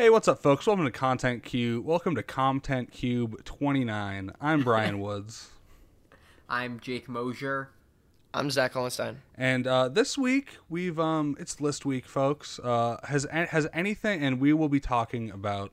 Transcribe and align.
Hey, 0.00 0.08
what's 0.08 0.28
up, 0.28 0.38
folks? 0.38 0.66
Welcome 0.66 0.86
to 0.86 0.90
Content 0.90 1.42
Cube. 1.42 1.84
Welcome 1.84 2.14
to 2.14 2.22
Content 2.22 2.90
Cube 2.90 3.44
29. 3.44 4.32
I'm 4.40 4.62
Brian 4.62 4.98
Woods. 5.02 5.50
I'm 6.48 6.80
Jake 6.80 7.06
Mosier. 7.06 7.68
I'm 8.32 8.50
Zach 8.50 8.72
Hollenstein. 8.72 9.16
And 9.34 9.66
uh, 9.66 9.90
this 9.90 10.16
week 10.16 10.56
we've 10.70 10.98
um, 10.98 11.36
it's 11.38 11.60
list 11.60 11.84
week, 11.84 12.06
folks. 12.06 12.58
Uh, 12.58 12.96
has 13.04 13.26
has 13.30 13.68
anything, 13.74 14.24
and 14.24 14.40
we 14.40 14.54
will 14.54 14.70
be 14.70 14.80
talking 14.80 15.30
about 15.30 15.70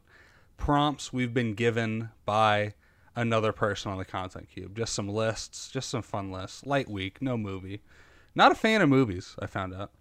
prompts 0.57 1.13
we've 1.13 1.33
been 1.33 1.53
given 1.53 2.09
by 2.25 2.73
another 3.15 3.53
person 3.53 3.93
on 3.93 3.97
the 3.97 4.03
Content 4.03 4.49
Cube. 4.53 4.75
Just 4.75 4.93
some 4.93 5.07
lists, 5.07 5.69
just 5.69 5.89
some 5.89 6.01
fun 6.01 6.33
lists. 6.33 6.65
Light 6.65 6.89
week, 6.89 7.21
no 7.21 7.37
movie. 7.37 7.79
Not 8.35 8.51
a 8.51 8.55
fan 8.55 8.81
of 8.81 8.89
movies. 8.89 9.37
I 9.39 9.45
found 9.45 9.73
out. 9.73 9.91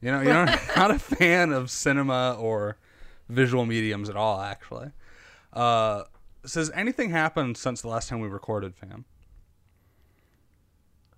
You 0.00 0.12
know, 0.12 0.20
you're 0.20 0.32
not 0.76 0.92
a 0.92 0.98
fan 1.00 1.50
of 1.50 1.72
cinema 1.72 2.36
or 2.38 2.76
visual 3.28 3.66
mediums 3.66 4.08
at 4.08 4.16
all, 4.16 4.40
actually. 4.40 4.90
Uh, 5.52 6.04
has 6.54 6.70
anything 6.74 7.10
happened 7.10 7.56
since 7.56 7.82
the 7.82 7.88
last 7.88 8.08
time 8.08 8.20
we 8.20 8.28
recorded, 8.28 8.74
fam? 8.74 9.04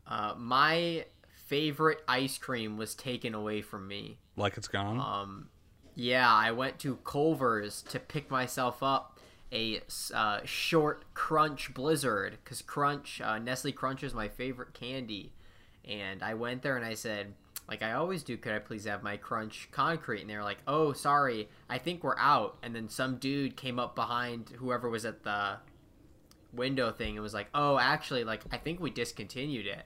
Uh, 0.07 0.35
my 0.37 1.05
favorite 1.47 2.03
ice 2.09 2.39
cream 2.39 2.77
was 2.77 2.95
taken 2.95 3.35
away 3.35 3.63
from 3.63 3.87
me. 3.87 4.19
Like 4.37 4.57
it's 4.57 4.69
gone? 4.69 4.99
Um, 4.99 5.49
yeah, 5.95 6.33
I 6.33 6.53
went 6.53 6.79
to 6.81 6.97
Culver's 6.97 7.83
to 7.83 7.99
pick 7.99 8.31
myself 8.31 8.83
up 8.83 9.19
a 9.53 9.81
uh, 10.15 10.41
short 10.45 11.05
Crunch 11.15 11.75
Blizzard 11.75 12.39
because 12.43 12.63
Crunch, 12.63 13.21
uh, 13.21 13.39
Nestle 13.39 13.73
Crunch 13.73 14.03
is 14.03 14.15
my 14.15 14.29
favorite 14.29 14.75
candy. 14.75 15.33
And 15.85 16.23
I 16.23 16.35
went 16.35 16.63
there 16.63 16.77
and 16.77 16.85
I 16.85 16.95
said, 16.95 17.35
like 17.71 17.83
I 17.83 17.93
always 17.93 18.25
do, 18.25 18.37
could 18.37 18.53
I 18.53 18.59
please 18.59 18.85
have 18.85 19.05
my 19.05 19.17
crunch 19.17 19.69
concrete? 19.71 20.21
And 20.21 20.29
they 20.29 20.37
were 20.37 20.43
like, 20.43 20.59
oh, 20.67 20.93
sorry, 20.93 21.49
I 21.69 21.79
think 21.79 22.03
we're 22.03 22.19
out. 22.19 22.59
And 22.65 22.75
then 22.75 22.89
some 22.89 23.17
dude 23.19 23.57
came 23.57 23.79
up 23.79 23.95
behind 23.95 24.51
whoever 24.57 24.91
was 24.91 25.05
at 25.05 25.23
the 25.23 25.59
window 26.53 26.91
thing 26.91 27.15
and 27.15 27.23
was 27.23 27.33
like, 27.33 27.49
oh, 27.55 27.79
actually, 27.79 28.25
like 28.25 28.43
I 28.51 28.57
think 28.57 28.81
we 28.81 28.91
discontinued 28.91 29.67
it. 29.67 29.85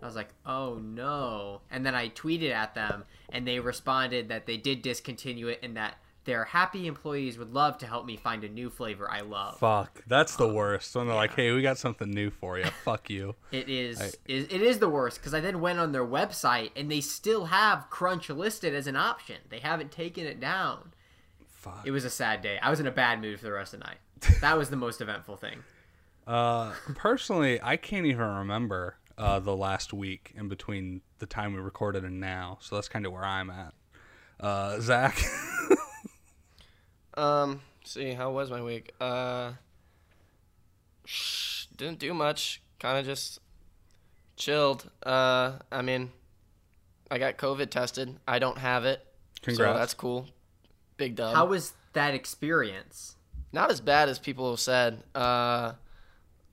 I 0.00 0.06
was 0.06 0.14
like, 0.14 0.28
oh 0.46 0.74
no. 0.74 1.62
And 1.68 1.84
then 1.84 1.96
I 1.96 2.10
tweeted 2.10 2.52
at 2.52 2.76
them 2.76 3.04
and 3.30 3.46
they 3.46 3.58
responded 3.58 4.28
that 4.28 4.46
they 4.46 4.56
did 4.56 4.82
discontinue 4.82 5.48
it 5.48 5.58
and 5.64 5.76
that 5.76 5.96
their 6.26 6.44
happy 6.44 6.86
employees 6.86 7.38
would 7.38 7.52
love 7.52 7.78
to 7.78 7.86
help 7.86 8.04
me 8.04 8.16
find 8.16 8.44
a 8.44 8.48
new 8.48 8.68
flavor 8.68 9.10
I 9.10 9.20
love. 9.20 9.58
Fuck, 9.58 10.02
that's 10.06 10.36
the 10.36 10.46
worst. 10.46 10.94
When 10.94 11.06
they're 11.06 11.14
yeah. 11.14 11.20
like, 11.20 11.34
"Hey, 11.34 11.52
we 11.52 11.62
got 11.62 11.78
something 11.78 12.10
new 12.10 12.30
for 12.30 12.58
you." 12.58 12.64
Fuck 12.84 13.08
you. 13.08 13.34
It 13.52 13.68
is, 13.68 14.00
I, 14.00 14.10
it 14.26 14.52
is 14.52 14.78
the 14.78 14.88
worst 14.88 15.18
because 15.18 15.32
I 15.32 15.40
then 15.40 15.60
went 15.60 15.78
on 15.78 15.92
their 15.92 16.04
website 16.04 16.72
and 16.76 16.90
they 16.90 17.00
still 17.00 17.46
have 17.46 17.88
Crunch 17.88 18.28
listed 18.28 18.74
as 18.74 18.86
an 18.86 18.96
option. 18.96 19.36
They 19.48 19.60
haven't 19.60 19.92
taken 19.92 20.26
it 20.26 20.40
down. 20.40 20.92
Fuck. 21.46 21.86
It 21.86 21.92
was 21.92 22.04
a 22.04 22.10
sad 22.10 22.42
day. 22.42 22.58
I 22.62 22.70
was 22.70 22.80
in 22.80 22.86
a 22.86 22.92
bad 22.92 23.20
mood 23.20 23.40
for 23.40 23.46
the 23.46 23.52
rest 23.52 23.72
of 23.72 23.80
the 23.80 23.86
night. 23.86 23.98
That 24.40 24.58
was 24.58 24.70
the 24.70 24.76
most 24.76 25.00
eventful 25.00 25.36
thing. 25.36 25.62
Uh, 26.26 26.72
personally, 26.94 27.60
I 27.62 27.76
can't 27.76 28.06
even 28.06 28.26
remember 28.26 28.96
uh, 29.18 29.38
the 29.38 29.54
last 29.54 29.92
week 29.92 30.32
in 30.36 30.48
between 30.48 31.02
the 31.18 31.26
time 31.26 31.54
we 31.54 31.60
recorded 31.60 32.04
and 32.04 32.20
now. 32.20 32.58
So 32.60 32.74
that's 32.74 32.88
kind 32.88 33.06
of 33.06 33.12
where 33.12 33.24
I'm 33.24 33.50
at. 33.50 33.74
Uh, 34.40 34.80
Zach. 34.80 35.16
Um, 37.16 37.60
see, 37.84 38.12
how 38.12 38.30
was 38.32 38.50
my 38.50 38.62
week? 38.62 38.92
Uh, 39.00 39.52
sh- 41.04 41.66
didn't 41.76 41.98
do 41.98 42.12
much. 42.14 42.62
Kind 42.78 42.98
of 42.98 43.04
just 43.06 43.40
chilled. 44.36 44.90
Uh, 45.04 45.52
I 45.72 45.82
mean, 45.82 46.10
I 47.10 47.18
got 47.18 47.38
COVID 47.38 47.70
tested. 47.70 48.16
I 48.26 48.38
don't 48.38 48.58
have 48.58 48.84
it. 48.84 49.04
Congrats. 49.42 49.72
So 49.74 49.78
that's 49.78 49.94
cool. 49.94 50.28
Big 50.96 51.14
dub. 51.16 51.34
How 51.34 51.46
was 51.46 51.72
that 51.92 52.14
experience? 52.14 53.16
Not 53.52 53.70
as 53.70 53.80
bad 53.80 54.08
as 54.08 54.18
people 54.18 54.50
have 54.50 54.60
said. 54.60 55.02
Uh, 55.14 55.72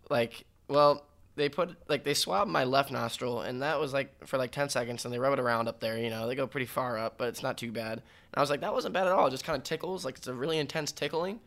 like, 0.10 0.46
well, 0.68 1.06
they 1.36 1.50
put 1.50 1.76
like 1.90 2.04
they 2.04 2.14
swab 2.14 2.48
my 2.48 2.64
left 2.64 2.92
nostril, 2.92 3.42
and 3.42 3.62
that 3.62 3.80
was 3.80 3.94
like 3.94 4.28
for 4.28 4.38
like 4.38 4.52
ten 4.52 4.70
seconds, 4.70 5.06
and 5.06 5.14
they 5.14 5.20
rub 5.20 5.34
it 5.34 5.40
around 5.40 5.68
up 5.68 5.80
there. 5.80 5.98
You 5.98 6.10
know, 6.10 6.28
they 6.28 6.36
go 6.36 6.46
pretty 6.46 6.66
far 6.66 6.98
up, 6.98 7.18
but 7.18 7.30
it's 7.30 7.42
not 7.42 7.58
too 7.58 7.72
bad. 7.72 7.94
And 7.94 8.02
I 8.36 8.42
was 8.42 8.50
like, 8.50 8.62
that 8.62 8.74
wasn't 8.74 8.94
bad 8.94 9.08
at 9.08 9.14
all. 9.14 9.28
It 9.28 9.32
just 9.32 9.44
kind 9.44 9.58
of 9.58 9.64
tickles, 9.64 10.06
like 10.06 10.18
it's 10.18 10.28
a 10.28 10.34
really 10.34 10.58
intense 10.58 10.92
tickling. 10.92 11.40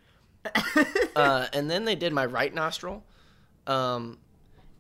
uh, 1.17 1.47
and 1.53 1.71
then 1.71 1.85
they 1.85 1.95
did 1.95 2.13
my 2.13 2.27
right 2.27 2.55
nostril, 2.55 3.05
um, 3.67 4.19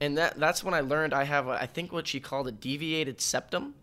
and 0.00 0.18
that 0.18 0.38
that's 0.38 0.64
when 0.64 0.74
I 0.74 0.80
learned 0.80 1.14
I 1.14 1.24
have 1.24 1.48
I 1.48 1.66
think 1.66 1.92
what 1.92 2.08
she 2.08 2.20
called 2.20 2.48
a 2.48 2.52
deviated 2.52 3.20
septum. 3.20 3.74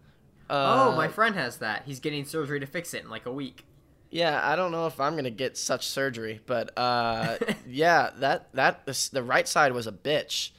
Uh, 0.50 0.92
oh, 0.92 0.96
my 0.96 1.08
friend 1.08 1.36
has 1.36 1.58
that. 1.58 1.84
He's 1.86 2.00
getting 2.00 2.26
surgery 2.26 2.60
to 2.60 2.66
fix 2.66 2.94
it 2.94 3.04
in 3.04 3.10
like 3.10 3.26
a 3.26 3.32
week. 3.32 3.66
Yeah, 4.10 4.40
I 4.44 4.56
don't 4.56 4.72
know 4.72 4.86
if 4.88 5.00
I'm 5.00 5.16
gonna 5.16 5.32
get 5.32 5.58
such 5.58 5.88
surgery, 5.88 6.42
but 6.46 6.78
uh, 6.78 7.38
yeah, 7.68 8.12
that 8.18 8.54
that 8.54 8.86
the 9.12 9.24
right 9.24 9.48
side 9.48 9.72
was 9.72 9.88
a 9.88 9.92
bitch. 9.92 10.52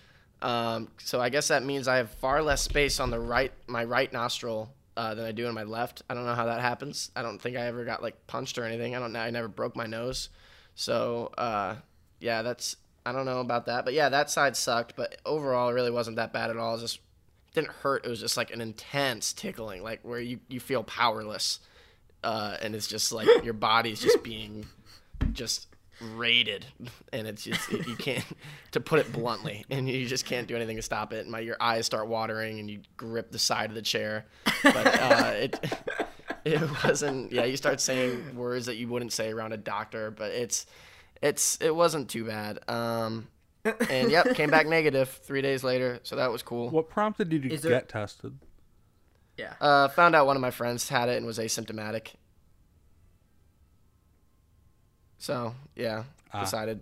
Um, 0.44 0.88
so 0.99 1.21
I 1.21 1.31
guess 1.31 1.49
that 1.49 1.65
means 1.65 1.88
I 1.88 1.97
have 1.97 2.10
far 2.10 2.43
less 2.43 2.60
space 2.60 3.00
on 3.00 3.10
the 3.10 3.19
right, 3.19 3.50
my 3.66 3.82
right 3.82 4.12
nostril 4.12 4.71
uh, 4.94 5.15
than 5.15 5.25
I 5.25 5.32
do 5.32 5.47
in 5.47 5.55
my 5.55 5.62
left. 5.62 6.03
I 6.09 6.15
don't 6.15 6.27
know 6.27 6.34
how 6.34 6.44
that 6.44 6.60
happens. 6.60 7.10
I 7.16 7.22
don't 7.22 7.41
think 7.41 7.56
I 7.56 7.62
ever 7.62 7.84
got 7.87 8.03
like 8.03 8.27
punched 8.27 8.59
or 8.59 8.65
anything. 8.65 8.94
I 8.94 9.00
don't. 9.00 9.16
I 9.16 9.31
never 9.31 9.49
broke 9.49 9.75
my 9.75 9.87
nose. 9.87 10.28
So 10.75 11.32
uh, 11.38 11.77
yeah, 12.21 12.43
that's 12.43 12.77
I 13.06 13.12
don't 13.12 13.25
know 13.25 13.41
about 13.41 13.66
that. 13.66 13.87
But 13.87 13.94
yeah, 13.94 14.10
that 14.10 14.28
side 14.28 14.55
sucked. 14.55 14.97
But 14.97 15.16
overall, 15.25 15.71
it 15.71 15.72
really 15.72 15.91
wasn't 15.91 16.16
that 16.16 16.32
bad 16.34 16.50
at 16.50 16.59
all. 16.59 16.76
It 16.76 16.81
just 16.81 17.00
didn't 17.55 17.71
hurt. 17.71 18.05
It 18.05 18.11
was 18.11 18.21
just 18.21 18.37
like 18.37 18.53
an 18.53 18.61
intense 18.61 19.32
tickling, 19.32 19.82
like 19.82 20.00
where 20.03 20.21
you 20.21 20.41
you 20.49 20.61
feel 20.61 20.84
powerless, 20.84 21.59
uh, 22.22 22.59
and 22.61 22.75
it's 22.75 22.87
just 22.87 23.12
like 23.12 23.28
your 23.44 23.55
body's 23.55 24.00
just 24.00 24.22
being 24.22 24.66
just 25.32 25.69
raided 26.00 26.66
and 27.12 27.27
it's 27.27 27.44
just 27.44 27.71
you 27.71 27.97
can't 27.97 28.25
to 28.72 28.81
put 28.81 28.99
it 28.99 29.12
bluntly 29.12 29.65
and 29.71 29.88
you 29.88 30.06
just 30.06 30.27
can't 30.27 30.47
do 30.47 30.56
anything 30.56 30.77
to 30.77 30.82
stop 30.82 31.12
it. 31.12 31.21
And 31.21 31.31
my 31.31 31.41
your 31.41 31.56
eyes 31.60 31.87
start 31.87 32.09
watering 32.09 32.59
and 32.59 32.71
you 32.71 32.81
grip 32.97 33.31
the 33.31 33.38
side 33.38 33.71
of 33.71 33.75
the 33.75 33.82
chair. 33.82 34.27
But 34.62 34.87
uh, 34.87 35.32
it 35.34 35.60
it 36.44 36.84
wasn't 36.84 37.32
yeah 37.32 37.44
you 37.44 37.56
start 37.56 37.81
saying 37.81 38.37
words 38.37 38.66
that 38.66 38.77
you 38.77 38.88
wouldn't 38.88 39.12
say 39.12 39.31
around 39.31 39.53
a 39.53 39.56
doctor 39.56 40.10
but 40.10 40.32
it's 40.32 40.66
it's 41.22 41.56
it 41.60 41.75
wasn't 41.75 42.09
too 42.09 42.25
bad. 42.25 42.59
Um 42.69 43.28
and 43.88 44.11
yep 44.11 44.34
came 44.34 44.50
back 44.50 44.66
negative 44.66 45.09
three 45.09 45.43
days 45.43 45.65
later 45.65 46.00
so 46.03 46.16
that 46.16 46.31
was 46.31 46.43
cool. 46.43 46.71
What 46.71 46.88
prompted 46.88 47.32
you 47.32 47.41
to 47.41 47.53
Is 47.53 47.62
get 47.62 47.69
there... 47.69 47.81
tested? 47.81 48.38
Yeah. 49.37 49.55
Uh 49.61 49.88
found 49.88 50.15
out 50.15 50.26
one 50.26 50.37
of 50.37 50.43
my 50.43 50.50
friends 50.50 50.88
had 50.88 51.09
it 51.09 51.16
and 51.16 51.26
was 51.26 51.38
asymptomatic 51.38 52.15
so 55.19 55.55
yeah, 55.75 56.05
ah. 56.33 56.41
decided 56.41 56.81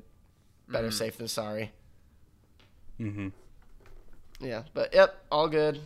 better 0.69 0.89
mm. 0.89 0.93
safe 0.93 1.17
than 1.17 1.29
sorry. 1.29 1.71
Mm-hmm. 3.01 3.29
Yeah, 4.41 4.63
but 4.75 4.95
yep, 4.95 5.25
all 5.31 5.49
good. 5.49 5.81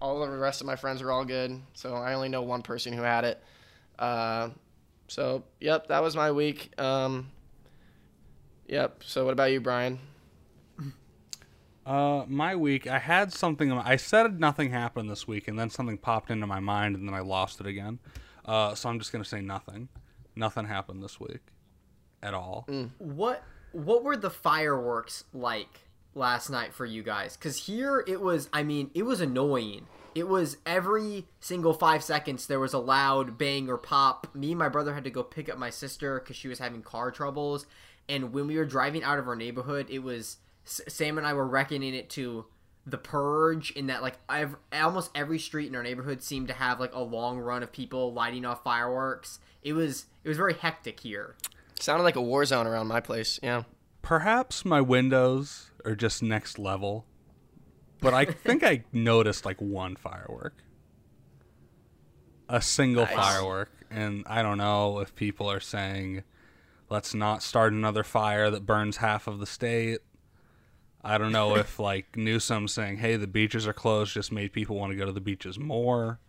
All 0.00 0.20
the 0.20 0.28
rest 0.30 0.60
of 0.60 0.66
my 0.66 0.76
friends 0.76 1.00
are 1.00 1.10
all 1.10 1.24
good. 1.24 1.60
So 1.74 1.94
I 1.94 2.14
only 2.14 2.28
know 2.28 2.42
one 2.42 2.62
person 2.62 2.92
who 2.92 3.02
had 3.02 3.24
it. 3.24 3.42
Uh, 3.98 4.50
so 5.08 5.44
yep, 5.60 5.88
that 5.88 6.02
was 6.02 6.16
my 6.16 6.32
week. 6.32 6.78
Um, 6.78 7.30
yep. 8.66 9.02
So 9.04 9.24
what 9.24 9.32
about 9.32 9.52
you, 9.52 9.60
Brian? 9.60 9.98
Uh, 11.84 12.24
my 12.28 12.54
week, 12.54 12.86
I 12.86 12.98
had 12.98 13.32
something. 13.32 13.72
I 13.72 13.96
said 13.96 14.38
nothing 14.38 14.70
happened 14.70 15.10
this 15.10 15.26
week, 15.26 15.48
and 15.48 15.58
then 15.58 15.68
something 15.68 15.98
popped 15.98 16.30
into 16.30 16.46
my 16.46 16.60
mind, 16.60 16.94
and 16.94 17.08
then 17.08 17.14
I 17.14 17.20
lost 17.20 17.60
it 17.60 17.66
again. 17.66 17.98
Uh, 18.44 18.74
so 18.74 18.88
I'm 18.88 18.98
just 18.98 19.12
gonna 19.12 19.24
say 19.24 19.40
nothing. 19.40 19.88
Nothing 20.36 20.66
happened 20.66 21.02
this 21.02 21.18
week 21.18 21.51
at 22.22 22.34
all. 22.34 22.66
Mm. 22.68 22.90
What 22.98 23.42
what 23.72 24.04
were 24.04 24.16
the 24.16 24.30
fireworks 24.30 25.24
like 25.32 25.80
last 26.14 26.50
night 26.50 26.74
for 26.74 26.86
you 26.86 27.02
guys? 27.02 27.36
Cuz 27.36 27.66
here 27.66 28.04
it 28.06 28.20
was 28.20 28.48
I 28.52 28.62
mean, 28.62 28.90
it 28.94 29.04
was 29.04 29.20
annoying. 29.20 29.86
It 30.14 30.28
was 30.28 30.58
every 30.66 31.26
single 31.40 31.72
5 31.72 32.04
seconds 32.04 32.46
there 32.46 32.60
was 32.60 32.74
a 32.74 32.78
loud 32.78 33.38
bang 33.38 33.70
or 33.70 33.78
pop. 33.78 34.34
Me 34.34 34.50
and 34.50 34.58
my 34.58 34.68
brother 34.68 34.92
had 34.92 35.04
to 35.04 35.10
go 35.10 35.22
pick 35.22 35.48
up 35.48 35.58
my 35.58 35.70
sister 35.70 36.20
cuz 36.20 36.36
she 36.36 36.48
was 36.48 36.58
having 36.58 36.82
car 36.82 37.10
troubles 37.10 37.66
and 38.08 38.32
when 38.32 38.46
we 38.46 38.56
were 38.56 38.64
driving 38.64 39.02
out 39.02 39.18
of 39.18 39.28
our 39.28 39.36
neighborhood, 39.36 39.86
it 39.88 40.00
was 40.00 40.38
Sam 40.64 41.18
and 41.18 41.26
I 41.26 41.32
were 41.32 41.46
reckoning 41.46 41.94
it 41.94 42.10
to 42.10 42.46
the 42.84 42.98
purge 42.98 43.70
in 43.72 43.86
that 43.86 44.02
like 44.02 44.18
I've, 44.28 44.56
almost 44.72 45.10
every 45.14 45.38
street 45.38 45.68
in 45.68 45.76
our 45.76 45.82
neighborhood 45.82 46.22
seemed 46.22 46.48
to 46.48 46.54
have 46.54 46.80
like 46.80 46.94
a 46.94 47.00
long 47.00 47.38
run 47.38 47.62
of 47.62 47.72
people 47.72 48.12
lighting 48.12 48.44
off 48.44 48.64
fireworks. 48.64 49.38
It 49.62 49.72
was 49.72 50.06
it 50.24 50.28
was 50.28 50.36
very 50.36 50.54
hectic 50.54 51.00
here. 51.00 51.36
Sounded 51.82 52.04
like 52.04 52.14
a 52.14 52.22
war 52.22 52.44
zone 52.44 52.68
around 52.68 52.86
my 52.86 53.00
place. 53.00 53.40
Yeah. 53.42 53.64
Perhaps 54.02 54.64
my 54.64 54.80
windows 54.80 55.72
are 55.84 55.96
just 55.96 56.22
next 56.22 56.56
level, 56.56 57.06
but 58.00 58.14
I 58.14 58.24
think 58.46 58.62
I 58.62 58.84
noticed 58.92 59.44
like 59.44 59.60
one 59.60 59.96
firework, 59.96 60.54
a 62.48 62.62
single 62.62 63.04
nice. 63.04 63.16
firework, 63.16 63.72
and 63.90 64.22
I 64.28 64.42
don't 64.42 64.58
know 64.58 65.00
if 65.00 65.16
people 65.16 65.50
are 65.50 65.58
saying, 65.58 66.22
"Let's 66.88 67.14
not 67.14 67.42
start 67.42 67.72
another 67.72 68.04
fire 68.04 68.48
that 68.48 68.64
burns 68.64 68.98
half 68.98 69.26
of 69.26 69.40
the 69.40 69.46
state." 69.46 70.02
I 71.02 71.18
don't 71.18 71.32
know 71.32 71.56
if 71.62 71.80
like 71.80 72.16
Newsom 72.16 72.68
saying, 72.68 72.98
"Hey, 72.98 73.16
the 73.16 73.26
beaches 73.26 73.66
are 73.66 73.72
closed," 73.72 74.14
just 74.14 74.30
made 74.30 74.52
people 74.52 74.76
want 74.76 74.92
to 74.92 74.96
go 74.96 75.04
to 75.04 75.10
the 75.12 75.20
beaches 75.20 75.58
more. 75.58 76.20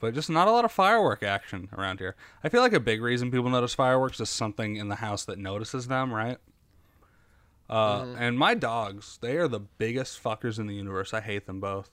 But 0.00 0.14
just 0.14 0.28
not 0.30 0.48
a 0.48 0.50
lot 0.50 0.64
of 0.64 0.72
firework 0.72 1.22
action 1.22 1.68
around 1.76 1.98
here. 2.00 2.16
I 2.42 2.48
feel 2.48 2.60
like 2.60 2.72
a 2.72 2.80
big 2.80 3.00
reason 3.02 3.30
people 3.30 3.50
notice 3.50 3.74
fireworks 3.74 4.20
is 4.20 4.30
something 4.30 4.76
in 4.76 4.88
the 4.88 4.96
house 4.96 5.24
that 5.24 5.38
notices 5.38 5.86
them, 5.88 6.12
right? 6.12 6.38
Uh, 7.68 8.14
And 8.18 8.38
my 8.38 8.54
dogs, 8.54 9.18
they 9.22 9.36
are 9.36 9.48
the 9.48 9.60
biggest 9.60 10.22
fuckers 10.22 10.58
in 10.58 10.66
the 10.66 10.74
universe. 10.74 11.14
I 11.14 11.20
hate 11.20 11.46
them 11.46 11.60
both. 11.60 11.90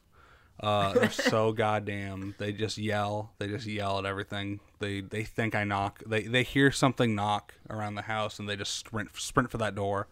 Uh, 0.60 0.94
they're 0.94 1.10
so 1.10 1.52
goddamn. 1.54 2.36
They 2.38 2.52
just 2.52 2.78
yell. 2.78 3.32
They 3.40 3.48
just 3.48 3.66
yell 3.66 3.98
at 3.98 4.06
everything. 4.06 4.60
They 4.80 5.02
they 5.02 5.24
think 5.24 5.56
I 5.56 5.64
knock. 5.64 6.04
They 6.06 6.24
they 6.24 6.44
hear 6.44 6.72
something 6.72 7.16
knock 7.16 7.56
around 7.70 7.96
the 7.96 8.04
house 8.04 8.38
and 8.38 8.48
they 8.48 8.56
just 8.56 8.76
sprint 8.78 9.10
sprint 9.16 9.50
for 9.50 9.58
that 9.58 9.74
door. 9.74 10.08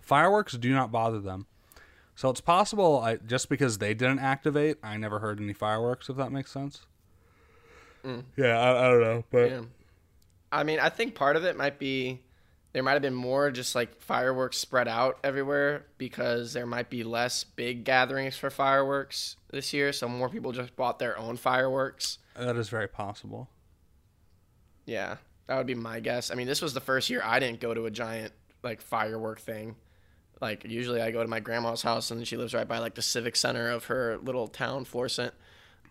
Fireworks 0.00 0.54
do 0.54 0.72
not 0.72 0.90
bother 0.90 1.20
them. 1.20 1.46
So 2.16 2.28
it's 2.30 2.40
possible 2.40 2.98
I 3.00 3.16
just 3.16 3.48
because 3.48 3.78
they 3.78 3.92
didn't 3.94 4.18
activate, 4.20 4.78
I 4.82 4.96
never 4.96 5.18
heard 5.20 5.38
any 5.40 5.52
fireworks. 5.52 6.08
If 6.08 6.16
that 6.16 6.32
makes 6.32 6.50
sense. 6.50 6.86
Mm. 8.04 8.24
Yeah, 8.36 8.58
I, 8.58 8.86
I 8.86 8.90
don't 8.90 9.00
know, 9.00 9.24
but 9.30 9.50
Yeah. 9.50 9.62
I 10.52 10.62
mean, 10.62 10.78
I 10.78 10.88
think 10.88 11.14
part 11.14 11.36
of 11.36 11.44
it 11.44 11.56
might 11.56 11.78
be 11.78 12.20
there 12.72 12.82
might 12.82 12.92
have 12.92 13.02
been 13.02 13.14
more 13.14 13.50
just 13.50 13.74
like 13.74 14.00
fireworks 14.00 14.58
spread 14.58 14.88
out 14.88 15.18
everywhere 15.22 15.86
because 15.96 16.52
there 16.52 16.66
might 16.66 16.90
be 16.90 17.04
less 17.04 17.44
big 17.44 17.84
gatherings 17.84 18.36
for 18.36 18.50
fireworks 18.50 19.36
this 19.50 19.72
year, 19.72 19.92
so 19.92 20.08
more 20.08 20.28
people 20.28 20.52
just 20.52 20.74
bought 20.76 20.98
their 20.98 21.16
own 21.16 21.36
fireworks. 21.36 22.18
that 22.36 22.56
is 22.56 22.68
very 22.68 22.88
possible. 22.88 23.48
Yeah, 24.86 25.16
that 25.46 25.56
would 25.56 25.66
be 25.66 25.74
my 25.74 26.00
guess. 26.00 26.30
I 26.30 26.34
mean, 26.34 26.46
this 26.46 26.60
was 26.60 26.74
the 26.74 26.80
first 26.80 27.10
year 27.10 27.22
I 27.24 27.38
didn't 27.38 27.60
go 27.60 27.74
to 27.74 27.86
a 27.86 27.90
giant 27.90 28.32
like 28.62 28.80
firework 28.80 29.40
thing. 29.40 29.76
Like 30.40 30.64
usually 30.64 31.00
I 31.00 31.10
go 31.10 31.22
to 31.22 31.28
my 31.28 31.40
grandma's 31.40 31.82
house 31.82 32.10
and 32.10 32.26
she 32.26 32.36
lives 32.36 32.54
right 32.54 32.66
by 32.66 32.78
like 32.78 32.94
the 32.96 33.02
civic 33.02 33.36
center 33.36 33.70
of 33.70 33.84
her 33.86 34.18
little 34.18 34.48
town, 34.48 34.84
Florissant, 34.84 35.32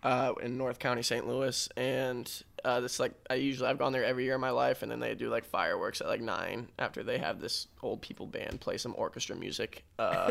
uh, 0.04 0.34
in 0.42 0.58
North 0.58 0.78
County, 0.78 1.02
St. 1.02 1.26
Louis, 1.26 1.68
and 1.76 2.30
uh, 2.64 2.80
this 2.80 3.00
like 3.00 3.12
I 3.30 3.34
usually 3.34 3.68
I've 3.68 3.78
gone 3.78 3.92
there 3.92 4.04
every 4.04 4.24
year 4.24 4.34
of 4.34 4.40
my 4.40 4.50
life, 4.50 4.82
and 4.82 4.92
then 4.92 5.00
they 5.00 5.14
do 5.14 5.30
like 5.30 5.44
fireworks 5.46 6.00
at 6.02 6.06
like 6.06 6.20
nine 6.20 6.68
after 6.78 7.02
they 7.02 7.18
have 7.18 7.40
this 7.40 7.66
old 7.82 8.02
people 8.02 8.26
band 8.26 8.60
play 8.60 8.76
some 8.76 8.94
orchestra 8.96 9.34
music. 9.34 9.82
Uh, 9.98 10.30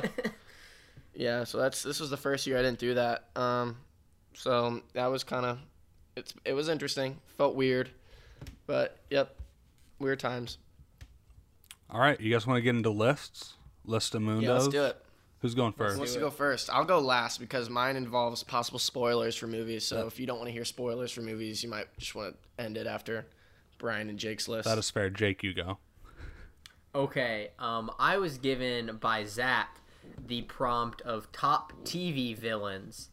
yeah, 1.15 1.43
so 1.43 1.57
that's 1.57 1.81
this 1.81 1.99
was 1.99 2.11
the 2.11 2.17
first 2.17 2.45
year 2.45 2.57
I 2.57 2.61
didn't 2.61 2.79
do 2.79 2.93
that. 2.93 3.25
Um, 3.35 3.77
so 4.35 4.81
that 4.93 5.07
was 5.07 5.23
kind 5.23 5.45
of 5.45 5.59
it's 6.15 6.33
it 6.45 6.53
was 6.53 6.69
interesting, 6.69 7.19
felt 7.37 7.55
weird, 7.55 7.89
but 8.67 8.99
yep, 9.09 9.35
weird 9.97 10.19
times. 10.19 10.59
All 11.89 11.99
right, 11.99 12.19
you 12.21 12.31
guys 12.31 12.45
want 12.45 12.57
to 12.57 12.61
get 12.61 12.75
into 12.75 12.91
lists? 12.91 13.53
List 13.85 14.15
of 14.15 14.21
Mundos. 14.21 14.43
Yeah, 14.43 14.53
let's 14.53 14.67
do 14.69 14.83
it. 14.83 15.02
Who's 15.43 15.55
going 15.55 15.73
first? 15.73 15.95
Who 15.95 15.99
first? 15.99 15.99
wants 15.99 16.13
to 16.13 16.19
go 16.21 16.29
first? 16.29 16.69
I'll 16.71 16.85
go 16.85 16.99
last 16.99 17.37
because 17.37 17.69
mine 17.69 17.97
involves 17.97 18.43
possible 18.43 18.79
spoilers 18.79 19.35
for 19.35 19.45
movies. 19.45 19.83
So 19.83 20.07
if 20.07 20.17
you 20.17 20.25
don't 20.25 20.37
want 20.37 20.47
to 20.47 20.53
hear 20.53 20.63
spoilers 20.63 21.11
for 21.11 21.19
movies, 21.19 21.61
you 21.61 21.69
might 21.69 21.87
just 21.97 22.15
want 22.15 22.37
to 22.57 22.63
end 22.63 22.77
it 22.77 22.87
after 22.87 23.25
Brian 23.77 24.07
and 24.07 24.17
Jake's 24.17 24.47
list. 24.47 24.69
That 24.69 24.77
is 24.77 24.89
fair. 24.89 25.09
Jake, 25.09 25.43
you 25.43 25.53
go. 25.53 25.79
Okay, 26.95 27.49
um, 27.59 27.91
I 27.99 28.19
was 28.19 28.37
given 28.37 28.97
by 29.01 29.25
Zach 29.25 29.81
the 30.27 30.43
prompt 30.43 31.01
of 31.01 31.29
top 31.33 31.73
TV 31.83 32.37
villains 32.37 33.09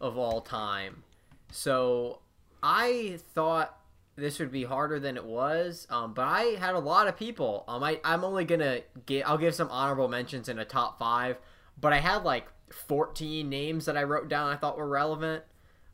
of 0.00 0.18
all 0.18 0.40
time. 0.40 1.04
So 1.52 2.18
I 2.60 3.20
thought 3.36 3.78
this 4.16 4.40
would 4.40 4.50
be 4.50 4.64
harder 4.64 4.98
than 4.98 5.16
it 5.16 5.24
was, 5.24 5.86
um, 5.90 6.12
but 6.12 6.22
I 6.22 6.56
had 6.58 6.74
a 6.74 6.80
lot 6.80 7.06
of 7.06 7.16
people. 7.16 7.62
Um, 7.68 7.84
I, 7.84 8.00
I'm 8.02 8.24
only 8.24 8.44
gonna 8.44 8.80
get, 9.06 9.28
I'll 9.28 9.38
give 9.38 9.54
some 9.54 9.70
honorable 9.70 10.08
mentions 10.08 10.48
in 10.48 10.58
a 10.58 10.64
top 10.64 10.98
five, 10.98 11.36
but 11.80 11.92
I 11.92 11.98
had 11.98 12.24
like 12.24 12.46
14 12.70 13.48
names 13.48 13.86
that 13.86 13.96
I 13.96 14.02
wrote 14.04 14.28
down 14.28 14.48
I 14.50 14.56
thought 14.56 14.76
were 14.78 14.88
relevant. 14.88 15.44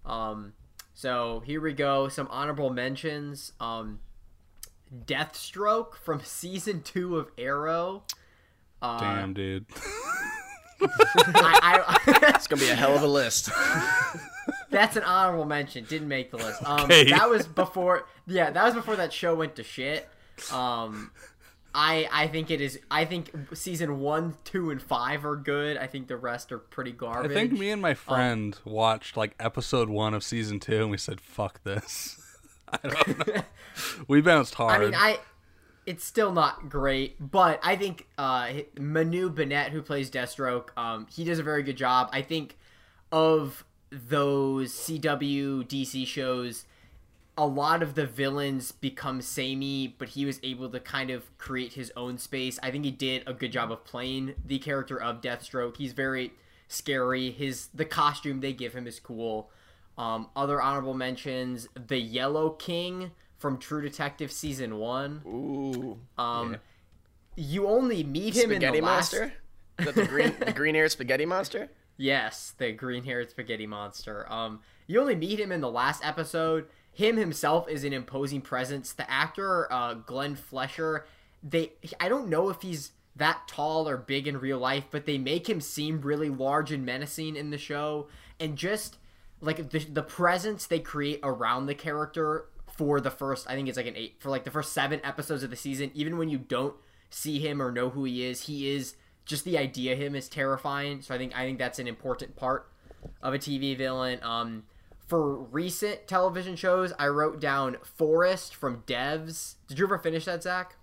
Um, 0.05 0.53
so 0.93 1.43
here 1.47 1.61
we 1.61 1.73
go. 1.73 2.09
Some 2.09 2.29
honorable 2.31 2.71
mentions. 2.71 3.53
Um, 3.61 4.01
Deathstroke 5.07 5.95
from 5.97 6.21
season 6.25 6.83
two 6.83 7.17
of 7.19 7.31
Arrow. 7.39 8.03
Uh, 8.83 8.99
Damn, 8.99 9.35
dude. 9.35 9.67
I, 10.87 11.83
I, 12.07 12.31
it's 12.35 12.47
gonna 12.47 12.61
be 12.61 12.69
a 12.69 12.75
hell 12.75 12.95
of 12.95 13.03
a 13.03 13.07
list. 13.07 13.49
that's 14.71 14.97
an 14.97 15.03
honorable 15.05 15.47
mention. 15.47 15.85
Didn't 15.85 16.09
make 16.09 16.31
the 16.31 16.37
list. 16.37 16.63
Um, 16.69 16.83
Okay. 16.83 17.11
that 17.11 17.31
was 17.31 17.47
before. 17.47 18.07
Yeah, 18.27 18.51
that 18.51 18.65
was 18.65 18.75
before 18.75 18.97
that 18.97 19.13
show 19.13 19.35
went 19.35 19.57
to 19.57 19.63
shit. 19.63 20.07
Um, 20.53 21.13
I 21.75 22.09
I 22.13 22.29
think 22.29 22.51
it 22.51 22.61
is. 22.61 22.79
I 22.91 23.05
think 23.05 23.31
season 23.53 24.01
one, 24.01 24.37
two, 24.45 24.71
and 24.71 24.81
five 24.81 25.25
are 25.25 25.37
good. 25.37 25.77
I 25.77 25.87
think 25.89 26.07
the 26.07 26.17
rest 26.17 26.53
are 26.53 26.59
pretty 26.59 26.93
garbage. 26.93 27.33
I 27.33 27.35
think 27.35 27.53
me 27.53 27.71
and 27.71 27.83
my 27.83 27.95
friend 27.95 28.57
watched 28.65 29.17
like 29.17 29.35
episode 29.41 29.89
one 29.89 30.15
of 30.15 30.23
season 30.23 30.61
two, 30.61 30.83
and 30.83 30.91
we 30.91 30.99
said, 30.99 31.21
"Fuck 31.21 31.65
this." 31.65 32.21
I 32.69 32.89
don't 32.89 33.29
know. 33.29 33.43
we 34.09 34.21
bounced 34.21 34.55
hard. 34.55 34.81
I 34.81 34.85
mean, 34.85 34.95
I. 34.95 35.19
It's 35.87 36.03
still 36.03 36.33
not 36.33 36.71
great, 36.71 37.17
but 37.21 37.61
I 37.63 37.77
think 37.77 38.07
uh, 38.17 38.51
Manu 38.79 39.29
Bennett, 39.29 39.71
who 39.71 39.83
plays 39.83 40.11
Deathstroke, 40.11 40.69
um, 40.79 41.07
he 41.13 41.25
does 41.25 41.39
a 41.39 41.43
very 41.43 41.63
good 41.63 41.77
job. 41.77 42.09
I 42.11 42.23
think 42.23 42.57
of 43.13 43.67
those 43.91 44.73
CW 44.73 45.69
DC 45.69 46.07
shows, 46.07 46.65
a 47.37 47.47
lot 47.47 47.83
of 47.83 47.95
the 47.95 48.07
villains 48.07 48.71
become 48.73 49.21
samey, 49.21 49.95
but 49.99 50.11
he 50.11 50.25
was 50.25 50.39
able 50.43 50.69
to 50.71 50.79
kind 50.81 51.11
of 51.11 51.37
create 51.39 51.73
his 51.73 51.93
own 51.97 52.17
space. 52.19 52.59
I 52.63 52.71
think 52.71 52.85
he 52.85 52.91
did 52.91 53.23
a 53.27 53.33
good 53.35 53.51
job 53.53 53.73
of 53.73 53.85
playing 53.85 54.35
the 54.45 54.59
character 54.59 55.01
of 55.01 55.21
Deathstroke. 55.21 55.77
He's 55.77 55.93
very 55.93 56.33
scary. 56.69 57.31
His 57.31 57.69
the 57.75 57.85
costume 57.85 58.41
they 58.41 58.53
give 58.53 58.73
him 58.75 58.87
is 58.87 59.01
cool. 59.01 59.51
Um, 59.99 60.29
other 60.37 60.61
honorable 60.63 60.95
mentions: 60.95 61.69
the 61.75 61.99
Yellow 61.99 62.51
King 62.51 63.11
from 63.39 63.59
True 63.59 63.83
Detective 63.83 64.31
season 64.33 64.79
one. 64.79 65.23
Ooh, 65.27 65.99
Um, 66.17 66.57
you 67.37 67.67
only 67.67 68.05
meet 68.05 68.35
him 68.37 68.51
spaghetti 68.51 68.79
in 68.79 68.85
the 68.85 68.91
last. 68.91 69.13
monster. 69.13 69.33
That 69.79 69.95
the 69.97 70.07
green 70.07 70.35
the 70.39 70.53
green 70.53 70.75
haired 70.77 70.93
spaghetti 70.93 71.27
monster? 71.27 71.69
Yes, 71.97 72.55
the 72.59 72.73
green-haired 72.73 73.31
spaghetti 73.31 73.69
monster. 73.69 74.27
Um, 74.29 74.63
you 74.89 75.01
only 75.01 75.15
meet 75.15 75.39
him 75.39 75.53
in 75.53 75.61
the 75.61 75.71
last 75.71 76.05
episode. 76.05 76.67
Him 76.95 77.17
himself 77.17 77.69
is 77.69 77.85
an 77.85 77.93
imposing 77.93 78.41
presence. 78.41 78.93
The 78.93 79.11
actor, 79.11 79.71
uh, 79.73 79.95
Glenn 79.95 80.37
Fleshler, 80.37 81.03
they 81.43 81.73
I 82.01 82.09
don't 82.09 82.29
know 82.29 82.49
if 82.49 82.63
he's 82.63 82.93
that 83.17 83.47
tall 83.47 83.89
or 83.89 83.97
big 83.97 84.27
in 84.27 84.39
real 84.39 84.59
life, 84.59 84.85
but 84.91 85.05
they 85.05 85.19
make 85.19 85.49
him 85.49 85.61
seem 85.61 86.01
really 86.01 86.31
large 86.31 86.73
and 86.73 86.87
menacing 86.87 87.37
in 87.37 87.51
the 87.51 87.59
show, 87.59 88.09
and 88.39 88.57
just 88.57 88.97
like 89.41 89.71
the 89.71 89.79
the 89.81 90.03
presence 90.03 90.67
they 90.67 90.81
create 90.81 91.21
around 91.23 91.67
the 91.67 91.75
character 91.75 92.47
for 92.77 93.01
the 93.01 93.11
first, 93.11 93.49
I 93.49 93.55
think 93.55 93.69
it's 93.69 93.77
like 93.77 93.87
an 93.87 93.97
eight 93.97 94.17
for 94.19 94.31
like 94.31 94.45
the 94.45 94.51
first 94.51 94.73
seven 94.73 95.01
episodes 95.05 95.43
of 95.43 95.51
the 95.51 95.57
season. 95.57 95.91
Even 95.95 96.19
when 96.19 96.29
you 96.29 96.39
don't 96.39 96.75
see 97.11 97.39
him 97.39 97.63
or 97.63 97.71
know 97.71 97.91
who 97.91 98.05
he 98.05 98.25
is, 98.25 98.43
he 98.43 98.75
is 98.75 98.97
just 99.25 99.45
the 99.45 99.57
idea 99.59 99.93
of 99.93 99.99
him 99.99 100.15
is 100.15 100.29
terrifying. 100.29 101.03
So 101.03 101.15
I 101.15 101.19
think 101.19 101.37
I 101.37 101.45
think 101.45 101.59
that's 101.59 101.79
an 101.79 101.87
important 101.87 102.37
part 102.37 102.69
of 103.23 103.35
a 103.35 103.39
TV 103.39 103.77
villain. 103.77 104.19
Um, 104.23 104.65
for 105.07 105.35
recent 105.37 106.07
television 106.09 106.57
shows, 106.57 106.93
I 106.99 107.09
wrote 107.09 107.41
down 107.41 107.77
Forest 107.83 108.55
from 108.55 108.83
Devs. 108.87 109.55
Did 109.69 109.79
you 109.79 109.85
ever 109.87 109.99
finish 109.99 110.25
that, 110.25 110.43
Zach? 110.43 110.77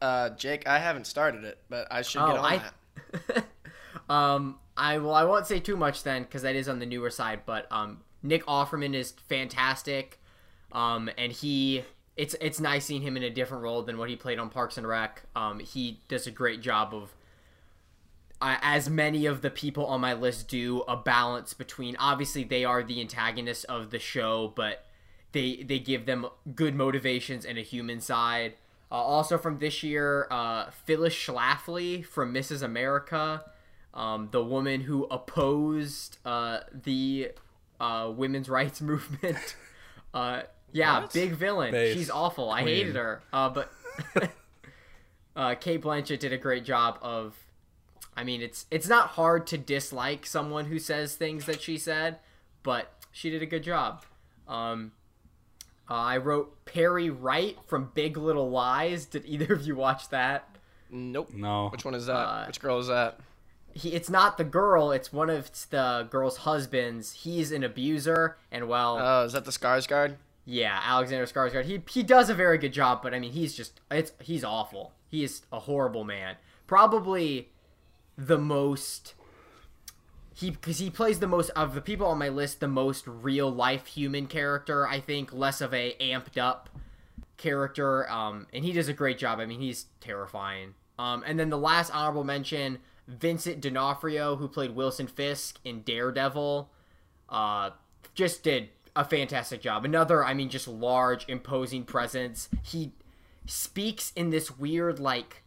Uh, 0.00 0.30
Jake, 0.30 0.66
I 0.66 0.78
haven't 0.78 1.06
started 1.06 1.44
it, 1.44 1.58
but 1.68 1.86
I 1.90 2.02
should 2.02 2.20
get 2.20 2.28
Oh, 2.28 2.36
on 2.36 2.44
I- 2.44 2.70
that. 3.28 3.44
um, 4.12 4.58
I 4.76 4.98
well, 4.98 5.14
I 5.14 5.24
won't 5.24 5.46
say 5.46 5.60
too 5.60 5.76
much 5.76 6.02
then 6.02 6.22
because 6.22 6.42
that 6.42 6.56
is 6.56 6.68
on 6.68 6.78
the 6.78 6.86
newer 6.86 7.10
side. 7.10 7.40
But 7.46 7.66
um, 7.70 8.02
Nick 8.22 8.44
Offerman 8.46 8.94
is 8.94 9.12
fantastic, 9.28 10.20
um, 10.72 11.08
and 11.16 11.30
he 11.32 11.84
it's 12.16 12.34
it's 12.40 12.60
nice 12.60 12.84
seeing 12.84 13.02
him 13.02 13.16
in 13.16 13.22
a 13.22 13.30
different 13.30 13.62
role 13.62 13.82
than 13.82 13.98
what 13.98 14.08
he 14.08 14.16
played 14.16 14.38
on 14.38 14.50
Parks 14.50 14.76
and 14.76 14.86
Rec. 14.86 15.22
Um, 15.36 15.60
he 15.60 16.00
does 16.08 16.26
a 16.26 16.30
great 16.30 16.60
job 16.60 16.92
of. 16.94 17.14
Uh, 18.40 18.56
as 18.60 18.90
many 18.90 19.24
of 19.26 19.40
the 19.42 19.50
people 19.50 19.86
on 19.86 20.00
my 20.00 20.12
list 20.12 20.48
do, 20.48 20.80
a 20.82 20.96
balance 20.96 21.54
between 21.54 21.96
obviously 21.96 22.44
they 22.44 22.64
are 22.64 22.82
the 22.82 23.00
antagonists 23.00 23.64
of 23.64 23.90
the 23.90 23.98
show, 23.98 24.52
but 24.54 24.84
they 25.32 25.64
they 25.66 25.78
give 25.78 26.04
them 26.06 26.26
good 26.54 26.74
motivations 26.74 27.44
and 27.44 27.58
a 27.58 27.62
human 27.62 28.00
side. 28.00 28.54
Uh, 28.90 28.96
also 28.96 29.38
from 29.38 29.58
this 29.58 29.82
year, 29.82 30.26
uh, 30.30 30.70
Phyllis 30.70 31.14
Schlafly 31.14 32.04
from 32.04 32.32
Mrs. 32.34 32.62
America, 32.62 33.44
um, 33.94 34.28
the 34.30 34.44
woman 34.44 34.82
who 34.82 35.04
opposed 35.10 36.18
uh, 36.24 36.60
the 36.72 37.30
uh, 37.80 38.12
women's 38.14 38.48
rights 38.48 38.80
movement. 38.92 39.56
Uh, 40.12 40.42
yeah, 40.72 41.00
What? 41.00 41.12
big 41.12 41.32
villain. 41.32 41.72
Base 41.72 41.96
She's 41.96 42.10
awful. 42.10 42.50
I 42.50 42.62
hated 42.62 42.96
her. 42.96 43.22
Uh, 43.32 43.48
but 43.48 43.72
uh, 45.36 45.54
Cate 45.54 45.82
Blanchett 45.82 46.18
did 46.18 46.32
a 46.32 46.38
great 46.38 46.64
job 46.64 46.98
of. 47.00 47.34
I 48.16 48.24
mean, 48.24 48.40
it's 48.42 48.66
it's 48.70 48.88
not 48.88 49.08
hard 49.10 49.46
to 49.48 49.58
dislike 49.58 50.26
someone 50.26 50.66
who 50.66 50.78
says 50.78 51.16
things 51.16 51.46
that 51.46 51.60
she 51.62 51.78
said, 51.78 52.18
but 52.62 52.92
she 53.12 53.30
did 53.30 53.42
a 53.42 53.46
good 53.46 53.62
job. 53.64 54.04
Um, 54.46 54.92
uh, 55.90 55.94
I 55.94 56.16
wrote 56.18 56.64
Perry 56.64 57.10
Wright 57.10 57.56
from 57.66 57.90
Big 57.94 58.16
Little 58.16 58.50
Lies. 58.50 59.06
Did 59.06 59.24
either 59.26 59.52
of 59.54 59.66
you 59.66 59.74
watch 59.76 60.08
that? 60.10 60.48
Nope. 60.90 61.30
no. 61.34 61.68
Which 61.70 61.84
one 61.84 61.94
is 61.94 62.06
that? 62.06 62.12
Uh, 62.14 62.44
Which 62.46 62.60
girl 62.60 62.78
is 62.78 62.86
that? 62.88 63.18
he 63.76 63.92
it's 63.92 64.08
not 64.08 64.38
the 64.38 64.44
girl, 64.44 64.92
it's 64.92 65.12
one 65.12 65.28
of 65.28 65.50
the 65.70 66.06
girl's 66.08 66.38
husbands. 66.38 67.12
He's 67.24 67.50
an 67.50 67.64
abuser, 67.64 68.36
and 68.52 68.68
well, 68.68 68.98
Oh, 69.00 69.24
is 69.24 69.32
that 69.32 69.44
the 69.44 69.50
Skarsgård? 69.50 70.14
yeah, 70.44 70.78
Alexander 70.84 71.26
Skarsgård. 71.26 71.64
He 71.64 71.82
he 71.90 72.04
does 72.04 72.30
a 72.30 72.34
very 72.34 72.56
good 72.58 72.72
job, 72.72 73.02
but 73.02 73.12
I 73.12 73.18
mean, 73.18 73.32
he's 73.32 73.56
just 73.56 73.80
it's 73.90 74.12
he's 74.20 74.44
awful. 74.44 74.92
He 75.10 75.24
is 75.24 75.42
a 75.52 75.58
horrible 75.60 76.04
man. 76.04 76.36
Probably 76.68 77.48
the 78.16 78.38
most 78.38 79.14
he 80.34 80.50
because 80.50 80.78
he 80.78 80.90
plays 80.90 81.20
the 81.20 81.28
most 81.28 81.50
of 81.50 81.74
the 81.74 81.80
people 81.80 82.06
on 82.08 82.18
my 82.18 82.28
list, 82.28 82.60
the 82.60 82.68
most 82.68 83.06
real 83.06 83.50
life 83.50 83.86
human 83.86 84.26
character. 84.26 84.86
I 84.86 85.00
think 85.00 85.32
less 85.32 85.60
of 85.60 85.72
a 85.72 85.96
amped 86.00 86.36
up 86.36 86.68
character. 87.36 88.10
Um, 88.10 88.46
and 88.52 88.64
he 88.64 88.72
does 88.72 88.88
a 88.88 88.92
great 88.92 89.18
job. 89.18 89.38
I 89.38 89.46
mean, 89.46 89.60
he's 89.60 89.86
terrifying. 90.00 90.74
Um, 90.98 91.22
and 91.26 91.38
then 91.38 91.50
the 91.50 91.58
last 91.58 91.90
honorable 91.94 92.24
mention, 92.24 92.78
Vincent 93.06 93.60
D'Onofrio, 93.60 94.36
who 94.36 94.48
played 94.48 94.74
Wilson 94.74 95.06
Fisk 95.06 95.58
in 95.64 95.82
Daredevil, 95.82 96.70
uh, 97.28 97.70
just 98.14 98.42
did 98.42 98.70
a 98.96 99.04
fantastic 99.04 99.60
job. 99.60 99.84
Another, 99.84 100.24
I 100.24 100.34
mean, 100.34 100.48
just 100.48 100.68
large, 100.68 101.28
imposing 101.28 101.84
presence. 101.84 102.48
He 102.62 102.92
speaks 103.46 104.12
in 104.14 104.30
this 104.30 104.56
weird, 104.56 104.98
like, 105.00 105.42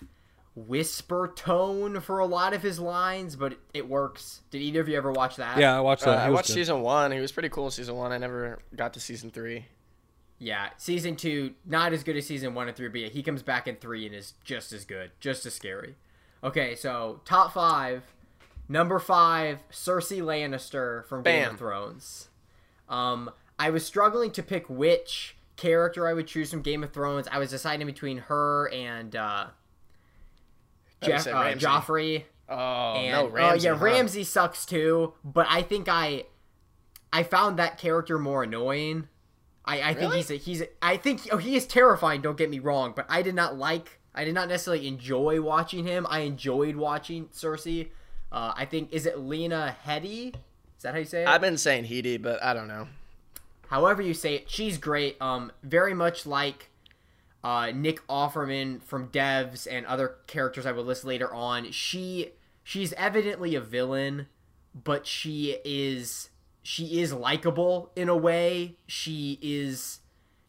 whisper 0.58 1.32
tone 1.36 2.00
for 2.02 2.20
a 2.20 2.26
lot 2.26 2.54
of 2.54 2.64
his 2.64 2.80
lines, 2.80 3.36
but 3.36 3.54
it, 3.54 3.60
it 3.74 3.88
works. 3.90 4.42
Did 4.50 4.62
either 4.62 4.82
of 4.82 4.90
you 4.90 4.98
ever 4.98 5.12
watch 5.12 5.36
that? 5.36 5.58
Yeah, 5.60 5.78
I 5.78 5.82
watched 5.82 6.04
Uh, 6.04 6.12
that. 6.12 6.22
He 6.22 6.28
I 6.28 6.30
watched 6.32 6.48
good. 6.48 6.54
season 6.54 6.82
one. 6.82 7.12
He 7.12 7.20
was 7.20 7.32
pretty 7.32 7.50
cool 7.50 7.66
in 7.66 7.72
season 7.72 7.96
one. 7.96 8.12
I 8.12 8.18
never 8.18 8.60
got 8.76 8.94
to 8.96 9.00
season 9.00 9.30
three. 9.30 9.66
Yeah, 10.40 10.70
season 10.78 11.16
two 11.16 11.54
not 11.66 11.94
as 11.94 12.04
good 12.04 12.16
as 12.18 12.28
season 12.28 12.54
one 12.56 12.68
and 12.68 12.76
three, 12.78 12.88
but 12.90 13.02
yeah, 13.02 13.08
he 13.10 13.24
comes 13.24 13.42
back 13.44 13.68
in 13.68 13.76
three 13.76 14.06
and 14.06 14.14
is 14.16 14.34
just 14.44 14.72
as 14.74 14.86
good, 14.86 15.12
just 15.20 15.46
as 15.46 15.54
scary. 15.54 15.96
Okay, 16.44 16.76
so 16.76 17.22
top 17.26 17.54
five, 17.54 18.04
number 18.70 19.00
five, 19.00 19.60
Cersei 19.72 20.22
Lannister 20.22 21.06
from 21.08 21.24
Game 21.24 21.50
of 21.52 21.58
Thrones. 21.58 22.30
Um, 22.88 23.32
I 23.60 23.70
was 23.72 23.84
struggling 23.86 24.32
to 24.32 24.44
pick 24.44 24.70
which 24.70 25.36
character 25.56 26.08
I 26.08 26.14
would 26.14 26.28
choose 26.28 26.52
from 26.52 26.62
Game 26.62 26.84
of 26.84 26.92
Thrones. 26.94 27.28
I 27.32 27.40
was 27.40 27.50
deciding 27.50 27.88
between 27.88 28.20
her 28.20 28.70
and 28.72 29.16
uh, 29.16 29.48
I 29.48 29.48
would 29.48 29.57
Jeff, 31.02 31.28
uh, 31.28 31.54
Joffrey. 31.56 32.24
Oh 32.50 32.94
And, 32.96 33.12
no, 33.12 33.28
Ramsay. 33.28 33.68
uh, 33.68 33.74
yeah, 33.74 33.78
huh? 33.78 33.86
Ramsay 33.86 34.24
sucks 34.24 34.66
too, 34.66 35.14
but 35.24 35.48
I 35.50 35.62
think 35.62 35.88
I 35.90 36.24
I 37.12 37.24
found 37.24 37.58
that 37.60 37.78
character 37.78 38.18
more 38.20 38.44
annoying. 38.44 39.08
I, 39.66 39.82
I 39.82 39.94
think 39.94 40.12
Really? 40.12 40.18
he's 40.18 40.32
a, 40.32 40.36
he's 40.36 40.62
a, 40.62 40.68
I 40.82 40.96
think 40.98 41.28
oh, 41.32 41.38
he 41.38 41.56
is 41.58 41.66
terrifying. 41.66 42.22
Don't 42.22 42.38
get 42.38 42.50
me 42.50 42.60
wrong, 42.60 42.94
but 42.96 43.06
I 43.10 43.22
did 43.22 43.36
not 43.36 43.58
like 43.58 44.00
I 44.16 44.24
did 44.24 44.34
not 44.34 44.48
necessarily 44.48 44.88
enjoy 44.88 45.42
watching 45.42 45.86
him. 45.86 46.08
I 46.10 46.20
enjoyed 46.22 46.76
watching 46.78 47.28
Cersei. 47.28 47.90
Uh, 48.32 48.54
I 48.56 48.66
think 48.66 48.92
is 48.94 49.06
it 49.06 49.20
Lena 49.20 49.76
Headey? 49.86 50.34
Is 50.78 50.84
that 50.84 50.94
how 50.94 51.00
you 51.00 51.06
say 51.06 51.24
it? 51.24 51.28
I've 51.28 51.42
been 51.42 51.58
saying 51.58 51.86
Heedy, 51.86 52.22
but 52.22 52.42
I 52.44 52.54
don't 52.54 52.68
know. 52.68 52.88
however 53.68 54.02
you 54.02 54.14
say 54.14 54.36
it, 54.36 54.50
she's 54.50 54.78
great. 54.78 55.22
Um, 55.22 55.52
very 55.64 55.94
much 55.94 56.26
like 56.26 56.67
uh, 57.48 57.72
Nick 57.74 58.06
Offerman 58.08 58.84
from 58.84 59.08
Devs 59.08 59.66
and 59.72 59.86
other 59.86 60.16
characters 60.28 60.66
I 60.66 60.74
will 60.74 60.84
list 60.84 61.06
later 61.06 61.34
on. 61.34 61.72
She 61.72 62.32
she's 62.62 62.92
evidently 62.98 63.56
a 63.56 63.62
villain, 63.62 64.28
but 64.74 65.08
she 65.08 65.58
is 65.64 66.30
she 66.62 67.00
is 67.00 67.14
likable 67.14 67.94
in 67.96 68.10
a 68.10 68.18
way. 68.18 68.76
She 68.86 69.40
is 69.42 70.02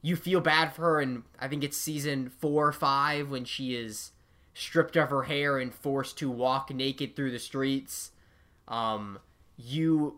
you 0.03 0.17
feel 0.17 0.41
bad 0.41 0.73
for 0.73 0.83
her, 0.83 1.01
and 1.01 1.23
I 1.39 1.47
think 1.47 1.63
it's 1.63 1.77
season 1.77 2.31
four 2.31 2.67
or 2.67 2.73
five 2.73 3.31
when 3.31 3.45
she 3.45 3.77
is 3.77 4.11
stripped 4.53 4.97
of 4.97 5.11
her 5.11 5.23
hair 5.23 5.57
and 5.57 5.73
forced 5.73 6.19
to 6.19 6.29
walk 6.29 6.75
naked 6.75 7.15
through 7.15 7.31
the 7.31 7.39
streets. 7.39 8.11
Um, 8.67 9.21
you 9.57 10.17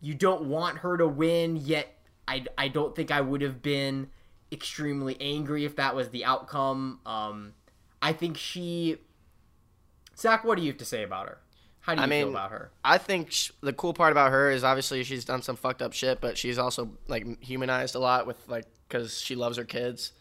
you 0.00 0.14
don't 0.14 0.44
want 0.44 0.78
her 0.78 0.96
to 0.96 1.06
win, 1.06 1.56
yet 1.56 1.94
I, 2.26 2.46
I 2.56 2.68
don't 2.68 2.96
think 2.96 3.10
I 3.10 3.20
would 3.20 3.42
have 3.42 3.60
been 3.60 4.08
extremely 4.52 5.16
angry 5.20 5.64
if 5.64 5.76
that 5.76 5.94
was 5.94 6.10
the 6.10 6.24
outcome. 6.24 7.00
Um, 7.06 7.54
I 8.00 8.12
think 8.12 8.36
she. 8.36 8.98
Zach, 10.16 10.44
what 10.44 10.56
do 10.56 10.62
you 10.62 10.70
have 10.70 10.78
to 10.78 10.84
say 10.84 11.02
about 11.02 11.26
her? 11.28 11.38
How 11.80 11.94
do 11.94 12.00
you 12.00 12.06
I 12.06 12.10
feel 12.10 12.28
about 12.30 12.50
her? 12.52 12.70
I 12.84 12.98
think 12.98 13.32
sh- 13.32 13.50
the 13.60 13.72
cool 13.72 13.92
part 13.92 14.12
about 14.12 14.30
her 14.30 14.50
is 14.50 14.62
obviously 14.62 15.02
she's 15.02 15.24
done 15.24 15.42
some 15.42 15.56
fucked 15.56 15.82
up 15.82 15.92
shit, 15.92 16.20
but 16.20 16.38
she's 16.38 16.58
also 16.58 16.90
like 17.08 17.42
humanized 17.42 17.94
a 17.94 17.98
lot 17.98 18.26
with 18.26 18.36
like 18.48 18.66
because 18.88 19.20
she 19.20 19.34
loves 19.34 19.56
her 19.56 19.64
kids, 19.64 20.12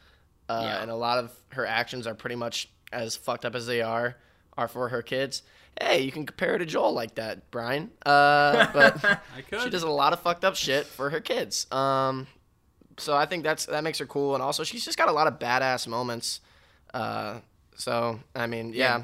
uh, 0.49 0.61
Yeah. 0.63 0.81
and 0.81 0.89
a 0.89 0.95
lot 0.95 1.19
of 1.19 1.31
her 1.49 1.65
actions 1.65 2.07
are 2.07 2.15
pretty 2.15 2.35
much 2.37 2.69
as 2.91 3.15
fucked 3.15 3.45
up 3.45 3.53
as 3.53 3.67
they 3.67 3.81
are 3.81 4.15
are 4.57 4.67
for 4.67 4.89
her 4.89 5.01
kids. 5.03 5.43
Hey, 5.79 6.01
you 6.01 6.11
can 6.11 6.25
compare 6.25 6.53
her 6.53 6.57
to 6.57 6.65
Joel 6.65 6.93
like 6.93 7.15
that, 7.15 7.51
Brian. 7.51 7.91
Uh, 8.05 8.67
but 8.73 9.03
I 9.37 9.41
could. 9.47 9.61
she 9.61 9.69
does 9.69 9.83
a 9.83 9.89
lot 9.89 10.13
of 10.13 10.19
fucked 10.21 10.43
up 10.43 10.55
shit 10.55 10.85
for 10.85 11.09
her 11.11 11.19
kids. 11.21 11.71
Um, 11.71 12.27
so 12.97 13.15
I 13.15 13.25
think 13.25 13.43
that's 13.43 13.65
that 13.67 13.83
makes 13.83 13.99
her 13.99 14.05
cool, 14.05 14.33
and 14.33 14.43
also 14.43 14.63
she's 14.63 14.83
just 14.85 14.97
got 14.97 15.07
a 15.09 15.11
lot 15.11 15.27
of 15.27 15.39
badass 15.39 15.87
moments. 15.87 16.41
Uh, 16.93 17.39
so 17.75 18.19
I 18.35 18.47
mean, 18.47 18.73
yeah, 18.73 19.03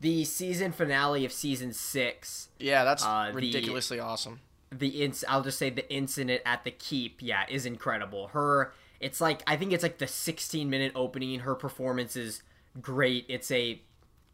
The 0.00 0.24
season 0.24 0.72
finale 0.72 1.24
of 1.24 1.32
season 1.32 1.72
six, 1.72 2.48
yeah, 2.58 2.84
that's 2.84 3.04
Uh, 3.04 3.26
the- 3.28 3.34
ridiculously 3.34 4.00
awesome. 4.00 4.40
the 4.72 5.02
ins 5.02 5.24
I'll 5.28 5.42
just 5.42 5.58
say 5.58 5.68
the 5.70 5.90
incident 5.92 6.42
at 6.46 6.64
the 6.64 6.70
keep, 6.70 7.18
yeah, 7.20 7.44
is 7.48 7.66
incredible. 7.66 8.28
Her 8.28 8.72
it's 9.00 9.20
like 9.20 9.42
I 9.46 9.56
think 9.56 9.72
it's 9.72 9.82
like 9.82 9.98
the 9.98 10.06
16 10.06 10.68
minute 10.70 10.92
opening. 10.94 11.40
Her 11.40 11.54
performance 11.54 12.16
is 12.16 12.42
great. 12.80 13.24
It's 13.28 13.50
a 13.50 13.82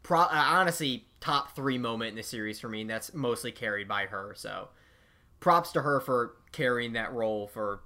pro 0.03 0.21
uh, 0.21 0.27
honestly 0.31 1.07
top 1.19 1.55
3 1.55 1.77
moment 1.77 2.11
in 2.11 2.15
the 2.15 2.23
series 2.23 2.59
for 2.59 2.69
me 2.69 2.81
and 2.81 2.89
that's 2.89 3.13
mostly 3.13 3.51
carried 3.51 3.87
by 3.87 4.05
her. 4.05 4.33
So 4.35 4.69
props 5.39 5.71
to 5.73 5.81
her 5.81 5.99
for 5.99 6.35
carrying 6.51 6.93
that 6.93 7.11
role 7.13 7.47
for 7.47 7.81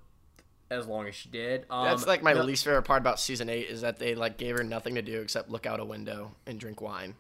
as 0.72 0.88
long 0.88 1.08
as 1.08 1.14
she 1.14 1.30
did. 1.30 1.66
Um, 1.70 1.86
That's 1.86 2.08
like 2.08 2.24
my 2.24 2.34
no- 2.34 2.44
least 2.44 2.64
favorite 2.64 2.84
part 2.84 3.02
about 3.02 3.20
season 3.20 3.50
eight 3.50 3.68
is 3.70 3.82
that 3.82 4.00
they 4.00 4.16
like 4.16 4.38
gave 4.38 4.58
her 4.58 4.64
nothing 4.64 4.96
to 4.96 5.02
do 5.02 5.22
except 5.22 5.50
look 5.50 5.66
out 5.66 5.80
a 5.80 5.86
window 5.86 6.32
and 6.48 6.60
drink 6.60 6.82
wine. 6.82 7.16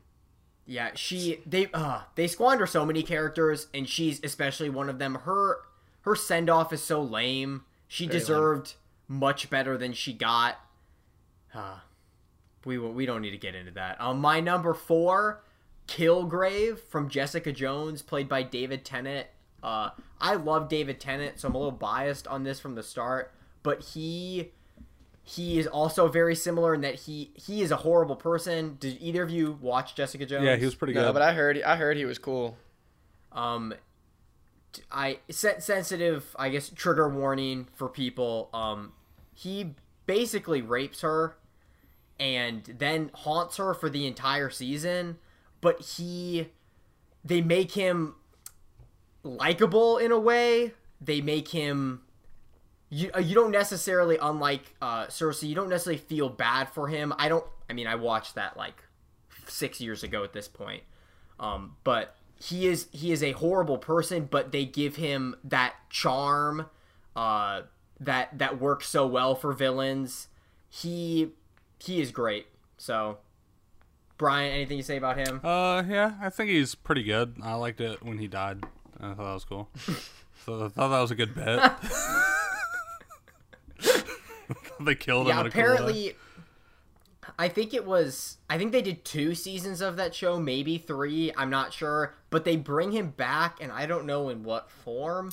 Yeah, 0.65 0.91
she 0.95 1.39
they 1.45 1.67
uh 1.73 2.01
they 2.15 2.27
squander 2.27 2.65
so 2.65 2.85
many 2.85 3.03
characters 3.03 3.67
and 3.73 3.87
she's 3.89 4.23
especially 4.23 4.69
one 4.69 4.89
of 4.89 4.99
them. 4.99 5.15
Her 5.15 5.57
her 6.01 6.15
send 6.15 6.49
off 6.49 6.71
is 6.71 6.81
so 6.81 7.01
lame. 7.01 7.63
She 7.87 8.05
Very 8.05 8.13
lame. 8.13 8.19
deserved 8.19 8.73
much 9.07 9.49
better 9.49 9.77
than 9.77 9.91
she 9.93 10.13
got. 10.13 10.57
Uh, 11.53 11.79
we 12.63 12.77
we 12.77 13.05
don't 13.05 13.21
need 13.21 13.31
to 13.31 13.37
get 13.37 13.53
into 13.55 13.71
that. 13.71 13.99
Um, 13.99 14.19
my 14.19 14.39
number 14.39 14.73
four, 14.73 15.43
Kilgrave 15.87 16.79
from 16.79 17.09
Jessica 17.09 17.51
Jones, 17.51 18.01
played 18.01 18.29
by 18.29 18.43
David 18.43 18.85
Tennant. 18.85 19.27
Uh, 19.61 19.89
I 20.19 20.35
love 20.35 20.69
David 20.69 20.99
Tennant, 20.99 21.39
so 21.39 21.47
I'm 21.47 21.55
a 21.55 21.57
little 21.57 21.71
biased 21.71 22.27
on 22.27 22.43
this 22.43 22.59
from 22.59 22.75
the 22.75 22.83
start. 22.83 23.33
But 23.63 23.81
he 23.83 24.51
he 25.23 25.59
is 25.59 25.67
also 25.67 26.07
very 26.07 26.35
similar 26.35 26.73
in 26.73 26.81
that 26.81 26.95
he 26.95 27.31
he 27.35 27.61
is 27.61 27.71
a 27.71 27.77
horrible 27.77 28.15
person. 28.15 28.77
Did 28.79 28.97
either 28.99 29.23
of 29.23 29.29
you 29.29 29.57
watch 29.61 29.95
Jessica 29.95 30.25
Jones? 30.25 30.45
yeah, 30.45 30.55
he 30.55 30.65
was 30.65 30.75
pretty 30.75 30.93
No, 30.93 31.05
good. 31.07 31.13
but 31.13 31.21
I 31.21 31.33
heard 31.33 31.61
I 31.61 31.75
heard 31.75 31.97
he 31.97 32.05
was 32.05 32.17
cool. 32.17 32.57
um 33.31 33.73
I 34.89 35.19
set 35.29 35.61
sensitive 35.61 36.33
i 36.39 36.47
guess 36.47 36.69
trigger 36.69 37.09
warning 37.09 37.67
for 37.75 37.89
people 37.89 38.49
um 38.53 38.93
he 39.35 39.75
basically 40.05 40.61
rapes 40.61 41.01
her 41.01 41.35
and 42.17 42.63
then 42.79 43.11
haunts 43.13 43.57
her 43.57 43.73
for 43.73 43.89
the 43.89 44.07
entire 44.07 44.49
season 44.49 45.17
but 45.59 45.81
he 45.81 46.47
they 47.25 47.41
make 47.41 47.73
him 47.73 48.15
likable 49.23 49.97
in 49.97 50.11
a 50.11 50.19
way 50.19 50.71
they 51.01 51.19
make 51.19 51.49
him 51.49 52.01
you, 52.91 53.09
uh, 53.15 53.19
you 53.19 53.33
don't 53.33 53.51
necessarily 53.51 54.17
unlike 54.21 54.75
uh 54.81 55.07
cersei 55.07 55.47
you 55.47 55.55
don't 55.55 55.69
necessarily 55.69 55.97
feel 55.97 56.29
bad 56.29 56.69
for 56.69 56.87
him 56.87 57.13
i 57.17 57.27
don't 57.27 57.45
i 57.69 57.73
mean 57.73 57.87
i 57.87 57.95
watched 57.95 58.35
that 58.35 58.55
like 58.55 58.83
six 59.47 59.81
years 59.81 60.03
ago 60.03 60.23
at 60.23 60.33
this 60.33 60.47
point 60.47 60.83
um, 61.41 61.75
but 61.83 62.15
he 62.39 62.67
is 62.67 62.87
he 62.91 63.11
is 63.11 63.21
a 63.21 63.33
horrible 63.33 63.77
person, 63.77 64.27
but 64.29 64.51
they 64.51 64.63
give 64.63 64.95
him 64.95 65.35
that 65.43 65.73
charm 65.89 66.67
uh, 67.15 67.63
that 67.99 68.37
that 68.37 68.61
works 68.61 68.87
so 68.87 69.05
well 69.07 69.35
for 69.35 69.51
villains. 69.51 70.27
He 70.69 71.31
he 71.79 71.99
is 71.99 72.11
great. 72.11 72.47
So, 72.77 73.17
Brian, 74.17 74.53
anything 74.53 74.77
you 74.77 74.83
say 74.83 74.97
about 74.97 75.17
him? 75.17 75.41
Uh, 75.43 75.83
yeah, 75.87 76.13
I 76.21 76.29
think 76.29 76.51
he's 76.51 76.75
pretty 76.75 77.03
good. 77.03 77.35
I 77.43 77.55
liked 77.55 77.81
it 77.81 78.03
when 78.03 78.19
he 78.19 78.27
died. 78.27 78.63
I 78.99 79.13
thought 79.13 79.17
that 79.17 79.33
was 79.33 79.45
cool. 79.45 79.69
so 80.45 80.65
I 80.65 80.67
thought 80.69 80.89
that 80.89 81.01
was 81.01 81.11
a 81.11 81.15
good 81.15 81.33
bit. 81.35 81.59
they 84.79 84.95
killed 84.95 85.27
him. 85.27 85.35
yeah, 85.35 85.39
in 85.41 85.45
a 85.45 85.49
apparently. 85.49 86.15
I 87.37 87.49
think 87.49 87.73
it 87.73 87.85
was. 87.85 88.37
I 88.49 88.57
think 88.57 88.71
they 88.71 88.81
did 88.81 89.05
two 89.05 89.35
seasons 89.35 89.81
of 89.81 89.95
that 89.97 90.15
show, 90.15 90.39
maybe 90.39 90.77
three. 90.77 91.31
I'm 91.37 91.49
not 91.49 91.71
sure, 91.73 92.15
but 92.29 92.45
they 92.45 92.55
bring 92.55 92.91
him 92.91 93.09
back, 93.11 93.57
and 93.61 93.71
I 93.71 93.85
don't 93.85 94.05
know 94.05 94.29
in 94.29 94.43
what 94.43 94.71
form. 94.71 95.31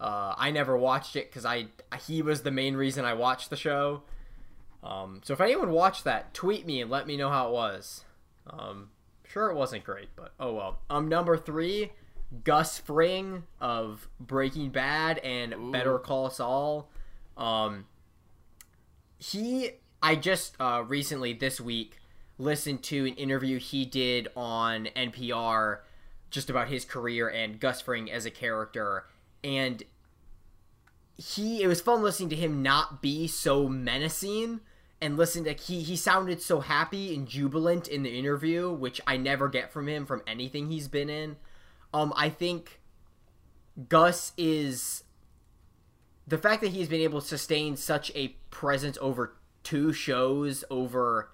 Uh, 0.00 0.34
I 0.36 0.50
never 0.50 0.76
watched 0.76 1.16
it 1.16 1.30
because 1.30 1.44
I 1.44 1.66
he 2.06 2.22
was 2.22 2.42
the 2.42 2.50
main 2.50 2.76
reason 2.76 3.04
I 3.04 3.14
watched 3.14 3.50
the 3.50 3.56
show. 3.56 4.02
Um, 4.82 5.20
so 5.24 5.32
if 5.32 5.40
anyone 5.40 5.70
watched 5.70 6.04
that, 6.04 6.34
tweet 6.34 6.66
me 6.66 6.80
and 6.80 6.90
let 6.90 7.06
me 7.06 7.16
know 7.16 7.30
how 7.30 7.48
it 7.48 7.52
was. 7.52 8.04
Um, 8.48 8.90
Sure, 9.28 9.50
it 9.50 9.56
wasn't 9.56 9.84
great, 9.84 10.08
but 10.16 10.32
oh 10.40 10.54
well. 10.54 10.78
Um, 10.88 11.08
number 11.08 11.36
three, 11.36 11.92
Gus 12.44 12.78
Fring 12.78 13.44
of 13.60 14.08
Breaking 14.18 14.70
Bad 14.70 15.18
and 15.18 15.70
Better 15.70 15.98
Call 15.98 16.30
Saul. 16.30 16.88
Um, 17.36 17.84
he, 19.18 19.70
I 20.02 20.16
just 20.16 20.54
uh, 20.60 20.84
recently 20.86 21.32
this 21.32 21.60
week 21.60 22.00
listened 22.38 22.82
to 22.84 23.06
an 23.06 23.14
interview 23.14 23.58
he 23.58 23.84
did 23.84 24.28
on 24.36 24.88
NPR 24.96 25.80
just 26.30 26.50
about 26.50 26.68
his 26.68 26.84
career 26.84 27.28
and 27.28 27.58
Gus 27.58 27.80
Fring 27.80 28.10
as 28.10 28.26
a 28.26 28.30
character, 28.30 29.06
and 29.42 29.82
he 31.16 31.62
it 31.62 31.66
was 31.66 31.80
fun 31.80 32.02
listening 32.02 32.28
to 32.28 32.36
him 32.36 32.62
not 32.62 33.02
be 33.02 33.26
so 33.26 33.68
menacing 33.68 34.60
and 35.00 35.16
listen 35.16 35.44
to 35.44 35.52
he 35.52 35.82
he 35.82 35.96
sounded 35.96 36.40
so 36.40 36.60
happy 36.60 37.14
and 37.14 37.28
jubilant 37.28 37.88
in 37.88 38.04
the 38.04 38.18
interview 38.18 38.70
which 38.70 39.00
i 39.06 39.16
never 39.16 39.48
get 39.48 39.72
from 39.72 39.88
him 39.88 40.06
from 40.06 40.22
anything 40.26 40.70
he's 40.70 40.86
been 40.86 41.10
in. 41.10 41.36
Um 41.92 42.12
i 42.16 42.28
think 42.28 42.80
gus 43.88 44.32
is 44.36 45.02
the 46.28 46.38
fact 46.38 46.60
that 46.60 46.68
he's 46.70 46.88
been 46.88 47.00
able 47.00 47.20
to 47.20 47.26
sustain 47.26 47.76
such 47.76 48.12
a 48.14 48.28
presence 48.50 48.98
over 49.00 49.34
two 49.62 49.92
shows 49.92 50.64
over 50.70 51.30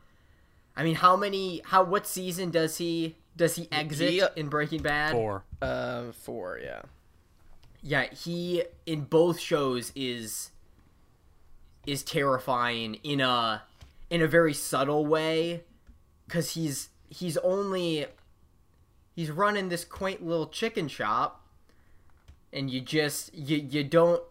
i 0.77 0.83
mean 0.85 0.95
how 0.95 1.17
many 1.17 1.61
how 1.67 1.83
what 1.83 2.07
season 2.07 2.51
does 2.51 2.79
he 2.79 3.17
does 3.37 3.57
he 3.57 3.69
exit 3.73 4.11
He- 4.11 4.23
in 4.37 4.49
breaking 4.49 4.83
bad 4.83 5.13
Four. 5.13 5.45
Um, 5.61 6.13
four, 6.13 6.61
yeah. 6.63 6.83
yeah 7.83 8.05
he 8.15 8.63
in 8.87 9.03
both 9.03 9.41
shows 9.41 9.93
is 9.95 10.51
is 11.87 12.03
terrifying 12.03 12.95
in 13.03 13.21
a 13.21 13.63
in 14.11 14.23
a 14.23 14.27
very 14.29 14.55
subtle 14.55 15.05
way 15.05 15.65
because 16.27 16.55
he's 16.55 16.89
he's 17.09 17.37
only 17.39 18.07
he's 19.15 19.31
running 19.31 19.69
this 19.69 19.85
quaint 19.85 20.25
little 20.25 20.47
chicken 20.47 20.89
shop 20.89 21.45
and 22.53 22.71
you 22.71 22.81
just 22.81 23.35
you 23.35 23.57
you 23.59 23.85
don't 23.85 24.23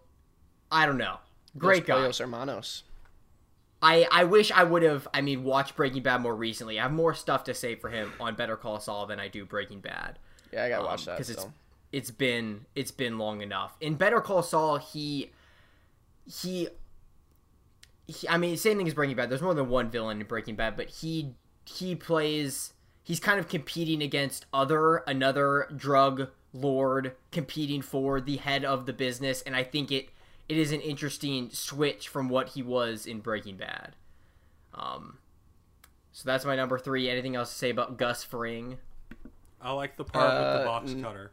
i 0.73 0.85
don't 0.85 0.97
know 0.97 1.17
great 1.57 1.87
Los 1.87 1.87
guy 1.87 2.01
Pollos 2.01 2.17
Hermanos. 2.19 2.83
I, 3.81 4.07
I 4.09 4.23
wish 4.23 4.49
I 4.49 4.63
would 4.63 4.81
have, 4.83 5.09
I 5.13 5.19
mean, 5.19 5.43
watched 5.43 5.75
Breaking 5.75 6.03
Bad 6.03 6.21
more 6.21 6.33
recently. 6.33 6.79
I 6.79 6.83
have 6.83 6.93
more 6.93 7.13
stuff 7.13 7.43
to 7.43 7.53
say 7.53 7.75
for 7.75 7.89
him 7.89 8.13
on 8.17 8.33
Better 8.35 8.55
Call 8.55 8.79
Saul 8.79 9.05
than 9.07 9.19
I 9.19 9.27
do 9.27 9.45
Breaking 9.45 9.81
Bad. 9.81 10.19
Yeah, 10.53 10.63
I 10.63 10.69
gotta 10.69 10.85
watch 10.85 11.03
that. 11.03 11.17
because 11.17 11.37
Um, 11.37 11.53
it's 11.91 12.09
it's 12.09 12.11
been 12.11 12.65
it's 12.75 12.91
been 12.91 13.17
long 13.17 13.41
enough. 13.41 13.75
In 13.81 13.95
Better 13.95 14.21
Call 14.21 14.41
Saul, 14.41 14.77
he 14.77 15.31
he, 16.25 16.69
he 18.07 18.27
I 18.29 18.37
mean, 18.37 18.55
same 18.55 18.77
thing 18.77 18.87
as 18.87 18.93
Breaking 18.93 19.17
Bad. 19.17 19.29
There's 19.29 19.41
more 19.41 19.53
than 19.53 19.67
one 19.67 19.89
villain 19.89 20.21
in 20.21 20.27
Breaking 20.27 20.55
Bad, 20.55 20.77
but 20.77 20.87
he 20.87 21.33
he 21.65 21.93
plays 21.93 22.71
he's 23.03 23.19
kind 23.19 23.37
of 23.37 23.49
competing 23.49 24.01
against 24.01 24.45
other 24.53 24.97
another 25.07 25.67
drug 25.75 26.29
lord 26.53 27.15
competing 27.31 27.81
for 27.81 28.21
the 28.21 28.37
head 28.37 28.63
of 28.63 28.85
the 28.85 28.93
business, 28.93 29.41
and 29.41 29.57
I 29.57 29.63
think 29.63 29.91
it 29.91 30.07
it 30.49 30.57
is 30.57 30.71
an 30.71 30.81
interesting 30.81 31.49
switch 31.51 32.07
from 32.07 32.29
what 32.29 32.49
he 32.49 32.61
was 32.61 33.05
in 33.05 33.19
Breaking 33.19 33.57
Bad. 33.57 33.95
Um, 34.73 35.17
so 36.11 36.23
that's 36.25 36.45
my 36.45 36.55
number 36.55 36.77
three. 36.79 37.09
Anything 37.09 37.35
else 37.35 37.49
to 37.51 37.57
say 37.57 37.69
about 37.69 37.97
Gus 37.97 38.23
Fring? 38.23 38.77
I 39.61 39.71
like 39.71 39.95
the 39.97 40.03
part 40.03 40.25
with 40.33 40.41
the 40.41 40.61
Uh, 40.61 40.65
box 40.65 40.93
cutter. 41.01 41.31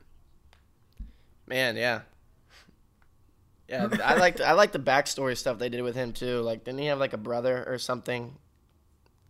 Man, 1.47 1.77
yeah. 1.77 2.03
Yeah, 3.69 3.89
I 4.05 4.15
like 4.17 4.41
I 4.41 4.53
like 4.53 4.73
the 4.73 4.79
backstory 4.81 5.37
stuff 5.37 5.59
they 5.59 5.69
did 5.69 5.83
with 5.83 5.95
him 5.95 6.13
too. 6.13 6.41
Like, 6.41 6.65
didn't 6.65 6.81
he 6.81 6.87
have 6.87 6.99
like 6.99 7.13
a 7.13 7.17
brother 7.19 7.65
or 7.69 7.79
something 7.79 8.37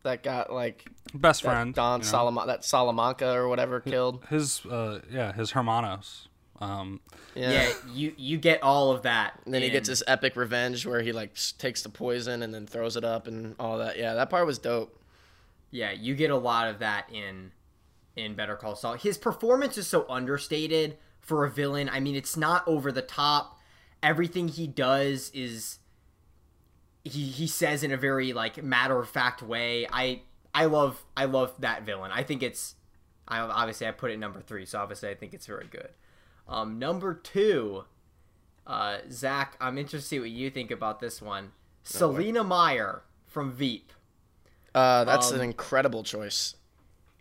that 0.02 0.22
got 0.22 0.50
like 0.52 0.90
Best 1.12 1.42
friend. 1.42 1.74
Don 1.74 2.00
you 2.00 2.04
know. 2.04 2.10
Salama- 2.10 2.46
that 2.46 2.64
Salamanca 2.64 3.32
or 3.34 3.48
whatever 3.48 3.80
killed? 3.80 4.24
His 4.30 4.64
uh 4.64 5.00
yeah, 5.10 5.32
his 5.32 5.50
hermanos. 5.50 6.28
Um 6.60 7.00
Yeah. 7.34 7.50
Yeah, 7.50 7.72
you 7.92 8.14
you 8.16 8.38
get 8.38 8.62
all 8.62 8.90
of 8.90 9.02
that. 9.02 9.40
And 9.44 9.54
then 9.54 9.62
he 9.62 9.70
gets 9.70 9.88
this 9.88 10.02
epic 10.06 10.36
revenge 10.36 10.86
where 10.86 11.00
he 11.00 11.12
like 11.12 11.36
takes 11.58 11.82
the 11.82 11.88
poison 11.88 12.42
and 12.42 12.52
then 12.52 12.66
throws 12.66 12.96
it 12.96 13.04
up 13.04 13.26
and 13.26 13.54
all 13.58 13.78
that. 13.78 13.98
Yeah, 13.98 14.14
that 14.14 14.30
part 14.30 14.46
was 14.46 14.58
dope. 14.58 14.96
Yeah, 15.70 15.92
you 15.92 16.14
get 16.14 16.30
a 16.30 16.36
lot 16.36 16.68
of 16.68 16.80
that 16.80 17.08
in 17.12 17.52
in 18.16 18.34
Better 18.34 18.56
Call 18.56 18.76
Saul. 18.76 18.94
His 18.94 19.16
performance 19.16 19.78
is 19.78 19.86
so 19.86 20.04
understated 20.08 20.98
for 21.20 21.44
a 21.44 21.50
villain. 21.50 21.88
I 21.88 22.00
mean, 22.00 22.16
it's 22.16 22.36
not 22.36 22.66
over 22.66 22.90
the 22.90 23.02
top. 23.02 23.58
Everything 24.02 24.48
he 24.48 24.66
does 24.66 25.30
is 25.32 25.78
he 27.04 27.24
he 27.26 27.46
says 27.46 27.82
in 27.82 27.92
a 27.92 27.96
very 27.96 28.32
like 28.32 28.62
matter 28.62 28.98
of 28.98 29.08
fact 29.08 29.42
way. 29.42 29.86
I 29.90 30.22
I 30.54 30.66
love 30.66 31.04
I 31.16 31.26
love 31.26 31.54
that 31.60 31.84
villain. 31.84 32.10
I 32.12 32.22
think 32.22 32.42
it's 32.42 32.74
I 33.28 33.38
obviously 33.40 33.86
I 33.86 33.92
put 33.92 34.10
it 34.10 34.18
number 34.18 34.40
three, 34.40 34.66
so 34.66 34.80
obviously 34.80 35.08
I 35.08 35.14
think 35.14 35.34
it's 35.34 35.46
very 35.46 35.68
good. 35.70 35.90
Um, 36.50 36.78
number 36.78 37.14
two, 37.14 37.84
uh, 38.66 38.98
Zach, 39.10 39.56
I'm 39.60 39.78
interested 39.78 40.00
to 40.00 40.06
see 40.08 40.18
what 40.20 40.30
you 40.30 40.50
think 40.50 40.70
about 40.70 41.00
this 41.00 41.22
one. 41.22 41.52
Selina 41.84 42.42
Meyer 42.44 43.02
from 43.26 43.52
Veep. 43.52 43.92
Uh, 44.74 45.04
that's 45.04 45.30
Um, 45.30 45.36
an 45.36 45.40
incredible 45.42 46.02
choice. 46.02 46.56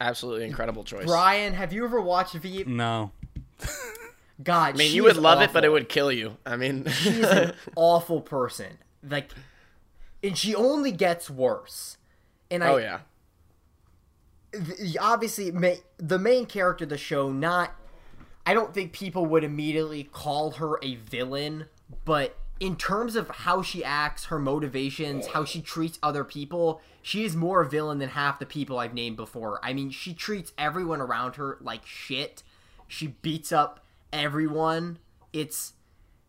Absolutely 0.02 0.46
incredible 0.46 0.84
choice. 0.84 1.06
Brian, 1.06 1.54
have 1.54 1.72
you 1.74 1.86
ever 1.86 2.02
watched 2.02 2.34
Veep? 2.34 2.68
no. 2.68 3.12
God, 4.42 4.76
I 4.76 4.78
mean, 4.78 4.88
she 4.90 4.96
you 4.96 5.04
would 5.04 5.14
is 5.14 5.18
love 5.18 5.42
it, 5.42 5.52
but 5.52 5.66
it 5.66 5.70
would 5.70 5.90
kill 5.90 6.12
you. 6.12 6.38
I 6.46 6.56
mean, 6.56 6.86
She's 6.88 7.26
an 7.26 7.54
awful 7.76 8.22
person. 8.22 8.78
Like, 9.08 9.32
and 10.24 10.38
she 10.38 10.56
only 10.56 10.92
gets 10.94 11.30
worse. 11.30 11.98
And 12.50 12.64
I, 12.64 12.70
oh 12.70 12.78
yeah, 12.78 13.00
th- 14.54 14.96
obviously, 15.00 15.52
ma- 15.52 15.76
the 15.98 16.18
main 16.18 16.46
character 16.46 16.86
of 16.86 16.90
the 16.90 16.98
show, 16.98 17.30
not. 17.32 17.76
I 18.50 18.56
don't 18.56 18.74
think 18.74 18.94
people 18.94 19.28
would 19.28 19.44
immediately 19.44 20.06
call 20.06 20.50
her 20.54 20.80
a 20.82 20.96
villain, 20.96 21.66
but 22.04 22.36
in 22.60 22.78
terms 22.78 23.16
of 23.16 23.30
how 23.30 23.62
she 23.62 23.84
acts, 23.84 24.26
her 24.26 24.40
motivations, 24.40 25.28
how 25.28 25.46
she 25.46 25.62
treats 25.62 26.00
other 26.02 26.24
people, 26.24 26.82
she 27.04 27.24
is 27.24 27.36
more 27.36 27.62
a 27.62 27.70
villain 27.70 28.00
than 28.00 28.10
half 28.10 28.40
the 28.40 28.48
people 28.48 28.80
I've 28.80 28.96
named 28.96 29.18
before. 29.18 29.60
I 29.62 29.74
mean, 29.74 29.92
she 29.92 30.16
treats 30.16 30.52
everyone 30.58 31.00
around 31.00 31.36
her 31.36 31.60
like 31.62 31.86
shit. 31.86 32.42
She 32.88 33.10
beats 33.22 33.52
up 33.52 33.86
everyone. 34.12 34.98
It's 35.32 35.74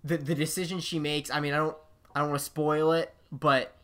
the 0.04 0.18
the 0.18 0.34
decision 0.34 0.78
she 0.80 0.98
makes. 0.98 1.30
I 1.30 1.40
mean, 1.40 1.54
I 1.54 1.56
don't 1.56 1.76
I 2.14 2.20
don't 2.20 2.28
want 2.28 2.38
to 2.38 2.44
spoil 2.44 2.92
it, 2.92 3.14
but 3.32 3.74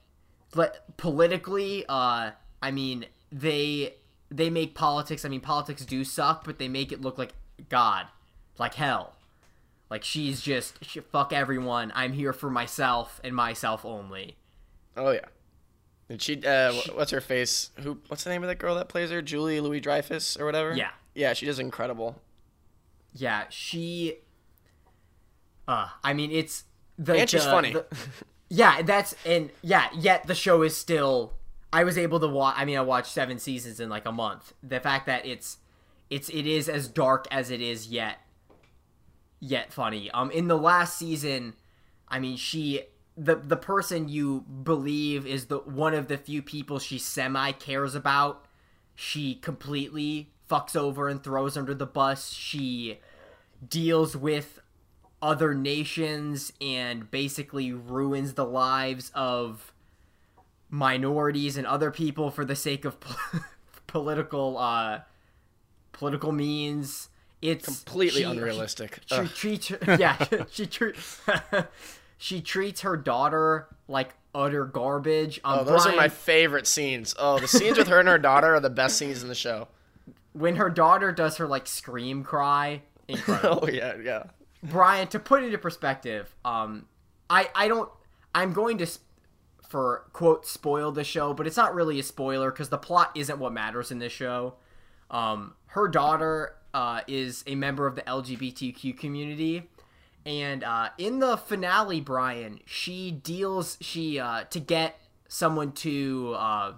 but 0.50 0.84
politically, 0.98 1.86
uh, 1.88 2.32
I 2.62 2.70
mean, 2.70 3.06
they 3.32 3.94
they 4.30 4.50
make 4.50 4.74
politics. 4.74 5.24
I 5.24 5.30
mean, 5.30 5.40
politics 5.40 5.86
do 5.86 6.04
suck, 6.04 6.44
but 6.44 6.58
they 6.58 6.68
make 6.68 6.92
it 6.92 7.00
look 7.00 7.16
like 7.16 7.32
God, 7.70 8.08
like 8.58 8.74
hell. 8.74 9.14
Like 9.90 10.02
she's 10.04 10.40
just 10.40 10.84
she, 10.84 11.00
fuck 11.00 11.32
everyone. 11.32 11.92
I'm 11.94 12.12
here 12.12 12.32
for 12.32 12.50
myself 12.50 13.20
and 13.22 13.34
myself 13.34 13.84
only. 13.84 14.36
oh 14.96 15.10
yeah. 15.10 15.20
And 16.08 16.22
she, 16.22 16.40
uh, 16.46 16.72
wh- 16.72 16.96
what's 16.96 17.10
her 17.10 17.20
face? 17.20 17.70
Who? 17.80 17.98
What's 18.08 18.22
the 18.22 18.30
name 18.30 18.42
of 18.44 18.48
that 18.48 18.58
girl 18.58 18.76
that 18.76 18.88
plays 18.88 19.10
her? 19.10 19.20
Julie 19.22 19.58
Louis 19.60 19.80
Dreyfus 19.80 20.36
or 20.36 20.44
whatever. 20.44 20.74
Yeah. 20.76 20.90
Yeah, 21.14 21.32
she 21.32 21.46
does 21.46 21.58
incredible. 21.58 22.20
Yeah, 23.12 23.44
she. 23.48 24.18
Uh, 25.66 25.88
I 26.04 26.12
mean, 26.14 26.30
it's 26.30 26.64
the 26.98 27.14
And 27.14 27.28
she's 27.30 27.44
the- 27.44 27.50
funny. 27.50 27.72
the- 27.72 27.86
yeah, 28.48 28.82
that's 28.82 29.14
and 29.24 29.50
yeah. 29.62 29.88
Yet 29.98 30.26
the 30.26 30.34
show 30.34 30.62
is 30.62 30.76
still. 30.76 31.32
I 31.72 31.82
was 31.84 31.98
able 31.98 32.20
to 32.20 32.28
watch. 32.28 32.54
I 32.56 32.64
mean, 32.64 32.78
I 32.78 32.82
watched 32.82 33.10
seven 33.12 33.38
seasons 33.38 33.80
in 33.80 33.88
like 33.88 34.06
a 34.06 34.12
month. 34.12 34.52
The 34.62 34.78
fact 34.80 35.06
that 35.06 35.26
it's, 35.26 35.58
it's 36.08 36.28
it 36.28 36.46
is 36.46 36.68
as 36.68 36.86
dark 36.88 37.26
as 37.32 37.50
it 37.50 37.60
is 37.60 37.88
yet, 37.88 38.18
yet 39.40 39.72
funny. 39.72 40.10
Um, 40.10 40.30
in 40.30 40.48
the 40.48 40.58
last 40.58 40.96
season, 40.96 41.54
I 42.08 42.18
mean, 42.18 42.36
she 42.36 42.82
the 43.16 43.36
the 43.36 43.56
person 43.56 44.08
you 44.08 44.40
believe 44.40 45.26
is 45.26 45.46
the 45.46 45.58
one 45.58 45.94
of 45.94 46.08
the 46.08 46.18
few 46.18 46.42
people 46.42 46.78
she 46.78 46.98
semi 46.98 47.52
cares 47.52 47.94
about. 47.94 48.46
She 48.94 49.34
completely 49.34 50.30
fucks 50.50 50.76
over 50.76 51.08
and 51.08 51.22
throws 51.22 51.56
under 51.56 51.74
the 51.74 51.86
bus. 51.86 52.32
She 52.32 52.98
deals 53.66 54.16
with 54.16 54.60
other 55.20 55.54
nations 55.54 56.52
and 56.60 57.10
basically 57.10 57.72
ruins 57.72 58.34
the 58.34 58.44
lives 58.44 59.10
of 59.14 59.72
minorities 60.68 61.56
and 61.56 61.66
other 61.66 61.90
people 61.90 62.30
for 62.30 62.44
the 62.44 62.56
sake 62.56 62.84
of 62.84 63.00
po- 63.00 63.40
political 63.86 64.58
uh 64.58 65.00
political 65.92 66.32
means 66.32 67.08
it's 67.42 67.64
Completely 67.66 68.20
she- 68.20 68.26
unrealistic. 68.26 69.00
she, 69.06 69.14
she 69.16 69.28
treats 69.28 69.68
her, 69.68 69.96
yeah 70.00 70.24
she 70.50 70.66
treats 70.66 71.20
she 72.18 72.40
treats 72.40 72.80
her 72.82 72.96
daughter 72.96 73.68
like 73.88 74.14
utter 74.34 74.64
garbage 74.64 75.40
um, 75.44 75.60
Oh, 75.60 75.64
those 75.64 75.82
Brian, 75.84 75.98
are 75.98 76.02
my 76.02 76.08
favorite 76.08 76.66
scenes. 76.66 77.14
Oh, 77.18 77.38
the 77.38 77.48
scenes 77.48 77.78
with 77.78 77.88
her 77.88 78.00
and 78.00 78.08
her 78.08 78.18
daughter 78.18 78.54
are 78.54 78.60
the 78.60 78.70
best 78.70 78.96
scenes 78.98 79.22
in 79.22 79.28
the 79.28 79.34
show. 79.34 79.68
when 80.32 80.56
her 80.56 80.68
daughter 80.70 81.12
does 81.12 81.36
her 81.38 81.46
like 81.46 81.66
scream 81.66 82.22
cry 82.24 82.82
incredible 83.08 83.60
Oh 83.64 83.68
yeah, 83.68 83.94
yeah. 84.02 84.24
Brian, 84.62 85.06
to 85.08 85.18
put 85.18 85.42
it 85.42 85.46
into 85.46 85.58
perspective, 85.58 86.34
um, 86.44 86.86
I 87.30 87.48
I 87.54 87.68
don't. 87.68 87.88
I'm 88.34 88.52
going 88.52 88.78
to, 88.78 88.86
for 89.68 90.04
quote, 90.12 90.46
spoil 90.46 90.90
the 90.92 91.04
show, 91.04 91.32
but 91.32 91.46
it's 91.46 91.56
not 91.56 91.74
really 91.74 92.00
a 92.00 92.02
spoiler 92.02 92.50
because 92.50 92.68
the 92.68 92.78
plot 92.78 93.12
isn't 93.14 93.38
what 93.38 93.52
matters 93.52 93.90
in 93.92 93.98
this 94.00 94.12
show. 94.12 94.54
Um, 95.10 95.54
her 95.66 95.86
daughter 95.88 96.56
uh, 96.76 97.00
is 97.08 97.42
a 97.46 97.54
member 97.54 97.86
of 97.86 97.94
the 97.94 98.02
LGBTQ 98.02 98.98
community, 98.98 99.62
and 100.26 100.62
uh, 100.62 100.90
in 100.98 101.20
the 101.20 101.38
finale, 101.38 102.02
Brian, 102.02 102.60
she 102.66 103.10
deals 103.10 103.78
she 103.80 104.20
uh, 104.20 104.44
to 104.50 104.60
get 104.60 105.00
someone 105.26 105.72
to 105.72 106.34
uh, 106.36 106.72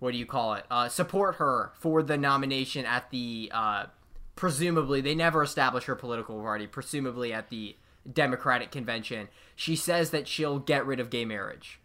what 0.00 0.10
do 0.10 0.18
you 0.18 0.26
call 0.26 0.54
it? 0.54 0.64
Uh, 0.68 0.88
support 0.88 1.36
her 1.36 1.70
for 1.78 2.02
the 2.02 2.16
nomination 2.16 2.84
at 2.84 3.08
the 3.10 3.52
uh, 3.54 3.86
presumably 4.34 5.00
they 5.00 5.14
never 5.14 5.44
establish 5.44 5.84
her 5.84 5.94
political 5.94 6.40
party. 6.40 6.66
Presumably 6.66 7.32
at 7.32 7.50
the 7.50 7.76
Democratic 8.12 8.72
convention, 8.72 9.28
she 9.54 9.76
says 9.76 10.10
that 10.10 10.26
she'll 10.26 10.58
get 10.58 10.84
rid 10.84 10.98
of 10.98 11.08
gay 11.08 11.24
marriage. 11.24 11.78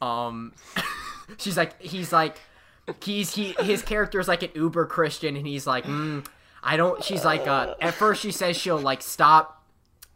Um, 0.00 0.52
she's 1.38 1.56
like, 1.56 1.80
he's 1.82 2.12
like, 2.12 2.38
he's 3.02 3.34
he 3.34 3.54
his 3.60 3.82
character 3.82 4.20
is 4.20 4.28
like 4.28 4.42
an 4.42 4.50
uber 4.54 4.86
Christian, 4.86 5.36
and 5.36 5.46
he's 5.46 5.66
like, 5.66 5.84
mm, 5.84 6.26
I 6.62 6.76
don't. 6.76 7.02
She's 7.02 7.24
like, 7.24 7.46
uh, 7.46 7.74
at 7.80 7.94
first 7.94 8.22
she 8.22 8.30
says 8.30 8.56
she'll 8.56 8.78
like 8.78 9.02
stop 9.02 9.64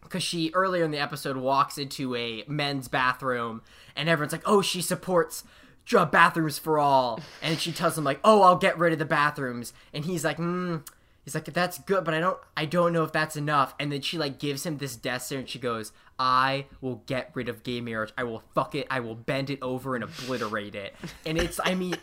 because 0.02 0.22
she 0.22 0.50
earlier 0.54 0.84
in 0.84 0.90
the 0.90 0.98
episode 0.98 1.36
walks 1.36 1.78
into 1.78 2.14
a 2.14 2.44
men's 2.46 2.88
bathroom, 2.88 3.62
and 3.96 4.08
everyone's 4.08 4.32
like, 4.32 4.42
oh, 4.46 4.62
she 4.62 4.82
supports 4.82 5.44
bathrooms 6.10 6.58
for 6.58 6.78
all, 6.78 7.20
and 7.42 7.58
she 7.58 7.72
tells 7.72 7.96
him 7.96 8.04
like, 8.04 8.20
oh, 8.24 8.42
I'll 8.42 8.56
get 8.56 8.78
rid 8.78 8.92
of 8.92 8.98
the 8.98 9.04
bathrooms, 9.04 9.72
and 9.92 10.04
he's 10.04 10.24
like, 10.24 10.38
mm. 10.38 10.82
He's 11.24 11.34
like, 11.34 11.44
that's 11.44 11.78
good, 11.80 12.04
but 12.04 12.14
I 12.14 12.20
don't, 12.20 12.38
I 12.56 12.64
don't 12.64 12.94
know 12.94 13.04
if 13.04 13.12
that's 13.12 13.36
enough. 13.36 13.74
And 13.78 13.92
then 13.92 14.00
she 14.00 14.16
like 14.16 14.38
gives 14.38 14.64
him 14.64 14.78
this 14.78 14.96
death 14.96 15.24
stare, 15.24 15.40
and 15.40 15.46
she 15.46 15.58
goes, 15.58 15.92
I 16.18 16.64
will 16.80 17.02
get 17.04 17.30
rid 17.34 17.50
of 17.50 17.62
gay 17.62 17.82
marriage. 17.82 18.14
I 18.16 18.24
will 18.24 18.42
fuck 18.54 18.74
it. 18.74 18.86
I 18.90 19.00
will 19.00 19.14
bend 19.14 19.50
it 19.50 19.58
over 19.60 19.94
and 19.94 20.02
obliterate 20.02 20.74
it. 20.74 20.94
And 21.26 21.36
it's, 21.36 21.60
I 21.62 21.74
mean, 21.74 21.96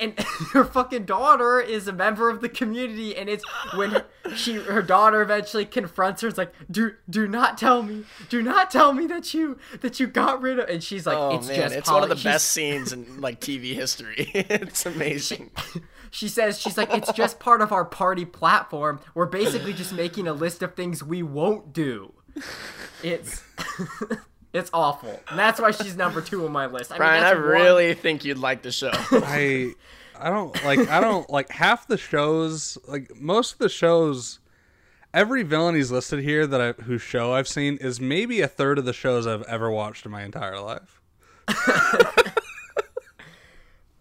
and 0.00 0.18
her 0.52 0.64
fucking 0.64 1.04
daughter 1.04 1.60
is 1.60 1.86
a 1.88 1.92
member 1.92 2.30
of 2.30 2.40
the 2.40 2.48
community 2.48 3.16
and 3.16 3.28
it's 3.28 3.44
when 3.74 4.02
she 4.34 4.54
her 4.54 4.82
daughter 4.82 5.20
eventually 5.22 5.64
confronts 5.64 6.22
her 6.22 6.28
it's 6.28 6.38
like 6.38 6.52
do 6.70 6.94
do 7.10 7.26
not 7.28 7.58
tell 7.58 7.82
me 7.82 8.04
do 8.28 8.42
not 8.42 8.70
tell 8.70 8.92
me 8.92 9.06
that 9.06 9.34
you 9.34 9.58
that 9.80 9.98
you 10.00 10.06
got 10.06 10.40
rid 10.40 10.58
of 10.58 10.68
and 10.68 10.82
she's 10.82 11.06
like 11.06 11.16
Oh 11.18 11.36
it's 11.36 11.48
man, 11.48 11.56
just 11.56 11.74
it's 11.76 11.88
poli-" 11.88 12.00
one 12.00 12.10
of 12.10 12.16
the 12.16 12.22
she's- 12.22 12.34
best 12.34 12.48
scenes 12.52 12.92
in 12.92 13.20
like 13.20 13.40
TV 13.40 13.74
history. 13.74 14.30
it's 14.34 14.86
amazing. 14.86 15.50
she 16.10 16.28
says 16.28 16.58
she's 16.60 16.76
like 16.78 16.92
it's 16.94 17.12
just 17.12 17.38
part 17.38 17.60
of 17.60 17.72
our 17.72 17.84
party 17.84 18.24
platform 18.24 19.00
we're 19.14 19.26
basically 19.26 19.72
just 19.72 19.92
making 19.92 20.26
a 20.28 20.32
list 20.32 20.62
of 20.62 20.74
things 20.74 21.02
we 21.02 21.22
won't 21.22 21.72
do 21.72 22.12
it's 23.02 23.42
it's 24.52 24.70
awful. 24.72 25.20
And 25.28 25.38
that's 25.38 25.60
why 25.60 25.70
she's 25.70 25.96
number 25.96 26.20
two 26.20 26.44
on 26.46 26.52
my 26.52 26.66
list. 26.66 26.90
I 26.90 26.94
mean, 26.94 26.98
Brian, 26.98 27.24
I 27.24 27.28
that's 27.34 27.36
one- 27.40 27.48
really 27.48 27.94
think 27.94 28.24
you'd 28.24 28.38
like 28.38 28.62
the 28.62 28.72
show. 28.72 28.90
I 28.94 29.72
I 30.18 30.30
don't 30.30 30.54
like 30.64 30.78
I 30.88 31.00
don't 31.00 31.28
like 31.30 31.50
half 31.50 31.86
the 31.86 31.96
shows 31.98 32.78
like 32.86 33.14
most 33.20 33.54
of 33.54 33.58
the 33.58 33.68
shows 33.68 34.38
every 35.14 35.42
villain 35.42 35.74
he's 35.74 35.90
listed 35.90 36.20
here 36.20 36.46
that 36.46 36.60
I 36.60 36.72
whose 36.82 37.02
show 37.02 37.32
I've 37.32 37.48
seen 37.48 37.76
is 37.78 38.00
maybe 38.00 38.40
a 38.40 38.48
third 38.48 38.78
of 38.78 38.84
the 38.84 38.92
shows 38.92 39.26
I've 39.26 39.42
ever 39.42 39.70
watched 39.70 40.04
in 40.06 40.12
my 40.12 40.22
entire 40.22 40.60
life. 40.60 41.00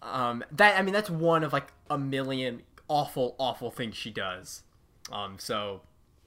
um 0.03 0.43
that 0.51 0.77
i 0.77 0.81
mean 0.81 0.93
that's 0.93 1.09
one 1.09 1.43
of 1.43 1.53
like 1.53 1.67
a 1.89 1.97
million 1.97 2.61
awful 2.87 3.35
awful 3.39 3.71
things 3.71 3.95
she 3.95 4.09
does. 4.11 4.63
Um 5.11 5.35
so 5.39 5.81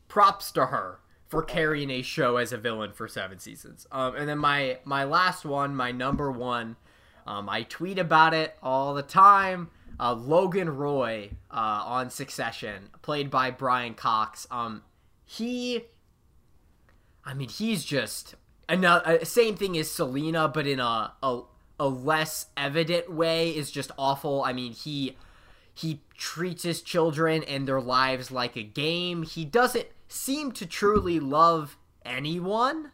props 0.08 0.50
to 0.52 0.66
her 0.66 0.98
for 1.35 1.42
carrying 1.42 1.90
a 1.90 2.01
show 2.01 2.37
as 2.37 2.53
a 2.53 2.57
villain 2.57 2.92
for 2.92 3.09
seven 3.09 3.38
seasons. 3.38 3.87
Um 3.90 4.14
and 4.14 4.29
then 4.29 4.38
my 4.38 4.79
my 4.85 5.05
last 5.05 5.44
one 5.44 5.75
my 5.75 5.90
number 5.90 6.31
one 6.31 6.77
um 7.27 7.49
i 7.49 7.62
tweet 7.64 7.99
about 7.99 8.35
it 8.35 8.57
all 8.62 8.94
the 8.94 9.03
time. 9.03 9.70
Uh 9.99 10.12
logan 10.12 10.70
roy 10.77 11.31
uh 11.51 11.83
on 11.85 12.09
succession 12.11 12.90
played 13.03 13.31
by 13.31 13.51
brian 13.51 13.94
cox. 13.94 14.47
Um 14.51 14.83
he 15.25 15.87
I 17.25 17.35
mean, 17.35 17.49
he's 17.49 17.85
just 17.85 18.35
another 18.68 19.20
uh, 19.20 19.25
same 19.25 19.57
thing 19.57 19.77
as 19.79 19.90
Selina, 19.90 20.47
but 20.47 20.66
in 20.66 20.79
a, 20.79 21.12
a 21.23 21.40
a 21.81 21.88
less 21.88 22.47
evident 22.57 23.11
way 23.11 23.51
is 23.51 23.70
just 23.70 23.90
awful. 23.99 24.44
I 24.44 24.53
mean, 24.53 24.73
he 24.73 25.16
he 25.74 26.00
treats 26.16 26.62
his 26.62 26.80
children 26.82 27.42
and 27.42 27.66
their 27.66 27.80
lives 27.80 28.30
like 28.30 28.56
a 28.56 28.62
game. 28.62 29.22
He 29.24 29.44
doesn't 29.44 29.88
seem 30.08 30.52
to 30.52 30.66
truly 30.66 31.18
love 31.18 31.76
anyone. 32.04 32.92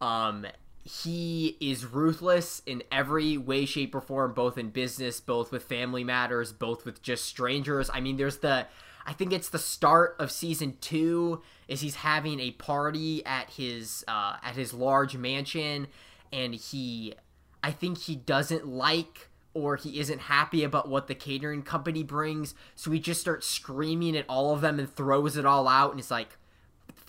Um, 0.00 0.46
he 0.82 1.58
is 1.60 1.84
ruthless 1.84 2.62
in 2.64 2.82
every 2.90 3.36
way, 3.36 3.66
shape, 3.66 3.94
or 3.94 4.00
form, 4.00 4.32
both 4.32 4.56
in 4.56 4.70
business, 4.70 5.20
both 5.20 5.52
with 5.52 5.64
family 5.64 6.02
matters, 6.02 6.50
both 6.52 6.86
with 6.86 7.02
just 7.02 7.26
strangers. 7.26 7.90
I 7.92 8.00
mean, 8.00 8.16
there's 8.16 8.38
the 8.38 8.66
I 9.04 9.12
think 9.12 9.32
it's 9.32 9.48
the 9.48 9.58
start 9.58 10.16
of 10.18 10.30
season 10.30 10.76
two 10.80 11.42
is 11.66 11.80
he's 11.80 11.96
having 11.96 12.40
a 12.40 12.52
party 12.52 13.24
at 13.26 13.50
his 13.50 14.04
uh, 14.08 14.36
at 14.42 14.54
his 14.54 14.72
large 14.72 15.16
mansion, 15.16 15.88
and 16.32 16.54
he 16.54 17.14
I 17.62 17.70
think 17.70 17.98
he 17.98 18.16
doesn't 18.16 18.66
like 18.66 19.27
or 19.58 19.76
he 19.76 19.98
isn't 19.98 20.20
happy 20.20 20.64
about 20.64 20.88
what 20.88 21.06
the 21.06 21.14
catering 21.14 21.62
company 21.62 22.02
brings, 22.02 22.54
so 22.74 22.90
he 22.90 23.00
just 23.00 23.20
starts 23.20 23.46
screaming 23.46 24.16
at 24.16 24.24
all 24.28 24.54
of 24.54 24.60
them 24.60 24.78
and 24.78 24.94
throws 24.94 25.36
it 25.36 25.44
all 25.44 25.66
out, 25.66 25.90
and 25.90 26.00
it's 26.00 26.10
like 26.10 26.38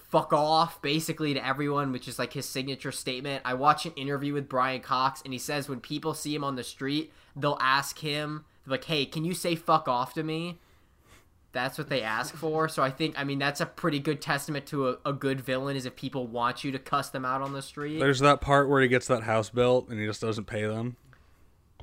fuck 0.09 0.33
off 0.33 0.81
basically 0.81 1.35
to 1.35 1.45
everyone 1.45 1.91
which 1.91 2.07
is 2.07 2.17
like 2.17 2.33
his 2.33 2.47
signature 2.47 2.91
statement. 2.91 3.43
I 3.45 3.53
watch 3.53 3.85
an 3.85 3.93
interview 3.93 4.33
with 4.33 4.49
brian 4.49 4.81
cox 4.81 5.21
and 5.23 5.31
he 5.31 5.39
says 5.39 5.69
when 5.69 5.79
people 5.79 6.15
see 6.15 6.33
him 6.33 6.43
on 6.43 6.55
the 6.55 6.63
street 6.63 7.13
they'll 7.35 7.59
ask 7.61 7.99
him 7.99 8.45
like 8.65 8.85
hey 8.85 9.05
can 9.05 9.23
you 9.23 9.35
say 9.35 9.55
fuck 9.55 9.87
off 9.87 10.13
to 10.15 10.23
me? 10.23 10.57
That's 11.51 11.77
what 11.79 11.89
they 11.89 12.01
ask 12.01 12.35
for. 12.35 12.67
So 12.67 12.81
i 12.81 12.89
think 12.89 13.19
i 13.19 13.23
mean 13.23 13.37
that's 13.37 13.61
a 13.61 13.67
pretty 13.67 13.99
good 13.99 14.19
testament 14.19 14.65
to 14.67 14.89
a, 14.89 14.97
a 15.05 15.13
good 15.13 15.41
villain 15.41 15.75
is 15.75 15.85
if 15.85 15.95
people 15.95 16.25
want 16.25 16.63
you 16.63 16.71
to 16.71 16.79
cuss 16.79 17.09
them 17.09 17.23
out 17.23 17.43
on 17.43 17.53
the 17.53 17.61
street. 17.61 17.99
There's 17.99 18.19
that 18.19 18.41
part 18.41 18.67
where 18.67 18.81
he 18.81 18.87
gets 18.87 19.05
that 19.07 19.23
house 19.23 19.51
built 19.51 19.89
and 19.89 19.99
he 19.99 20.07
just 20.07 20.21
doesn't 20.21 20.45
pay 20.45 20.65
them. 20.65 20.97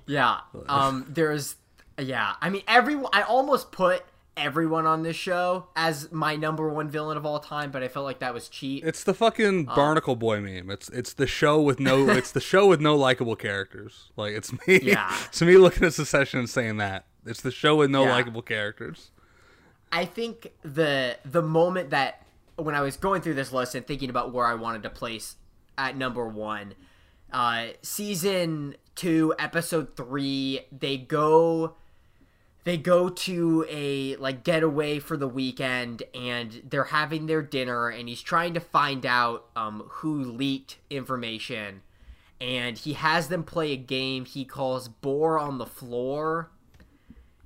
Yeah. 0.07 0.41
Um. 0.69 1.07
There's. 1.09 1.57
Yeah. 1.99 2.35
I 2.41 2.51
mean, 2.51 2.63
everyone. 2.69 3.11
I 3.13 3.23
almost 3.23 3.73
put 3.73 4.05
everyone 4.37 4.85
on 4.85 5.03
this 5.03 5.17
show 5.17 5.67
as 5.75 6.13
my 6.13 6.37
number 6.37 6.69
one 6.69 6.91
villain 6.91 7.17
of 7.17 7.25
all 7.25 7.39
time, 7.41 7.71
but 7.71 7.83
I 7.83 7.89
felt 7.89 8.05
like 8.05 8.19
that 8.19 8.35
was 8.35 8.49
cheap. 8.51 8.85
It's 8.85 9.03
the 9.03 9.15
fucking 9.15 9.65
Barnacle 9.65 10.15
Boy 10.15 10.41
meme. 10.41 10.71
It's 10.71 10.89
it's 10.91 11.15
the 11.15 11.27
show 11.27 11.61
with 11.61 11.81
no 11.81 12.09
it's 12.11 12.33
the 12.33 12.41
show 12.41 12.67
with 12.67 12.81
no 12.81 12.97
likable 12.97 13.37
characters. 13.37 14.11
Like 14.17 14.35
it's 14.35 14.53
me. 14.67 14.81
Yeah. 14.83 15.11
It's 15.27 15.41
me 15.43 15.57
looking 15.57 15.85
at 15.85 15.95
Succession 15.95 16.39
and 16.41 16.51
saying 16.51 16.77
that. 16.79 17.07
It's 17.25 17.41
the 17.41 17.51
show 17.51 17.77
with 17.77 17.91
no 17.91 18.05
Yeah. 18.05 18.13
likable 18.13 18.43
characters. 18.43 19.11
I 19.91 20.05
think 20.05 20.53
the 20.63 21.17
the 21.25 21.43
moment 21.43 21.91
that 21.91 22.27
when 22.57 22.75
I 22.75 22.83
was 22.83 22.97
going 22.97 23.23
through 23.23 23.35
this 23.35 23.53
list 23.53 23.75
and 23.75 23.87
thinking 23.87 24.11
about 24.11 24.33
where 24.33 24.47
I 24.47 24.55
wanted 24.55 24.83
to 24.83 24.91
place 24.91 25.37
at 25.79 25.97
number 25.97 26.27
one, 26.27 26.75
uh, 27.33 27.69
season 27.83 28.77
two, 28.97 29.35
episode 29.39 29.97
three, 29.97 30.61
they 30.77 30.97
go 30.97 31.75
they 32.67 32.77
go 32.77 33.09
to 33.09 33.65
a 33.71 34.17
like 34.17 34.43
getaway 34.43 34.99
for 34.99 35.17
the 35.17 35.29
weekend 35.29 36.03
and 36.13 36.63
they're 36.69 36.83
having 36.83 37.27
their 37.27 37.41
dinner 37.41 37.89
and 37.89 38.09
he's 38.09 38.21
trying 38.21 38.55
to 38.55 38.61
find 38.61 39.07
out 39.07 39.47
um, 39.55 39.85
who 39.89 40.25
leaked 40.25 40.77
information. 40.91 41.83
And 42.41 42.77
he 42.77 42.95
has 42.95 43.29
them 43.29 43.45
play 43.45 43.73
a 43.73 43.77
game 43.77 44.25
he 44.25 44.45
calls 44.45 44.89
boar 44.89 45.39
on 45.39 45.59
the 45.59 45.65
floor. 45.65 46.51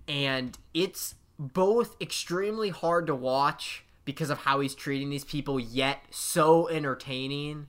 And 0.08 0.56
it's 0.72 1.16
both 1.38 2.00
extremely 2.00 2.70
hard 2.70 3.06
to 3.06 3.14
watch 3.14 3.84
because 4.06 4.30
of 4.30 4.38
how 4.38 4.60
he's 4.60 4.74
treating 4.74 5.10
these 5.10 5.24
people 5.24 5.60
yet 5.60 6.02
so 6.10 6.66
entertaining 6.68 7.68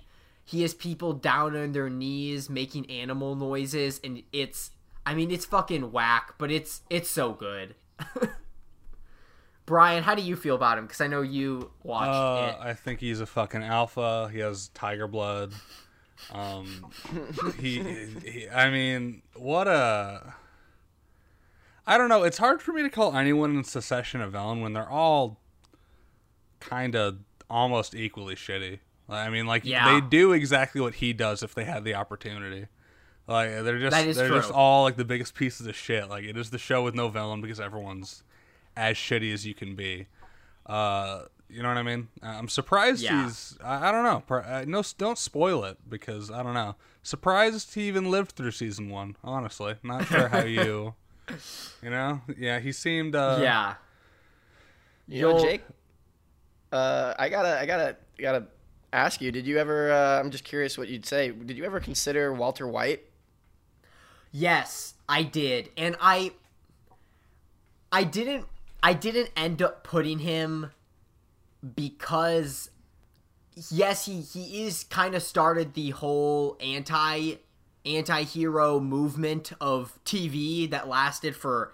he 0.51 0.61
has 0.63 0.73
people 0.73 1.13
down 1.13 1.55
on 1.55 1.71
their 1.71 1.89
knees 1.89 2.49
making 2.49 2.89
animal 2.91 3.35
noises 3.35 3.99
and 4.03 4.21
it's 4.33 4.71
i 5.05 5.13
mean 5.13 5.31
it's 5.31 5.45
fucking 5.45 5.91
whack 5.91 6.33
but 6.37 6.51
it's 6.51 6.81
it's 6.89 7.09
so 7.09 7.31
good 7.33 7.73
brian 9.65 10.03
how 10.03 10.15
do 10.15 10.21
you 10.21 10.35
feel 10.35 10.55
about 10.55 10.77
him 10.77 10.85
because 10.85 11.01
i 11.01 11.07
know 11.07 11.21
you 11.21 11.71
watched 11.83 12.09
Uh, 12.09 12.55
it 12.59 12.65
I 12.67 12.73
think 12.73 12.99
he's 12.99 13.19
a 13.21 13.25
fucking 13.25 13.63
alpha. 13.63 14.29
He 14.31 14.39
has 14.39 14.67
tiger 14.69 15.07
blood. 15.07 15.53
Um, 16.31 16.91
he, 17.59 17.79
he, 18.23 18.47
I 18.49 18.69
mean, 18.69 19.23
what 19.35 19.67
a. 19.67 20.35
I 21.87 21.97
don't 21.97 22.09
know. 22.09 22.23
It's 22.23 22.37
hard 22.37 22.61
for 22.61 22.71
me 22.73 22.83
to 22.83 22.89
call 22.89 23.15
anyone 23.17 23.55
in 23.55 23.63
Succession 23.63 24.21
a 24.21 24.29
villain 24.29 24.61
when 24.61 24.73
they're 24.73 24.89
all 24.89 25.39
kind 26.59 26.95
of 26.95 27.17
almost 27.49 27.95
equally 27.95 28.35
shitty. 28.35 28.79
I 29.15 29.29
mean, 29.29 29.45
like 29.45 29.65
Yeah. 29.65 29.93
they 29.93 30.01
do 30.01 30.31
exactly 30.33 30.81
what 30.81 30.95
he 30.95 31.13
does 31.13 31.43
if 31.43 31.53
they 31.53 31.65
had 31.65 31.83
the 31.83 31.95
opportunity. 31.95 32.67
Like 33.27 33.49
they're 33.49 33.79
just 33.79 33.95
That 33.95 34.07
is 34.07 34.17
they're 34.17 34.29
just 34.29 34.51
all 34.51 34.83
like 34.83 34.95
the 34.97 35.05
biggest 35.05 35.35
pieces 35.35 35.67
of 35.67 35.75
shit. 35.75 36.09
Like 36.09 36.23
it 36.23 36.37
is 36.37 36.49
the 36.49 36.57
show 36.57 36.83
with 36.83 36.95
no 36.95 37.09
villain 37.09 37.41
because 37.41 37.59
everyone's 37.59 38.23
as 38.75 38.95
shitty 38.97 39.33
as 39.33 39.45
you 39.45 39.53
can 39.53 39.75
be. 39.75 40.07
Uh, 40.65 41.23
you 41.49 41.61
know 41.61 41.67
what 41.69 41.77
I 41.77 41.83
mean? 41.83 42.07
Uh, 42.23 42.27
I'm 42.27 42.47
surprised 42.47 43.03
Yeah. 43.03 43.25
he's. 43.25 43.57
I, 43.63 43.89
I 43.89 43.91
don't 43.91 44.03
know. 44.03 44.35
Uh, 44.37 44.63
no, 44.67 44.81
don't 44.97 45.17
spoil 45.17 45.65
it 45.65 45.77
because 45.89 46.31
I 46.31 46.41
don't 46.43 46.53
know. 46.53 46.75
Surprised 47.03 47.73
he 47.75 47.83
even 47.89 48.09
lived 48.09 48.31
through 48.31 48.51
season 48.51 48.89
one. 48.89 49.17
Honestly, 49.23 49.75
not 49.83 50.05
sure 50.07 50.27
how 50.29 50.43
you 50.43 50.95
You 51.81 51.89
know? 51.89 52.21
Yeah, 52.37 52.59
he 52.59 52.71
seemed. 52.71 53.15
Uh, 53.15 53.39
yeah. 53.41 53.75
You 55.07 55.21
know, 55.23 55.39
Jake. 55.41 55.63
Uh, 56.71 57.13
I 57.19 57.27
gotta, 57.29 57.59
I 57.59 57.65
gotta, 57.65 57.97
gotta 58.17 58.45
ask 58.93 59.21
you. 59.21 59.31
Did 59.31 59.45
you 59.47 59.57
ever? 59.57 59.91
Uh, 59.91 60.19
I'm 60.19 60.31
just 60.31 60.43
curious 60.43 60.77
what 60.77 60.87
you'd 60.87 61.05
say. 61.05 61.31
Did 61.31 61.57
you 61.57 61.65
ever 61.65 61.79
consider 61.79 62.33
Walter 62.33 62.67
White? 62.67 63.03
Yes, 64.31 64.93
I 65.09 65.23
did. 65.23 65.69
And 65.77 65.95
I 65.99 66.31
I 67.91 68.03
didn't 68.03 68.45
I 68.81 68.93
didn't 68.93 69.29
end 69.35 69.61
up 69.61 69.83
putting 69.83 70.19
him 70.19 70.71
because 71.75 72.69
yes, 73.69 74.05
he 74.05 74.21
he 74.21 74.65
is 74.65 74.83
kind 74.85 75.15
of 75.15 75.21
started 75.21 75.73
the 75.73 75.91
whole 75.91 76.57
anti 76.61 77.35
anti-hero 77.85 78.79
movement 78.79 79.51
of 79.59 79.97
TV 80.05 80.69
that 80.69 80.87
lasted 80.87 81.35
for 81.35 81.73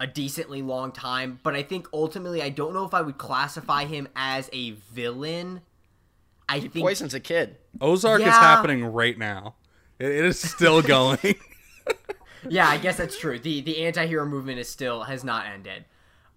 a 0.00 0.06
decently 0.06 0.62
long 0.62 0.92
time, 0.92 1.40
but 1.42 1.54
I 1.54 1.62
think 1.62 1.88
ultimately 1.92 2.40
I 2.42 2.50
don't 2.50 2.72
know 2.72 2.84
if 2.84 2.94
I 2.94 3.00
would 3.00 3.18
classify 3.18 3.84
him 3.84 4.08
as 4.14 4.48
a 4.52 4.72
villain. 4.92 5.62
I 6.48 6.58
He 6.58 6.68
think 6.68 6.84
poisons 6.84 7.14
a 7.14 7.20
kid. 7.20 7.56
Ozark 7.80 8.20
is 8.22 8.28
happening 8.28 8.84
right 8.84 9.16
now. 9.18 9.54
It, 9.98 10.06
it 10.10 10.24
is 10.24 10.40
still 10.40 10.80
going. 10.96 11.18
yeah, 12.48 12.68
I 12.68 12.78
guess 12.78 12.96
that's 12.96 13.18
true. 13.18 13.38
The 13.38 13.60
the 13.60 13.84
anti-hero 13.84 14.26
movement 14.26 14.58
is 14.58 14.68
still 14.68 15.02
has 15.04 15.24
not 15.24 15.46
ended. 15.46 15.84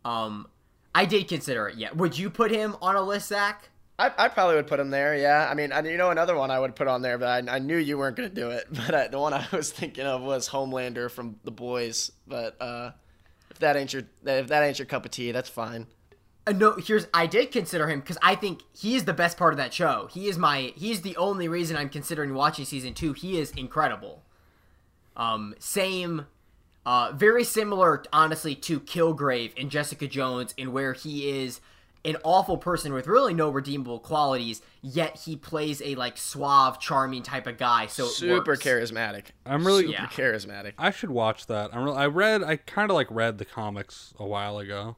Um 0.04 0.48
I 0.94 1.06
did 1.06 1.28
consider 1.28 1.70
it. 1.70 1.78
Yeah. 1.78 1.92
Would 1.94 2.18
you 2.18 2.30
put 2.30 2.52
him 2.52 2.76
on 2.82 2.96
a 2.96 3.02
list, 3.02 3.30
Zach? 3.30 3.70
I, 3.98 4.12
I 4.18 4.28
probably 4.28 4.56
would 4.56 4.68
put 4.68 4.80
him 4.80 4.90
there. 4.90 5.16
Yeah. 5.16 5.48
I 5.50 5.54
mean, 5.54 5.72
I, 5.72 5.82
you 5.84 5.96
know, 5.96 6.10
another 6.10 6.36
one 6.36 6.52
I 6.52 6.60
would 6.60 6.76
put 6.76 6.88
on 6.88 7.02
there, 7.02 7.18
but 7.18 7.48
I, 7.48 7.56
I 7.56 7.60
knew 7.60 7.78
you 7.78 7.98
weren't 7.98 8.18
gonna 8.18 8.30
do 8.30 8.50
it. 8.50 8.66
But 8.72 8.94
I, 8.96 9.08
the 9.08 9.20
one 9.20 9.34
I 9.34 9.46
was 9.52 9.72
thinking 9.72 10.06
of 10.06 10.22
was 10.22 10.50
Homelander 10.50 11.10
from 11.10 11.38
The 11.44 11.52
Boys. 11.52 12.12
But 12.28 12.58
uh, 12.60 12.92
if 13.52 13.60
that 13.60 13.78
ain't 13.78 13.94
your, 13.94 14.04
if 14.26 14.48
that 14.48 14.64
ain't 14.64 14.80
your 14.80 14.86
cup 14.88 15.06
of 15.06 15.12
tea, 15.12 15.32
that's 15.32 15.50
fine. 15.50 15.88
Uh, 16.52 16.58
no, 16.58 16.74
here's 16.74 17.08
I 17.14 17.26
did 17.28 17.52
consider 17.52 17.88
him 17.88 18.00
because 18.02 18.18
I 18.22 18.36
think 18.36 18.62
he 18.78 18.96
is 18.96 19.06
the 19.06 19.14
best 19.14 19.38
part 19.38 19.54
of 19.54 19.58
that 19.58 19.74
show. 19.74 20.08
He 20.12 20.28
is 20.28 20.38
my 20.38 20.74
he's 20.76 21.02
the 21.02 21.16
only 21.18 21.48
reason 21.48 21.78
I'm 21.78 21.90
considering 21.90 22.34
watching 22.34 22.66
season 22.66 22.94
two. 22.94 23.14
He 23.14 23.40
is 23.40 23.52
incredible. 23.52 24.24
Um, 25.16 25.56
same, 25.60 26.26
uh, 26.86 27.12
very 27.14 27.44
similar, 27.44 28.04
honestly, 28.14 28.56
to 28.56 28.80
Kilgrave 28.80 29.52
and 29.60 29.70
Jessica 29.70 30.08
Jones, 30.08 30.54
in 30.58 30.72
where 30.72 30.94
he 30.94 31.30
is 31.44 31.60
an 32.04 32.18
awful 32.24 32.58
person 32.58 32.94
with 32.94 33.06
really 33.06 33.34
no 33.34 33.50
redeemable 33.50 34.00
qualities, 34.00 34.62
yet 34.82 35.18
he 35.18 35.36
plays 35.36 35.82
a 35.86 35.94
like 35.96 36.18
suave, 36.18 36.80
charming 36.80 37.22
type 37.22 37.46
of 37.46 37.58
guy. 37.60 37.86
So 37.88 38.06
Super 38.08 38.52
works. 38.52 38.64
charismatic. 38.64 39.26
I'm 39.46 39.66
really. 39.68 39.84
Super 39.84 39.94
Yeah. 39.94 40.08
charismatic. 40.08 40.74
I 40.78 40.90
should 40.92 41.12
watch 41.12 41.46
that. 41.48 41.70
I'm 41.74 41.84
really, 41.84 41.98
I 41.98 42.08
read. 42.08 42.42
I 42.44 42.56
kind 42.56 42.90
of 42.90 42.96
like 42.96 43.08
read 43.12 43.38
the 43.38 43.46
comics 43.46 44.14
a 44.18 44.26
while 44.26 44.58
ago. 44.58 44.96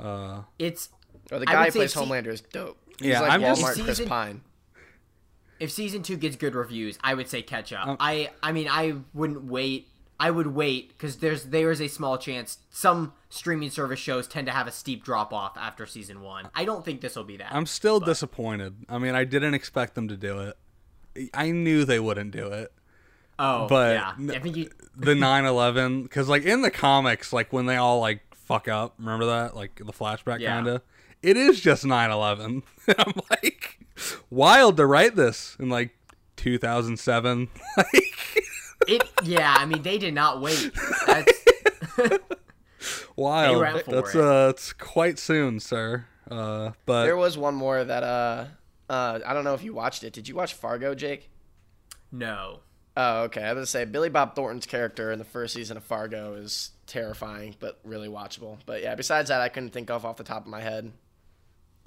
Uh, 0.00 0.42
It's 0.58 0.88
Oh, 1.32 1.38
the 1.38 1.46
guy 1.46 1.66
who 1.66 1.70
say 1.70 1.78
plays 1.80 1.92
se- 1.92 2.00
Homelander 2.00 2.28
is 2.28 2.40
dope. 2.40 2.76
He's 2.98 3.08
Yeah, 3.10 3.20
like 3.20 3.30
I'm 3.32 3.40
just- 3.42 3.62
Walmart 3.62 3.74
Chris 3.84 3.98
Season- 3.98 4.08
Pine. 4.08 4.40
if 5.58 5.70
season 5.70 6.02
two 6.02 6.16
gets 6.16 6.36
good 6.36 6.54
reviews, 6.54 6.98
I 7.02 7.14
would 7.14 7.28
say 7.28 7.42
catch 7.42 7.72
up. 7.72 7.86
Um, 7.86 7.96
I 8.00 8.30
I 8.42 8.52
mean 8.52 8.68
I 8.68 8.94
wouldn't 9.14 9.44
wait. 9.44 9.86
I 10.18 10.30
would 10.30 10.48
wait 10.48 10.88
because 10.88 11.16
there's 11.18 11.44
there 11.44 11.70
is 11.70 11.80
a 11.80 11.88
small 11.88 12.18
chance 12.18 12.58
some 12.70 13.12
streaming 13.30 13.70
service 13.70 13.98
shows 14.00 14.26
tend 14.26 14.46
to 14.48 14.52
have 14.52 14.66
a 14.66 14.72
steep 14.72 15.04
drop 15.04 15.32
off 15.32 15.56
after 15.56 15.86
season 15.86 16.20
one. 16.20 16.48
I 16.54 16.64
don't 16.64 16.84
think 16.84 17.00
this 17.00 17.16
will 17.16 17.24
be 17.24 17.36
that. 17.38 17.54
I'm 17.54 17.66
still 17.66 18.00
disappointed. 18.00 18.74
I 18.88 18.98
mean, 18.98 19.14
I 19.14 19.24
didn't 19.24 19.54
expect 19.54 19.94
them 19.94 20.08
to 20.08 20.16
do 20.16 20.40
it. 20.40 21.30
I 21.34 21.50
knew 21.52 21.84
they 21.84 22.00
wouldn't 22.00 22.32
do 22.32 22.48
it. 22.48 22.72
oh, 23.38 23.66
but 23.66 23.94
yeah, 23.94 24.12
n- 24.18 24.30
I 24.36 24.38
think 24.40 24.56
you. 24.56 24.70
The 24.96 25.14
9/11, 25.14 26.02
because 26.02 26.28
like 26.28 26.44
in 26.44 26.60
the 26.62 26.70
comics, 26.70 27.32
like 27.32 27.52
when 27.52 27.64
they 27.66 27.76
all 27.76 28.00
like 28.00 28.20
fuck 28.50 28.68
up, 28.68 28.94
remember 28.98 29.26
that? 29.26 29.54
Like 29.54 29.76
the 29.76 29.92
flashback, 29.92 30.40
Yeah. 30.40 30.56
kinda. 30.56 30.82
It 31.22 31.36
is 31.36 31.60
just 31.60 31.84
9/11. 31.84 32.62
I'm 32.98 33.12
like, 33.30 33.78
wild 34.30 34.76
to 34.78 34.86
write 34.86 35.14
this 35.16 35.56
in 35.60 35.68
like 35.68 35.90
2007. 36.36 37.48
like, 37.76 38.44
It 38.88 39.02
yeah, 39.22 39.54
I 39.58 39.66
mean 39.66 39.82
they 39.82 39.98
did 39.98 40.14
not 40.14 40.40
wait. 40.40 40.72
That's 41.06 41.32
wild. 43.16 43.60
ran 43.60 43.82
for 43.84 43.90
That's 43.90 44.14
it. 44.14 44.20
uh, 44.24 44.48
it's 44.50 44.72
quite 44.72 45.18
soon, 45.18 45.60
sir. 45.60 46.06
Uh, 46.30 46.70
but 46.86 47.04
There 47.04 47.16
was 47.16 47.36
one 47.36 47.54
more 47.54 47.82
that 47.84 48.02
uh, 48.02 48.44
uh, 48.88 49.20
I 49.26 49.34
don't 49.34 49.44
know 49.44 49.54
if 49.54 49.62
you 49.62 49.74
watched 49.74 50.04
it. 50.04 50.12
Did 50.12 50.28
you 50.28 50.34
watch 50.34 50.54
Fargo, 50.54 50.94
Jake? 50.94 51.30
no. 52.12 52.60
Oh, 52.96 53.22
okay. 53.22 53.42
I 53.42 53.52
was 53.52 53.54
gonna 53.54 53.66
say 53.66 53.84
Billy 53.84 54.08
Bob 54.08 54.34
Thornton's 54.34 54.66
character 54.66 55.12
in 55.12 55.18
the 55.20 55.24
first 55.24 55.54
season 55.54 55.76
of 55.76 55.84
Fargo 55.84 56.34
is 56.34 56.72
terrifying, 56.90 57.54
but 57.60 57.78
really 57.84 58.08
watchable. 58.08 58.58
But 58.66 58.82
yeah, 58.82 58.94
besides 58.94 59.28
that, 59.28 59.40
I 59.40 59.48
couldn't 59.48 59.70
think 59.70 59.90
of 59.90 60.04
off 60.04 60.16
the 60.16 60.24
top 60.24 60.42
of 60.42 60.48
my 60.48 60.60
head. 60.60 60.92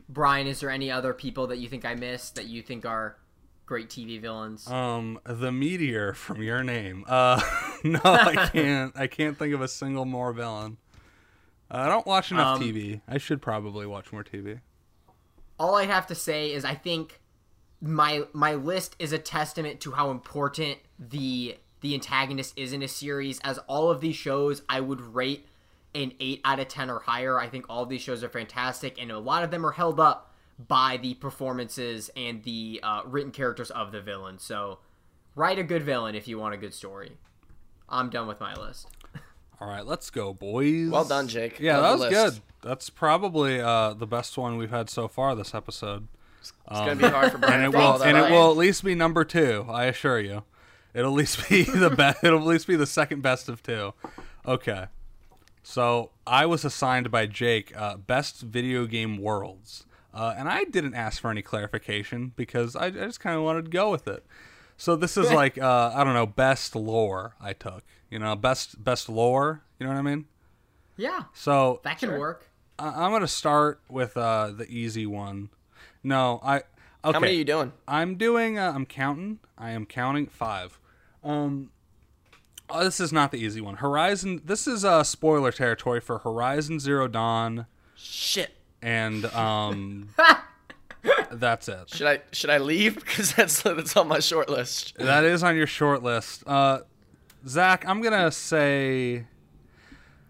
Brian, 0.10 0.48
is 0.48 0.60
there 0.60 0.70
any 0.70 0.90
other 0.92 1.14
people 1.14 1.48
that 1.48 1.58
you 1.58 1.68
think 1.70 1.86
I 1.86 1.96
missed 1.96 2.36
that 2.36 2.46
you 2.46 2.62
think 2.62 2.86
are 2.86 3.18
great 3.66 3.90
TV 3.90 4.20
villains? 4.20 4.68
Um, 4.70 5.20
the 5.26 5.52
meteor 5.52 6.14
from 6.14 6.42
your 6.42 6.64
name. 6.64 7.06
Uh, 7.08 7.42
no, 7.84 8.00
I 8.04 8.50
can't. 8.54 8.94
I 8.98 9.08
can't 9.08 9.38
think 9.38 9.54
of 9.54 9.62
a 9.62 9.68
single 9.68 10.06
more 10.06 10.34
villain. 10.34 10.78
I 11.72 11.88
don't 11.88 12.06
watch 12.06 12.32
enough 12.32 12.58
Um, 12.58 12.62
TV. 12.64 13.02
I 13.08 13.18
should 13.18 13.42
probably 13.42 13.86
watch 13.86 14.12
more 14.12 14.24
TV. 14.24 14.60
all 15.60 15.76
I 15.76 15.86
have 15.86 16.08
to 16.08 16.16
say 16.16 16.52
is 16.52 16.66
I 16.66 16.76
think 16.76 17.20
my 17.82 18.24
my 18.34 18.54
list 18.54 18.96
is 19.00 19.12
a 19.12 19.18
testament 19.18 19.80
to 19.82 19.92
how 19.92 20.12
important 20.12 20.78
the 21.00 21.58
the 21.84 21.94
antagonist 21.94 22.58
is 22.58 22.74
in 22.74 22.82
a 22.82 22.88
series. 22.88 23.40
As 23.42 23.60
all 23.68 23.92
of 23.92 24.02
these 24.02 24.16
shows, 24.16 24.64
I 24.70 24.80
would 24.80 25.02
rate 25.02 25.46
an 25.94 26.14
eight 26.20 26.42
out 26.44 26.60
of 26.60 26.70
ten 26.70 26.90
or 26.90 27.00
higher. 27.00 27.38
I 27.40 27.48
think 27.48 27.66
all 27.70 27.84
of 27.84 27.90
these 27.90 28.02
shows 28.02 28.24
are 28.24 28.30
fantastic, 28.30 29.00
and 29.00 29.12
a 29.12 29.20
lot 29.20 29.44
of 29.44 29.52
them 29.52 29.66
are 29.66 29.74
held 29.74 30.00
up 30.00 30.34
by 30.68 30.98
the 30.98 31.14
performances 31.16 32.10
and 32.16 32.42
the 32.44 32.80
uh, 32.82 33.02
written 33.06 33.32
characters 33.32 33.70
of 33.70 33.92
the 33.92 34.02
villain. 34.02 34.40
So, 34.40 34.80
write 35.36 35.60
a 35.60 35.64
good 35.64 35.84
villain 35.84 36.16
if 36.16 36.28
you 36.28 36.40
want 36.40 36.54
a 36.54 36.58
good 36.58 36.74
story. 36.74 37.18
I'm 37.90 38.10
done 38.10 38.28
with 38.28 38.40
my 38.40 38.56
list. 38.56 38.88
All 39.62 39.68
right, 39.68 39.86
let's 39.86 40.10
go, 40.10 40.34
boys. 40.34 40.90
Well 40.90 41.06
done, 41.06 41.28
Jake. 41.28 41.60
Yeah, 41.60 41.78
Love 41.80 42.00
that 42.00 42.06
was 42.06 42.14
list. 42.14 42.36
good. 42.62 42.68
That's 42.68 42.90
probably 42.90 43.60
uh, 43.60 43.94
the 43.94 44.08
best 44.08 44.38
one 44.38 44.56
we've 44.56 44.72
had 44.72 44.90
so 44.90 45.10
far 45.10 45.36
this 45.36 45.54
episode. 45.54 46.08
It's 46.40 46.52
gonna 46.70 46.96
be 46.96 47.08
hard 47.08 47.32
for 47.32 47.38
Brian 47.38 47.64
and 47.64 47.74
it 47.74 47.78
will 47.78 48.02
and 48.02 48.18
it 48.18 48.30
will 48.30 48.52
at 48.52 48.58
least 48.58 48.84
be 48.84 48.96
number 48.96 49.24
two. 49.24 49.66
I 49.70 49.86
assure 49.86 50.20
you, 50.20 50.44
it'll 50.94 51.12
at 51.12 51.18
least 51.18 51.50
be 51.50 51.64
the 51.64 51.90
best. 51.90 52.20
It'll 52.24 52.40
at 52.40 52.46
least 52.46 52.68
be 52.68 52.76
the 52.76 52.86
second 52.86 53.22
best 53.22 53.50
of 53.50 53.62
two. 53.64 53.94
Okay, 54.46 54.86
so 55.64 56.12
I 56.28 56.46
was 56.46 56.66
assigned 56.66 57.10
by 57.12 57.26
Jake 57.26 57.76
uh, 57.76 57.98
best 57.98 58.42
video 58.42 58.86
game 58.86 59.18
worlds, 59.18 59.86
uh, 60.14 60.34
and 60.38 60.50
I 60.50 60.66
didn't 60.66 60.96
ask 60.96 61.22
for 61.22 61.32
any 61.32 61.42
clarification 61.42 62.34
because 62.36 62.76
I, 62.76 62.88
I 62.88 62.90
just 62.92 63.20
kind 63.20 63.38
of 63.38 63.44
wanted 63.44 63.66
to 63.66 63.72
go 63.72 63.90
with 63.92 64.08
it. 64.08 64.26
So 64.78 64.96
this 64.96 65.16
is 65.18 65.32
like 65.42 65.58
uh, 65.58 65.92
I 65.96 66.04
don't 66.04 66.14
know 66.14 66.26
best 66.26 66.76
lore 66.76 67.36
I 67.40 67.54
took. 67.54 67.84
You 68.10 68.20
know, 68.20 68.36
best 68.36 68.84
best 68.84 69.10
lore. 69.10 69.64
You 69.80 69.86
know 69.88 69.94
what 69.94 70.00
I 70.00 70.04
mean? 70.04 70.26
Yeah, 70.96 71.24
So 71.34 71.80
that 71.84 71.98
can 71.98 72.12
work. 72.20 72.48
I- 72.78 73.06
I'm 73.06 73.12
gonna 73.12 73.28
start 73.28 73.82
with 73.90 74.16
uh, 74.18 74.52
the 74.56 74.68
easy 74.70 75.06
one. 75.06 75.50
No, 76.04 76.40
I. 76.44 76.58
Okay. 77.06 77.14
How 77.14 77.20
many 77.20 77.34
are 77.34 77.38
you 77.38 77.44
doing? 77.46 77.74
I'm 77.88 78.16
doing. 78.16 78.58
Uh, 78.60 78.72
I'm 78.74 78.86
counting. 78.86 79.40
I 79.58 79.72
am 79.72 79.86
counting 79.86 80.28
five. 80.28 80.80
Um. 81.24 81.70
oh, 82.70 82.84
this 82.84 83.00
is 83.00 83.14
not 83.14 83.32
the 83.32 83.38
easy 83.40 83.62
one. 83.62 83.76
Horizon. 83.78 84.42
This 84.44 84.68
is 84.68 84.84
uh, 84.84 85.04
spoiler 85.04 85.52
territory 85.52 86.02
for 86.02 86.20
Horizon 86.20 86.80
Zero 86.80 87.08
Dawn, 87.08 87.66
Shit. 87.96 88.52
and 88.82 89.26
um. 89.28 90.10
that's 91.32 91.68
it. 91.68 91.90
Should 91.90 92.08
I 92.08 92.22
should 92.32 92.50
I 92.50 92.58
leave 92.60 92.96
because 92.96 93.34
that's 93.34 93.62
that's 93.62 93.96
on 93.98 94.08
my 94.08 94.20
short 94.20 94.50
list. 94.50 94.98
That 94.98 95.24
is 95.24 95.44
on 95.44 95.56
your 95.56 95.68
short 95.68 96.04
list. 96.04 96.44
Uh, 96.48 96.80
Zach, 97.48 97.86
I'm 97.88 98.02
gonna 98.02 98.32
say 98.32 99.18
Do 99.18 99.26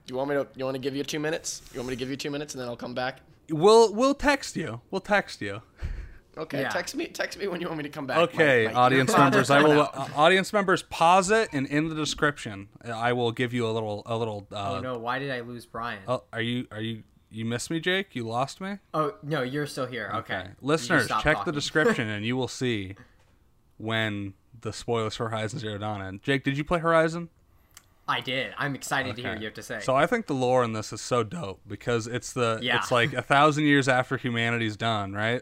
you 0.08 0.15
want 0.15 0.29
me 0.29 0.36
to? 0.36 0.47
You 0.56 0.65
want 0.65 0.75
to 0.75 0.79
give 0.82 0.95
you 0.95 1.03
two 1.03 1.19
minutes? 1.19 1.62
You 1.73 1.79
want 1.79 1.89
me 1.89 1.95
to 1.95 1.99
give 1.99 2.10
you 2.10 2.15
two 2.17 2.32
minutes 2.32 2.53
and 2.56 2.62
then 2.62 2.67
I'll 2.67 2.75
come 2.75 2.93
back? 2.93 3.19
we'll 3.49 3.93
we'll 3.93 4.15
text 4.15 4.56
you. 4.56 4.82
We'll 4.89 5.01
text 5.01 5.41
you. 5.41 5.62
Okay. 6.38 6.62
Yeah. 6.62 6.69
Text 6.69 6.96
me. 6.96 7.08
Text 7.08 7.38
me 7.38 7.48
when 7.48 7.62
you 7.62 7.67
want 7.67 7.78
me 7.78 7.84
to 7.84 7.89
come 7.89 8.08
back. 8.08 8.17
Okay, 8.17 8.65
My- 8.67 8.74
my 8.74 8.80
audience 8.80 9.12
members, 9.17 9.50
I 9.52 9.62
will. 9.62 9.82
Uh, 9.82 10.08
audience 10.15 10.52
members, 10.52 10.82
pause 10.84 11.30
it, 11.30 11.50
and 11.54 11.67
in 11.67 11.89
the 11.89 11.96
description, 11.96 12.69
I 12.84 13.13
will 13.13 13.32
give 13.32 13.54
you 13.54 13.67
a 13.67 13.72
little, 13.72 14.02
a 14.06 14.17
little. 14.17 14.48
Uh, 14.52 14.74
Oh 14.78 14.80
no, 14.82 14.98
why 14.98 15.19
did 15.19 15.30
I 15.32 15.41
lose 15.41 15.65
Brian? 15.65 16.00
oh, 16.08 16.24
are 16.34 16.41
you, 16.41 16.67
are 16.72 16.82
you, 16.82 17.04
you 17.30 17.46
missed 17.46 17.69
me, 17.69 17.80
Jake? 17.80 18.15
You 18.15 18.28
lost 18.28 18.62
me. 18.62 18.78
Oh 18.93 19.13
no, 19.22 19.41
you're 19.43 19.67
still 19.67 19.86
here. 19.86 20.12
Okay, 20.15 20.39
You 20.39 20.48
just 20.50 20.63
listeners, 20.63 21.06
stopped 21.06 21.24
check 21.24 21.46
the 21.46 21.52
description, 21.62 22.08
and 22.10 22.26
you 22.26 22.36
will 22.36 22.48
see 22.48 22.96
when 23.78 24.34
the 24.62 24.74
spoilers 24.74 25.15
for 25.15 25.30
Horizon 25.30 25.60
Zero 25.60 25.78
Dawn 25.78 26.02
end. 26.02 26.24
Jake, 26.24 26.43
did 26.43 26.58
you 26.58 26.63
play 26.63 26.80
Horizon? 26.80 27.30
I 28.08 28.19
did. 28.19 28.54
I'm 28.58 28.76
excited 28.76 29.15
to 29.15 29.22
hear 29.22 29.32
what 29.32 29.39
you 29.39 29.46
have 29.46 29.54
to 29.54 29.63
say. 29.63 29.80
So 29.82 29.96
I 29.96 30.08
think 30.08 30.28
the 30.28 30.34
lore 30.34 30.63
in 30.63 30.74
this 30.74 30.91
is 30.91 31.00
so 31.00 31.24
dope 31.24 31.62
because 31.67 32.06
it's 32.06 32.34
the 32.34 32.60
Yeah. 32.62 32.78
it's 32.78 32.91
like 32.91 33.13
a 33.13 33.22
thousand 33.22 33.63
years 33.63 33.88
after 33.88 34.17
humanity's 34.17 34.76
done, 34.76 35.13
right? 35.13 35.41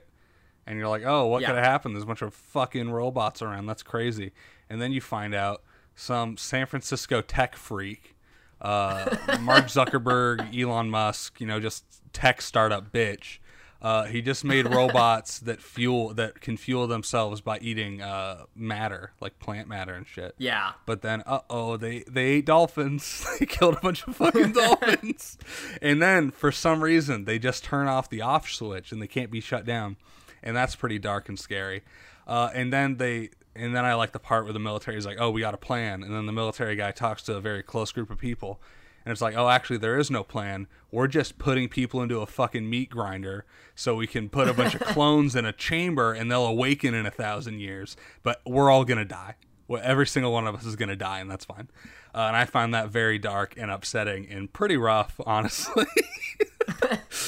And 0.72 0.80
you're 0.80 0.88
like, 0.88 1.04
oh, 1.06 1.26
what 1.28 1.42
Yeah. 1.42 1.48
could 1.50 1.56
have 1.58 1.66
happened? 1.66 1.96
There's 1.96 2.04
a 2.06 2.08
bunch 2.08 2.22
of 2.22 2.34
fucking 2.34 2.92
robots 2.92 3.42
around. 3.42 3.66
That's 3.66 3.84
crazy. 3.84 4.32
And 4.70 4.82
then 4.82 4.94
you 4.94 5.02
find 5.02 5.36
out 5.36 5.64
some 5.96 6.38
San 6.38 6.66
Francisco 6.66 7.22
tech 7.22 7.58
freak 7.58 8.16
uh, 8.62 9.18
Mark 9.42 9.66
Zuckerberg, 9.66 10.58
Elon 10.58 10.90
Musk, 10.90 11.42
you 11.42 11.48
know, 11.48 11.60
just 11.60 11.84
tech 12.14 12.42
startup 12.42 12.92
bitch. 12.94 13.40
Uh, 13.82 14.06
he 14.06 14.22
just 14.22 14.46
made 14.46 14.66
robots 14.74 15.40
that 15.40 15.60
fuel 15.60 16.14
that 16.14 16.40
can 16.40 16.56
fuel 16.56 16.86
themselves 16.88 17.42
by 17.42 17.58
eating 17.60 18.02
uh, 18.02 18.46
matter, 18.56 19.12
like 19.20 19.40
plant 19.40 19.68
matter 19.68 19.94
and 19.96 20.06
shit. 20.08 20.36
Yeah. 20.38 20.74
But 20.86 21.02
then, 21.02 21.24
uh 21.26 21.40
oh, 21.50 21.76
they 21.76 22.04
they 22.08 22.26
ate 22.26 22.46
dolphins. 22.46 23.26
they 23.40 23.48
killed 23.48 23.74
a 23.78 23.80
bunch 23.82 24.08
of 24.08 24.16
fucking 24.16 24.54
dolphins. 24.54 25.38
And 25.82 26.02
then, 26.02 26.30
for 26.32 26.52
some 26.52 26.82
reason, 26.84 27.26
they 27.26 27.40
just 27.40 27.64
turn 27.64 27.88
off 27.88 28.10
the 28.10 28.22
off 28.22 28.48
switch 28.48 28.92
and 28.92 29.02
they 29.02 29.08
can't 29.08 29.32
be 29.32 29.42
shut 29.42 29.66
down. 29.66 29.98
And 30.44 30.56
that's 30.56 30.76
pretty 30.76 31.00
dark 31.00 31.30
and 31.30 31.40
scary. 31.40 31.84
Uh, 32.28 32.50
and 32.54 32.72
then 32.72 32.98
they, 32.98 33.30
and 33.56 33.76
then 33.76 33.86
I 33.86 33.94
like 33.96 34.12
the 34.12 34.20
part 34.20 34.46
where 34.46 34.54
the 34.54 34.60
military 34.60 34.98
is 34.98 35.06
like, 35.06 35.18
"Oh, 35.20 35.30
we 35.32 35.42
got 35.42 35.54
a 35.54 35.58
plan." 35.58 36.04
And 36.04 36.16
then 36.16 36.26
the 36.26 36.32
military 36.32 36.76
guy 36.76 36.92
talks 36.92 37.24
to 37.24 37.36
a 37.36 37.42
very 37.42 37.64
close 37.64 37.92
group 37.92 38.10
of 38.10 38.18
people, 38.18 38.62
and 39.06 39.12
it's 39.12 39.22
like, 39.22 39.36
"Oh, 39.36 39.50
actually, 39.50 39.78
there 39.78 39.98
is 39.98 40.10
no 40.10 40.24
plan. 40.24 40.68
We're 40.92 41.08
just 41.08 41.38
putting 41.38 41.68
people 41.68 42.02
into 42.02 42.22
a 42.22 42.26
fucking 42.26 42.70
meat 42.70 42.90
grinder 42.90 43.46
so 43.76 43.96
we 43.96 44.08
can 44.08 44.30
put 44.30 44.48
a 44.48 44.54
bunch 44.54 44.76
of 44.76 44.82
clones 44.94 45.36
in 45.36 45.46
a 45.46 45.54
chamber 45.54 46.14
and 46.14 46.32
they'll 46.32 46.46
awaken 46.46 46.94
in 46.94 47.06
a 47.06 47.12
thousand 47.12 47.60
years. 47.60 47.98
But 48.24 48.42
we're 48.46 48.70
all 48.72 48.86
gonna 48.86 49.06
die. 49.06 49.36
Well, 49.68 49.82
every 49.84 50.08
single 50.08 50.32
one 50.32 50.48
of 50.48 50.56
us 50.56 50.66
is 50.66 50.76
gonna 50.76 50.96
die, 50.96 51.20
and 51.20 51.30
that's 51.30 51.46
fine." 51.46 51.68
Uh, 52.14 52.20
and 52.28 52.36
I 52.36 52.46
find 52.46 52.74
that 52.74 52.90
very 52.90 53.18
dark 53.18 53.54
and 53.58 53.72
upsetting 53.72 54.28
and 54.30 54.52
pretty 54.52 54.78
rough, 54.78 55.20
honestly. 55.26 55.86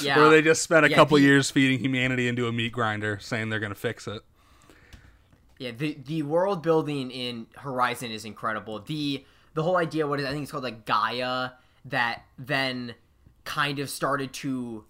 Yeah. 0.02 0.17
Where 0.17 0.30
they 0.30 0.41
just 0.41 0.62
spent 0.63 0.86
a 0.86 0.89
Yeah, 0.89 0.96
couple 0.96 1.17
the- 1.17 1.24
years 1.24 1.50
feeding 1.50 1.80
humanity 1.80 2.28
into 2.28 2.48
a 2.48 2.52
meat 2.52 2.72
grinder, 2.74 3.19
saying 3.22 3.50
they're 3.50 3.60
gonna 3.60 3.76
fix 3.76 4.08
it. 4.08 4.22
Yeah, 5.60 5.72
the 5.72 5.98
the 6.06 6.24
world 6.24 6.62
building 6.63 7.12
in 7.12 7.48
Horizon 7.58 8.12
is 8.12 8.26
incredible. 8.26 8.80
The 8.80 9.24
the 9.54 9.63
whole 9.63 9.78
idea, 9.78 10.08
what 10.08 10.19
is 10.19 10.26
I 10.26 10.32
think 10.32 10.43
it's 10.43 10.52
called 10.52 10.63
like 10.63 10.86
Gaia, 10.86 11.52
that 11.86 12.24
then 12.38 12.96
kind 13.46 13.80
of 13.80 13.89
started 13.89 14.34
to 14.34 14.84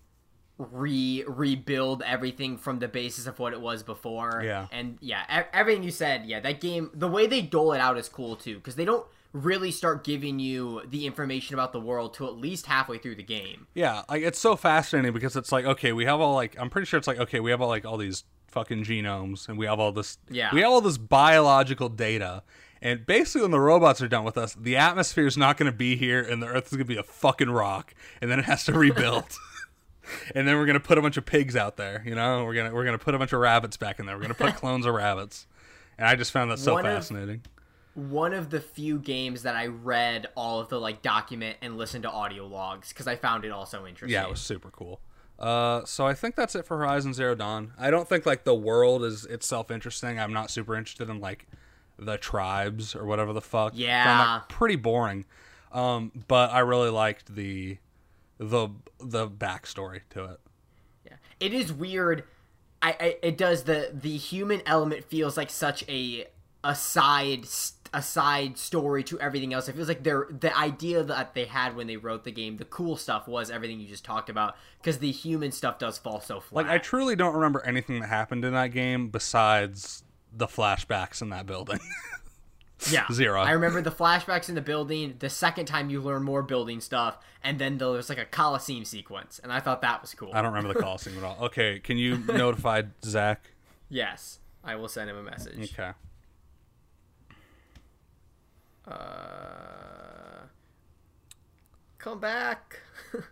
re 0.57 1.23
rebuild 1.27 2.01
everything 2.03 2.57
from 2.57 2.79
the 2.79 2.87
basis 2.87 3.27
of 3.27 3.39
what 3.39 3.53
it 3.53 3.61
was 3.61 3.83
before. 3.83 4.41
Yeah. 4.43 4.67
and 4.71 4.97
yeah, 5.01 5.41
e- 5.41 5.47
everything 5.53 5.83
you 5.83 5.91
said. 5.91 6.25
Yeah, 6.25 6.39
that 6.39 6.61
game, 6.61 6.89
the 6.93 7.07
way 7.07 7.27
they 7.27 7.41
dole 7.41 7.73
it 7.73 7.79
out 7.79 7.97
is 7.97 8.09
cool 8.09 8.35
too, 8.35 8.55
because 8.55 8.75
they 8.75 8.85
don't 8.85 9.05
really 9.33 9.71
start 9.71 10.03
giving 10.03 10.39
you 10.39 10.81
the 10.87 11.05
information 11.05 11.55
about 11.55 11.73
the 11.73 11.79
world 11.79 12.13
to 12.13 12.27
at 12.27 12.37
least 12.37 12.67
halfway 12.67 12.97
through 12.99 13.15
the 13.15 13.23
game. 13.23 13.67
Yeah, 13.73 14.03
like 14.09 14.21
it's 14.23 14.39
so 14.39 14.55
fascinating 14.55 15.11
because 15.13 15.35
it's 15.35 15.51
like 15.51 15.65
okay, 15.65 15.91
we 15.91 16.05
have 16.05 16.21
all 16.21 16.35
like 16.35 16.55
I'm 16.59 16.69
pretty 16.69 16.85
sure 16.85 16.97
it's 16.97 17.07
like 17.07 17.17
okay, 17.19 17.39
we 17.39 17.51
have 17.51 17.59
all 17.61 17.67
like 17.67 17.85
all 17.85 17.97
these 17.97 18.23
fucking 18.47 18.83
genomes 18.83 19.49
and 19.49 19.57
we 19.57 19.65
have 19.65 19.79
all 19.79 19.91
this 19.91 20.19
Yeah. 20.29 20.53
we 20.53 20.61
have 20.61 20.69
all 20.71 20.81
this 20.81 20.97
biological 20.99 21.89
data. 21.89 22.43
And 22.83 23.05
basically 23.05 23.41
when 23.43 23.51
the 23.51 23.59
robots 23.59 24.01
are 24.01 24.07
done 24.09 24.23
with 24.25 24.37
us, 24.37 24.53
the 24.55 24.75
atmosphere 24.77 25.25
is 25.25 25.37
not 25.37 25.57
going 25.57 25.71
to 25.71 25.75
be 25.75 25.95
here 25.95 26.21
and 26.21 26.43
the 26.43 26.47
earth 26.47 26.65
is 26.67 26.71
going 26.73 26.79
to 26.79 26.93
be 26.93 26.97
a 26.97 27.03
fucking 27.03 27.49
rock 27.49 27.95
and 28.21 28.29
then 28.29 28.37
it 28.39 28.45
has 28.45 28.65
to 28.65 28.73
rebuild. 28.77 29.25
and 30.35 30.47
then 30.47 30.57
we're 30.57 30.65
going 30.65 30.73
to 30.79 30.85
put 30.85 30.97
a 30.97 31.01
bunch 31.01 31.17
of 31.17 31.25
pigs 31.25 31.55
out 31.55 31.77
there, 31.77 32.03
you 32.05 32.13
know? 32.13 32.43
We're 32.43 32.53
going 32.53 32.69
to 32.69 32.75
we're 32.75 32.83
going 32.83 32.97
to 32.97 33.03
put 33.03 33.15
a 33.15 33.17
bunch 33.19 33.31
of 33.33 33.39
rabbits 33.39 33.77
back 33.77 33.99
in 33.99 34.05
there. 34.05 34.15
We're 34.15 34.23
going 34.23 34.35
to 34.35 34.43
put 34.43 34.55
clones 34.57 34.85
of 34.85 34.93
rabbits. 34.93 35.47
And 35.97 36.07
I 36.07 36.15
just 36.15 36.31
found 36.31 36.51
that 36.51 36.59
so 36.59 36.73
One 36.73 36.85
of- 36.85 36.93
fascinating. 36.93 37.41
One 37.95 38.33
of 38.33 38.49
the 38.49 38.59
few 38.59 38.97
games 38.99 39.43
that 39.43 39.55
I 39.55 39.67
read 39.67 40.27
all 40.35 40.59
of 40.59 40.69
the 40.69 40.79
like 40.79 41.01
document 41.01 41.57
and 41.61 41.77
listened 41.77 42.03
to 42.03 42.09
audio 42.11 42.45
logs 42.47 42.89
because 42.89 43.07
I 43.07 43.15
found 43.15 43.45
it 43.45 43.51
also 43.51 43.85
interesting. 43.85 44.13
Yeah, 44.13 44.23
it 44.23 44.29
was 44.29 44.41
super 44.41 44.69
cool. 44.71 44.99
Uh, 45.37 45.83
so 45.85 46.05
I 46.07 46.13
think 46.13 46.35
that's 46.35 46.55
it 46.55 46.65
for 46.65 46.77
Horizon 46.77 47.13
Zero 47.13 47.35
Dawn. 47.35 47.73
I 47.77 47.91
don't 47.91 48.07
think 48.07 48.25
like 48.25 48.43
the 48.45 48.55
world 48.55 49.03
is 49.03 49.25
itself 49.25 49.69
interesting. 49.71 50.19
I'm 50.19 50.33
not 50.33 50.49
super 50.51 50.75
interested 50.75 51.09
in 51.09 51.19
like 51.19 51.47
the 51.99 52.17
tribes 52.17 52.95
or 52.95 53.05
whatever 53.05 53.33
the 53.33 53.41
fuck. 53.41 53.73
Found 53.73 53.79
that 53.81 53.83
Yeah. 53.83 54.41
pretty 54.47 54.75
boring. 54.75 55.25
Um, 55.71 56.11
but 56.27 56.51
I 56.51 56.59
really 56.59 56.89
liked 56.89 57.35
the 57.35 57.77
the 58.37 58.69
the 58.99 59.27
backstory 59.27 60.01
to 60.11 60.25
it. 60.25 60.39
Yeah. 61.05 61.13
It 61.39 61.53
is 61.53 61.71
weird. 61.73 62.23
I, 62.81 62.95
I 62.99 63.17
it 63.21 63.37
does 63.37 63.63
the 63.63 63.91
the 63.93 64.17
human 64.17 64.61
element 64.65 65.03
feels 65.05 65.35
like 65.37 65.49
such 65.49 65.83
a 65.89 66.25
a 66.63 66.75
side 66.75 67.45
a 67.93 68.01
side 68.01 68.57
story 68.57 69.03
to 69.03 69.19
everything 69.19 69.53
else. 69.53 69.69
It 69.69 69.75
feels 69.75 69.87
like 69.87 70.03
they're 70.03 70.27
the 70.29 70.55
idea 70.57 71.03
that 71.03 71.33
they 71.33 71.45
had 71.45 71.75
when 71.75 71.87
they 71.87 71.97
wrote 71.97 72.23
the 72.23 72.31
game. 72.31 72.57
The 72.57 72.65
cool 72.65 72.97
stuff 72.97 73.27
was 73.27 73.51
everything 73.51 73.79
you 73.79 73.87
just 73.87 74.03
talked 74.03 74.29
about 74.29 74.55
because 74.79 74.97
the 74.97 75.11
human 75.11 75.51
stuff 75.51 75.77
does 75.79 75.97
fall 75.97 76.19
so 76.19 76.39
flat. 76.39 76.65
Like 76.65 76.73
I 76.73 76.77
truly 76.79 77.15
don't 77.15 77.35
remember 77.35 77.63
anything 77.65 77.99
that 77.99 78.07
happened 78.07 78.43
in 78.43 78.53
that 78.53 78.67
game 78.67 79.09
besides 79.09 80.03
the 80.31 80.47
flashbacks 80.47 81.21
in 81.21 81.29
that 81.29 81.45
building. 81.45 81.79
yeah, 82.91 83.05
zero. 83.11 83.41
I 83.41 83.51
remember 83.51 83.81
the 83.81 83.91
flashbacks 83.91 84.49
in 84.49 84.55
the 84.55 84.61
building. 84.61 85.15
The 85.19 85.29
second 85.29 85.67
time 85.67 85.89
you 85.89 86.01
learn 86.01 86.23
more 86.23 86.41
building 86.41 86.81
stuff, 86.81 87.17
and 87.43 87.59
then 87.59 87.77
there 87.77 87.89
was 87.89 88.09
like 88.09 88.17
a 88.17 88.25
coliseum 88.25 88.85
sequence, 88.85 89.39
and 89.43 89.53
I 89.53 89.59
thought 89.59 89.81
that 89.81 90.01
was 90.01 90.13
cool. 90.15 90.31
I 90.33 90.41
don't 90.41 90.53
remember 90.53 90.73
the 90.73 90.81
Coliseum 90.81 91.17
at 91.19 91.23
all. 91.23 91.37
Okay, 91.45 91.79
can 91.79 91.97
you 91.97 92.17
notify 92.27 92.83
Zach? 93.05 93.51
Yes, 93.89 94.39
I 94.63 94.75
will 94.75 94.89
send 94.89 95.09
him 95.09 95.17
a 95.17 95.23
message. 95.23 95.73
Okay. 95.73 95.91
Uh, 98.87 100.47
come 101.97 102.19
back. 102.19 102.81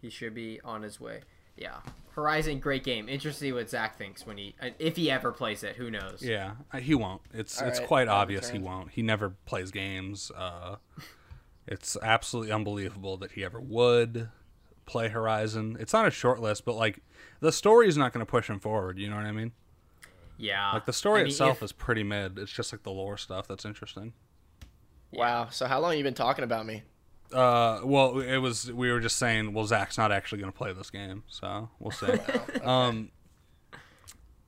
he 0.00 0.10
should 0.10 0.34
be 0.34 0.60
on 0.64 0.82
his 0.82 1.00
way. 1.00 1.20
Yeah, 1.56 1.78
Horizon, 2.12 2.60
great 2.60 2.82
game. 2.82 3.08
Interesting 3.08 3.54
what 3.54 3.68
Zach 3.70 3.96
thinks 3.96 4.26
when 4.26 4.38
he, 4.38 4.54
uh, 4.60 4.70
if 4.78 4.96
he 4.96 5.10
ever 5.10 5.32
plays 5.32 5.62
it. 5.62 5.76
Who 5.76 5.90
knows? 5.90 6.22
Yeah, 6.22 6.52
uh, 6.72 6.78
he 6.78 6.94
won't. 6.94 7.22
It's 7.32 7.60
All 7.60 7.68
it's 7.68 7.78
right, 7.78 7.88
quite 7.88 8.08
obvious 8.08 8.48
he 8.50 8.58
won't. 8.58 8.90
He 8.92 9.02
never 9.02 9.30
plays 9.44 9.70
games. 9.70 10.30
Uh, 10.36 10.76
it's 11.66 11.96
absolutely 12.02 12.52
unbelievable 12.52 13.16
that 13.18 13.32
he 13.32 13.44
ever 13.44 13.60
would 13.60 14.28
play 14.86 15.08
Horizon. 15.08 15.76
It's 15.78 15.94
on 15.94 16.06
a 16.06 16.10
short 16.10 16.40
list, 16.40 16.64
but 16.64 16.74
like 16.74 17.00
the 17.40 17.52
story 17.52 17.86
is 17.88 17.96
not 17.96 18.12
going 18.12 18.24
to 18.24 18.30
push 18.30 18.48
him 18.48 18.60
forward. 18.60 18.98
You 18.98 19.10
know 19.10 19.16
what 19.16 19.26
I 19.26 19.32
mean? 19.32 19.52
Yeah. 20.42 20.72
Like 20.72 20.86
the 20.86 20.92
story 20.92 21.20
I 21.20 21.24
mean, 21.24 21.30
itself 21.30 21.58
if- 21.58 21.62
is 21.62 21.72
pretty 21.72 22.02
mid. 22.02 22.36
It's 22.36 22.50
just 22.50 22.72
like 22.72 22.82
the 22.82 22.90
lore 22.90 23.16
stuff 23.16 23.46
that's 23.46 23.64
interesting. 23.64 24.12
Wow. 25.12 25.48
So 25.50 25.66
how 25.66 25.78
long 25.80 25.96
you 25.96 26.02
been 26.02 26.14
talking 26.14 26.42
about 26.42 26.66
me? 26.66 26.82
Uh, 27.32 27.80
well, 27.84 28.18
it 28.18 28.38
was 28.38 28.70
we 28.72 28.90
were 28.90 29.00
just 29.00 29.16
saying, 29.16 29.54
well, 29.54 29.64
Zach's 29.64 29.96
not 29.96 30.10
actually 30.12 30.40
going 30.40 30.52
to 30.52 30.56
play 30.58 30.72
this 30.72 30.90
game, 30.90 31.22
so 31.28 31.70
we'll 31.78 31.92
see. 31.92 32.12
Um, 32.62 33.10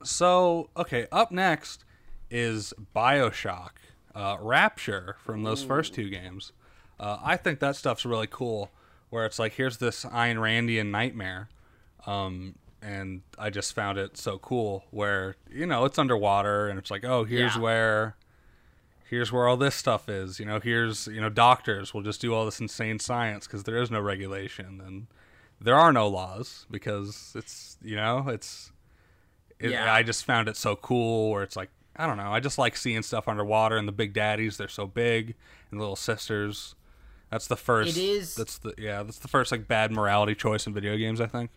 so 0.03 0.69
okay, 0.77 1.07
up 1.11 1.31
next 1.31 1.83
is 2.29 2.73
Bioshock 2.95 3.71
uh, 4.13 4.37
Rapture 4.39 5.15
from 5.23 5.43
those 5.43 5.63
first 5.63 5.93
two 5.93 6.09
games. 6.09 6.51
Uh, 6.99 7.17
I 7.23 7.37
think 7.37 7.59
that 7.59 7.75
stuff's 7.75 8.05
really 8.05 8.27
cool. 8.27 8.71
Where 9.09 9.25
it's 9.25 9.39
like, 9.39 9.53
here's 9.53 9.77
this 9.77 10.03
Ayn 10.05 10.35
Randian 10.35 10.91
nightmare, 10.91 11.47
um, 12.05 12.55
and 12.85 13.21
I 13.39 13.49
just 13.49 13.73
found 13.73 13.97
it 13.97 14.17
so 14.17 14.37
cool. 14.37 14.83
Where 14.91 15.35
you 15.49 15.65
know 15.65 15.85
it's 15.85 15.97
underwater, 15.97 16.67
and 16.67 16.77
it's 16.77 16.91
like, 16.91 17.03
oh, 17.03 17.23
here's 17.23 17.55
Yeah. 17.55 17.61
where 17.61 18.15
here's 19.09 19.31
where 19.31 19.47
all 19.47 19.57
this 19.57 19.75
stuff 19.75 20.07
is. 20.09 20.39
You 20.39 20.45
know, 20.45 20.59
here's 20.59 21.07
you 21.07 21.21
know 21.21 21.29
doctors 21.29 21.93
will 21.93 22.01
just 22.03 22.21
do 22.21 22.33
all 22.33 22.45
this 22.45 22.59
insane 22.59 22.99
science 22.99 23.47
because 23.47 23.63
there 23.63 23.77
is 23.81 23.89
no 23.91 23.99
regulation 23.99 24.81
and 24.85 25.07
there 25.61 25.75
are 25.75 25.93
no 25.93 26.07
laws 26.07 26.65
because 26.69 27.33
it's 27.35 27.77
you 27.81 27.95
know 27.95 28.25
it's. 28.27 28.71
It, 29.59 29.71
Yeah. 29.71 29.93
I 29.93 30.03
just 30.03 30.25
found 30.25 30.49
it 30.49 30.57
so 30.57 30.75
cool 30.75 31.31
where 31.31 31.41
it's 31.43 31.55
like 31.55 31.69
I 31.95 32.05
don't 32.07 32.17
know. 32.17 32.31
I 32.33 32.41
just 32.41 32.57
like 32.57 32.75
seeing 32.75 33.03
stuff 33.03 33.27
underwater 33.29 33.77
and 33.77 33.87
the 33.87 33.93
big 33.93 34.11
daddies. 34.13 34.57
They're 34.57 34.67
so 34.67 34.85
big 34.85 35.33
and 35.71 35.79
little 35.79 35.95
sisters. 35.95 36.75
That's 37.31 37.47
the 37.47 37.55
first. 37.55 37.95
It 37.97 38.01
is- 38.01 38.35
That's 38.35 38.57
the 38.57 38.73
yeah. 38.77 39.01
That's 39.03 39.19
the 39.19 39.29
first 39.29 39.51
like 39.53 39.65
bad 39.67 39.91
morality 39.93 40.35
choice 40.35 40.67
in 40.67 40.73
video 40.73 40.97
games. 40.97 41.21
I 41.21 41.27
think. 41.27 41.51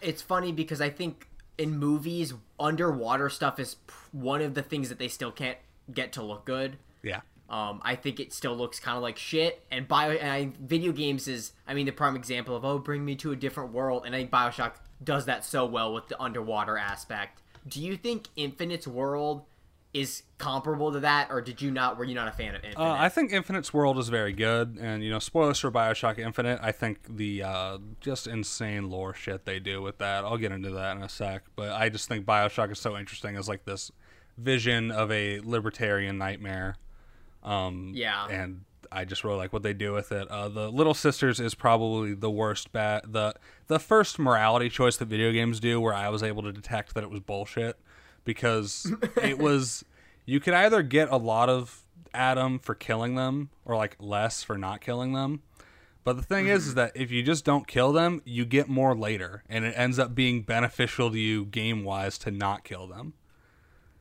It's 0.00 0.22
funny 0.22 0.52
because 0.52 0.80
I 0.80 0.90
think 0.90 1.28
in 1.58 1.78
movies, 1.78 2.32
underwater 2.58 3.28
stuff 3.28 3.58
is 3.58 3.76
one 4.12 4.40
of 4.40 4.54
the 4.54 4.62
things 4.62 4.88
that 4.88 4.98
they 4.98 5.08
still 5.08 5.30
can't 5.30 5.58
get 5.92 6.12
to 6.12 6.22
look 6.22 6.44
good. 6.44 6.78
Yeah. 7.02 7.20
Um, 7.48 7.80
I 7.84 7.96
think 7.96 8.20
it 8.20 8.32
still 8.32 8.56
looks 8.56 8.78
kind 8.78 8.96
of 8.96 9.02
like 9.02 9.18
shit. 9.18 9.64
And 9.70 9.88
bio 9.88 10.12
and 10.12 10.30
I, 10.30 10.52
video 10.60 10.92
games 10.92 11.26
is, 11.26 11.52
I 11.66 11.74
mean, 11.74 11.86
the 11.86 11.92
prime 11.92 12.16
example 12.16 12.54
of 12.54 12.64
oh, 12.64 12.78
bring 12.78 13.04
me 13.04 13.16
to 13.16 13.32
a 13.32 13.36
different 13.36 13.72
world. 13.72 14.04
And 14.06 14.14
I 14.14 14.18
think 14.18 14.30
Bioshock 14.30 14.74
does 15.02 15.26
that 15.26 15.44
so 15.44 15.66
well 15.66 15.92
with 15.92 16.08
the 16.08 16.20
underwater 16.20 16.78
aspect. 16.78 17.42
Do 17.66 17.82
you 17.82 17.96
think 17.96 18.28
Infinite's 18.36 18.86
world 18.86 19.44
is 19.92 20.22
comparable 20.38 20.92
to 20.92 21.00
that, 21.00 21.28
or 21.30 21.40
did 21.40 21.60
you 21.60 21.70
not? 21.70 21.98
Were 21.98 22.04
you 22.04 22.14
not 22.14 22.28
a 22.28 22.32
fan 22.32 22.54
of 22.54 22.64
Infinite? 22.64 22.78
Uh, 22.84 22.92
I 22.98 23.08
think 23.08 23.32
Infinite's 23.32 23.74
world 23.74 23.98
is 23.98 24.08
very 24.08 24.32
good, 24.32 24.78
and 24.80 25.02
you 25.02 25.10
know, 25.10 25.18
spoilers 25.18 25.58
for 25.58 25.70
Bioshock 25.70 26.18
Infinite. 26.18 26.60
I 26.62 26.70
think 26.72 27.16
the 27.16 27.42
uh, 27.42 27.78
just 28.00 28.26
insane 28.28 28.88
lore 28.88 29.14
shit 29.14 29.44
they 29.46 29.58
do 29.58 29.82
with 29.82 29.98
that. 29.98 30.24
I'll 30.24 30.36
get 30.38 30.52
into 30.52 30.70
that 30.70 30.96
in 30.96 31.02
a 31.02 31.08
sec, 31.08 31.42
but 31.56 31.70
I 31.72 31.88
just 31.88 32.08
think 32.08 32.24
Bioshock 32.24 32.70
is 32.70 32.78
so 32.78 32.96
interesting 32.96 33.36
as 33.36 33.48
like 33.48 33.64
this 33.64 33.90
vision 34.38 34.90
of 34.90 35.10
a 35.10 35.40
libertarian 35.40 36.18
nightmare. 36.18 36.76
Um, 37.42 37.92
Yeah. 37.94 38.26
and 38.28 38.64
I 38.92 39.04
just 39.04 39.24
really 39.24 39.36
like 39.38 39.52
what 39.52 39.62
they 39.62 39.72
do 39.72 39.92
with 39.92 40.12
it. 40.12 40.28
Uh, 40.28 40.48
the 40.48 40.70
Little 40.70 40.94
Sisters 40.94 41.40
is 41.40 41.54
probably 41.54 42.14
the 42.14 42.30
worst 42.30 42.72
bat. 42.72 43.04
the 43.12 43.34
The 43.66 43.78
first 43.78 44.18
morality 44.18 44.68
choice 44.68 44.96
that 44.98 45.06
video 45.08 45.32
games 45.32 45.58
do, 45.60 45.80
where 45.80 45.94
I 45.94 46.08
was 46.10 46.22
able 46.22 46.42
to 46.42 46.52
detect 46.52 46.94
that 46.94 47.04
it 47.04 47.10
was 47.10 47.20
bullshit, 47.20 47.76
because 48.30 48.92
it 49.22 49.38
was 49.38 49.84
you 50.24 50.38
could 50.38 50.54
either 50.54 50.84
get 50.84 51.08
a 51.10 51.16
lot 51.16 51.48
of 51.48 51.82
Adam 52.14 52.60
for 52.60 52.76
killing 52.76 53.16
them 53.16 53.50
or 53.64 53.74
like 53.76 53.96
less 53.98 54.44
for 54.44 54.56
not 54.56 54.80
killing 54.80 55.12
them. 55.12 55.42
But 56.04 56.16
the 56.16 56.22
thing 56.22 56.46
is, 56.46 56.68
is 56.68 56.74
that 56.74 56.92
if 56.94 57.10
you 57.10 57.24
just 57.24 57.44
don't 57.44 57.66
kill 57.66 57.92
them, 57.92 58.22
you 58.24 58.44
get 58.44 58.68
more 58.68 58.96
later, 58.96 59.42
and 59.48 59.64
it 59.64 59.74
ends 59.76 59.98
up 59.98 60.14
being 60.14 60.42
beneficial 60.42 61.10
to 61.10 61.18
you 61.18 61.44
game 61.44 61.82
wise 61.84 62.16
to 62.18 62.30
not 62.30 62.64
kill 62.64 62.86
them. 62.86 63.14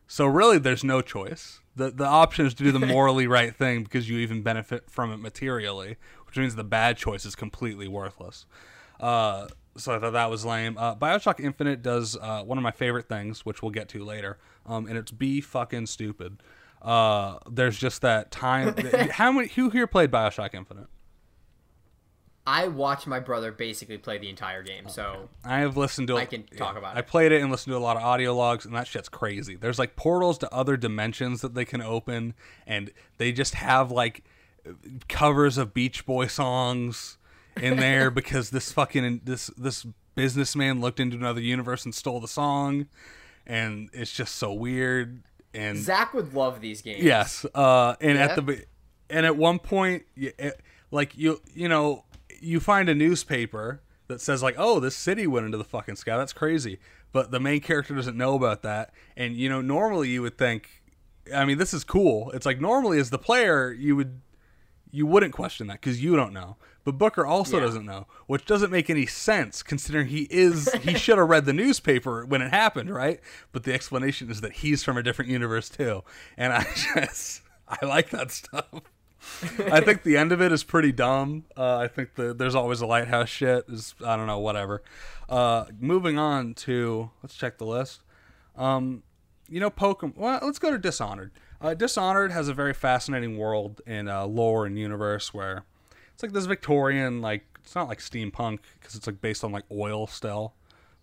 So 0.08 0.26
really, 0.26 0.60
there's 0.60 0.84
no 0.84 1.02
choice. 1.02 1.60
the 1.76 1.90
The 1.90 2.06
option 2.06 2.46
is 2.46 2.54
to 2.56 2.64
do 2.64 2.72
the 2.72 2.80
morally 2.86 3.28
right 3.28 3.54
thing 3.56 3.84
because 3.84 4.08
you 4.08 4.20
even 4.20 4.44
benefit 4.44 4.90
from 4.90 5.12
it 5.12 5.18
materially, 5.18 5.98
which 6.26 6.38
means 6.38 6.56
the 6.56 6.64
bad 6.64 6.96
choice 6.96 7.26
is 7.26 7.36
completely 7.36 7.88
worthless. 7.88 8.46
Uh, 9.00 9.48
so 9.80 9.96
I 9.96 10.00
thought 10.00 10.14
that 10.14 10.30
was 10.30 10.46
lame. 10.46 10.78
Uh, 10.78 10.96
Bioshock 10.96 11.40
Infinite 11.40 11.82
does 11.82 12.18
uh, 12.18 12.44
one 12.44 12.58
of 12.58 12.64
my 12.64 12.72
favorite 12.72 13.08
things, 13.08 13.46
which 13.46 13.62
we'll 13.62 13.72
get 13.72 13.90
to 13.90 14.04
later, 14.04 14.38
um, 14.66 14.88
and 14.88 14.98
it's 14.98 15.12
be 15.12 15.42
fucking 15.42 15.88
stupid. 15.88 16.42
Uh, 16.82 17.40
there's 17.50 17.78
just 17.78 18.02
that 18.02 18.32
time. 18.32 18.76
how 19.12 19.32
many? 19.32 19.48
Who 19.50 19.70
here 19.70 19.88
played 19.88 20.12
Bioshock 20.12 20.54
Infinite? 20.54 20.88
I 22.48 22.68
watched 22.68 23.06
my 23.06 23.20
brother 23.20 23.52
basically 23.52 24.00
play 24.00 24.18
the 24.18 24.28
entire 24.28 24.64
game, 24.64 24.90
so 24.90 25.30
I 25.46 25.60
have 25.60 25.78
listened 25.78 26.08
to. 26.08 26.18
I 26.18 26.26
can 26.26 26.44
talk 26.44 26.78
about 26.78 26.96
I 26.96 27.02
it. 27.02 27.08
played 27.08 27.32
it 27.32 27.42
and 27.44 27.52
listened 27.52 27.74
to 27.74 27.78
a 27.78 27.80
lot 27.80 27.96
of 27.96 28.02
audio 28.02 28.36
logs, 28.36 28.66
and 28.66 28.74
that 28.74 28.88
shit's 28.88 29.08
crazy. 29.08 29.56
There's 29.56 29.78
like 29.78 29.96
portals 29.96 30.40
to 30.40 30.52
other 30.52 30.76
dimensions 30.76 31.42
that 31.42 31.54
they 31.54 31.64
can 31.64 31.82
open, 31.82 32.34
and 32.66 32.92
they 33.18 33.32
just 33.32 33.54
have 33.54 33.92
like 33.92 34.24
covers 35.08 35.60
of 35.60 35.76
Beach 35.76 36.08
Boy 36.08 36.26
songs 36.26 37.19
in 37.62 37.78
there 37.78 38.10
because 38.12 38.50
this 38.50 38.72
fucking 38.72 39.22
this 39.24 39.48
this 39.58 39.86
businessman 40.16 40.82
looked 40.82 41.00
into 41.00 41.16
another 41.18 41.42
universe 41.42 41.86
and 41.86 41.94
stole 41.96 42.20
the 42.20 42.28
song, 42.28 42.88
and 43.48 43.90
it's 43.94 44.12
just 44.12 44.36
so 44.36 44.54
weird. 44.54 45.24
And 45.54 45.78
Zach 45.78 46.14
would 46.14 46.34
love 46.34 46.62
these 46.62 46.82
games. 46.82 47.04
Yes, 47.04 47.46
uh, 47.56 47.96
and 48.02 48.18
at 48.18 48.36
the 48.36 48.66
and 49.10 49.26
at 49.26 49.36
one 49.36 49.60
point, 49.60 50.04
y- 50.18 50.34
it- 50.38 50.62
like 50.92 51.18
you 51.18 51.42
you 51.54 51.68
know 51.70 52.06
you 52.42 52.60
find 52.60 52.90
a 52.90 52.96
newspaper 52.96 53.82
that 54.08 54.22
says 54.22 54.42
like, 54.42 54.56
oh, 54.58 54.80
this 54.80 54.96
city 54.96 55.28
went 55.28 55.46
into 55.46 55.58
the 55.58 55.64
fucking 55.64 55.96
sky. 55.96 56.18
That's 56.18 56.34
crazy. 56.34 56.80
But 57.12 57.32
the 57.32 57.40
main 57.40 57.60
character 57.62 57.96
doesn't 57.96 58.18
know 58.18 58.36
about 58.36 58.62
that. 58.64 58.94
And 59.18 59.36
you 59.36 59.50
know, 59.50 59.62
normally 59.62 60.10
you 60.10 60.22
would 60.22 60.38
think, 60.38 60.70
I 61.34 61.46
mean, 61.46 61.58
this 61.58 61.74
is 61.74 61.84
cool. 61.84 62.30
It's 62.32 62.46
like 62.46 62.60
normally 62.62 63.00
as 63.00 63.10
the 63.10 63.18
player, 63.20 63.72
you 63.72 63.96
would 63.96 64.22
you 64.92 65.06
wouldn't 65.06 65.34
question 65.34 65.68
that 65.68 65.82
because 65.82 66.04
you 66.04 66.16
don't 66.16 66.34
know. 66.34 66.58
But 66.92 66.98
Booker 66.98 67.26
also 67.26 67.58
Yeah. 67.58 67.64
doesn't 67.66 67.86
know, 67.86 68.08
which 68.28 68.46
doesn't 68.46 68.72
make 68.72 68.90
any 68.90 69.06
sense 69.06 69.62
considering 69.64 70.08
he 70.08 70.28
is 70.30 70.72
he 70.82 70.94
should 70.98 71.18
have 71.18 71.30
read 71.30 71.46
the 71.46 71.54
newspaper 71.54 72.26
when 72.26 72.42
it 72.42 72.50
happened, 72.52 72.90
right? 72.90 73.20
But 73.52 73.64
the 73.64 73.74
explanation 73.74 74.30
is 74.32 74.42
that 74.42 74.54
he's 74.54 74.84
from 74.84 74.98
a 74.98 75.04
different 75.04 75.30
universe 75.30 75.70
too, 75.70 76.04
and 76.38 76.52
I 76.54 76.64
just 76.96 77.42
I 77.68 77.86
like 77.86 78.10
that 78.10 78.32
stuff. 78.32 78.66
I 79.72 79.82
think 79.82 80.04
the 80.04 80.16
end 80.18 80.32
of 80.32 80.42
it 80.42 80.52
is 80.52 80.64
pretty 80.64 80.92
dumb. 80.94 81.44
Uh, 81.58 81.78
I 81.78 81.88
think 81.88 82.16
the 82.16 82.34
there's 82.34 82.56
always 82.56 82.82
a 82.82 82.86
lighthouse 82.86 83.30
shit 83.30 83.66
is 83.68 83.94
I 84.06 84.16
don't 84.16 84.28
know 84.28 84.40
whatever. 84.40 84.82
Uh, 85.28 85.66
moving 85.80 86.18
on 86.18 86.54
to 86.56 87.12
let's 87.22 87.36
check 87.36 87.58
the 87.58 87.66
list. 87.66 88.02
Um, 88.56 89.04
you 89.48 89.60
know 89.60 89.70
Pokemon. 89.70 90.16
Well, 90.18 90.40
let's 90.42 90.58
go 90.60 90.72
to 90.72 90.78
Dishonored. 90.78 91.32
Uh, 91.62 91.74
Dishonored 91.74 92.32
has 92.32 92.48
a 92.48 92.54
very 92.54 92.74
fascinating 92.74 93.38
world 93.38 93.82
and 93.86 94.08
uh, 94.08 94.26
lore 94.26 94.66
and 94.66 94.80
universe 94.80 95.34
where 95.34 95.66
it's 96.20 96.24
like 96.24 96.34
this 96.34 96.48
Victorian 96.48 97.22
like 97.22 97.46
it's 97.64 97.76
not 97.76 97.88
like 97.88 98.00
steampunk 98.00 98.60
because 98.78 98.94
it's 98.94 99.08
like 99.08 99.22
based 99.22 99.42
on 99.42 99.54
like 99.54 99.64
oil 99.72 100.06
still, 100.06 100.54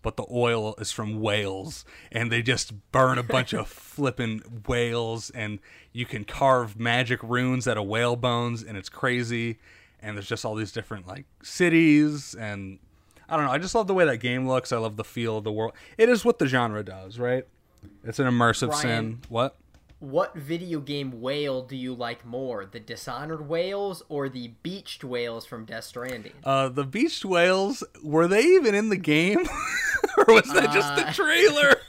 but 0.03 0.15
the 0.15 0.25
oil 0.31 0.75
is 0.77 0.91
from 0.91 1.19
whales 1.19 1.85
and 2.11 2.31
they 2.31 2.43
just 2.43 2.91
burn 2.91 3.17
a 3.17 3.23
bunch 3.23 3.51
of 3.51 3.67
flippin' 3.67 4.43
whales 4.67 5.31
and 5.31 5.57
you 5.91 6.05
can 6.05 6.23
carve 6.23 6.79
magic 6.79 7.19
runes 7.23 7.67
out 7.67 7.79
of 7.79 7.87
whale 7.87 8.15
bones 8.15 8.61
and 8.61 8.77
it's 8.77 8.89
crazy 8.89 9.57
and 10.03 10.15
there's 10.15 10.27
just 10.27 10.45
all 10.45 10.53
these 10.53 10.71
different 10.71 11.07
like 11.07 11.25
cities 11.41 12.35
and 12.35 12.77
I 13.27 13.37
don't 13.37 13.45
know. 13.45 13.51
I 13.51 13.57
just 13.57 13.73
love 13.73 13.87
the 13.87 13.95
way 13.95 14.05
that 14.05 14.17
game 14.17 14.47
looks. 14.47 14.71
I 14.71 14.77
love 14.77 14.97
the 14.97 15.03
feel 15.03 15.39
of 15.39 15.43
the 15.43 15.51
world. 15.51 15.73
It 15.97 16.09
is 16.09 16.23
what 16.23 16.37
the 16.37 16.45
genre 16.45 16.83
does, 16.83 17.17
right? 17.17 17.43
It's 18.03 18.19
an 18.19 18.27
immersive 18.27 18.69
Brian. 18.69 18.81
sin. 18.83 19.19
What? 19.29 19.57
What 19.99 20.35
video 20.35 20.79
game 20.79 21.21
whale 21.21 21.63
do 21.63 21.75
you 21.75 21.93
like 21.95 22.23
more, 22.23 22.65
the 22.67 22.79
Dishonored 22.79 23.49
whales 23.49 24.03
or 24.09 24.29
the 24.29 24.49
beached 24.61 25.03
whales 25.03 25.45
from 25.45 25.65
Death 25.65 25.85
Stranding? 25.85 26.33
Uh, 26.43 26.69
the 26.69 26.83
beached 26.83 27.25
whales 27.25 27.83
were 28.03 28.27
they 28.27 28.43
even 28.43 28.75
in 28.75 28.89
the 28.89 28.97
game, 28.97 29.39
or 30.17 30.25
was 30.35 30.53
that 30.53 30.71
just 30.71 30.95
the 30.95 31.07
Uh, 31.07 31.13
trailer? 31.13 31.75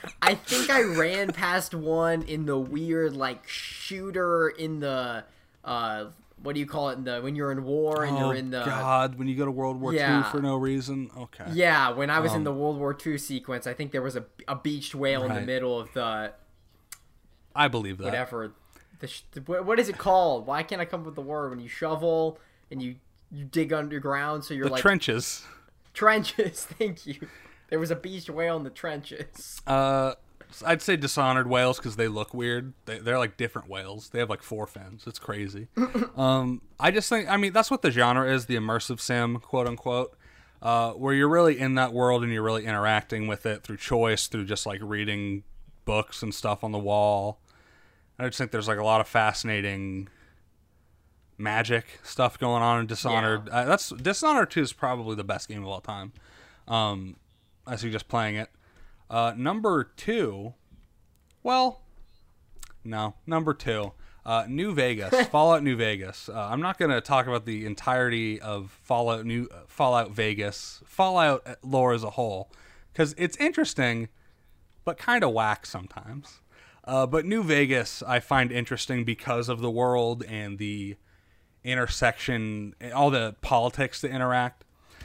I 0.22 0.34
think 0.34 0.70
I 0.70 0.82
ran 0.82 1.32
past 1.32 1.74
one 1.74 2.22
in 2.22 2.46
the 2.46 2.56
weird 2.58 3.16
like 3.16 3.48
shooter 3.48 4.48
in 4.48 4.78
the 4.80 5.24
uh 5.64 6.06
what 6.42 6.54
do 6.54 6.60
you 6.60 6.66
call 6.66 6.90
it 6.90 6.98
in 6.98 7.04
the 7.04 7.20
when 7.20 7.34
you're 7.34 7.50
in 7.50 7.64
war 7.64 8.04
and 8.04 8.16
oh 8.16 8.18
you're 8.20 8.34
in 8.34 8.50
the 8.50 8.62
God! 8.64 9.18
When 9.18 9.26
you 9.26 9.34
go 9.36 9.44
to 9.44 9.50
World 9.50 9.80
War 9.80 9.92
Yeah. 9.92 10.18
II 10.18 10.30
for 10.30 10.40
no 10.40 10.56
reason. 10.56 11.10
Okay. 11.16 11.44
yeah 11.52 11.90
when 11.90 12.10
I 12.10 12.20
was 12.20 12.32
in 12.32 12.38
Um, 12.38 12.44
the 12.44 12.52
World 12.52 12.78
War 12.78 12.96
II 13.04 13.18
sequence 13.18 13.66
I 13.66 13.74
think 13.74 13.90
there 13.90 14.02
was 14.02 14.14
a, 14.16 14.24
a 14.46 14.54
beached 14.54 14.94
whale 14.94 15.24
in 15.24 15.34
the 15.34 15.40
middle 15.40 15.78
of 15.80 15.92
the 15.94 16.32
I 17.54 17.68
believe 17.68 17.98
that. 17.98 18.04
whatever 18.04 18.52
the, 19.00 19.06
sh- 19.06 19.22
the 19.32 19.40
what 19.40 19.78
is 19.78 19.88
it 19.88 19.98
called 19.98 20.46
why 20.46 20.62
can't 20.62 20.80
I 20.80 20.84
come 20.84 21.00
up 21.00 21.06
with 21.06 21.14
the 21.14 21.20
word 21.22 21.50
when 21.50 21.60
you 21.60 21.68
shovel 21.68 22.38
and 22.70 22.82
you 22.82 22.96
you 23.30 23.44
dig 23.44 23.72
underground 23.72 24.44
so 24.44 24.54
you're 24.54 24.66
The 24.66 24.72
like 24.72 24.82
trenches. 24.82 25.44
trenches 25.94 26.64
thank 26.78 27.06
you 27.06 27.28
there 27.70 27.78
was 27.78 27.90
a 27.90 27.96
beached 27.96 28.30
whale 28.30 28.56
in 28.56 28.64
the 28.64 28.70
trenches 28.70 29.60
Uh, 29.66 30.14
I'd 30.64 30.80
say 30.80 30.96
dishonored 30.96 31.46
whales 31.46 31.76
because 31.76 31.96
they 31.96 32.08
look 32.08 32.32
weird. 32.32 32.72
They, 32.86 32.98
they're 33.00 33.18
like 33.18 33.36
different 33.36 33.68
whales. 33.68 34.08
They 34.08 34.18
have 34.20 34.30
like 34.30 34.42
four 34.42 34.66
fins. 34.66 35.04
It's 35.06 35.18
crazy. 35.18 35.68
um, 36.16 36.62
I 36.80 36.90
just 36.90 37.10
think, 37.10 37.28
I 37.28 37.36
mean, 37.36 37.52
that's 37.52 37.70
what 37.70 37.82
the 37.82 37.90
genre 37.90 38.26
is 38.32 38.46
the 38.46 38.56
immersive 38.56 38.98
sim, 38.98 39.40
quote 39.40 39.66
unquote, 39.66 40.16
uh, 40.62 40.92
where 40.92 41.12
you're 41.12 41.28
really 41.28 41.58
in 41.58 41.74
that 41.74 41.92
world 41.92 42.22
and 42.22 42.32
you're 42.32 42.42
really 42.42 42.64
interacting 42.64 43.26
with 43.28 43.44
it 43.44 43.62
through 43.62 43.76
choice, 43.76 44.26
through 44.26 44.46
just 44.46 44.64
like 44.64 44.80
reading 44.82 45.42
books 45.88 46.22
and 46.22 46.34
stuff 46.34 46.62
on 46.62 46.70
the 46.70 46.78
wall. 46.78 47.40
I 48.18 48.26
just 48.26 48.36
think 48.36 48.50
there's 48.50 48.68
like 48.68 48.78
a 48.78 48.84
lot 48.84 49.00
of 49.00 49.08
fascinating 49.08 50.08
magic 51.38 51.86
stuff 52.02 52.38
going 52.38 52.62
on 52.62 52.80
in 52.80 52.86
Dishonored. 52.86 53.48
Uh, 53.48 53.64
that's 53.64 53.88
Dishonored 53.88 54.50
2 54.50 54.60
is 54.60 54.72
probably 54.74 55.16
the 55.16 55.24
best 55.24 55.48
game 55.48 55.62
of 55.62 55.68
all 55.68 55.80
time. 55.80 56.12
Um, 56.66 57.16
I 57.66 57.76
suggest 57.76 58.06
playing 58.06 58.34
it. 58.36 58.50
Uh, 59.08 59.32
number 59.34 59.84
two, 59.96 60.52
well, 61.42 61.80
no, 62.84 63.14
number 63.26 63.54
two, 63.54 63.92
uh, 64.26 64.44
New 64.46 64.74
Vegas, 64.74 65.26
Fallout 65.28 65.62
New 65.62 65.76
Vegas. 65.76 66.28
Uh, 66.28 66.48
I'm 66.50 66.60
not 66.60 66.78
going 66.78 66.90
to 66.90 67.00
talk 67.00 67.26
about 67.26 67.46
the 67.46 67.64
entirety 67.64 68.38
of 68.38 68.78
Fallout 68.82 69.24
New 69.24 69.48
Fallout 69.66 70.10
Vegas, 70.10 70.82
Fallout 70.84 71.46
lore 71.62 71.94
as 71.94 72.04
a 72.04 72.10
whole, 72.10 72.52
because 72.92 73.14
it's 73.16 73.38
interesting, 73.38 74.08
but 74.88 74.96
kind 74.96 75.22
of 75.22 75.34
whack 75.34 75.66
sometimes. 75.66 76.40
Uh, 76.82 77.06
but 77.06 77.26
New 77.26 77.42
Vegas, 77.42 78.02
I 78.04 78.20
find 78.20 78.50
interesting 78.50 79.04
because 79.04 79.50
of 79.50 79.60
the 79.60 79.70
world 79.70 80.24
and 80.26 80.56
the 80.56 80.96
intersection, 81.62 82.74
all 82.94 83.10
the 83.10 83.36
politics 83.42 84.00
that 84.00 84.10
interact. 84.10 84.64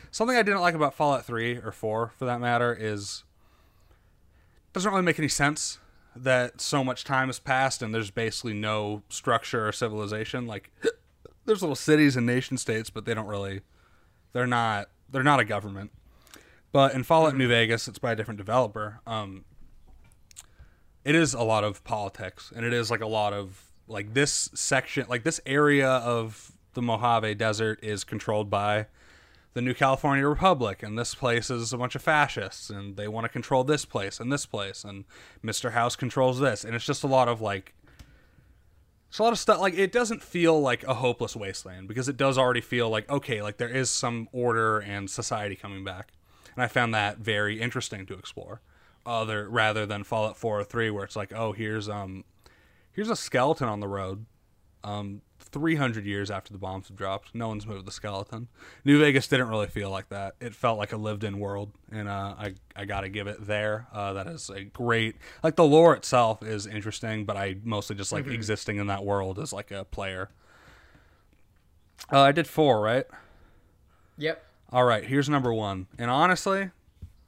Something 0.09 0.37
I 0.37 0.41
didn't 0.41 0.61
like 0.61 0.73
about 0.73 0.93
Fallout 0.93 1.25
3 1.25 1.57
or 1.57 1.73
4, 1.73 2.13
for 2.17 2.23
that 2.23 2.39
matter, 2.39 2.73
is 2.79 3.25
doesn't 4.71 4.89
really 4.89 5.03
make 5.03 5.19
any 5.19 5.27
sense 5.27 5.79
that 6.15 6.61
so 6.61 6.81
much 6.81 7.03
time 7.03 7.27
has 7.27 7.39
passed 7.39 7.81
and 7.81 7.93
there's 7.93 8.09
basically 8.09 8.53
no 8.53 9.03
structure 9.09 9.67
or 9.67 9.73
civilization. 9.73 10.47
Like 10.47 10.71
there's 11.45 11.61
little 11.61 11.75
cities 11.75 12.15
and 12.15 12.25
nation 12.25 12.55
states, 12.57 12.89
but 12.89 13.03
they 13.03 13.13
don't 13.13 13.27
really 13.27 13.59
they're 14.31 14.47
not 14.47 14.87
they're 15.09 15.23
not 15.23 15.41
a 15.41 15.45
government. 15.45 15.91
But 16.71 16.93
in 16.93 17.03
Fallout 17.03 17.35
New 17.35 17.49
Vegas, 17.49 17.89
it's 17.89 17.99
by 17.99 18.13
a 18.13 18.15
different 18.15 18.37
developer. 18.37 19.01
Um, 19.05 19.43
it 21.05 21.15
is 21.15 21.33
a 21.33 21.43
lot 21.43 21.63
of 21.63 21.83
politics, 21.83 22.51
and 22.55 22.65
it 22.65 22.73
is 22.73 22.89
like 22.89 23.01
a 23.01 23.07
lot 23.07 23.33
of 23.33 23.71
like 23.87 24.13
this 24.13 24.49
section, 24.53 25.05
like 25.09 25.23
this 25.23 25.41
area 25.45 25.89
of 25.89 26.51
the 26.73 26.81
Mojave 26.81 27.35
Desert 27.35 27.79
is 27.83 28.03
controlled 28.03 28.49
by 28.49 28.87
the 29.53 29.61
New 29.61 29.73
California 29.73 30.27
Republic, 30.27 30.81
and 30.81 30.97
this 30.97 31.13
place 31.13 31.49
is 31.49 31.73
a 31.73 31.77
bunch 31.77 31.95
of 31.95 32.01
fascists, 32.01 32.69
and 32.69 32.95
they 32.95 33.07
want 33.07 33.25
to 33.25 33.29
control 33.29 33.63
this 33.63 33.85
place 33.85 34.19
and 34.19 34.31
this 34.31 34.45
place, 34.45 34.83
and 34.83 35.05
Mr. 35.43 35.73
House 35.73 35.95
controls 35.95 36.39
this, 36.39 36.63
and 36.63 36.75
it's 36.75 36.85
just 36.85 37.03
a 37.03 37.07
lot 37.07 37.27
of 37.27 37.39
like, 37.39 37.75
it's 39.09 39.19
a 39.19 39.23
lot 39.23 39.33
of 39.33 39.37
stuff. 39.37 39.59
Like 39.59 39.75
it 39.75 39.91
doesn't 39.91 40.23
feel 40.23 40.59
like 40.59 40.83
a 40.85 40.95
hopeless 40.95 41.35
wasteland 41.35 41.87
because 41.87 42.09
it 42.09 42.17
does 42.17 42.37
already 42.37 42.61
feel 42.61 42.89
like 42.89 43.07
okay, 43.09 43.41
like 43.41 43.57
there 43.57 43.69
is 43.69 43.89
some 43.89 44.27
order 44.31 44.79
and 44.79 45.09
society 45.09 45.55
coming 45.55 45.83
back, 45.83 46.13
and 46.55 46.63
I 46.63 46.67
found 46.67 46.93
that 46.95 47.19
very 47.19 47.61
interesting 47.61 48.05
to 48.07 48.15
explore. 48.15 48.61
Other 49.05 49.49
rather 49.49 49.85
than 49.85 50.03
Fallout 50.03 50.37
4 50.37 50.61
or 50.61 50.63
3, 50.63 50.89
where 50.89 51.03
it's 51.03 51.15
like, 51.15 51.33
oh, 51.33 51.51
here's 51.51 51.89
um, 51.89 52.23
here's 52.91 53.09
a 53.09 53.15
skeleton 53.15 53.67
on 53.67 53.79
the 53.79 53.87
road. 53.87 54.25
Um, 54.83 55.21
300 55.39 56.05
years 56.05 56.31
after 56.31 56.51
the 56.51 56.57
bombs 56.59 56.87
have 56.87 56.97
dropped. 56.97 57.35
No 57.35 57.47
one's 57.47 57.67
moved 57.67 57.85
the 57.85 57.91
skeleton. 57.91 58.47
New 58.83 58.99
Vegas 58.99 59.27
didn't 59.27 59.49
really 59.49 59.67
feel 59.67 59.89
like 59.89 60.09
that. 60.09 60.35
It 60.41 60.55
felt 60.55 60.77
like 60.77 60.91
a 60.91 60.97
lived-in 60.97 61.39
world, 61.39 61.71
and 61.91 62.09
uh, 62.09 62.35
I 62.37 62.55
I 62.75 62.85
gotta 62.85 63.09
give 63.09 63.27
it 63.27 63.45
there. 63.45 63.87
Uh, 63.93 64.13
that 64.13 64.27
is 64.27 64.49
a 64.49 64.63
great 64.63 65.15
like 65.43 65.55
the 65.55 65.65
lore 65.65 65.95
itself 65.95 66.41
is 66.41 66.65
interesting, 66.65 67.25
but 67.25 67.37
I 67.37 67.57
mostly 67.63 67.95
just 67.95 68.11
like 68.11 68.27
existing 68.27 68.77
in 68.77 68.87
that 68.87 69.05
world 69.05 69.37
as 69.39 69.53
like 69.53 69.71
a 69.71 69.85
player. 69.85 70.29
Uh, 72.11 72.21
I 72.21 72.31
did 72.31 72.47
four, 72.47 72.81
right? 72.81 73.05
Yep. 74.17 74.43
All 74.71 74.83
right, 74.83 75.05
here's 75.05 75.29
number 75.29 75.53
one. 75.53 75.87
And 75.97 76.09
honestly, 76.09 76.71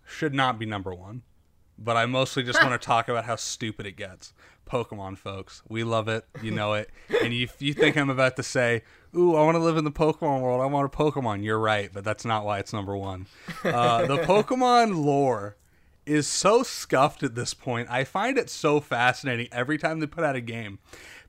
should 0.05 0.33
not 0.33 0.57
be 0.57 0.65
number 0.65 0.93
one. 0.93 1.21
But 1.77 1.97
I 1.97 2.05
mostly 2.05 2.43
just 2.43 2.61
want 2.63 2.79
to 2.79 2.85
talk 2.85 3.09
about 3.09 3.25
how 3.25 3.35
stupid 3.35 3.85
it 3.85 3.97
gets. 3.97 4.33
Pokemon, 4.65 5.17
folks. 5.17 5.61
We 5.67 5.83
love 5.83 6.07
it. 6.07 6.25
You 6.41 6.51
know 6.51 6.73
it. 6.73 6.89
And 7.21 7.33
if 7.33 7.61
you 7.61 7.73
think 7.73 7.97
I'm 7.97 8.09
about 8.09 8.35
to 8.37 8.43
say, 8.43 8.83
ooh, 9.15 9.35
I 9.35 9.43
want 9.43 9.55
to 9.55 9.63
live 9.63 9.77
in 9.77 9.83
the 9.83 9.91
Pokemon 9.91 10.41
world, 10.41 10.61
I 10.61 10.65
want 10.65 10.91
a 10.93 10.97
Pokemon, 10.97 11.43
you're 11.43 11.59
right. 11.59 11.91
But 11.93 12.03
that's 12.03 12.25
not 12.25 12.45
why 12.45 12.59
it's 12.59 12.73
number 12.73 12.95
one. 12.95 13.27
Uh, 13.63 14.05
the 14.05 14.17
Pokemon 14.23 15.03
lore 15.03 15.57
is 16.05 16.27
so 16.27 16.63
scuffed 16.63 17.23
at 17.23 17.35
this 17.35 17.53
point. 17.53 17.89
I 17.89 18.03
find 18.03 18.37
it 18.37 18.49
so 18.49 18.79
fascinating 18.79 19.47
every 19.51 19.77
time 19.77 19.99
they 19.99 20.07
put 20.07 20.23
out 20.23 20.35
a 20.35 20.41
game. 20.41 20.79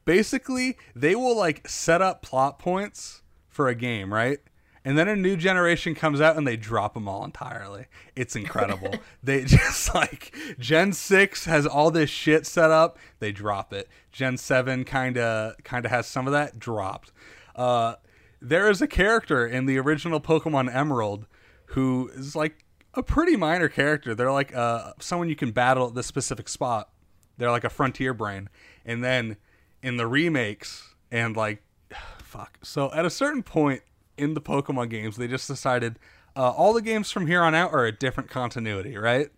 Basically, 0.05 0.77
they 0.95 1.15
will 1.15 1.37
like 1.37 1.67
set 1.69 2.01
up 2.01 2.23
plot 2.23 2.59
points 2.59 3.23
for 3.49 3.69
a 3.69 3.75
game, 3.75 4.13
right? 4.13 4.39
And 4.87 4.97
then 4.97 5.09
a 5.09 5.17
new 5.17 5.37
generation 5.37 5.97
comes 5.97 6.21
out 6.21 6.37
and 6.37 6.47
they 6.47 6.57
drop 6.57 6.95
them 6.95 7.09
all 7.09 7.25
entirely. 7.25 7.87
It's 8.15 8.37
incredible. 8.37 8.95
they 9.23 9.45
just 9.45 9.93
like 9.93 10.33
Gen 10.61 10.93
6 10.93 11.45
has 11.47 11.67
all 11.67 11.91
this 11.91 12.09
shit 12.09 12.47
set 12.47 12.71
up, 12.71 12.97
they 13.19 13.33
drop 13.33 13.73
it. 13.73 13.89
Gen 14.13 14.37
7 14.37 14.85
kind 14.85 15.19
of 15.19 15.57
kind 15.65 15.85
of 15.85 15.91
has 15.91 16.07
some 16.07 16.29
of 16.29 16.33
that 16.35 16.61
dropped. 16.61 17.11
Uh 17.57 17.97
there 18.41 18.71
is 18.71 18.81
a 18.81 18.87
character 18.87 19.45
in 19.45 19.67
the 19.67 19.77
original 19.77 20.21
Pokemon 20.21 20.73
Emerald 20.73 21.27
who 21.71 22.09
is 22.15 22.37
like 22.37 22.65
a 22.95 23.03
pretty 23.03 23.35
minor 23.35 23.69
character. 23.69 24.15
They're 24.15 24.31
like 24.31 24.55
uh 24.55 24.93
someone 25.01 25.29
you 25.29 25.35
can 25.35 25.51
battle 25.51 25.89
at 25.89 25.97
this 25.97 26.07
specific 26.07 26.49
spot. 26.49 26.91
They're 27.39 27.51
like 27.51 27.65
a 27.65 27.71
frontier 27.71 28.15
brain. 28.15 28.49
And 28.85 29.03
then 29.03 29.37
in 29.83 29.97
the 29.97 30.07
remakes 30.07 30.95
and 31.11 31.37
like 31.37 31.65
fuck. 32.23 32.61
So 32.63 32.93
at 32.93 33.05
a 33.05 33.11
certain 33.11 33.43
point 33.43 33.83
in 34.19 34.35
the 34.35 34.41
Pokemon 34.41 34.91
games, 34.91 35.17
they 35.17 35.29
just 35.29 35.49
decided 35.49 35.99
uh, 36.37 36.51
all 36.51 36.73
the 36.73 36.83
games 36.83 37.11
from 37.11 37.27
here 37.27 37.43
on 37.43 37.55
out 37.55 37.73
are 37.73 37.87
a 37.87 37.93
different 37.93 38.29
continuity, 38.29 38.97
right? 38.97 39.31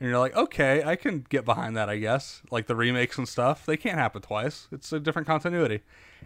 And 0.00 0.08
you're 0.08 0.18
like, 0.18 0.36
okay, 0.36 0.82
I 0.84 0.96
can 0.96 1.26
get 1.28 1.44
behind 1.44 1.76
that, 1.76 1.88
I 1.88 1.98
guess. 1.98 2.42
Like 2.50 2.66
the 2.66 2.76
remakes 2.76 3.18
and 3.18 3.28
stuff, 3.28 3.66
they 3.66 3.76
can't 3.76 3.98
happen 3.98 4.22
twice. 4.22 4.68
It's 4.70 4.92
a 4.92 5.00
different 5.00 5.26
continuity. 5.26 5.80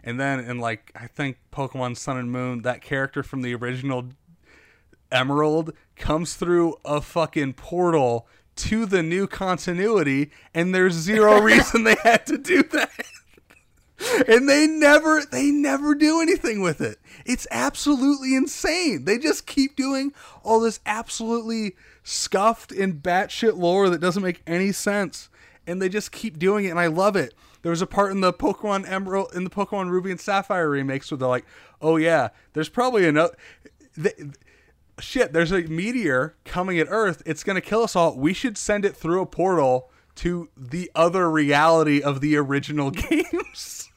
And 0.05 0.21
then 0.21 0.41
in 0.41 0.59
like 0.59 0.93
I 0.95 1.07
think 1.07 1.39
Pokemon 1.53 1.97
Sun 1.97 2.19
and 2.19 2.31
Moon, 2.31 2.63
that 2.63 2.83
character 2.83 3.23
from 3.23 3.43
the 3.43 3.55
original 3.55 4.11
Emerald 5.11 5.73
comes 5.97 6.35
through 6.35 6.77
a 6.85 7.01
fucking 7.01 7.55
portal 7.55 8.27
to 8.55 8.85
the 8.85 9.03
new 9.03 9.27
continuity, 9.27 10.31
and 10.55 10.75
there's 10.75 10.95
zero 10.95 11.41
reason 11.43 11.85
they 11.85 11.97
had 12.03 12.27
to 12.27 12.37
do 12.37 12.63
that 12.63 12.91
and 14.27 14.49
they 14.49 14.67
never 14.67 15.23
they 15.31 15.51
never 15.51 15.95
do 15.95 16.21
anything 16.21 16.61
with 16.61 16.81
it. 16.81 16.99
It's 17.25 17.47
absolutely 17.51 18.35
insane. 18.35 19.05
They 19.05 19.19
just 19.19 19.47
keep 19.47 19.77
doing 19.77 20.13
all 20.43 20.61
this 20.61 20.81
absolutely 20.87 21.77
scuffed 22.03 22.73
and 22.73 23.03
batshit 23.03 23.57
lore 23.57 23.89
that 23.91 24.01
doesn't 24.01 24.23
make 24.23 24.43
any 24.47 24.73
sense, 24.73 25.29
and 25.67 25.81
they 25.81 25.89
just 25.89 26.13
keep 26.13 26.39
doing 26.39 26.65
it, 26.65 26.71
and 26.71 26.81
I 26.81 26.87
love 26.87 27.17
it. 27.17 27.35
There 27.63 27.71
was 27.71 27.83
a 27.83 27.87
part 27.87 28.11
in 28.11 28.21
the 28.21 28.33
Pokemon 28.33 28.91
Emerald 28.91 29.33
in 29.35 29.45
the 29.45 29.51
Pokemon 29.51 29.91
Ruby 29.91 30.11
and 30.11 30.21
Sapphire 30.21 30.69
remakes 30.69 31.11
where 31.11 31.19
they're 31.19 31.29
like, 31.29 31.47
"Oh 31.81 31.97
yeah, 31.97 32.31
there's 32.55 32.69
probably 32.69 33.07
another." 33.07 33.37
Shit, 34.99 35.33
there's 35.33 35.53
a 35.53 35.63
meteor 35.63 36.37
coming 36.45 36.79
at 36.79 36.87
Earth. 36.91 37.23
It's 37.25 37.45
gonna 37.45 37.61
kill 37.61 37.83
us 37.83 37.97
all. 37.97 38.17
We 38.17 38.33
should 38.33 38.59
send 38.59 38.85
it 38.85 38.97
through 38.97 39.23
a 39.23 39.27
portal 39.27 39.91
to 40.17 40.49
the 40.57 40.91
other 40.95 41.31
reality 41.31 42.03
of 42.03 42.21
the 42.21 42.37
original 42.37 42.91
games. 42.91 43.91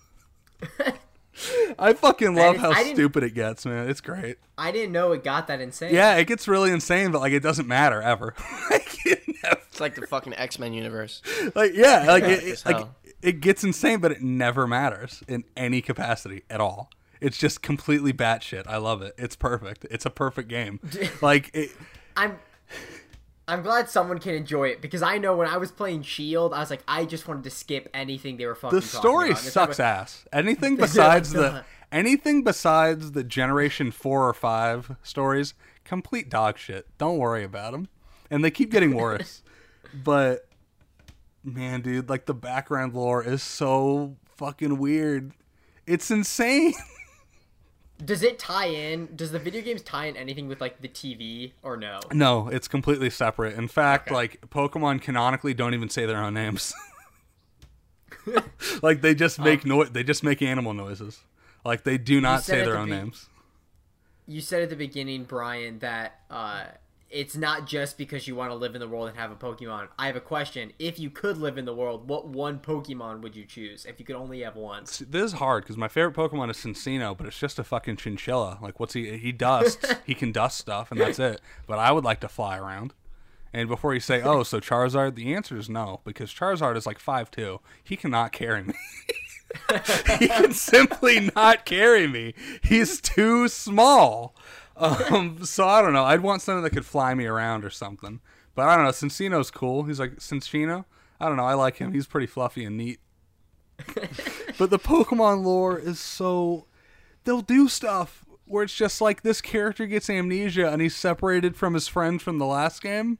I 1.77 1.93
fucking 1.93 2.33
love 2.35 2.55
didn't- 2.55 2.73
how 2.73 2.83
stupid 2.93 3.23
it 3.23 3.33
gets, 3.33 3.65
man. 3.65 3.89
It's 3.89 4.01
great. 4.01 4.37
I 4.57 4.71
didn't 4.71 4.93
know 4.93 5.11
it 5.11 5.23
got 5.23 5.47
that 5.47 5.59
insane. 5.59 5.93
Yeah, 5.93 6.15
it 6.15 6.27
gets 6.27 6.47
really 6.47 6.71
insane, 6.71 7.11
but 7.11 7.19
like 7.19 7.33
it 7.33 7.43
doesn't 7.43 7.67
matter 7.67 8.01
ever. 8.01 8.33
like, 8.71 9.05
it 9.05 9.21
never- 9.43 9.59
It's 9.69 9.79
like 9.81 9.95
the 9.95 10.07
fucking 10.07 10.33
X 10.35 10.57
Men 10.59 10.73
universe. 10.73 11.21
like, 11.53 11.73
yeah, 11.73 12.05
like 12.07 12.23
it, 12.23 12.43
it- 12.43 12.63
like 12.65 12.87
it 13.21 13.41
gets 13.41 13.63
insane, 13.63 13.99
but 13.99 14.11
it 14.11 14.21
never 14.21 14.65
matters 14.67 15.23
in 15.27 15.43
any 15.57 15.81
capacity 15.81 16.43
at 16.49 16.61
all. 16.61 16.89
It's 17.21 17.37
just 17.37 17.61
completely 17.61 18.13
batshit. 18.13 18.63
I 18.67 18.77
love 18.77 19.01
it. 19.01 19.13
It's 19.17 19.35
perfect. 19.35 19.85
It's 19.89 20.05
a 20.05 20.09
perfect 20.09 20.47
game. 20.47 20.79
like 21.21 21.49
it, 21.53 21.71
I'm 22.15 22.37
I'm 23.47 23.61
glad 23.61 23.89
someone 23.89 24.19
can 24.19 24.33
enjoy 24.33 24.69
it 24.69 24.81
because 24.81 25.03
I 25.03 25.17
know 25.19 25.35
when 25.35 25.47
I 25.47 25.57
was 25.57 25.71
playing 25.71 26.01
Shield, 26.01 26.53
I 26.53 26.59
was 26.59 26.69
like, 26.71 26.83
I 26.87 27.05
just 27.05 27.27
wanted 27.27 27.43
to 27.43 27.51
skip 27.51 27.87
anything 27.93 28.37
they 28.37 28.45
were 28.45 28.55
fucking. 28.55 28.79
the 28.79 28.85
story. 28.85 29.35
Sucks 29.35 29.79
like- 29.79 29.85
ass. 29.85 30.25
Anything 30.33 30.75
besides 30.77 31.31
the 31.31 31.63
anything 31.91 32.43
besides 32.43 33.11
the 33.11 33.23
Generation 33.23 33.91
Four 33.91 34.27
or 34.27 34.33
Five 34.33 34.95
stories, 35.03 35.53
complete 35.83 36.29
dog 36.29 36.57
shit. 36.57 36.87
Don't 36.97 37.17
worry 37.17 37.43
about 37.43 37.73
them, 37.73 37.87
and 38.31 38.43
they 38.43 38.51
keep 38.51 38.71
getting 38.71 38.95
worse. 38.95 39.43
but 39.93 40.47
man, 41.43 41.81
dude, 41.81 42.09
like 42.09 42.25
the 42.25 42.33
background 42.33 42.93
lore 42.95 43.23
is 43.23 43.43
so 43.43 44.15
fucking 44.37 44.77
weird. 44.79 45.33
It's 45.85 46.09
insane. 46.09 46.73
Does 48.03 48.23
it 48.23 48.37
tie 48.37 48.67
in? 48.67 49.15
Does 49.15 49.31
the 49.31 49.39
video 49.39 49.61
games 49.61 49.81
tie 49.81 50.05
in 50.07 50.17
anything 50.17 50.47
with 50.47 50.59
like 50.59 50.81
the 50.81 50.89
TV 50.89 51.53
or 51.63 51.77
no? 51.77 51.99
no, 52.11 52.49
it's 52.49 52.67
completely 52.67 53.09
separate. 53.09 53.57
In 53.57 53.67
fact, 53.67 54.11
like 54.11 54.41
Pokemon 54.49 55.01
canonically 55.01 55.53
don't 55.53 55.73
even 55.73 55.89
say 55.89 56.05
their 56.05 56.21
own 56.21 56.33
names. 56.33 56.73
like 58.81 59.01
they 59.01 59.15
just 59.15 59.39
make 59.39 59.65
noise. 59.65 59.91
They 59.91 60.03
just 60.03 60.23
make 60.23 60.41
animal 60.41 60.73
noises. 60.73 61.21
Like 61.63 61.83
they 61.83 61.97
do 61.97 62.19
not 62.19 62.43
say 62.43 62.57
their 62.57 62.73
the 62.73 62.79
own 62.79 62.89
be- 62.89 62.95
names. 62.95 63.29
You 64.27 64.41
said 64.41 64.63
at 64.63 64.69
the 64.69 64.75
beginning, 64.75 65.23
Brian, 65.23 65.79
that 65.79 66.19
uh, 66.29 66.65
it's 67.15 67.37
not 67.37 67.65
just 67.65 67.97
because 67.97 68.27
you 68.27 68.35
want 68.35 68.51
to 68.51 68.55
live 68.55 68.75
in 68.75 68.81
the 68.81 68.87
world 68.89 69.07
and 69.07 69.17
have 69.17 69.31
a 69.31 69.35
Pokemon. 69.35 69.87
I 69.97 70.07
have 70.07 70.17
a 70.17 70.21
question. 70.21 70.73
If 70.77 70.99
you 70.99 71.09
could 71.09 71.37
live 71.37 71.57
in 71.57 71.63
the 71.63 71.73
world, 71.73 72.09
what 72.09 72.27
one 72.27 72.59
Pokemon 72.59 73.21
would 73.21 73.37
you 73.37 73.45
choose? 73.45 73.85
If 73.85 73.99
you 73.99 74.05
could 74.05 74.17
only 74.17 74.41
have 74.41 74.57
one. 74.57 74.83
This 74.83 75.23
is 75.23 75.33
hard 75.33 75.63
because 75.63 75.77
my 75.77 75.87
favorite 75.87 76.13
Pokemon 76.13 76.51
is 76.51 76.57
Cinccino, 76.57 77.17
but 77.17 77.25
it's 77.25 77.39
just 77.39 77.57
a 77.57 77.63
fucking 77.63 77.95
chinchilla. 77.95 78.59
Like, 78.61 78.81
what's 78.81 78.93
he? 78.93 79.17
He 79.17 79.31
dusts. 79.31 79.95
he 80.05 80.13
can 80.13 80.33
dust 80.33 80.57
stuff, 80.57 80.91
and 80.91 80.99
that's 80.99 81.17
it. 81.17 81.39
But 81.65 81.79
I 81.79 81.93
would 81.93 82.03
like 82.03 82.19
to 82.19 82.27
fly 82.27 82.57
around. 82.57 82.93
And 83.53 83.69
before 83.69 83.93
you 83.93 84.01
say, 84.01 84.21
"Oh, 84.21 84.43
so 84.43 84.59
Charizard," 84.59 85.15
the 85.15 85.33
answer 85.33 85.55
is 85.57 85.69
no, 85.69 86.01
because 86.03 86.33
Charizard 86.33 86.75
is 86.75 86.85
like 86.85 86.99
five 86.99 87.31
two. 87.31 87.61
He 87.81 87.95
cannot 87.95 88.33
carry 88.33 88.63
me. 88.63 88.73
he 90.19 90.27
can 90.27 90.51
simply 90.51 91.31
not 91.33 91.63
carry 91.63 92.07
me. 92.07 92.33
He's 92.61 92.99
too 92.99 93.47
small. 93.47 94.35
Um, 94.77 95.45
so 95.45 95.67
I 95.67 95.81
don't 95.81 95.93
know. 95.93 96.03
I'd 96.03 96.21
want 96.21 96.41
something 96.41 96.63
that 96.63 96.71
could 96.71 96.85
fly 96.85 97.13
me 97.13 97.25
around 97.25 97.63
or 97.63 97.69
something. 97.69 98.19
But 98.55 98.67
I 98.67 98.75
don't 98.75 98.85
know. 98.85 98.91
Cinccino's 98.91 99.51
cool. 99.51 99.83
He's 99.83 99.99
like 99.99 100.17
Cinccino. 100.17 100.85
I 101.19 101.27
don't 101.27 101.37
know. 101.37 101.45
I 101.45 101.53
like 101.53 101.77
him. 101.77 101.93
He's 101.93 102.07
pretty 102.07 102.27
fluffy 102.27 102.65
and 102.65 102.77
neat. 102.77 102.99
but 104.57 104.69
the 104.69 104.79
Pokemon 104.79 105.43
lore 105.43 105.77
is 105.77 105.99
so 105.99 106.65
they'll 107.23 107.41
do 107.41 107.67
stuff 107.67 108.23
where 108.45 108.63
it's 108.63 108.75
just 108.75 109.01
like 109.01 109.21
this 109.23 109.41
character 109.41 109.85
gets 109.85 110.09
amnesia 110.09 110.69
and 110.71 110.81
he's 110.81 110.95
separated 110.95 111.55
from 111.57 111.73
his 111.73 111.87
friend 111.87 112.21
from 112.21 112.37
the 112.37 112.45
last 112.45 112.81
game, 112.81 113.17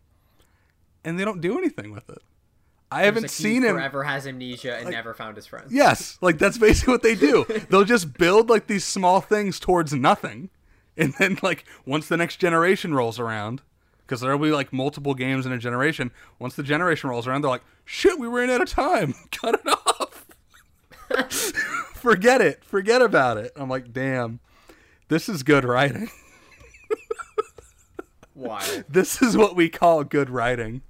and 1.04 1.20
they 1.20 1.26
don't 1.26 1.42
do 1.42 1.58
anything 1.58 1.92
with 1.92 2.10
it. 2.10 2.20
I 2.92 3.04
haven't 3.04 3.24
Like, 3.24 3.32
seen 3.32 3.64
him. 3.64 3.76
Forever 3.76 4.04
has 4.04 4.28
amnesia 4.28 4.78
and 4.78 4.92
never 4.92 5.14
found 5.14 5.36
his 5.36 5.48
friends. 5.48 5.74
Yes, 5.74 6.18
like 6.22 6.38
that's 6.38 6.58
basically 6.58 6.94
what 6.94 7.04
they 7.04 7.16
do. 7.16 7.44
They'll 7.70 7.84
just 7.84 8.14
build 8.14 8.50
like 8.50 8.68
these 8.68 8.86
small 8.86 9.20
things 9.22 9.60
towards 9.60 9.92
nothing, 9.94 10.50
and 10.98 11.14
then 11.20 11.38
like 11.42 11.66
once 11.86 12.08
the 12.08 12.18
next 12.18 12.38
generation 12.38 12.94
rolls 12.94 13.20
around, 13.20 13.62
because 14.06 14.22
there'll 14.22 14.40
be 14.40 14.52
like 14.52 14.72
multiple 14.72 15.14
games 15.14 15.46
in 15.46 15.52
a 15.52 15.58
generation. 15.58 16.12
Once 16.40 16.56
the 16.56 16.64
generation 16.64 17.10
rolls 17.10 17.28
around, 17.28 17.42
they're 17.42 17.52
like, 17.52 17.64
"Shit, 17.84 18.20
we 18.20 18.28
ran 18.28 18.50
out 18.50 18.62
of 18.62 18.70
time. 18.70 19.14
Cut 19.32 19.56
it 19.56 19.68
off. 19.68 20.26
Forget 21.94 22.42
it. 22.42 22.64
Forget 22.64 23.02
about 23.02 23.38
it." 23.38 23.52
I'm 23.56 23.70
like, 23.70 23.92
"Damn, 23.92 24.40
this 25.08 25.28
is 25.28 25.44
good 25.44 25.66
writing. 25.66 26.10
Wild. 28.36 28.84
This 28.90 29.22
is 29.22 29.36
what 29.36 29.56
we 29.56 29.70
call 29.70 30.04
good 30.04 30.30
writing." 30.30 30.82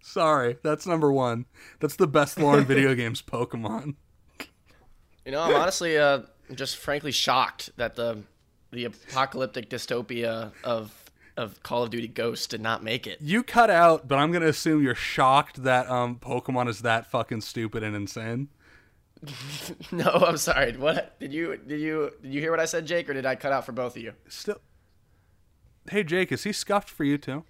Sorry, 0.00 0.58
that's 0.62 0.86
number 0.86 1.10
one. 1.10 1.46
That's 1.80 1.96
the 1.96 2.06
best 2.06 2.38
lore 2.38 2.58
in 2.58 2.66
video 2.66 2.94
games, 2.94 3.22
Pokemon. 3.22 3.94
You 5.24 5.32
know, 5.32 5.40
I'm 5.40 5.54
honestly 5.54 5.96
uh, 5.96 6.22
just 6.56 6.76
frankly 6.76 7.12
shocked 7.12 7.70
that 7.76 7.96
the 7.96 8.22
the 8.70 8.84
apocalyptic 8.86 9.68
dystopia 9.68 10.52
of 10.64 10.98
of 11.36 11.62
Call 11.62 11.82
of 11.82 11.90
Duty 11.90 12.08
Ghosts 12.08 12.46
did 12.46 12.60
not 12.60 12.82
make 12.82 13.06
it. 13.06 13.18
You 13.20 13.42
cut 13.42 13.70
out, 13.70 14.06
but 14.08 14.18
I'm 14.18 14.32
gonna 14.32 14.46
assume 14.46 14.82
you're 14.82 14.94
shocked 14.94 15.62
that 15.62 15.88
um 15.88 16.16
Pokemon 16.16 16.68
is 16.68 16.80
that 16.82 17.06
fucking 17.10 17.40
stupid 17.42 17.82
and 17.82 17.94
insane. 17.96 18.48
no, 19.92 20.10
I'm 20.10 20.36
sorry. 20.36 20.76
What 20.76 21.18
did 21.20 21.32
you 21.32 21.56
did 21.56 21.80
you 21.80 22.10
did 22.22 22.34
you 22.34 22.40
hear 22.40 22.50
what 22.50 22.60
I 22.60 22.64
said, 22.64 22.86
Jake, 22.86 23.08
or 23.08 23.14
did 23.14 23.26
I 23.26 23.36
cut 23.36 23.52
out 23.52 23.64
for 23.64 23.72
both 23.72 23.96
of 23.96 24.02
you? 24.02 24.12
Still. 24.28 24.60
Hey 25.90 26.04
Jake, 26.04 26.32
is 26.32 26.44
he 26.44 26.52
scuffed 26.52 26.90
for 26.90 27.04
you 27.04 27.18
too? 27.18 27.44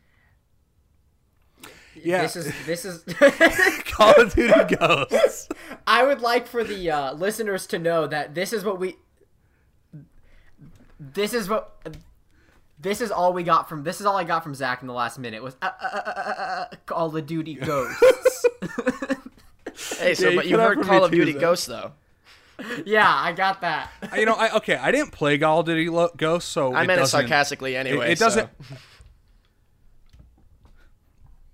Yeah. 1.94 2.22
This 2.22 2.36
is 2.36 2.53
this 2.66 2.84
is. 2.84 3.05
Call 4.14 4.20
of 4.24 4.34
Duty 4.34 4.76
Ghosts. 4.76 5.48
I 5.86 6.05
would 6.05 6.20
like 6.20 6.46
for 6.46 6.64
the 6.64 6.90
uh, 6.90 7.12
listeners 7.14 7.66
to 7.68 7.78
know 7.78 8.07
that 8.07 8.34
this 8.34 8.53
is 8.53 8.64
what 8.64 8.78
we. 8.80 8.96
This 10.98 11.34
is 11.34 11.48
what. 11.48 11.76
This 12.78 13.00
is 13.00 13.11
all 13.12 13.32
we 13.32 13.42
got 13.42 13.68
from. 13.68 13.84
This 13.84 14.00
is 14.00 14.07
all 14.07 14.16
I 14.16 14.24
got 14.24 14.42
from 14.42 14.55
Zach 14.55 14.80
in 14.82 14.88
the 14.88 14.94
last 14.94 15.18
minute 15.18 15.42
was 15.42 15.57
uh, 15.62 15.70
uh, 15.80 15.86
uh, 15.86 15.98
uh, 15.98 16.11
uh, 16.40 16.64
Call 16.86 17.16
of 17.16 17.26
Duty 17.26 17.55
Ghosts. 17.64 18.46
Hey, 19.98 20.14
so 20.14 20.28
Yeah, 20.30 20.36
but 20.36 20.46
you 20.46 20.57
cut 20.57 20.61
out 20.61 20.76
heard 20.76 20.86
Call 20.86 21.05
of 21.05 21.11
too, 21.11 21.18
Duty 21.24 21.32
Ghosts 21.38 21.66
though. 21.66 21.92
yeah, 22.84 23.09
I 23.09 23.32
got 23.32 23.61
that. 23.62 23.90
you 24.16 24.26
know, 24.26 24.34
I 24.34 24.57
okay, 24.57 24.76
I 24.76 24.90
didn't 24.92 25.12
play 25.12 25.38
Call 25.38 25.61
of 25.61 25.66
Duty 25.66 25.86
Ghosts, 26.16 26.50
so 26.50 26.72
I 26.74 26.82
it 26.82 26.86
meant 26.86 27.00
it 27.00 27.07
sarcastically 27.07 27.76
anyway. 27.76 28.12
it 28.12 28.18
doesn't- 28.18 28.50
so- 28.68 28.76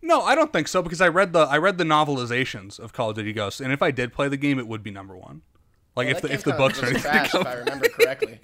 No, 0.09 0.23
I 0.23 0.35
don't 0.35 0.51
think 0.51 0.69
so 0.69 0.81
because 0.81 1.03
I 1.03 1.09
read 1.09 1.35
the 1.35 1.41
I 1.41 1.59
read 1.59 1.77
the 1.77 1.85
novelizations 1.85 2.81
of 2.81 2.95
Call 2.95 3.11
of 3.11 3.17
Duty 3.17 3.35
Ghosts, 3.35 3.61
and 3.61 3.75
if 3.75 3.83
I 3.83 3.91
did 3.91 4.15
play 4.15 4.27
the 4.27 4.39
game, 4.39 4.59
it 4.59 4.67
would 4.67 4.83
be 4.83 4.91
number 4.91 5.15
one. 5.15 5.43
Like 5.95 6.07
Well, 6.07 6.17
if 6.17 6.23
the 6.23 6.33
if 6.33 6.45
the 6.45 6.55
books 6.55 6.83
are 6.83 6.91
was 6.91 7.03
trash, 7.03 7.35
if 7.35 7.47
I 7.47 7.53
remember 7.53 7.91
correctly. 7.91 8.41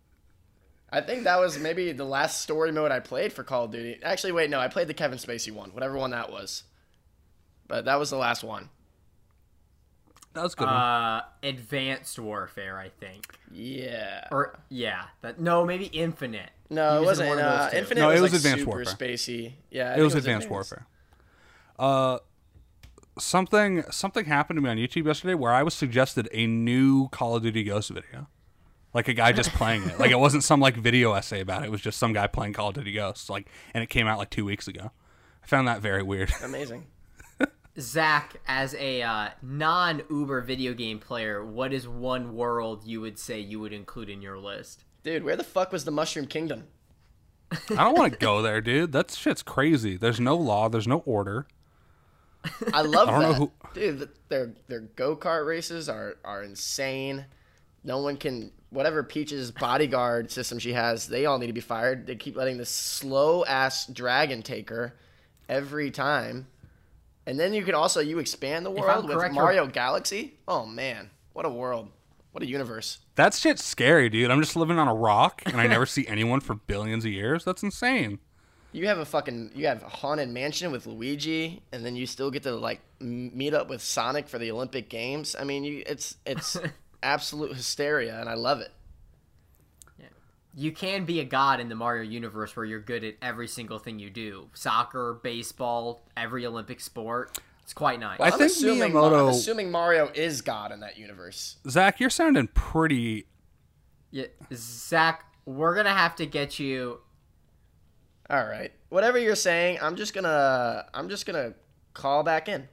I 0.92 1.00
think 1.00 1.24
that 1.24 1.40
was 1.40 1.58
maybe 1.58 1.92
the 1.92 2.04
last 2.04 2.42
story 2.42 2.70
mode 2.70 2.92
I 2.92 3.00
played 3.00 3.32
for 3.32 3.42
Call 3.42 3.64
of 3.64 3.72
Duty. 3.72 3.98
Actually, 4.02 4.32
wait, 4.32 4.50
no, 4.50 4.60
I 4.60 4.68
played 4.68 4.86
the 4.86 4.94
Kevin 4.94 5.16
Spacey 5.18 5.50
one, 5.50 5.70
whatever 5.70 5.96
one 5.96 6.10
that 6.10 6.30
was. 6.30 6.64
But 7.66 7.86
that 7.86 7.98
was 7.98 8.10
the 8.10 8.18
last 8.18 8.44
one. 8.44 8.68
That 10.34 10.42
was 10.42 10.52
a 10.52 10.56
good. 10.56 10.66
one. 10.66 10.74
Uh, 10.74 11.22
Advanced 11.42 12.18
Warfare, 12.18 12.78
I 12.78 12.90
think. 12.90 13.24
Yeah. 13.50 14.28
Or 14.30 14.58
yeah, 14.68 15.04
that 15.22 15.40
no, 15.40 15.64
maybe 15.64 15.86
Infinite. 15.86 16.50
No, 16.70 16.96
it 16.96 17.00
was 17.00 17.06
wasn't. 17.06 17.28
one 17.30 17.38
of 17.38 17.44
those 17.44 17.60
Uh, 17.60 17.70
two. 17.70 17.76
Infinite 17.76 18.00
No, 18.00 18.08
was, 18.08 18.18
it 18.18 18.22
was 18.22 18.32
like 18.32 18.38
Advanced 18.38 18.58
super 18.60 18.70
Warfare. 18.70 18.94
spacey. 18.94 19.52
Yeah, 19.70 19.82
I 19.82 19.92
it 19.92 19.94
think 19.94 20.04
was 20.04 20.14
Advanced 20.14 20.48
Warfare. 20.50 20.86
Uh, 21.78 22.18
something 23.18 23.82
something 23.90 24.24
happened 24.24 24.56
to 24.56 24.60
me 24.62 24.70
on 24.70 24.76
YouTube 24.76 25.06
yesterday 25.06 25.34
where 25.34 25.52
I 25.52 25.62
was 25.62 25.74
suggested 25.74 26.28
a 26.32 26.46
new 26.46 27.08
Call 27.08 27.36
of 27.36 27.42
Duty 27.42 27.64
Ghosts 27.64 27.90
video, 27.90 28.28
like 28.92 29.08
a 29.08 29.14
guy 29.14 29.32
just 29.32 29.50
playing 29.50 29.84
it. 29.84 29.98
Like 30.00 30.10
it 30.10 30.18
wasn't 30.18 30.44
some 30.44 30.60
like 30.60 30.76
video 30.76 31.12
essay 31.12 31.40
about 31.40 31.62
it. 31.62 31.66
It 31.66 31.70
was 31.70 31.80
just 31.80 31.98
some 31.98 32.12
guy 32.12 32.26
playing 32.26 32.54
Call 32.54 32.68
of 32.70 32.74
Duty 32.74 32.92
Ghosts. 32.92 33.28
Like, 33.30 33.48
and 33.72 33.82
it 33.82 33.88
came 33.90 34.06
out 34.06 34.18
like 34.18 34.30
two 34.30 34.44
weeks 34.44 34.66
ago. 34.68 34.90
I 35.42 35.46
found 35.46 35.68
that 35.68 35.80
very 35.82 36.02
weird. 36.02 36.32
Amazing. 36.42 36.86
Zach, 37.78 38.36
as 38.46 38.72
a 38.76 39.02
uh, 39.02 39.28
non-Uber 39.42 40.42
video 40.42 40.74
game 40.74 41.00
player, 41.00 41.44
what 41.44 41.72
is 41.72 41.88
one 41.88 42.36
world 42.36 42.84
you 42.86 43.00
would 43.00 43.18
say 43.18 43.40
you 43.40 43.58
would 43.58 43.72
include 43.72 44.08
in 44.08 44.22
your 44.22 44.38
list? 44.38 44.84
Dude, 45.04 45.22
where 45.22 45.36
the 45.36 45.44
fuck 45.44 45.70
was 45.70 45.84
the 45.84 45.90
Mushroom 45.92 46.26
Kingdom? 46.26 46.64
I 47.70 47.84
don't 47.84 47.96
want 47.96 48.12
to 48.12 48.18
go 48.18 48.42
there, 48.42 48.60
dude. 48.60 48.90
That 48.92 49.10
shit's 49.12 49.42
crazy. 49.42 49.96
There's 49.96 50.18
no 50.18 50.34
law. 50.36 50.68
There's 50.68 50.88
no 50.88 50.98
order. 51.06 51.46
I 52.72 52.82
love 52.82 53.08
I 53.08 53.12
don't 53.12 53.22
know 53.22 53.28
that. 53.32 53.38
who- 53.38 53.52
Dude, 53.74 53.98
th- 53.98 54.10
their 54.28 54.52
their 54.68 54.80
go 54.80 55.16
kart 55.16 55.46
races 55.46 55.88
are 55.88 56.16
are 56.24 56.42
insane. 56.42 57.26
No 57.84 57.98
one 58.00 58.16
can 58.16 58.50
whatever 58.70 59.02
Peach's 59.02 59.50
bodyguard 59.50 60.30
system 60.30 60.58
she 60.58 60.72
has. 60.72 61.06
They 61.06 61.26
all 61.26 61.38
need 61.38 61.46
to 61.48 61.52
be 61.52 61.60
fired. 61.60 62.06
They 62.06 62.16
keep 62.16 62.36
letting 62.36 62.56
this 62.56 62.70
slow 62.70 63.44
ass 63.44 63.86
dragon 63.86 64.42
take 64.42 64.68
her 64.70 64.94
every 65.48 65.90
time. 65.90 66.46
And 67.26 67.38
then 67.40 67.54
you 67.54 67.62
can 67.62 67.74
also 67.74 68.00
you 68.00 68.18
expand 68.18 68.66
the 68.66 68.70
world 68.70 69.06
with 69.08 69.16
correct, 69.16 69.34
Mario 69.34 69.66
Galaxy. 69.66 70.34
Oh 70.48 70.66
man, 70.66 71.10
what 71.34 71.46
a 71.46 71.50
world! 71.50 71.90
What 72.34 72.42
a 72.42 72.48
universe! 72.48 72.98
That 73.14 73.32
shit's 73.32 73.62
scary, 73.62 74.08
dude. 74.08 74.28
I'm 74.28 74.42
just 74.42 74.56
living 74.56 74.76
on 74.76 74.88
a 74.88 74.94
rock 74.94 75.42
and 75.46 75.60
I 75.60 75.68
never 75.68 75.86
see 75.86 76.04
anyone 76.08 76.40
for 76.40 76.56
billions 76.56 77.04
of 77.04 77.12
years. 77.12 77.44
That's 77.44 77.62
insane. 77.62 78.18
You 78.72 78.88
have 78.88 78.98
a 78.98 79.04
fucking 79.04 79.52
you 79.54 79.68
have 79.68 79.84
a 79.84 79.88
haunted 79.88 80.30
mansion 80.30 80.72
with 80.72 80.84
Luigi, 80.84 81.62
and 81.70 81.86
then 81.86 81.94
you 81.94 82.06
still 82.06 82.32
get 82.32 82.42
to 82.42 82.50
like 82.56 82.80
meet 82.98 83.54
up 83.54 83.68
with 83.68 83.80
Sonic 83.80 84.26
for 84.26 84.40
the 84.40 84.50
Olympic 84.50 84.88
Games. 84.88 85.36
I 85.38 85.44
mean, 85.44 85.62
you 85.62 85.84
it's 85.86 86.16
it's 86.26 86.56
absolute 87.04 87.54
hysteria, 87.54 88.18
and 88.18 88.28
I 88.28 88.34
love 88.34 88.60
it. 88.60 88.72
Yeah. 89.96 90.06
You 90.56 90.72
can 90.72 91.04
be 91.04 91.20
a 91.20 91.24
god 91.24 91.60
in 91.60 91.68
the 91.68 91.76
Mario 91.76 92.02
universe 92.02 92.56
where 92.56 92.66
you're 92.66 92.80
good 92.80 93.04
at 93.04 93.14
every 93.22 93.46
single 93.46 93.78
thing 93.78 94.00
you 94.00 94.10
do. 94.10 94.48
Soccer, 94.54 95.20
baseball, 95.22 96.02
every 96.16 96.44
Olympic 96.44 96.80
sport. 96.80 97.38
It's 97.64 97.72
quite 97.74 97.98
nice. 97.98 98.20
I 98.20 98.26
I'm 98.26 98.32
think 98.32 98.50
assuming, 98.52 98.92
Miyamoto- 98.92 99.20
I'm 99.22 99.28
assuming 99.28 99.70
Mario 99.70 100.10
is 100.14 100.42
God 100.42 100.70
in 100.70 100.80
that 100.80 100.96
universe. 100.98 101.56
Zach, 101.68 101.98
you're 101.98 102.10
sounding 102.10 102.46
pretty. 102.48 103.26
Yeah, 104.10 104.26
Zach, 104.52 105.24
we're 105.46 105.74
gonna 105.74 105.94
have 105.94 106.14
to 106.16 106.26
get 106.26 106.58
you. 106.58 107.00
All 108.30 108.44
right, 108.44 108.70
whatever 108.90 109.18
you're 109.18 109.34
saying, 109.34 109.78
I'm 109.82 109.96
just 109.96 110.12
gonna 110.14 110.86
I'm 110.94 111.08
just 111.08 111.24
gonna 111.26 111.54
call 111.94 112.22
back 112.22 112.48
in. 112.48 112.68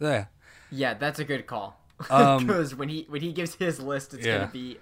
Yeah. 0.00 0.26
Yeah, 0.70 0.94
that's 0.94 1.18
a 1.18 1.24
good 1.24 1.46
call. 1.46 1.78
Um, 2.10 2.46
Because 2.46 2.74
when 2.74 2.88
he 2.88 3.06
when 3.08 3.20
he 3.22 3.32
gives 3.32 3.54
his 3.56 3.80
list, 3.80 4.14
it's 4.14 4.24
Yeah. 4.26 4.38
gonna 4.38 4.50
be 4.52 4.78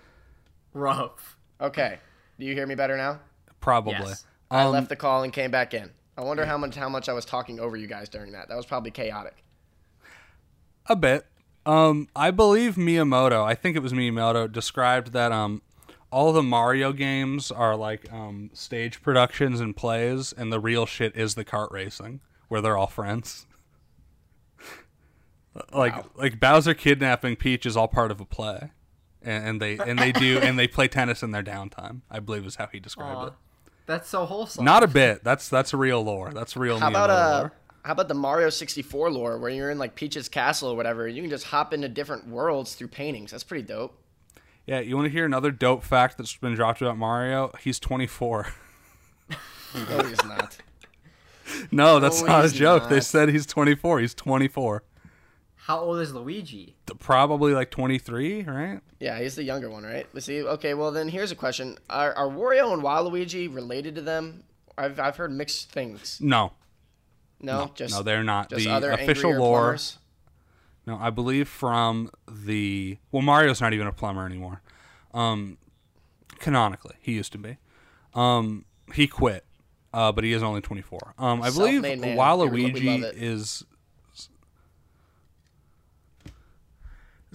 rough. 0.75 1.37
Okay, 1.61 1.99
do 2.39 2.45
you 2.47 2.55
hear 2.55 2.67
me 2.67 2.75
better 2.77 2.97
now? 2.97 3.21
Probably. 3.61 3.93
Yes. 3.95 4.27
I 4.51 4.63
Um, 4.65 4.73
left 4.73 4.91
the 4.91 4.97
call 4.97 5.23
and 5.25 5.33
came 5.33 5.51
back 5.51 5.75
in. 5.75 5.91
I 6.17 6.23
wonder 6.23 6.47
how 6.47 6.57
much 6.57 6.75
how 6.75 6.89
much 6.89 7.09
I 7.09 7.13
was 7.13 7.25
talking 7.25 7.61
over 7.61 7.77
you 7.77 7.87
guys 7.87 8.09
during 8.09 8.33
that. 8.33 8.49
That 8.49 8.57
was 8.57 8.67
probably 8.67 8.91
chaotic. 8.91 9.45
A 10.87 10.97
bit. 10.97 11.27
Um, 11.67 12.09
I 12.15 12.31
believe 12.31 12.77
Miyamoto. 12.77 13.45
I 13.45 13.55
think 13.55 13.77
it 13.77 13.81
was 13.81 13.93
Miyamoto 13.93 14.51
described 14.51 15.13
that 15.13 15.33
um, 15.33 15.63
all 16.11 16.33
the 16.33 16.43
Mario 16.43 16.93
games 16.93 17.51
are 17.51 17.77
like 17.77 18.11
um 18.13 18.51
stage 18.55 19.03
productions 19.03 19.61
and 19.61 19.77
plays, 19.77 20.33
and 20.33 20.53
the 20.53 20.61
real 20.61 20.87
shit 20.87 21.15
is 21.17 21.35
the 21.35 21.45
kart 21.45 21.71
racing 21.71 22.21
where 22.49 22.61
they're 22.61 22.77
all 22.77 22.87
friends. 22.87 23.47
like 25.73 25.95
like 26.17 26.41
Bowser 26.41 26.75
kidnapping 26.75 27.37
Peach 27.37 27.67
is 27.67 27.77
all 27.77 27.89
part 27.89 28.11
of 28.11 28.21
a 28.21 28.25
play, 28.25 28.71
and, 29.21 29.47
and 29.47 29.61
they 29.61 29.77
and 29.79 29.99
they 29.99 30.13
do 30.13 30.39
and 30.39 30.59
they 30.59 30.69
play 30.69 30.89
tennis 30.89 31.23
in 31.23 31.33
their 31.33 31.43
downtime. 31.43 32.03
I 32.11 32.21
believe 32.21 32.47
is 32.47 32.57
how 32.57 32.69
he 32.69 32.81
described 32.81 33.19
Aw, 33.19 33.27
it. 33.27 33.33
That's 33.87 34.09
so 34.09 34.25
wholesome. 34.27 34.65
Not 34.65 34.83
a 34.83 34.89
bit. 34.89 35.23
That's 35.25 35.49
that's 35.49 35.73
a 35.73 35.77
real 35.77 36.03
lore. 36.03 36.33
That's 36.33 36.57
real. 36.57 36.79
How 36.79 36.87
Miyamoto 36.89 36.91
about 36.91 37.11
uh 37.11 37.39
lore. 37.41 37.53
how 37.85 37.93
about 37.93 38.09
the 38.09 38.15
Mario 38.15 38.51
64 38.51 39.11
lore 39.11 39.39
where 39.39 39.51
you're 39.51 39.71
in 39.71 39.79
like 39.79 39.95
Peach's 39.95 40.29
castle 40.29 40.71
or 40.71 40.77
whatever, 40.77 41.07
and 41.07 41.17
you 41.17 41.23
can 41.23 41.31
just 41.31 41.45
hop 41.45 41.73
into 41.73 41.89
different 41.89 42.27
worlds 42.29 42.75
through 42.75 42.89
paintings. 42.89 43.31
That's 43.31 43.45
pretty 43.45 43.63
dope. 43.67 43.99
Yeah, 44.67 44.81
you 44.81 44.97
want 44.97 45.07
to 45.07 45.13
hear 45.13 45.25
another 45.25 45.53
dope 45.53 45.85
fact 45.85 46.19
that's 46.19 46.35
been 46.37 46.55
dropped 46.55 46.83
about 46.83 46.99
Mario? 46.99 47.53
He's 47.61 47.79
24. 47.79 48.49
No, 49.75 50.03
he's 50.05 50.25
not. 50.25 50.57
no, 51.71 52.01
that's 52.01 52.23
No, 52.23 52.29
not 52.29 52.41
a 52.41 52.43
he's 52.45 52.53
joke. 52.55 52.89
They 52.89 53.01
said 53.01 53.29
he's 53.29 53.45
24. 53.45 54.01
He's 54.01 54.15
24. 54.15 54.83
How 55.67 55.81
old 55.81 55.99
is 55.99 56.15
Luigi? 56.15 56.77
Probably 57.01 57.53
like 57.53 57.73
23, 57.73 58.45
right? 58.45 58.81
Yeah, 59.01 59.19
he's 59.19 59.35
the 59.35 59.43
younger 59.43 59.69
one, 59.69 59.83
right? 59.83 60.07
Let's 60.13 60.27
see. 60.27 60.41
Okay, 60.41 60.75
well 60.75 60.93
then 60.93 61.09
here's 61.09 61.33
a 61.33 61.35
question: 61.35 61.77
Are, 61.91 62.15
are 62.15 62.29
Wario 62.29 62.73
and 62.73 62.83
Waluigi 62.85 63.53
related 63.53 63.97
to 63.97 64.01
them? 64.01 64.45
I've 64.79 65.01
I've 65.01 65.17
heard 65.17 65.33
mixed 65.33 65.73
things. 65.73 66.21
No, 66.21 66.53
No, 67.41 67.73
just 67.75 67.93
no, 67.95 68.05
they're 68.05 68.23
not. 68.23 68.49
just 68.51 68.65
the 68.65 68.71
other 68.71 68.93
official 68.93 69.33
lore. 69.33 69.63
plumbers? 69.63 69.99
No, 70.87 70.99
I 71.01 71.11
believe 71.11 71.49
from 71.49 72.11
the 72.31 72.99
well, 73.11 73.23
Mario's 73.23 73.61
not 73.61 73.73
even 73.73 73.89
a 73.89 73.93
plumber 73.93 74.25
anymore. 74.25 74.63
Um, 75.13 75.59
canonically, 76.39 76.95
he 77.01 77.13
used 77.15 77.33
to 77.33 77.39
be. 77.39 77.57
Um, 78.15 78.67
he 78.95 79.09
quit, 79.09 79.45
uh, 79.93 80.13
but 80.13 80.23
he 80.23 80.33
is 80.33 80.45
only 80.45 80.61
24. 80.61 81.15
Um, 81.19 81.43
I 81.43 81.51
believe 81.51 81.83
man. 81.83 82.01
We 82.01 82.15
lo- 82.15 82.47
we 82.47 82.63
Waluigi 82.73 82.87
love 83.03 83.03
it. 83.03 83.17
is. 83.21 83.65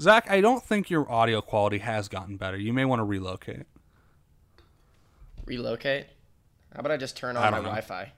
Zach, 0.02 0.32
I 0.32 0.42
don't 0.42 0.64
think 0.64 0.90
your 0.90 1.10
audio 1.12 1.42
quality 1.42 1.78
has 1.78 2.08
gotten 2.08 2.36
better. 2.36 2.58
You 2.58 2.74
may 2.74 2.86
want 2.86 3.02
to 3.02 3.04
relocate. 3.04 3.68
Relocate. 5.46 6.08
How 6.74 6.80
about 6.80 6.92
I 6.92 6.98
just 6.98 7.16
turn 7.16 7.38
on 7.38 7.52
my 7.52 7.58
know. 7.58 7.64
Wi-Fi? 7.66 8.12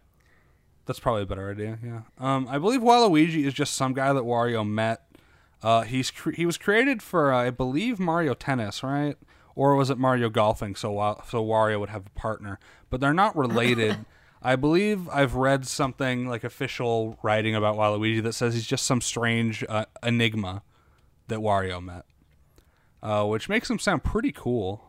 That's 0.85 1.01
probably 1.01 1.23
a 1.23 1.25
better 1.25 1.51
idea. 1.51 1.77
Yeah. 1.83 2.01
Um, 2.17 2.47
I 2.49 2.57
believe 2.57 2.79
Waluigi 2.79 3.45
is 3.45 3.53
just 3.53 3.73
some 3.73 3.93
guy 3.93 4.13
that 4.13 4.23
Wario 4.23 4.65
met. 4.65 5.05
Uh, 5.61 5.81
he's 5.81 6.09
cre- 6.09 6.31
he 6.31 6.45
was 6.45 6.57
created 6.57 7.01
for 7.03 7.33
uh, 7.33 7.47
I 7.47 7.49
believe 7.49 7.99
Mario 7.99 8.33
Tennis, 8.33 8.81
right? 8.81 9.17
Or 9.53 9.75
was 9.75 9.89
it 9.89 9.97
Mario 9.97 10.29
Golfing? 10.29 10.75
So 10.75 10.91
Wa- 10.91 11.21
so 11.27 11.43
Wario 11.43 11.81
would 11.81 11.89
have 11.89 12.05
a 12.05 12.19
partner, 12.19 12.59
but 12.89 13.01
they're 13.01 13.13
not 13.13 13.35
related. 13.35 14.05
I 14.41 14.55
believe 14.55 15.09
I've 15.09 15.35
read 15.35 15.65
something 15.65 16.27
like 16.27 16.45
official 16.45 17.17
writing 17.23 17.55
about 17.55 17.75
Waluigi 17.75 18.23
that 18.23 18.33
says 18.33 18.53
he's 18.53 18.67
just 18.67 18.85
some 18.85 19.01
strange 19.01 19.65
uh, 19.67 19.85
enigma 20.01 20.63
that 21.33 21.39
Wario 21.39 21.83
met, 21.83 22.05
uh, 23.01 23.25
which 23.25 23.49
makes 23.49 23.69
him 23.69 23.79
sound 23.79 24.03
pretty 24.03 24.31
cool. 24.31 24.83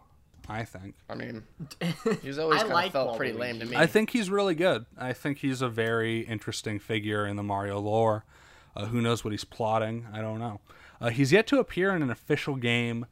I 0.47 0.65
think. 0.65 0.95
I 1.09 1.15
mean, 1.15 1.45
he's 2.23 2.39
always 2.39 2.61
kind 2.61 2.73
like 2.73 2.87
of 2.89 2.93
felt 2.93 3.17
pretty 3.17 3.33
lame 3.33 3.61
to 3.61 3.67
me. 3.67 3.77
I 3.77 3.87
think 3.87 4.11
he's 4.11 4.29
really 4.29 4.55
good. 4.55 4.85
I 4.99 5.15
think 5.15 5.39
he's 5.39 5.63
a 5.63 5.71
very 5.71 6.21
interesting 6.21 6.79
figure 6.79 7.27
in 7.27 7.37
the 7.37 7.43
Mario 7.43 7.79
lore. 7.79 8.25
Uh, 8.77 8.87
who 8.87 9.01
knows 9.01 9.25
what 9.25 9.31
he's 9.31 9.45
plotting? 9.45 10.07
I 10.13 10.21
don't 10.21 10.39
know. 10.39 10.61
Uh, 11.01 11.09
he's 11.11 11.33
yet 11.33 11.47
to 11.47 11.61
appear 11.61 11.95
in 11.97 12.03
an 12.03 12.11
official 12.11 12.57
game, 12.57 13.07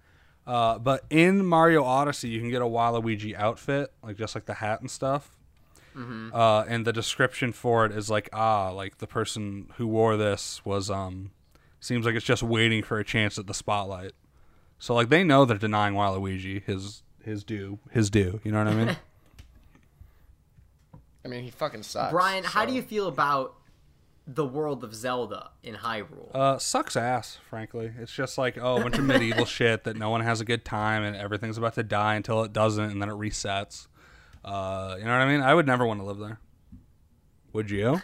uh, 0.47 0.78
but 0.78 1.05
in 1.09 1.47
Mario 1.47 1.85
Odyssey, 1.85 2.28
you 2.28 2.41
can 2.41 2.51
get 2.51 2.61
a 2.61 2.66
Waluigi 2.66 3.35
outfit, 3.35 3.93
like 4.03 4.18
just 4.18 4.35
like 4.35 4.45
the 4.45 4.55
hat 4.55 4.80
and 4.80 4.91
stuff. 4.91 5.37
Uh, 5.95 6.64
and 6.68 6.87
the 6.87 6.93
description 6.93 7.53
for 7.53 7.85
it 7.85 7.93
is 7.93 8.09
like, 8.09 8.28
ah, 8.33 8.70
like 8.70 8.99
the 8.99 9.07
person 9.07 9.70
who 9.76 9.87
wore 9.87 10.16
this 10.16 10.64
was 10.64 10.91
um, 10.91 11.33
seems 11.83 12.07
like 12.07 12.14
it's 12.14 12.24
just 12.24 12.43
waiting 12.43 12.83
for 12.83 12.99
a 12.99 13.05
chance 13.05 13.39
at 13.39 13.47
the 13.47 13.55
spotlight. 13.55 14.12
So 14.78 14.95
like 14.95 15.09
they 15.09 15.24
know 15.24 15.45
they're 15.45 15.59
denying 15.59 15.95
Waluigi 15.95 16.62
his 16.64 17.03
his 17.22 17.45
due 17.45 17.78
his 17.91 18.11
due. 18.11 18.41
You 18.45 18.53
know 18.53 18.59
what 18.59 18.68
I 18.68 18.74
mean? 18.74 18.97
I 21.24 21.28
mean, 21.28 21.45
he 21.45 21.51
fucking 21.51 21.85
sucks. 21.85 22.12
Brian, 22.12 22.43
how 22.43 22.64
do 22.66 22.72
you 22.72 22.83
feel 22.83 23.07
about 23.07 23.55
the 24.26 24.45
world 24.45 24.83
of 24.83 24.95
Zelda 24.95 25.51
in 25.62 25.76
Hyrule? 25.76 26.35
Uh, 26.35 26.59
sucks 26.59 26.97
ass, 26.97 27.39
frankly. 27.49 27.93
It's 27.99 28.12
just 28.12 28.39
like 28.39 28.59
oh, 28.59 28.76
a 28.76 28.80
bunch 28.80 28.99
of 28.99 29.05
medieval 29.07 29.45
shit 29.45 29.85
that 29.85 29.97
no 29.97 30.11
one 30.11 30.20
has 30.22 30.41
a 30.41 30.45
good 30.45 30.64
time, 30.64 31.05
and 31.05 31.16
everything's 31.16 31.59
about 31.59 31.74
to 31.74 31.83
die 31.85 32.14
until 32.14 32.43
it 32.43 32.53
doesn't, 32.53 32.91
and 32.91 33.01
then 33.01 33.09
it 33.09 33.14
resets. 33.14 33.87
Uh, 34.45 34.97
you 34.99 35.05
know 35.05 35.12
what 35.12 35.22
I 35.22 35.30
mean? 35.30 35.41
I 35.41 35.55
would 35.55 35.66
never 35.66 35.87
want 35.87 36.01
to 36.01 36.07
live 36.07 36.18
there. 36.18 36.41
Would 37.53 37.70
you? 37.70 38.03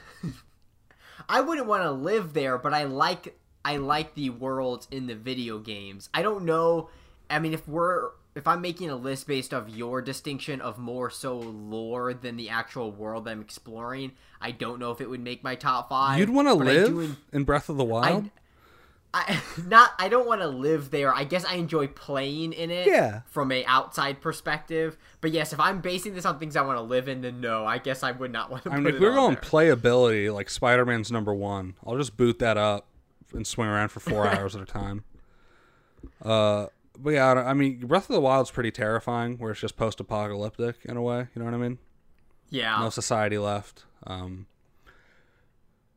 I 1.29 1.41
wouldn't 1.41 1.67
want 1.67 1.83
to 1.83 1.91
live 1.91 2.35
there, 2.35 2.57
but 2.57 2.73
I 2.73 2.85
like 2.85 3.37
I 3.69 3.77
like 3.77 4.15
the 4.15 4.31
worlds 4.31 4.89
in 4.91 5.09
the 5.09 5.15
video 5.15 5.59
games. 5.59 6.09
I 6.15 6.23
don't 6.23 6.47
know. 6.47 6.89
I 7.29 7.39
mean, 7.39 7.53
if 7.53 7.69
we're 7.69 8.13
if 8.35 8.49
I'm 8.49 8.63
making 8.63 8.89
a 8.89 8.97
list 8.97 9.27
based 9.27 9.53
off 9.53 9.69
your 9.69 10.01
distinction 10.01 10.63
of 10.63 10.79
more 10.79 11.11
so 11.11 11.39
lore 11.39 12.15
than 12.15 12.39
the 12.39 12.49
actual 12.49 12.91
world 12.91 13.29
I'm 13.29 13.43
exploring, 13.43 14.13
I 14.41 14.53
don't 14.53 14.79
know 14.79 14.91
if 14.91 15.03
it 15.03 15.11
would 15.11 15.21
make 15.21 15.45
my 15.45 15.55
top 15.55 15.91
five. 15.91 16.19
You'd 16.19 16.31
want 16.31 16.49
to 16.49 16.55
live 16.55 16.99
en- 16.99 17.17
in 17.31 17.45
Breath 17.45 17.69
of 17.69 17.77
the 17.77 17.85
Wild? 17.85 18.31
I, 19.13 19.39
I 19.39 19.41
not 19.67 19.93
I 19.99 20.09
don't 20.09 20.27
want 20.27 20.41
to 20.41 20.49
live 20.49 20.91
there. 20.91 21.15
I 21.15 21.25
guess 21.25 21.45
I 21.45 21.57
enjoy 21.57 21.89
playing 21.89 22.55
in 22.55 22.71
it. 22.71 22.87
Yeah. 22.87 23.21
From 23.27 23.53
a 23.53 23.67
outside 23.67 24.23
perspective, 24.23 24.97
but 25.21 25.31
yes, 25.31 25.53
if 25.53 25.61
I'm 25.61 25.83
basing 25.83 26.15
this 26.15 26.25
on 26.25 26.39
things 26.39 26.57
I 26.57 26.63
want 26.63 26.79
to 26.79 26.83
live 26.83 27.07
in, 27.07 27.21
then 27.21 27.43
no, 27.43 27.67
I 27.67 27.77
guess 27.77 28.03
I 28.03 28.13
would 28.13 28.33
not 28.33 28.51
want 28.51 28.65
to. 28.65 28.71
I 28.71 28.81
mean, 28.81 28.95
if 28.95 28.99
we're 28.99 29.13
going 29.13 29.35
there. 29.35 29.43
playability, 29.43 30.33
like 30.33 30.49
Spider 30.49 30.87
Man's 30.87 31.13
number 31.13 31.35
one, 31.35 31.75
I'll 31.87 31.99
just 31.99 32.17
boot 32.17 32.39
that 32.39 32.57
up 32.57 32.87
and 33.33 33.47
swing 33.47 33.69
around 33.69 33.89
for 33.91 34.01
four 34.01 34.27
hours 34.29 34.57
at 34.57 34.63
a 34.63 34.67
time. 34.67 35.05
Uh, 36.23 36.67
but 36.99 37.11
yeah, 37.11 37.33
I, 37.33 37.51
I 37.51 37.55
mean, 37.55 37.81
Breath 37.81 38.09
of 38.09 38.15
the 38.15 38.21
Wild's 38.21 38.51
pretty 38.51 38.71
terrifying, 38.71 39.39
where 39.39 39.53
it's 39.53 39.61
just 39.61 39.77
post 39.77 40.01
apocalyptic 40.01 40.77
in 40.85 40.97
a 40.97 41.03
way. 41.03 41.29
You 41.35 41.41
know 41.41 41.45
what 41.45 41.55
I 41.55 41.59
mean? 41.59 41.79
yeah, 42.51 42.79
no 42.81 42.91
society 42.91 43.39
left. 43.39 43.85
Um, 44.07 44.47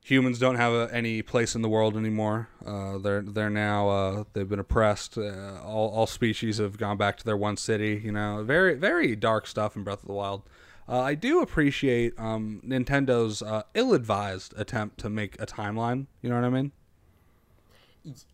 humans 0.03 0.39
don't 0.39 0.55
have 0.55 0.73
a, 0.73 0.89
any 0.91 1.21
place 1.21 1.55
in 1.55 1.61
the 1.61 1.69
world 1.69 1.95
anymore. 1.95 2.49
Uh, 2.65 2.97
they're 2.97 3.21
they're 3.21 3.49
now 3.49 3.89
uh, 3.89 4.23
they've 4.33 4.49
been 4.49 4.59
oppressed. 4.59 5.17
Uh, 5.17 5.59
all 5.63 5.89
all 5.89 6.07
species 6.07 6.57
have 6.57 6.77
gone 6.77 6.97
back 6.97 7.17
to 7.17 7.25
their 7.25 7.37
one 7.37 7.57
city. 7.57 8.01
You 8.03 8.11
know, 8.11 8.43
very 8.43 8.75
very 8.75 9.15
dark 9.15 9.47
stuff 9.47 9.75
in 9.75 9.83
Breath 9.83 10.01
of 10.01 10.07
the 10.07 10.13
Wild. 10.13 10.43
Uh, 10.89 10.99
I 10.99 11.15
do 11.15 11.41
appreciate 11.41 12.13
um, 12.17 12.61
Nintendo's 12.65 13.41
uh, 13.41 13.63
ill-advised 13.75 14.53
attempt 14.57 14.97
to 14.99 15.09
make 15.09 15.39
a 15.41 15.45
timeline. 15.45 16.07
You 16.21 16.29
know 16.29 16.35
what 16.35 16.43
I 16.43 16.49
mean? 16.49 16.71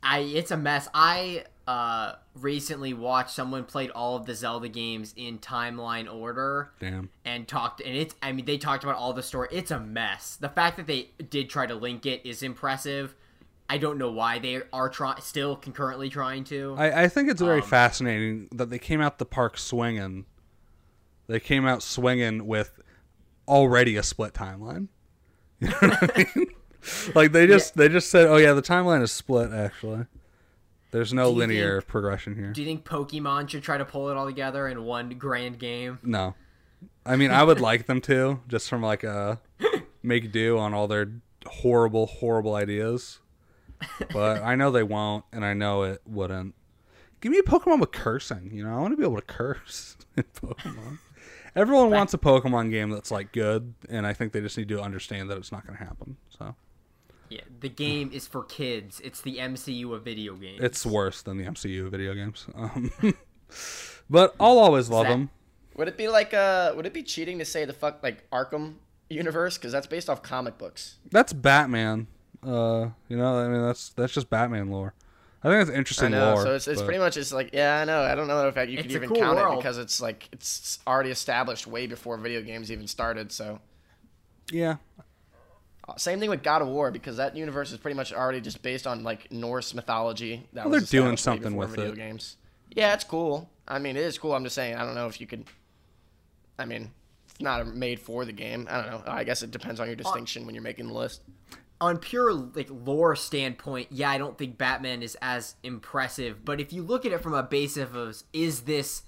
I 0.02 0.20
it's 0.20 0.52
a 0.52 0.58
mess. 0.58 0.88
I 0.94 1.44
uh 1.68 2.14
recently 2.36 2.94
watched 2.94 3.32
someone 3.32 3.66
played 3.66 3.90
all 3.92 4.16
of 4.16 4.26
the 4.26 4.34
Zelda 4.36 4.70
games 4.70 5.14
in 5.18 5.40
timeline 5.40 6.12
order 6.14 6.72
Damn. 6.80 7.10
and 7.26 7.46
talked 7.48 7.82
and 7.82 7.96
it's 7.96 8.16
I 8.22 8.32
mean 8.32 8.46
they 8.46 8.58
talked 8.58 8.84
about 8.84 8.96
all 8.96 9.12
the 9.14 9.24
story. 9.24 9.50
It's 9.52 9.72
a 9.72 9.80
mess. 9.80 10.38
The 10.40 10.50
fact 10.50 10.78
that 10.78 10.88
they 10.88 11.10
did 11.30 11.50
try 11.50 11.66
to 11.66 11.76
link 11.76 12.06
it 12.06 12.26
is 12.26 12.42
impressive. 12.44 13.16
I 13.70 13.78
don't 13.78 13.98
know 13.98 14.10
why 14.12 14.40
they 14.40 14.62
are 14.72 14.88
try- 14.88 15.20
still 15.20 15.58
concurrently 15.58 16.10
trying 16.10 16.46
to. 16.46 16.76
I, 16.78 17.04
I 17.04 17.08
think 17.10 17.30
it's 17.30 17.42
very 17.42 17.60
Um, 17.62 17.68
fascinating 17.68 18.48
that 18.54 18.70
they 18.70 18.80
came 18.80 19.02
out 19.02 19.18
the 19.18 19.26
park 19.26 19.58
swinging. 19.58 20.26
They 21.28 21.42
came 21.42 21.66
out 21.66 21.84
swinging 21.84 22.48
with 22.48 22.80
already 23.46 23.98
a 23.98 24.04
split 24.04 24.34
timeline. 24.34 24.88
You 25.60 25.68
know 25.70 25.76
what 25.82 26.18
I 26.18 26.26
mean? 26.36 26.48
like 27.16 27.32
they 27.32 27.48
just 27.48 27.76
they 27.76 27.90
just 27.90 28.10
said, 28.10 28.28
"Oh 28.28 28.38
yeah, 28.38 28.54
the 28.54 28.62
timeline 28.62 29.02
is 29.02 29.12
split." 29.12 29.52
Actually, 29.52 30.06
there's 30.92 31.14
no 31.14 31.30
linear 31.30 31.82
think- 31.82 31.88
progression 31.90 32.36
here. 32.36 32.52
Do 32.52 32.62
you 32.62 32.68
think 32.68 32.84
Pokemon 32.86 33.50
should 33.50 33.64
try 33.64 33.78
to 33.78 33.86
pull 33.86 34.10
it 34.10 34.18
all 34.18 34.26
together 34.26 34.68
in 34.68 34.84
one 34.84 35.10
grand 35.12 35.60
game? 35.60 36.00
no, 36.04 36.36
I 37.06 37.16
mean 37.16 37.32
I 37.32 37.44
would 37.44 37.60
like 37.60 37.86
them 37.86 38.02
to 38.02 38.42
just 38.48 38.70
from 38.70 38.82
like 38.82 39.04
uh, 39.04 39.38
a 39.60 39.66
make 40.04 40.32
do 40.32 40.58
on 40.58 40.74
all 40.74 40.88
their 40.88 41.12
horrible 41.46 42.06
horrible 42.08 42.56
ideas, 42.56 43.20
but 44.14 44.42
I 44.44 44.56
know 44.56 44.72
they 44.72 44.84
won't, 44.84 45.26
and 45.32 45.44
I 45.46 45.54
know 45.54 45.84
it 45.84 46.02
wouldn't. 46.06 46.56
Give 47.20 47.32
me 47.32 47.40
a 47.40 47.44
Pokemon 47.44 47.80
with 47.80 47.92
cursing. 47.92 48.52
You 48.54 48.64
know, 48.64 48.76
I 48.78 48.80
want 48.80 48.94
to 48.94 48.98
be 48.98 49.04
able 49.04 49.16
to 49.16 49.22
curse 49.24 49.98
in 50.16 50.24
Pokemon. 50.24 51.00
Everyone 51.56 51.90
wants 51.90 52.14
a 52.14 52.20
Pokemon 52.20 52.70
game 52.70 52.92
that's 52.92 53.10
like 53.10 53.32
good, 53.32 53.74
and 53.90 54.06
I 54.06 54.14
think 54.14 54.32
they 54.32 54.42
just 54.42 54.56
need 54.58 54.68
to 54.70 54.80
understand 54.80 55.30
that 55.32 55.38
it's 55.40 55.52
not 55.52 55.66
going 55.66 55.76
to 55.80 55.84
happen. 55.84 56.18
So 56.30 56.56
Yeah, 57.30 57.42
the 57.60 57.70
game 57.70 58.12
is 58.14 58.28
for 58.28 58.44
kids. 58.44 59.00
It's 59.04 59.22
the 59.22 59.38
MCU 59.38 59.94
of 59.94 60.04
video 60.04 60.36
games. 60.36 60.60
it's 60.62 60.86
worse 60.86 61.22
than 61.22 61.38
the 61.38 61.46
MCU 61.46 61.86
of 61.86 61.92
video 61.92 62.14
games. 62.14 62.46
Um, 62.56 62.92
but 64.10 64.36
I'll 64.40 64.60
always 64.60 64.90
love 64.90 65.06
that- 65.06 65.12
them. 65.12 65.30
Would 65.76 65.88
it 65.88 65.98
be 65.98 66.08
like 66.08 66.34
uh? 66.34 66.74
Would 66.76 66.86
it 66.88 66.94
be 66.94 67.04
cheating 67.04 67.38
to 67.40 67.46
say 67.46 67.64
the 67.66 67.74
fuck 67.74 68.02
like 68.02 68.28
Arkham 68.32 68.76
universe? 69.10 69.58
Because 69.60 69.72
that's 69.72 69.86
based 69.86 70.10
off 70.10 70.24
comic 70.24 70.58
books. 70.58 70.96
That's 71.12 71.34
Batman. 71.34 72.08
Uh, 72.42 72.90
you 73.10 73.18
know, 73.18 73.38
I 73.38 73.48
mean, 73.48 73.62
that's 73.62 73.90
that's 73.90 74.12
just 74.14 74.28
Batman 74.30 74.72
lore. 74.72 74.96
I 75.44 75.50
think 75.50 75.68
that's 75.68 75.78
interesting 75.78 76.16
I 76.16 76.18
know. 76.18 76.34
lore. 76.34 76.44
so 76.44 76.56
it's, 76.56 76.68
it's 76.68 76.82
but- 76.82 76.86
pretty 76.86 77.00
much 77.00 77.16
it's 77.16 77.32
like 77.32 77.52
yeah, 77.54 77.80
I 77.80 77.86
know. 77.86 78.02
I 78.02 78.16
don't 78.16 78.28
know 78.28 78.48
if 78.48 78.56
you 78.70 78.78
could 78.78 78.92
even 78.92 79.10
cool 79.10 79.18
count 79.18 79.38
world. 79.38 79.54
it 79.54 79.58
because 79.58 79.78
it's 79.78 80.02
like 80.02 80.28
it's 80.32 80.80
already 80.88 81.12
established 81.12 81.68
way 81.68 81.86
before 81.86 82.18
video 82.18 82.42
games 82.42 82.72
even 82.72 82.88
started. 82.88 83.32
So 83.32 83.60
yeah. 84.52 84.78
Same 85.96 86.20
thing 86.20 86.30
with 86.30 86.44
God 86.44 86.62
of 86.62 86.68
War 86.68 86.92
because 86.92 87.18
that 87.18 87.36
universe 87.38 87.72
is 87.72 87.78
pretty 87.78 87.96
much 87.96 88.12
already 88.12 88.42
just 88.42 88.62
based 88.62 88.86
on 88.86 89.04
like 89.04 89.32
Norse 89.32 89.74
mythology. 89.74 90.48
That 90.54 90.66
Well, 90.66 90.72
they're 90.72 90.82
doing 90.82 91.16
something 91.18 91.56
with 91.56 91.70
video 91.72 91.92
it. 91.94 91.96
games. 91.96 92.38
Yeah, 92.72 92.94
it's 92.94 93.06
cool. 93.06 93.50
I 93.68 93.80
mean, 93.80 93.96
it 93.96 94.04
is 94.04 94.18
cool. 94.18 94.34
I'm 94.34 94.44
just 94.44 94.56
saying. 94.56 94.76
I 94.76 94.84
don't 94.84 94.96
know 94.96 95.08
if 95.08 95.22
you 95.22 95.28
could. 95.28 95.46
I 96.60 96.66
mean, 96.66 96.92
it's 97.30 97.40
not 97.42 97.68
made 97.76 98.00
for 98.00 98.26
the 98.26 98.32
game. 98.34 98.68
I 98.70 98.82
don't 98.82 98.92
know. 98.92 99.12
I 99.12 99.24
guess 99.24 99.44
it 99.44 99.52
depends 99.52 99.80
on 99.80 99.88
your 99.88 99.96
distinction 99.96 100.46
when 100.46 100.56
you're 100.56 100.64
making 100.64 100.88
the 100.88 100.94
list. 100.94 101.22
on 101.80 101.98
pure 102.00 102.34
like 102.34 102.68
lore 102.70 103.16
standpoint, 103.16 103.88
yeah, 103.92 104.10
I 104.10 104.18
don't 104.18 104.38
think 104.38 104.58
Batman 104.58 105.04
is 105.04 105.16
as 105.22 105.56
impressive. 105.64 106.44
But 106.44 106.60
if 106.60 106.74
you 106.74 106.82
look 106.84 107.06
at 107.06 107.12
it 107.12 107.22
from 107.22 107.34
a 107.34 107.44
base 107.44 107.78
of 107.78 107.96
is 108.34 108.62
this 108.62 109.04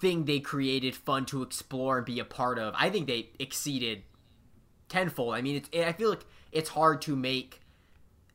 thing 0.00 0.24
they 0.24 0.40
created 0.40 0.96
fun 0.96 1.26
to 1.26 1.42
explore 1.42 1.98
and 1.98 2.06
be 2.06 2.18
a 2.18 2.24
part 2.24 2.58
of, 2.58 2.74
I 2.76 2.90
think 2.90 3.06
they 3.06 3.28
exceeded 3.38 4.02
tenfold. 4.94 5.34
I 5.34 5.42
mean, 5.42 5.56
it's 5.56 5.68
I 5.76 5.92
feel 5.92 6.10
like 6.10 6.24
it's 6.52 6.70
hard 6.70 7.02
to 7.02 7.16
make 7.16 7.60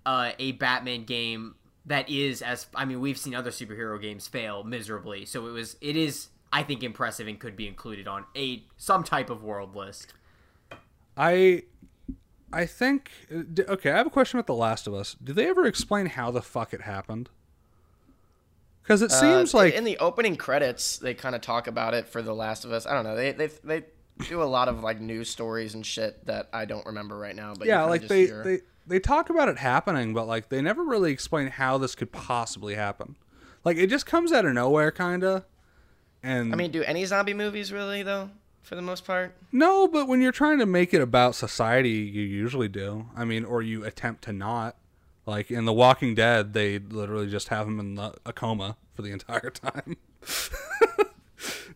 uh, 0.05 0.31
a 0.39 0.51
Batman 0.53 1.05
game 1.05 1.55
that 1.85 2.09
is 2.09 2.41
as 2.41 2.67
I 2.75 2.85
mean 2.85 2.99
we've 2.99 3.17
seen 3.17 3.33
other 3.33 3.51
superhero 3.51 3.99
games 4.01 4.27
fail 4.27 4.63
miserably. 4.63 5.25
So 5.25 5.47
it 5.47 5.51
was 5.51 5.77
it 5.81 5.95
is 5.95 6.27
I 6.51 6.63
think 6.63 6.83
impressive 6.83 7.27
and 7.27 7.39
could 7.39 7.55
be 7.55 7.67
included 7.67 8.07
on 8.07 8.25
a 8.35 8.63
some 8.77 9.03
type 9.03 9.29
of 9.29 9.43
world 9.43 9.75
list. 9.75 10.13
I 11.17 11.63
I 12.51 12.65
think 12.65 13.09
uh, 13.31 13.73
okay, 13.73 13.91
I 13.91 13.97
have 13.97 14.07
a 14.07 14.11
question 14.11 14.39
about 14.39 14.47
The 14.47 14.55
Last 14.55 14.87
of 14.87 14.93
Us. 14.93 15.15
Do 15.23 15.33
they 15.33 15.47
ever 15.47 15.65
explain 15.65 16.07
how 16.07 16.31
the 16.31 16.41
fuck 16.41 16.73
it 16.73 16.81
happened? 16.81 17.29
Cuz 18.83 19.01
it 19.01 19.11
seems 19.11 19.53
Uh, 19.53 19.59
like 19.59 19.73
in 19.75 19.83
the 19.83 19.97
opening 19.99 20.35
credits, 20.35 20.97
they 20.97 21.13
kind 21.13 21.35
of 21.35 21.41
talk 21.41 21.67
about 21.67 21.93
it 21.93 22.09
for 22.09 22.21
The 22.21 22.33
Last 22.33 22.65
of 22.65 22.71
Us. 22.71 22.85
I 22.85 22.93
don't 22.93 23.03
know. 23.03 23.15
They 23.15 23.31
they 23.31 23.47
they 23.63 23.85
do 24.27 24.41
a 24.41 24.45
lot 24.45 24.67
of 24.67 24.83
like 24.83 24.99
news 24.99 25.29
stories 25.29 25.73
and 25.75 25.85
shit 25.85 26.25
that 26.25 26.49
I 26.53 26.65
don't 26.65 26.85
remember 26.85 27.17
right 27.17 27.35
now. 27.35 27.53
But 27.57 27.67
yeah, 27.67 27.83
like 27.85 28.07
they, 28.07 28.25
hear- 28.25 28.43
they 28.43 28.59
they 28.87 28.99
talk 28.99 29.29
about 29.29 29.49
it 29.49 29.57
happening, 29.57 30.13
but 30.13 30.27
like 30.27 30.49
they 30.49 30.61
never 30.61 30.83
really 30.83 31.11
explain 31.11 31.47
how 31.47 31.77
this 31.77 31.95
could 31.95 32.11
possibly 32.11 32.75
happen. 32.75 33.15
Like 33.63 33.77
it 33.77 33.87
just 33.87 34.05
comes 34.05 34.31
out 34.31 34.45
of 34.45 34.53
nowhere 34.53 34.91
kind 34.91 35.23
of. 35.23 35.45
And 36.21 36.51
I 36.51 36.57
mean, 36.57 36.71
do 36.71 36.83
any 36.83 37.05
zombie 37.05 37.33
movies 37.33 37.71
really 37.71 38.03
though? 38.03 38.29
For 38.61 38.75
the 38.75 38.81
most 38.83 39.03
part, 39.05 39.35
No, 39.51 39.87
but 39.87 40.07
when 40.07 40.21
you're 40.21 40.31
trying 40.33 40.59
to 40.59 40.65
make 40.67 40.93
it 40.93 41.01
about 41.01 41.33
society, 41.33 41.89
you 41.89 42.21
usually 42.21 42.67
do. 42.67 43.07
I 43.15 43.25
mean, 43.25 43.43
or 43.43 43.63
you 43.63 43.83
attempt 43.83 44.23
to 44.25 44.33
not. 44.33 44.75
Like 45.25 45.49
in 45.49 45.65
The 45.65 45.73
Walking 45.73 46.13
Dead, 46.13 46.53
they 46.53 46.77
literally 46.77 47.27
just 47.29 47.47
have 47.47 47.67
him 47.67 47.79
in 47.79 47.95
the, 47.95 48.13
a 48.27 48.33
coma 48.33 48.77
for 48.93 49.01
the 49.01 49.11
entire 49.11 49.49
time. 49.49 49.97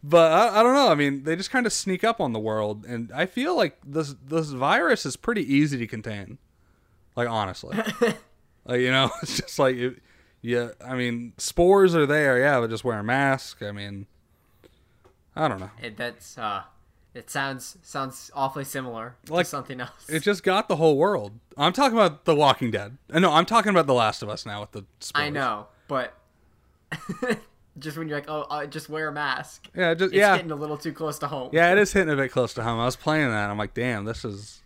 But 0.04 0.32
I, 0.32 0.60
I 0.60 0.64
don't 0.64 0.74
know. 0.74 0.90
I 0.90 0.96
mean, 0.96 1.24
they 1.24 1.36
just 1.36 1.52
kind 1.52 1.66
of 1.66 1.74
sneak 1.74 2.04
up 2.04 2.20
on 2.20 2.34
the 2.34 2.40
world, 2.40 2.86
and 2.86 3.12
I 3.14 3.26
feel 3.26 3.56
like 3.56 3.78
this 3.86 4.16
this 4.26 4.50
virus 4.50 5.06
is 5.06 5.16
pretty 5.16 5.42
easy 5.54 5.78
to 5.78 5.88
contain. 5.88 6.38
Like 7.16 7.30
honestly, 7.30 7.78
like 8.66 8.82
you 8.82 8.92
know, 8.92 9.12
it's 9.22 9.38
just 9.38 9.60
like 9.60 9.76
it, 9.76 10.00
yeah. 10.42 10.70
I 10.86 10.96
mean, 10.96 11.34
spores 11.38 11.96
are 11.96 12.06
there, 12.06 12.40
yeah, 12.40 12.60
but 12.60 12.70
just 12.70 12.84
wear 12.84 13.00
a 13.00 13.04
mask. 13.04 13.62
I 13.62 13.72
mean, 13.72 14.08
I 15.36 15.48
don't 15.48 15.60
know. 15.60 15.72
It, 15.82 15.96
that's 15.96 16.38
uh, 16.38 16.64
it 17.14 17.30
sounds 17.30 17.78
sounds 17.84 18.32
awfully 18.34 18.64
similar 18.66 19.16
Like, 19.30 19.46
to 19.46 19.50
something 19.50 19.80
else. 19.80 20.10
It 20.10 20.22
just 20.24 20.44
got 20.44 20.68
the 20.68 20.76
whole 20.78 20.98
world. 20.98 21.34
I'm 21.56 21.72
talking 21.74 21.98
about 21.98 22.26
The 22.26 22.36
Walking 22.36 22.72
Dead. 22.72 22.98
Uh, 23.12 23.20
No, 23.20 23.32
I'm 23.32 23.46
talking 23.46 23.70
about 23.70 23.86
The 23.86 23.94
Last 23.94 24.24
of 24.24 24.30
Us 24.30 24.46
now 24.46 24.62
with 24.62 24.72
the. 24.72 24.86
Spores. 25.00 25.24
I 25.24 25.30
know, 25.30 25.68
but 25.88 26.18
just 27.80 27.98
when 27.98 28.08
you're 28.08 28.18
like, 28.18 28.30
oh, 28.30 28.42
uh, 28.44 28.66
just 28.66 28.90
wear 28.90 29.08
a 29.08 29.12
mask. 29.12 29.68
Yeah, 29.76 29.94
just 29.94 30.14
It's 30.14 30.18
yeah, 30.20 30.36
getting 30.38 30.52
a 30.52 30.56
little 30.56 30.78
too 30.78 30.94
close 30.94 31.20
to 31.20 31.28
home. 31.28 31.50
yeah. 31.54 31.72
It 31.72 31.78
is 31.78 31.92
hitting 31.94 32.14
a 32.14 32.16
bit 32.16 32.32
close 32.32 32.54
to 32.56 32.64
home. 32.64 32.80
I 32.80 32.86
was 32.86 32.96
playing 32.96 33.30
that. 33.30 33.50
I'm 33.50 33.58
like, 33.58 33.74
damn, 33.74 34.06
this 34.06 34.24
is 34.26 34.62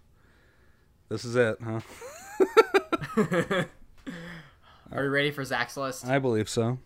this 1.09 1.23
is 1.25 1.35
it, 1.35 1.57
huh? 1.63 1.79
Are 4.91 5.03
you 5.03 5.09
ready 5.09 5.31
for 5.31 5.43
Zach's 5.43 5.75
list? 5.77 6.05
I 6.05 6.19
believe 6.19 6.47
so. 6.49 6.79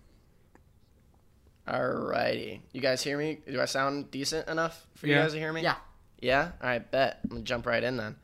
Alrighty. 1.67 2.61
You 2.73 2.81
guys 2.81 3.03
hear 3.03 3.17
me? 3.17 3.39
Do 3.49 3.61
I 3.61 3.65
sound 3.65 4.11
decent 4.11 4.47
enough 4.47 4.87
for 4.95 5.07
you 5.07 5.15
guys 5.15 5.33
to 5.33 5.39
hear 5.39 5.53
me? 5.53 5.61
Yeah. 5.61 5.75
Yeah? 6.19 6.51
Alright, 6.61 6.89
bet. 6.91 7.19
I'm 7.23 7.29
gonna 7.29 7.41
jump 7.43 7.65
right 7.65 7.83
in 7.83 7.97
then. 7.97 8.15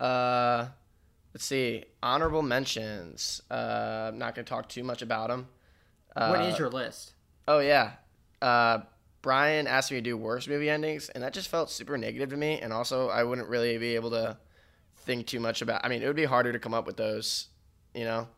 Uh 0.00 0.68
let's 1.32 1.44
see. 1.44 1.84
Honorable 2.02 2.42
mentions. 2.42 3.40
Uh 3.50 4.10
I'm 4.12 4.18
not 4.18 4.34
gonna 4.34 4.44
talk 4.44 4.68
too 4.68 4.82
much 4.82 5.00
about 5.02 5.28
them. 5.28 5.48
Uh, 6.14 6.28
what 6.28 6.40
is 6.42 6.58
your 6.58 6.70
list? 6.70 7.12
Oh 7.48 7.58
yeah. 7.60 7.92
Uh 8.42 8.80
Brian 9.22 9.66
asked 9.66 9.90
me 9.90 9.96
to 9.98 10.02
do 10.02 10.16
worst 10.16 10.48
movie 10.48 10.70
endings 10.70 11.08
and 11.08 11.24
that 11.24 11.32
just 11.32 11.48
felt 11.48 11.70
super 11.70 11.98
negative 11.98 12.30
to 12.30 12.36
me 12.36 12.60
and 12.60 12.72
also 12.72 13.08
I 13.08 13.24
wouldn't 13.24 13.48
really 13.48 13.76
be 13.78 13.96
able 13.96 14.10
to 14.10 14.36
think 14.98 15.26
too 15.26 15.40
much 15.40 15.62
about 15.62 15.84
I 15.84 15.88
mean 15.88 16.02
it 16.02 16.06
would 16.06 16.16
be 16.16 16.24
harder 16.24 16.52
to 16.52 16.58
come 16.58 16.74
up 16.74 16.86
with 16.86 16.96
those, 16.96 17.48
you 17.94 18.04
know? 18.04 18.28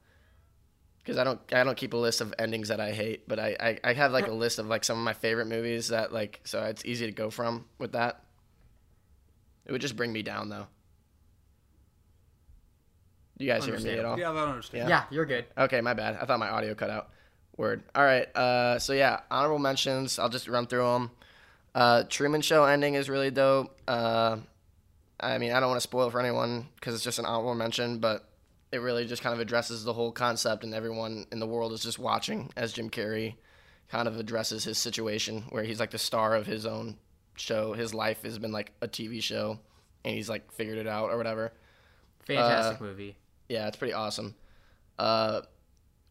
Because 0.99 1.19
I 1.19 1.25
don't 1.25 1.41
I 1.53 1.65
don't 1.65 1.77
keep 1.77 1.95
a 1.95 1.97
list 1.97 2.21
of 2.21 2.35
endings 2.39 2.69
that 2.69 2.81
I 2.81 2.93
hate, 2.93 3.27
but 3.29 3.39
I, 3.39 3.57
I, 3.59 3.79
I 3.85 3.93
have 3.95 4.13
like 4.13 4.27
a 4.29 4.33
list 4.33 4.59
of 4.59 4.67
like 4.67 4.85
some 4.85 4.99
of 4.99 5.05
my 5.05 5.15
favorite 5.15 5.47
movies 5.47 5.89
that 5.89 6.13
like 6.13 6.41
so 6.45 6.63
it's 6.65 6.85
easy 6.85 7.07
to 7.07 7.13
go 7.13 7.31
from 7.31 7.65
with 7.79 7.93
that. 7.93 8.23
It 9.67 9.73
would 9.73 9.81
just 9.81 9.97
bring 9.97 10.13
me 10.13 10.23
down 10.23 10.49
though. 10.49 10.67
You 13.39 13.47
guys 13.47 13.65
hear 13.65 13.79
me 13.79 13.91
at 13.91 14.05
all? 14.05 14.19
Yeah, 14.19 14.31
I 14.31 14.35
don't 14.35 14.49
understand. 14.49 14.89
Yeah, 14.89 15.05
you're 15.11 15.25
good. 15.27 15.45
Okay, 15.57 15.81
my 15.81 15.95
bad. 15.95 16.19
I 16.21 16.25
thought 16.25 16.41
my 16.41 16.49
audio 16.49 16.75
cut 16.75 16.91
out. 16.91 17.11
Word. 17.59 17.83
All 17.95 18.05
right. 18.05 18.35
Uh, 18.35 18.79
so 18.79 18.93
yeah, 18.95 19.21
honorable 19.31 19.59
mentions. 19.59 20.19
I'll 20.19 20.29
just 20.31 20.49
run 20.49 20.67
through 20.67 20.85
them. 20.91 21.11
Uh, 21.75 22.05
Truman 22.09 22.41
Show 22.41 22.65
ending 22.65 22.95
is 22.95 23.11
really 23.11 23.31
dope. 23.31 23.77
Uh, 23.87 24.39
I 25.21 25.37
mean, 25.39 25.53
I 25.53 25.61
don't 25.61 25.69
want 25.69 25.79
to 25.79 25.83
spoil 25.83 26.09
it 26.09 26.13
for 26.13 26.21
anyone 26.21 26.69
because 26.77 26.95
it's 26.95 27.05
just 27.05 27.19
an 27.19 27.27
honorable 27.27 27.55
mention, 27.55 27.99
but 27.99 28.25
it 28.73 28.79
really 28.79 29.07
just 29.07 29.23
kind 29.23 29.35
of 29.35 29.41
addresses 29.41 29.83
the 29.85 29.93
whole 29.93 30.13
concept, 30.13 30.63
and 30.65 30.73
everyone 30.73 31.27
in 31.33 31.41
the 31.41 31.47
world 31.47 31.73
is 31.73 31.83
just 31.83 31.99
watching 31.99 32.51
as 32.57 32.73
Jim 32.73 32.89
Carrey 32.91 33.35
kind 33.91 34.07
of 34.07 34.19
addresses 34.19 34.65
his 34.65 34.79
situation 34.79 35.43
where 35.51 35.65
he's 35.65 35.81
like 35.81 35.91
the 35.91 35.99
star 35.99 36.37
of 36.37 36.47
his 36.47 36.65
own 36.67 36.97
show. 37.37 37.73
His 37.73 37.93
life 37.95 38.23
has 38.23 38.39
been 38.39 38.53
like 38.53 38.73
a 38.81 38.87
TV 38.89 39.21
show, 39.23 39.59
and 40.05 40.15
he's 40.15 40.29
like 40.29 40.53
figured 40.53 40.79
it 40.79 40.87
out 40.87 41.11
or 41.11 41.17
whatever. 41.17 41.53
Fantastic 42.27 42.81
Uh, 42.81 42.85
movie. 42.85 43.17
Yeah, 43.49 43.67
it's 43.67 43.77
pretty 43.77 43.95
awesome. 43.95 44.35
Uh, 44.99 45.41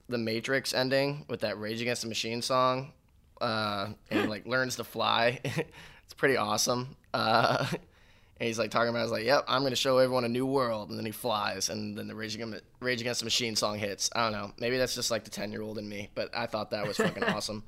the 0.10 0.18
Matrix 0.18 0.74
ending 0.74 1.26
with 1.28 1.41
that 1.41 1.60
Rage 1.60 1.82
Against 1.82 2.01
the 2.01 2.08
Machine 2.08 2.41
song, 2.41 2.93
uh, 3.41 3.89
and 4.10 4.30
like 4.30 4.45
learns 4.47 4.76
to 4.78 4.84
fly. 4.84 5.39
it's 5.43 6.14
pretty 6.16 6.38
awesome. 6.38 6.95
Uh, 7.14 7.66
and 7.72 8.47
he's 8.47 8.60
like 8.60 8.72
talking 8.72 8.89
about, 8.89 8.99
I 8.99 9.03
was 9.03 9.12
like, 9.12 9.26
"Yep, 9.26 9.45
I'm 9.47 9.64
gonna 9.64 9.76
show 9.76 9.97
everyone 9.97 10.26
a 10.26 10.30
new 10.30 10.45
world," 10.45 10.89
and 10.89 10.97
then 10.97 11.05
he 11.05 11.12
flies, 11.12 11.70
and 11.70 11.97
then 11.97 12.08
the 12.08 12.16
Rage 12.16 12.36
Against, 12.36 12.62
Rage 12.80 13.01
Against 13.01 13.22
the 13.22 13.26
Machine 13.26 13.55
song 13.55 13.78
hits. 13.80 14.10
I 14.16 14.24
don't 14.24 14.32
know, 14.32 14.51
maybe 14.60 14.78
that's 14.78 14.95
just 14.95 15.12
like 15.12 15.24
the 15.24 15.30
ten 15.30 15.51
year 15.51 15.62
old 15.62 15.78
in 15.78 15.88
me, 15.88 16.10
but 16.16 16.36
I 16.36 16.45
thought 16.45 16.72
that 16.72 16.88
was 16.88 16.97
fucking 16.97 17.24
awesome. 17.24 17.64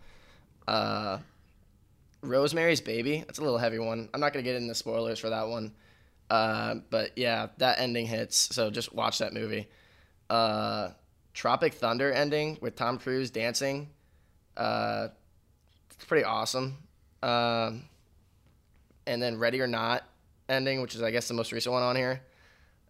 Uh, 0.67 1.19
Rosemary's 2.21 2.81
Baby, 2.81 3.23
that's 3.25 3.39
a 3.39 3.41
little 3.41 3.57
heavy 3.57 3.79
one. 3.79 4.09
I'm 4.13 4.19
not 4.19 4.33
gonna 4.33 4.43
get 4.43 4.55
into 4.55 4.75
spoilers 4.75 5.19
for 5.19 5.29
that 5.29 5.47
one. 5.47 5.73
Uh, 6.29 6.75
but 6.89 7.17
yeah, 7.17 7.47
that 7.57 7.79
ending 7.79 8.05
hits. 8.05 8.53
So 8.55 8.69
just 8.69 8.93
watch 8.93 9.17
that 9.17 9.33
movie. 9.33 9.67
Uh, 10.29 10.89
Tropic 11.39 11.73
Thunder 11.73 12.11
ending 12.11 12.57
with 12.59 12.75
Tom 12.75 12.97
Cruise 12.97 13.31
dancing. 13.31 13.87
Uh, 14.57 15.07
it's 15.89 16.03
pretty 16.03 16.25
awesome. 16.25 16.79
Um, 17.23 17.85
and 19.07 19.23
then 19.23 19.37
Ready 19.39 19.61
or 19.61 19.67
Not 19.67 20.03
ending, 20.49 20.81
which 20.81 20.95
is 20.95 21.01
I 21.01 21.11
guess 21.11 21.29
the 21.29 21.33
most 21.33 21.53
recent 21.53 21.71
one 21.71 21.81
on 21.81 21.95
here. 21.95 22.19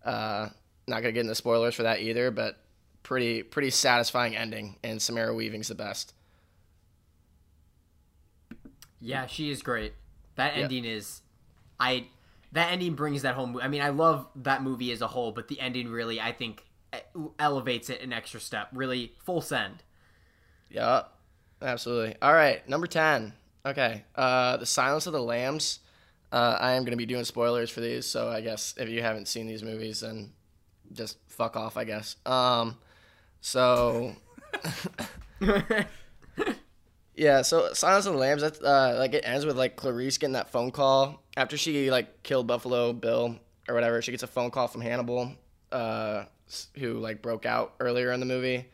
Uh, 0.04 0.50
not 0.88 1.02
gonna 1.02 1.12
get 1.12 1.20
into 1.20 1.36
spoilers 1.36 1.76
for 1.76 1.84
that 1.84 2.00
either, 2.00 2.32
but 2.32 2.58
pretty 3.04 3.44
pretty 3.44 3.70
satisfying 3.70 4.36
ending. 4.36 4.78
And 4.84 5.00
Samara 5.00 5.36
Weaving's 5.36 5.68
the 5.68 5.76
best. 5.76 6.16
Yeah, 9.00 9.28
she 9.28 9.52
is 9.52 9.62
great. 9.62 9.94
That 10.38 10.58
ending 10.58 10.86
is, 10.86 11.22
I, 11.80 12.08
that 12.54 12.72
ending 12.72 12.96
brings 12.96 13.22
that 13.22 13.36
home. 13.36 13.60
I 13.62 13.68
mean, 13.68 13.82
I 13.82 13.90
love 13.90 14.28
that 14.38 14.64
movie 14.64 14.92
as 14.92 15.02
a 15.04 15.08
whole, 15.08 15.32
but 15.34 15.50
the 15.50 15.60
ending 15.60 15.90
really, 15.90 16.20
I 16.20 16.32
think, 16.32 16.64
elevates 17.38 17.90
it 17.90 18.02
an 18.02 18.14
extra 18.14 18.40
step. 18.40 18.70
Really, 18.74 19.14
full 19.24 19.42
send. 19.42 19.84
Yup. 20.70 21.18
Absolutely. 21.62 22.16
All 22.22 22.34
right, 22.34 22.68
number 22.70 22.88
10. 22.88 23.34
Okay. 23.66 24.04
Uh 24.16 24.58
The 24.58 24.66
Silence 24.66 25.08
of 25.08 25.14
the 25.14 25.22
Lambs. 25.22 25.80
Uh 26.32 26.58
I 26.60 26.72
am 26.74 26.84
going 26.84 26.92
to 26.92 26.98
be 26.98 27.06
doing 27.06 27.26
spoilers 27.26 27.70
for 27.70 27.82
these, 27.82 28.06
so 28.06 28.30
I 28.30 28.42
guess 28.42 28.74
if 28.78 28.88
you 28.90 29.02
haven't 29.02 29.28
seen 29.28 29.48
these 29.48 29.64
movies 29.64 30.02
then 30.02 30.32
just 30.94 31.18
fuck 31.28 31.56
off, 31.58 31.76
I 31.78 31.84
guess. 31.84 32.16
Um 32.26 32.78
so 33.42 34.16
Yeah, 37.16 37.42
so 37.42 37.74
Silence 37.74 38.06
of 38.06 38.14
the 38.14 38.20
Lambs 38.20 38.42
that's 38.42 38.62
uh 38.62 38.96
like 38.98 39.14
it 39.14 39.26
ends 39.26 39.46
with 39.46 39.58
like 39.58 39.76
Clarice 39.76 40.18
getting 40.18 40.34
that 40.34 40.52
phone 40.52 40.72
call 40.72 41.22
after 41.36 41.58
she 41.58 41.92
like 41.92 42.24
killed 42.24 42.48
Buffalo 42.48 42.94
Bill 42.94 43.38
or 43.68 43.76
whatever. 43.76 44.02
She 44.02 44.12
gets 44.12 44.24
a 44.24 44.28
phone 44.28 44.52
call 44.52 44.68
from 44.70 44.82
Hannibal 44.82 45.34
uh 45.74 46.24
who 46.78 46.94
like 46.94 47.22
broke 47.22 47.46
out 47.46 47.74
earlier 47.80 48.12
in 48.12 48.20
the 48.20 48.26
movie 48.26 48.66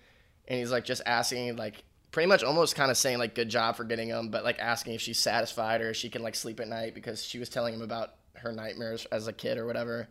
and 0.48 0.60
he's 0.60 0.72
like 0.72 0.86
just 0.86 1.02
asking 1.06 1.56
like 1.56 1.84
pretty 2.12 2.28
much 2.28 2.44
almost 2.44 2.76
kind 2.76 2.90
of 2.90 2.98
saying 2.98 3.18
like 3.18 3.36
good 3.36 3.50
job 3.50 3.76
for 3.76 3.84
getting 3.84 4.10
him 4.10 4.30
but 4.30 4.44
like 4.44 4.58
asking 4.60 4.94
if 4.94 5.02
she's 5.02 5.20
satisfied 5.20 5.82
or 5.82 5.94
she 5.94 6.10
can 6.10 6.24
like 6.24 6.36
sleep 6.36 6.60
at 6.60 6.68
night 6.68 6.94
because 6.96 7.24
she 7.24 7.40
was 7.40 7.50
telling 7.50 7.74
him 7.74 7.82
about 7.82 8.16
her 8.38 8.52
nightmares 8.52 9.06
as 9.12 9.28
a 9.28 9.34
kid 9.34 9.58
or 9.58 9.66
whatever. 9.66 10.08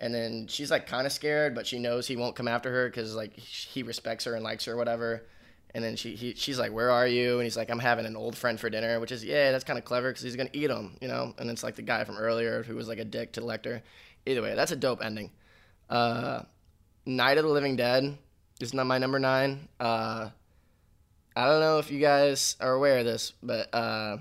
And 0.00 0.14
then 0.14 0.46
she's 0.46 0.70
like 0.70 0.86
kind 0.86 1.06
of 1.06 1.12
scared 1.12 1.54
but 1.54 1.66
she 1.66 1.78
knows 1.78 2.06
he 2.06 2.16
won't 2.16 2.36
come 2.36 2.48
after 2.48 2.70
her 2.72 2.88
because 2.88 3.14
like 3.14 3.36
he 3.36 3.82
respects 3.82 4.24
her 4.24 4.34
and 4.34 4.44
likes 4.44 4.64
her 4.64 4.72
or 4.72 4.76
whatever. 4.76 5.26
And 5.74 5.84
then 5.84 5.96
she 5.96 6.14
he, 6.14 6.34
she's 6.34 6.58
like 6.58 6.72
where 6.72 6.90
are 6.90 7.06
you? 7.06 7.34
And 7.34 7.42
he's 7.44 7.56
like 7.56 7.70
i'm 7.70 7.78
having 7.78 8.06
an 8.06 8.16
old 8.16 8.36
friend 8.36 8.58
for 8.58 8.70
dinner 8.70 8.98
which 9.00 9.12
is 9.12 9.24
yeah 9.24 9.52
that's 9.52 9.64
kind 9.64 9.78
of 9.78 9.84
clever 9.84 10.10
because 10.10 10.22
he's 10.22 10.36
gonna 10.36 10.50
eat 10.52 10.70
him 10.70 10.96
you 11.00 11.08
know? 11.08 11.34
And 11.38 11.50
it's 11.50 11.62
like 11.62 11.76
the 11.76 11.82
guy 11.82 12.04
from 12.04 12.16
earlier 12.16 12.62
who 12.62 12.74
was 12.74 12.88
like 12.88 12.98
a 12.98 13.04
dick 13.04 13.32
to 13.34 13.42
lecter. 13.42 13.82
Either 14.26 14.42
way 14.42 14.54
that's 14.54 14.72
a 14.72 14.76
dope 14.76 15.04
ending. 15.04 15.30
Uh 15.90 16.42
night 17.08 17.38
of 17.38 17.44
the 17.44 17.50
living 17.50 17.76
dead 17.76 18.16
is 18.60 18.74
not 18.74 18.86
my 18.86 18.98
number 18.98 19.18
nine 19.18 19.68
uh 19.80 20.28
I 21.38 21.46
don't 21.46 21.60
know 21.60 21.78
if 21.78 21.92
you 21.92 22.00
guys 22.00 22.56
are 22.60 22.72
aware 22.72 22.98
of 22.98 23.04
this, 23.04 23.32
but 23.40 23.72
uh, 23.72 24.16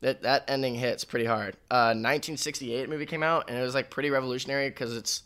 that 0.00 0.22
that 0.22 0.44
ending 0.48 0.74
hits 0.74 1.04
pretty 1.04 1.26
hard. 1.26 1.54
Uh, 1.70 1.92
1968 1.92 2.88
movie 2.88 3.04
came 3.04 3.22
out, 3.22 3.50
and 3.50 3.58
it 3.58 3.60
was 3.60 3.74
like 3.74 3.90
pretty 3.90 4.08
revolutionary 4.08 4.70
because 4.70 4.96
it's 4.96 5.24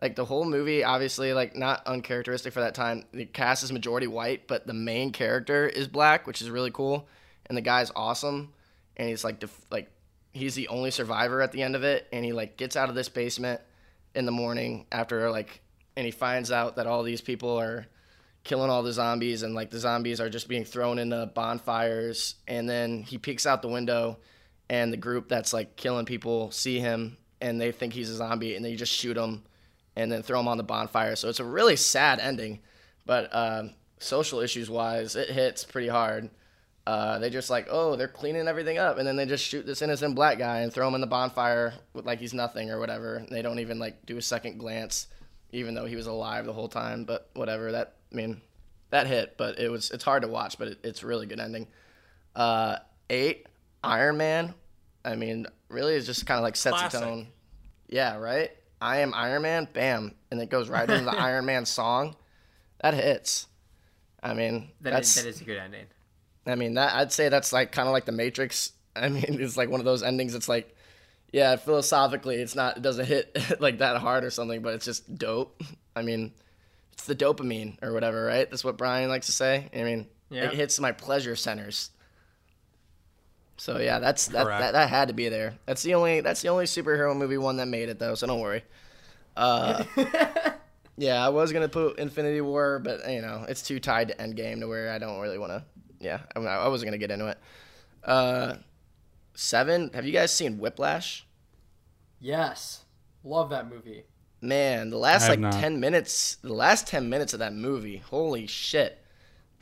like 0.00 0.16
the 0.16 0.24
whole 0.24 0.44
movie, 0.44 0.82
obviously, 0.82 1.32
like 1.32 1.54
not 1.54 1.86
uncharacteristic 1.86 2.52
for 2.52 2.58
that 2.58 2.74
time. 2.74 3.04
The 3.12 3.24
cast 3.24 3.62
is 3.62 3.70
majority 3.70 4.08
white, 4.08 4.48
but 4.48 4.66
the 4.66 4.72
main 4.74 5.12
character 5.12 5.68
is 5.68 5.86
black, 5.86 6.26
which 6.26 6.42
is 6.42 6.50
really 6.50 6.72
cool, 6.72 7.06
and 7.46 7.56
the 7.56 7.62
guy's 7.62 7.92
awesome, 7.94 8.52
and 8.96 9.08
he's 9.08 9.22
like 9.22 9.38
def- 9.38 9.66
like 9.70 9.92
he's 10.32 10.56
the 10.56 10.66
only 10.66 10.90
survivor 10.90 11.40
at 11.40 11.52
the 11.52 11.62
end 11.62 11.76
of 11.76 11.84
it, 11.84 12.08
and 12.12 12.24
he 12.24 12.32
like 12.32 12.56
gets 12.56 12.74
out 12.74 12.88
of 12.88 12.96
this 12.96 13.08
basement 13.08 13.60
in 14.16 14.26
the 14.26 14.32
morning 14.32 14.86
after 14.90 15.30
like, 15.30 15.60
and 15.96 16.06
he 16.06 16.10
finds 16.12 16.50
out 16.50 16.76
that 16.76 16.86
all 16.86 17.02
these 17.02 17.20
people 17.20 17.58
are 17.58 17.86
killing 18.44 18.70
all 18.70 18.82
the 18.82 18.92
zombies 18.92 19.42
and 19.42 19.54
like 19.54 19.70
the 19.70 19.78
zombies 19.78 20.20
are 20.20 20.30
just 20.30 20.48
being 20.48 20.64
thrown 20.64 20.98
into 20.98 21.30
bonfires. 21.34 22.36
And 22.48 22.68
then 22.68 23.02
he 23.02 23.18
peeks 23.18 23.46
out 23.46 23.62
the 23.62 23.68
window 23.68 24.18
and 24.68 24.92
the 24.92 24.96
group 24.96 25.28
that's 25.28 25.52
like 25.52 25.76
killing 25.76 26.06
people 26.06 26.50
see 26.50 26.78
him 26.78 27.16
and 27.40 27.60
they 27.60 27.72
think 27.72 27.92
he's 27.92 28.10
a 28.10 28.16
zombie 28.16 28.56
and 28.56 28.64
they 28.64 28.74
just 28.74 28.92
shoot 28.92 29.16
him 29.16 29.42
and 29.94 30.10
then 30.10 30.22
throw 30.22 30.40
him 30.40 30.48
on 30.48 30.56
the 30.56 30.62
bonfire. 30.62 31.16
So 31.16 31.28
it's 31.28 31.40
a 31.40 31.44
really 31.44 31.76
sad 31.76 32.18
ending. 32.18 32.60
But 33.04 33.28
um, 33.34 33.72
social 33.98 34.40
issues 34.40 34.70
wise 34.70 35.14
it 35.16 35.30
hits 35.30 35.64
pretty 35.64 35.88
hard. 35.88 36.30
Uh, 36.84 37.20
they 37.20 37.30
just 37.30 37.48
like 37.48 37.68
oh 37.70 37.94
they're 37.94 38.08
cleaning 38.08 38.48
everything 38.48 38.76
up 38.76 38.98
and 38.98 39.06
then 39.06 39.14
they 39.14 39.24
just 39.24 39.44
shoot 39.44 39.64
this 39.64 39.82
innocent 39.82 40.16
black 40.16 40.36
guy 40.36 40.60
and 40.60 40.72
throw 40.72 40.88
him 40.88 40.96
in 40.96 41.00
the 41.00 41.06
bonfire 41.06 41.74
with 41.92 42.04
like 42.04 42.18
he's 42.18 42.34
nothing 42.34 42.70
or 42.70 42.80
whatever. 42.80 43.16
And 43.16 43.28
they 43.28 43.42
don't 43.42 43.60
even 43.60 43.78
like 43.78 44.04
do 44.04 44.16
a 44.16 44.22
second 44.22 44.58
glance 44.58 45.06
even 45.52 45.74
though 45.74 45.86
he 45.86 45.96
was 45.96 46.06
alive 46.06 46.46
the 46.46 46.52
whole 46.52 46.68
time 46.68 47.04
but 47.04 47.28
whatever 47.34 47.72
that 47.72 47.94
I 48.12 48.16
mean, 48.16 48.40
that 48.90 49.06
hit, 49.06 49.36
but 49.38 49.58
it 49.58 49.70
was 49.70 49.90
it's 49.90 50.04
hard 50.04 50.22
to 50.22 50.28
watch, 50.28 50.58
but 50.58 50.68
it, 50.68 50.78
it's 50.84 51.02
a 51.02 51.06
really 51.06 51.26
good 51.26 51.40
ending. 51.40 51.66
Uh, 52.36 52.76
eight, 53.08 53.46
Iron 53.82 54.18
Man. 54.18 54.54
I 55.04 55.16
mean, 55.16 55.46
really, 55.68 55.94
it 55.94 56.02
just 56.02 56.26
kind 56.26 56.38
of 56.38 56.42
like 56.42 56.56
sets 56.56 56.76
Classic. 56.76 57.00
the 57.00 57.06
tone. 57.06 57.26
Yeah, 57.88 58.18
right. 58.18 58.50
I 58.80 58.98
am 58.98 59.14
Iron 59.14 59.42
Man. 59.42 59.66
Bam, 59.72 60.14
and 60.30 60.40
it 60.40 60.50
goes 60.50 60.68
right 60.68 60.88
into 60.88 61.04
the 61.04 61.10
Iron 61.18 61.46
Man 61.46 61.64
song. 61.64 62.16
That 62.82 62.94
hits. 62.94 63.46
I 64.22 64.34
mean, 64.34 64.68
That 64.82 64.90
that's. 64.90 65.16
is, 65.16 65.22
that 65.22 65.28
is 65.28 65.40
a 65.40 65.44
good 65.44 65.58
ending. 65.58 65.86
I 66.46 66.54
mean, 66.54 66.74
that 66.74 66.94
I'd 66.94 67.12
say 67.12 67.28
that's 67.28 67.52
like 67.52 67.72
kind 67.72 67.88
of 67.88 67.92
like 67.92 68.04
the 68.04 68.12
Matrix. 68.12 68.72
I 68.94 69.08
mean, 69.08 69.24
it's 69.40 69.56
like 69.56 69.70
one 69.70 69.80
of 69.80 69.86
those 69.86 70.02
endings. 70.02 70.34
It's 70.34 70.48
like, 70.48 70.76
yeah, 71.32 71.56
philosophically, 71.56 72.36
it's 72.36 72.54
not. 72.54 72.76
It 72.76 72.82
doesn't 72.82 73.06
hit 73.06 73.36
like 73.60 73.78
that 73.78 73.96
hard 73.98 74.24
or 74.24 74.30
something, 74.30 74.62
but 74.62 74.74
it's 74.74 74.84
just 74.84 75.16
dope. 75.18 75.60
I 75.96 76.02
mean, 76.02 76.32
it's 76.92 77.06
the 77.06 77.14
dopamine 77.16 77.82
or 77.82 77.92
whatever, 77.92 78.24
right? 78.24 78.48
That's 78.48 78.64
what 78.64 78.76
Brian 78.76 79.08
likes 79.08 79.26
to 79.26 79.32
say. 79.32 79.68
I 79.74 79.82
mean, 79.82 80.06
Yeah. 80.30 80.44
it 80.44 80.54
hits 80.54 80.78
my 80.78 80.92
pleasure 80.92 81.34
centers. 81.36 81.90
So 83.56 83.78
yeah, 83.78 83.98
that's 83.98 84.26
that, 84.28 84.46
that, 84.46 84.72
that 84.72 84.88
had 84.88 85.08
to 85.08 85.14
be 85.14 85.28
there. 85.28 85.54
That's 85.66 85.82
the 85.82 85.94
only 85.94 86.20
that's 86.20 86.42
the 86.42 86.48
only 86.48 86.64
superhero 86.64 87.16
movie 87.16 87.38
one 87.38 87.56
that 87.58 87.66
made 87.68 87.88
it 87.88 87.98
though, 87.98 88.14
so 88.14 88.26
don't 88.26 88.40
worry. 88.40 88.64
Uh, 89.34 89.82
yeah, 90.98 91.24
I 91.24 91.30
was 91.30 91.52
gonna 91.52 91.66
put 91.70 91.98
Infinity 91.98 92.42
War, 92.42 92.78
but 92.80 93.10
you 93.10 93.22
know 93.22 93.46
it's 93.48 93.62
too 93.62 93.80
tied 93.80 94.08
to 94.08 94.14
Endgame 94.16 94.60
to 94.60 94.68
where 94.68 94.90
I 94.92 94.98
don't 94.98 95.20
really 95.20 95.38
want 95.38 95.52
to. 95.52 95.64
Yeah, 96.00 96.20
I, 96.36 96.38
mean, 96.38 96.48
I 96.48 96.68
wasn't 96.68 96.88
gonna 96.88 96.98
get 96.98 97.10
into 97.10 97.28
it. 97.28 97.38
Uh, 98.04 98.56
seven. 99.34 99.90
Have 99.94 100.06
you 100.06 100.12
guys 100.12 100.32
seen 100.32 100.58
Whiplash? 100.58 101.26
Yes. 102.20 102.84
Love 103.24 103.50
that 103.50 103.70
movie. 103.70 104.04
Man, 104.40 104.90
the 104.90 104.98
last 104.98 105.28
like 105.28 105.38
not. 105.38 105.52
ten 105.52 105.78
minutes, 105.78 106.36
the 106.42 106.52
last 106.52 106.88
ten 106.88 107.08
minutes 107.08 107.32
of 107.32 107.38
that 107.38 107.54
movie, 107.54 107.98
holy 107.98 108.48
shit! 108.48 108.98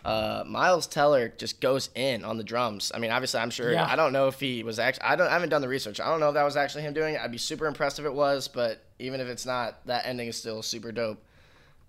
Uh, 0.02 0.42
Miles 0.46 0.86
Teller 0.86 1.28
just 1.28 1.60
goes 1.60 1.90
in 1.94 2.24
on 2.24 2.38
the 2.38 2.44
drums. 2.44 2.90
I 2.94 2.98
mean, 2.98 3.10
obviously, 3.10 3.40
I'm 3.40 3.50
sure. 3.50 3.70
Yeah. 3.72 3.84
I 3.84 3.96
don't 3.96 4.14
know 4.14 4.28
if 4.28 4.40
he 4.40 4.62
was 4.62 4.78
actually. 4.78 5.04
I 5.04 5.16
don't. 5.16 5.26
I 5.26 5.32
haven't 5.32 5.50
done 5.50 5.60
the 5.60 5.68
research. 5.68 6.00
I 6.00 6.06
don't 6.06 6.20
know 6.20 6.28
if 6.28 6.34
that 6.34 6.44
was 6.44 6.56
actually 6.56 6.84
him 6.84 6.94
doing 6.94 7.14
it. 7.14 7.20
I'd 7.20 7.30
be 7.30 7.36
super 7.36 7.66
impressed 7.66 7.98
if 7.98 8.06
it 8.06 8.14
was, 8.14 8.48
but 8.48 8.82
even 8.98 9.20
if 9.20 9.28
it's 9.28 9.44
not, 9.44 9.84
that 9.86 10.06
ending 10.06 10.28
is 10.28 10.36
still 10.38 10.62
super 10.62 10.92
dope. 10.92 11.22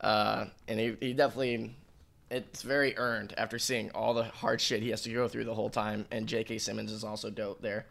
Uh, 0.01 0.47
and 0.67 0.79
he, 0.79 0.97
he 0.99 1.13
definitely, 1.13 1.75
it's 2.31 2.61
very 2.61 2.97
earned 2.97 3.33
after 3.37 3.59
seeing 3.59 3.91
all 3.91 4.13
the 4.13 4.23
hard 4.23 4.61
shit 4.61 4.81
he 4.81 4.89
has 4.89 5.01
to 5.01 5.13
go 5.13 5.27
through 5.27 5.43
the 5.43 5.53
whole 5.53 5.69
time. 5.69 6.05
And 6.11 6.27
J.K. 6.27 6.59
Simmons 6.59 6.91
is 6.91 7.03
also 7.03 7.29
dope 7.29 7.61
there. 7.61 7.85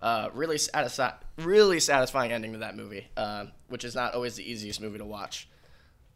Uh, 0.00 0.30
really 0.32 0.56
satisfi- 0.56 1.14
really 1.38 1.80
satisfying 1.80 2.32
ending 2.32 2.52
to 2.52 2.58
that 2.58 2.76
movie, 2.76 3.06
uh, 3.16 3.46
which 3.68 3.84
is 3.84 3.94
not 3.94 4.14
always 4.14 4.36
the 4.36 4.50
easiest 4.50 4.80
movie 4.80 4.98
to 4.98 5.04
watch. 5.04 5.48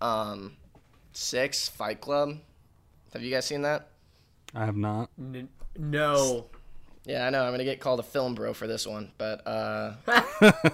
Um, 0.00 0.56
six 1.12 1.68
Fight 1.68 2.00
Club. 2.00 2.38
Have 3.12 3.22
you 3.22 3.30
guys 3.30 3.46
seen 3.46 3.62
that? 3.62 3.88
I 4.54 4.64
have 4.64 4.76
not. 4.76 5.10
N- 5.18 5.48
no. 5.78 6.46
Yeah, 7.04 7.26
I 7.26 7.30
know. 7.30 7.44
I'm 7.44 7.52
gonna 7.52 7.64
get 7.64 7.80
called 7.80 8.00
a 8.00 8.04
film 8.04 8.34
bro 8.34 8.52
for 8.54 8.66
this 8.66 8.86
one, 8.86 9.12
but 9.18 9.46
uh, 9.46 9.94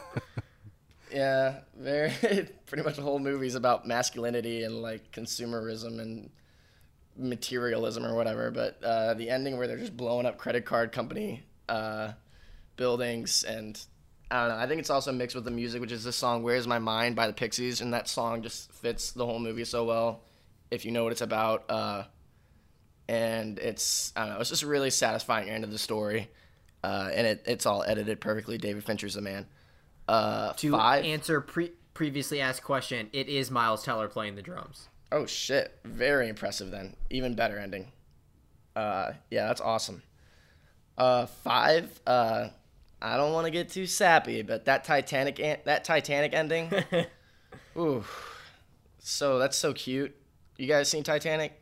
yeah, 1.13 1.61
very 1.77 2.11
pretty 2.67 2.83
much 2.83 2.97
the 2.97 3.03
whole 3.03 3.19
movie's 3.19 3.55
about 3.55 3.87
masculinity 3.87 4.63
and 4.65 4.81
like 4.81 5.13
consumerism 5.13 6.01
and 6.01 6.31
materialism 7.17 8.05
or 8.05 8.15
whatever. 8.15 8.51
But 8.51 8.83
uh, 8.83 9.15
the 9.15 9.31
ending 9.31 9.57
where 9.59 9.67
they're 9.67 9.79
just 9.79 9.97
blowing 9.97 10.27
up 10.27 10.39
credit 10.39 10.65
card 10.65 10.93
company 10.93 11.43
uh, 11.69 12.13
buildings 12.77 13.45
and 13.45 13.81
I 14.31 14.41
don't 14.49 14.57
know. 14.57 14.65
I 14.65 14.67
think 14.67 14.81
it's 14.81 14.89
also 14.89 15.13
mixed 15.13 15.35
with 15.37 15.45
the 15.45 15.51
music, 15.51 15.83
which 15.83 15.93
is 15.93 16.05
the 16.05 16.13
song 16.13 16.43
"Where's 16.43 16.67
My 16.67 16.79
Mind" 16.79 17.15
by 17.15 17.27
the 17.27 17.35
Pixies, 17.35 17.83
and 17.83 17.93
that 17.93 18.09
song 18.09 18.43
just 18.43 18.73
fits 18.73 19.13
the 19.13 19.27
whole 19.27 19.39
movie 19.39 19.65
so 19.67 19.85
well. 19.85 20.23
If 20.71 20.87
you 20.87 20.91
know 20.91 21.03
what 21.05 21.13
it's 21.13 21.21
about, 21.21 21.71
uh, 21.71 22.05
and 23.09 23.59
it's 23.59 24.11
I 24.17 24.21
don't 24.25 24.35
know, 24.35 24.41
it's 24.41 24.49
just 24.49 24.63
a 24.63 24.67
really 24.67 24.89
satisfying 24.89 25.51
end 25.51 25.65
of 25.65 25.71
the 25.71 25.77
story, 25.79 26.31
uh, 26.83 27.11
and 27.13 27.27
it, 27.27 27.43
it's 27.47 27.67
all 27.67 27.83
edited 27.83 28.23
perfectly. 28.23 28.57
David 28.57 28.85
Fincher's 28.85 29.15
the 29.15 29.21
man. 29.21 29.47
Uh, 30.09 30.55
To 30.55 30.71
five. 30.73 31.05
answer 31.05 31.43
pre- 31.43 31.73
previously 31.93 32.41
asked 32.41 32.65
question, 32.65 33.11
it 33.13 33.29
is 33.29 33.51
Miles 33.51 33.85
Teller 33.85 34.09
playing 34.09 34.35
the 34.37 34.43
drums. 34.43 34.89
Oh 35.13 35.27
shit! 35.27 35.79
Very 35.85 36.29
impressive. 36.29 36.71
Then 36.71 36.97
even 37.11 37.35
better 37.35 37.59
ending. 37.59 37.93
Uh, 38.75 39.13
yeah, 39.31 39.47
that's 39.47 39.61
awesome. 39.61 40.03
Uh, 40.97 41.27
five. 41.27 42.01
Uh, 42.07 42.49
I 43.03 43.19
don't 43.19 43.35
want 43.35 43.45
to 43.45 43.51
get 43.51 43.69
too 43.69 43.87
sappy, 43.87 44.41
but 44.41 44.65
that 44.65 44.85
Titanic 44.85 45.39
an- 45.39 45.59
that 45.67 45.85
Titanic 45.85 46.33
ending. 46.33 46.73
ooh, 47.77 48.05
so 49.01 49.39
that's 49.39 49.57
so 49.57 49.75
cute. 49.75 50.17
You 50.57 50.67
guys 50.67 50.89
seen 50.89 51.03
Titanic? 51.03 51.61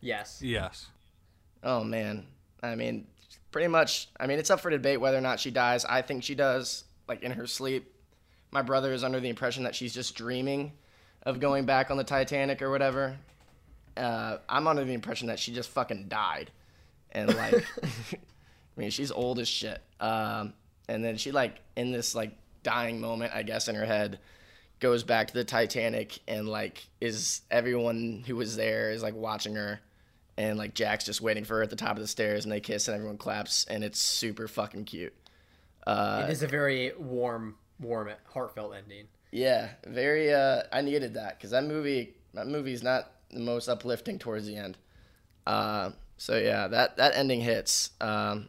Yes. 0.00 0.40
Yes. 0.42 0.86
Oh 1.62 1.84
man, 1.84 2.26
I 2.62 2.76
mean, 2.76 3.06
pretty 3.52 3.68
much. 3.68 4.08
I 4.18 4.26
mean, 4.26 4.38
it's 4.38 4.48
up 4.48 4.60
for 4.60 4.70
debate 4.70 5.02
whether 5.02 5.18
or 5.18 5.22
not 5.22 5.38
she 5.38 5.50
dies. 5.50 5.84
I 5.84 6.00
think 6.00 6.24
she 6.24 6.34
does, 6.34 6.84
like 7.06 7.22
in 7.22 7.32
her 7.32 7.46
sleep. 7.46 7.94
My 8.52 8.62
brother 8.62 8.94
is 8.94 9.04
under 9.04 9.20
the 9.20 9.28
impression 9.28 9.64
that 9.64 9.74
she's 9.74 9.92
just 9.92 10.14
dreaming 10.14 10.72
of 11.22 11.40
going 11.40 11.64
back 11.66 11.90
on 11.90 11.96
the 11.96 12.04
Titanic 12.04 12.62
or 12.62 12.70
whatever. 12.70 13.16
Uh, 13.96 14.38
I'm 14.48 14.66
under 14.66 14.84
the 14.84 14.94
impression 14.94 15.28
that 15.28 15.38
she 15.38 15.52
just 15.52 15.70
fucking 15.70 16.06
died, 16.08 16.50
and 17.12 17.34
like, 17.34 17.54
I 17.84 18.16
mean, 18.76 18.90
she's 18.90 19.10
old 19.10 19.38
as 19.38 19.48
shit. 19.48 19.80
Um, 19.98 20.54
and 20.88 21.04
then 21.04 21.16
she 21.16 21.32
like 21.32 21.60
in 21.76 21.92
this 21.92 22.14
like 22.14 22.36
dying 22.62 23.00
moment, 23.00 23.34
I 23.34 23.42
guess, 23.42 23.68
in 23.68 23.74
her 23.74 23.84
head, 23.84 24.18
goes 24.78 25.02
back 25.02 25.28
to 25.28 25.34
the 25.34 25.44
Titanic 25.44 26.18
and 26.26 26.48
like 26.48 26.86
is 27.00 27.42
everyone 27.50 28.24
who 28.26 28.36
was 28.36 28.56
there 28.56 28.90
is 28.90 29.02
like 29.02 29.14
watching 29.14 29.56
her 29.56 29.80
and 30.40 30.58
like 30.58 30.74
Jack's 30.74 31.04
just 31.04 31.20
waiting 31.20 31.44
for 31.44 31.56
her 31.56 31.62
at 31.62 31.70
the 31.70 31.76
top 31.76 31.96
of 31.96 31.98
the 31.98 32.08
stairs, 32.08 32.44
and 32.44 32.52
they 32.52 32.60
kiss, 32.60 32.88
and 32.88 32.94
everyone 32.94 33.18
claps, 33.18 33.64
and 33.64 33.84
it's 33.84 34.00
super 34.00 34.48
fucking 34.48 34.84
cute. 34.84 35.12
Uh, 35.86 36.24
it 36.26 36.32
is 36.32 36.42
a 36.42 36.46
very 36.46 36.92
warm, 36.98 37.56
warm, 37.78 38.08
heartfelt 38.32 38.74
ending. 38.74 39.06
Yeah, 39.30 39.68
very. 39.86 40.32
Uh, 40.32 40.62
I 40.72 40.82
needed 40.82 41.14
that 41.14 41.38
because 41.38 41.50
that 41.50 41.64
movie, 41.64 42.14
that 42.34 42.46
movie's 42.46 42.82
not 42.82 43.12
the 43.30 43.40
most 43.40 43.68
uplifting 43.68 44.18
towards 44.18 44.46
the 44.46 44.56
end. 44.56 44.76
Uh, 45.46 45.90
so 46.16 46.36
yeah, 46.36 46.68
that 46.68 46.96
that 46.96 47.14
ending 47.14 47.40
hits. 47.40 47.90
Um, 48.00 48.48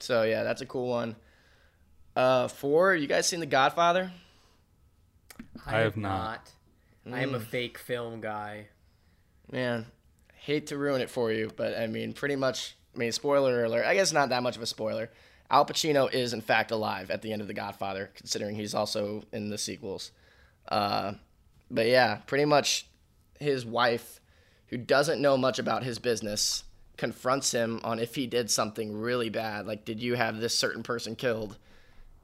so 0.00 0.22
yeah, 0.22 0.42
that's 0.42 0.60
a 0.60 0.66
cool 0.66 0.88
one. 0.88 1.16
Uh, 2.16 2.48
four, 2.48 2.94
you 2.94 3.06
guys 3.06 3.26
seen 3.26 3.40
The 3.40 3.46
Godfather? 3.46 4.10
I 5.64 5.78
have 5.78 5.96
not. 5.96 6.50
I 7.10 7.22
am 7.22 7.34
a 7.34 7.40
fake 7.40 7.78
film 7.78 8.20
guy. 8.20 8.66
Man, 9.50 9.86
hate 10.34 10.66
to 10.68 10.76
ruin 10.76 11.00
it 11.00 11.10
for 11.10 11.32
you, 11.32 11.50
but 11.56 11.78
I 11.78 11.86
mean, 11.86 12.12
pretty 12.12 12.36
much. 12.36 12.76
I 12.94 12.98
mean, 12.98 13.12
spoiler 13.12 13.64
alert. 13.64 13.84
I 13.86 13.94
guess 13.94 14.12
not 14.12 14.30
that 14.30 14.42
much 14.42 14.56
of 14.56 14.62
a 14.62 14.66
spoiler. 14.66 15.10
Al 15.50 15.64
Pacino 15.64 16.12
is 16.12 16.32
in 16.32 16.40
fact 16.40 16.70
alive 16.70 17.10
at 17.10 17.22
the 17.22 17.32
end 17.32 17.40
of 17.40 17.48
The 17.48 17.54
Godfather, 17.54 18.10
considering 18.14 18.56
he's 18.56 18.74
also 18.74 19.24
in 19.32 19.48
the 19.48 19.58
sequels. 19.58 20.10
Uh, 20.68 21.14
but 21.70 21.86
yeah, 21.86 22.16
pretty 22.26 22.44
much, 22.44 22.86
his 23.38 23.64
wife, 23.64 24.20
who 24.68 24.76
doesn't 24.76 25.22
know 25.22 25.36
much 25.36 25.58
about 25.58 25.84
his 25.84 25.98
business, 25.98 26.64
confronts 26.96 27.52
him 27.52 27.80
on 27.84 27.98
if 27.98 28.14
he 28.14 28.26
did 28.26 28.50
something 28.50 28.94
really 28.94 29.30
bad. 29.30 29.66
Like, 29.66 29.84
did 29.84 30.00
you 30.00 30.14
have 30.14 30.38
this 30.38 30.58
certain 30.58 30.82
person 30.82 31.16
killed? 31.16 31.56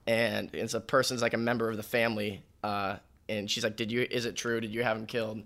And 0.06 0.50
it's 0.52 0.74
a 0.74 0.80
person's 0.80 1.22
like 1.22 1.32
a 1.32 1.38
member 1.38 1.70
of 1.70 1.76
the 1.78 1.82
family. 1.82 2.42
Uh, 2.62 2.96
and 3.28 3.50
she's 3.50 3.64
like, 3.64 3.76
"Did 3.76 3.90
you? 3.90 4.06
Is 4.10 4.26
it 4.26 4.36
true? 4.36 4.60
Did 4.60 4.74
you 4.74 4.82
have 4.82 4.98
him 4.98 5.06
killed?" 5.06 5.44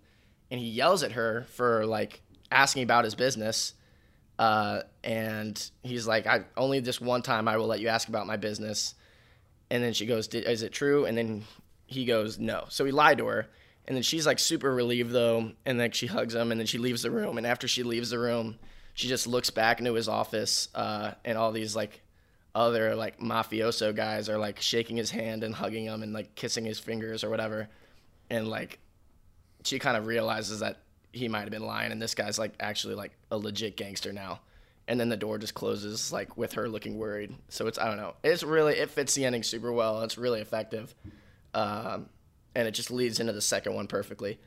and 0.50 0.60
he 0.60 0.66
yells 0.66 1.02
at 1.02 1.12
her 1.12 1.46
for 1.50 1.86
like 1.86 2.22
asking 2.50 2.82
about 2.82 3.04
his 3.04 3.14
business. 3.14 3.74
Uh, 4.38 4.82
and 5.02 5.70
he's 5.82 6.06
like, 6.06 6.26
I 6.26 6.44
only 6.56 6.80
this 6.80 7.00
one 7.00 7.22
time 7.22 7.48
I 7.48 7.56
will 7.56 7.66
let 7.66 7.80
you 7.80 7.88
ask 7.88 8.08
about 8.08 8.26
my 8.26 8.36
business. 8.36 8.94
And 9.70 9.82
then 9.82 9.92
she 9.92 10.06
goes, 10.06 10.28
"Did- 10.28 10.44
Is 10.46 10.62
it 10.62 10.72
true? 10.72 11.04
And 11.06 11.18
then 11.18 11.44
he 11.86 12.04
goes, 12.04 12.38
No. 12.38 12.64
So 12.68 12.84
he 12.84 12.92
lied 12.92 13.18
to 13.18 13.26
her. 13.26 13.46
And 13.86 13.96
then 13.96 14.02
she's 14.02 14.26
like 14.26 14.38
super 14.38 14.72
relieved 14.72 15.10
though. 15.12 15.52
And 15.66 15.80
then 15.80 15.90
she 15.90 16.06
hugs 16.06 16.34
him 16.34 16.52
and 16.52 16.60
then 16.60 16.66
she 16.66 16.78
leaves 16.78 17.02
the 17.02 17.10
room. 17.10 17.38
And 17.38 17.46
after 17.46 17.66
she 17.66 17.82
leaves 17.82 18.10
the 18.10 18.18
room, 18.18 18.58
she 18.94 19.08
just 19.08 19.26
looks 19.26 19.50
back 19.50 19.78
into 19.80 19.94
his 19.94 20.08
office. 20.08 20.68
Uh, 20.74 21.12
and 21.24 21.36
all 21.38 21.52
these 21.52 21.74
like 21.74 22.02
other 22.54 22.94
like 22.94 23.18
mafioso 23.20 23.94
guys 23.94 24.28
are 24.28 24.38
like 24.38 24.60
shaking 24.60 24.96
his 24.96 25.10
hand 25.10 25.42
and 25.42 25.54
hugging 25.54 25.84
him 25.84 26.02
and 26.02 26.12
like 26.12 26.34
kissing 26.34 26.64
his 26.64 26.78
fingers 26.78 27.24
or 27.24 27.30
whatever. 27.30 27.68
And 28.30 28.48
like 28.48 28.78
she 29.64 29.78
kind 29.78 29.96
of 29.96 30.06
realizes 30.06 30.60
that 30.60 30.78
he 31.12 31.28
might 31.28 31.40
have 31.40 31.50
been 31.50 31.64
lying 31.66 31.92
and 31.92 32.00
this 32.00 32.14
guy's 32.14 32.38
like 32.38 32.52
actually 32.60 32.94
like 32.94 33.12
a 33.30 33.36
legit 33.38 33.76
gangster 33.76 34.12
now. 34.12 34.40
And 34.86 34.98
then 34.98 35.10
the 35.10 35.16
door 35.18 35.36
just 35.38 35.52
closes 35.54 36.12
like 36.12 36.36
with 36.38 36.54
her 36.54 36.68
looking 36.68 36.96
worried. 36.98 37.34
So 37.50 37.66
it's 37.66 37.78
i 37.78 37.86
don't 37.86 37.98
know. 37.98 38.14
It's 38.24 38.42
really 38.42 38.74
it 38.74 38.90
fits 38.90 39.14
the 39.14 39.24
ending 39.26 39.42
super 39.42 39.70
well. 39.72 40.02
It's 40.02 40.16
really 40.18 40.40
effective. 40.40 40.94
Um, 41.54 42.08
and 42.54 42.66
it 42.66 42.72
just 42.72 42.90
leads 42.90 43.20
into 43.20 43.32
the 43.32 43.40
second 43.40 43.74
one 43.74 43.86
perfectly 43.86 44.38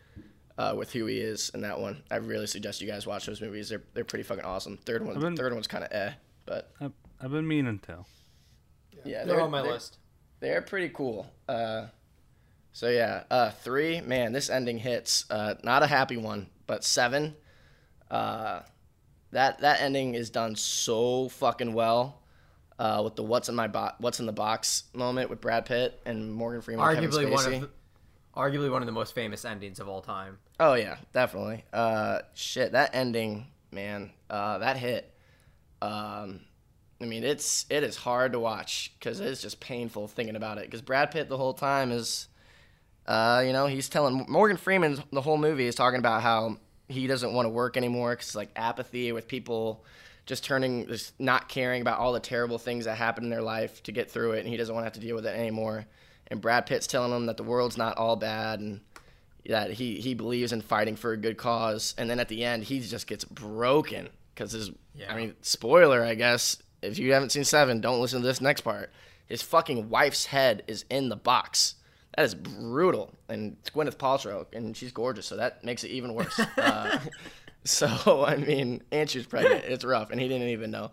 uh, 0.57 0.73
with 0.75 0.91
who 0.93 1.05
he 1.05 1.17
is 1.19 1.49
in 1.53 1.61
that 1.61 1.79
one. 1.79 2.03
I 2.09 2.15
really 2.17 2.47
suggest 2.47 2.81
you 2.81 2.87
guys 2.87 3.05
watch 3.07 3.25
those 3.25 3.39
movies. 3.41 3.69
They're, 3.69 3.83
they're 3.93 4.03
pretty 4.03 4.23
fucking 4.23 4.43
awesome. 4.43 4.77
Third 4.77 5.05
one 5.05 5.19
been- 5.19 5.35
third 5.37 5.53
one's 5.53 5.67
kind 5.67 5.83
of 5.83 5.91
eh 5.91 6.11
but 6.45 6.71
I've, 6.81 6.91
I've 7.21 7.31
been 7.31 7.47
meaning 7.47 7.79
to. 7.87 7.99
yeah. 9.05 9.25
They're 9.25 9.41
on 9.41 9.51
my 9.51 9.61
they're- 9.61 9.71
list. 9.73 9.97
they're 10.39 10.61
pretty 10.63 10.89
cool. 10.89 11.31
Uh, 11.47 11.85
so 12.73 12.89
yeah, 12.89 13.23
uh, 13.29 13.51
three, 13.51 14.01
man, 14.01 14.31
this 14.33 14.49
ending 14.49 14.77
hits. 14.77 15.25
Uh, 15.29 15.55
not 15.63 15.83
a 15.83 15.87
happy 15.87 16.17
one, 16.17 16.47
but 16.67 16.83
seven. 16.83 17.35
Uh, 18.09 18.61
that 19.31 19.59
that 19.59 19.81
ending 19.81 20.15
is 20.15 20.29
done 20.29 20.55
so 20.55 21.29
fucking 21.29 21.73
well. 21.73 22.17
Uh, 22.79 23.01
with 23.03 23.15
the 23.15 23.23
what's 23.23 23.47
in 23.47 23.55
my 23.55 23.67
bo- 23.67 23.91
what's 23.99 24.19
in 24.19 24.25
the 24.25 24.31
box 24.31 24.85
moment 24.93 25.29
with 25.29 25.39
Brad 25.39 25.65
Pitt 25.65 26.01
and 26.05 26.33
Morgan 26.33 26.61
Freeman. 26.61 26.83
Arguably 26.83 27.29
one 27.29 27.53
of, 27.53 27.61
the, 27.61 27.69
arguably 28.35 28.71
one 28.71 28.81
of 28.81 28.87
the 28.87 28.91
most 28.91 29.13
famous 29.13 29.45
endings 29.45 29.79
of 29.79 29.87
all 29.87 30.01
time. 30.01 30.39
Oh 30.59 30.73
yeah, 30.73 30.97
definitely. 31.13 31.63
Uh, 31.71 32.19
shit, 32.33 32.71
that 32.71 32.95
ending, 32.95 33.47
man, 33.71 34.11
uh, 34.29 34.57
that 34.59 34.77
hit. 34.77 35.13
Um, 35.81 36.41
I 36.99 37.05
mean, 37.05 37.23
it's 37.23 37.65
it 37.69 37.83
is 37.83 37.97
hard 37.97 38.31
to 38.31 38.39
watch 38.39 38.93
because 38.97 39.19
it's 39.19 39.41
just 39.41 39.59
painful 39.59 40.07
thinking 40.07 40.35
about 40.35 40.57
it. 40.57 40.65
Because 40.65 40.81
Brad 40.81 41.11
Pitt 41.11 41.29
the 41.29 41.37
whole 41.37 41.53
time 41.53 41.91
is 41.91 42.27
Uh, 43.05 43.43
you 43.45 43.53
know, 43.53 43.65
he's 43.67 43.89
telling 43.89 44.25
Morgan 44.29 44.57
Freeman 44.57 45.03
the 45.11 45.21
whole 45.21 45.37
movie 45.37 45.65
is 45.65 45.75
talking 45.75 45.99
about 45.99 46.21
how 46.21 46.57
he 46.87 47.07
doesn't 47.07 47.33
want 47.33 47.45
to 47.45 47.49
work 47.49 47.77
anymore 47.77 48.11
because 48.11 48.35
like 48.35 48.49
apathy 48.55 49.11
with 49.11 49.27
people 49.27 49.83
just 50.25 50.43
turning, 50.43 50.87
just 50.87 51.19
not 51.19 51.49
caring 51.49 51.81
about 51.81 51.99
all 51.99 52.13
the 52.13 52.19
terrible 52.19 52.57
things 52.57 52.85
that 52.85 52.95
happen 52.95 53.23
in 53.23 53.29
their 53.29 53.41
life 53.41 53.81
to 53.83 53.91
get 53.91 54.11
through 54.11 54.33
it, 54.33 54.39
and 54.39 54.47
he 54.47 54.57
doesn't 54.57 54.73
want 54.73 54.83
to 54.83 54.85
have 54.85 54.93
to 54.93 54.99
deal 54.99 55.15
with 55.15 55.25
it 55.25 55.37
anymore. 55.37 55.85
And 56.27 56.39
Brad 56.39 56.65
Pitt's 56.65 56.87
telling 56.87 57.11
him 57.11 57.25
that 57.25 57.37
the 57.37 57.43
world's 57.43 57.77
not 57.77 57.97
all 57.97 58.15
bad 58.15 58.59
and 58.59 58.81
that 59.47 59.71
he 59.71 59.99
he 59.99 60.13
believes 60.13 60.53
in 60.53 60.61
fighting 60.61 60.95
for 60.95 61.11
a 61.11 61.17
good 61.17 61.37
cause. 61.37 61.95
And 61.97 62.09
then 62.09 62.19
at 62.19 62.29
the 62.29 62.43
end, 62.43 62.63
he 62.63 62.79
just 62.79 63.07
gets 63.07 63.25
broken 63.25 64.09
because 64.33 64.51
his, 64.51 64.71
Yeah. 64.95 65.11
I 65.11 65.17
mean, 65.17 65.35
spoiler, 65.41 66.03
I 66.03 66.15
guess. 66.15 66.57
If 66.81 66.97
you 66.97 67.13
haven't 67.13 67.31
seen 67.31 67.43
Seven, 67.43 67.81
don't 67.81 68.01
listen 68.01 68.21
to 68.21 68.27
this 68.27 68.41
next 68.41 68.61
part. 68.61 68.91
His 69.27 69.41
fucking 69.41 69.89
wife's 69.89 70.25
head 70.25 70.63
is 70.67 70.85
in 70.89 71.09
the 71.09 71.15
box. 71.15 71.75
That 72.17 72.25
is 72.25 72.35
brutal. 72.35 73.13
And 73.29 73.57
it's 73.61 73.69
Gwyneth 73.69 73.95
Paltrow, 73.97 74.45
and 74.53 74.75
she's 74.75 74.91
gorgeous, 74.91 75.25
so 75.25 75.37
that 75.37 75.63
makes 75.63 75.83
it 75.83 75.89
even 75.91 76.13
worse. 76.13 76.37
uh, 76.57 76.99
so, 77.63 78.25
I 78.27 78.35
mean, 78.37 78.81
and 78.91 79.09
she's 79.09 79.25
pregnant. 79.25 79.63
It's 79.65 79.85
rough, 79.85 80.11
and 80.11 80.19
he 80.19 80.27
didn't 80.27 80.49
even 80.49 80.71
know. 80.71 80.91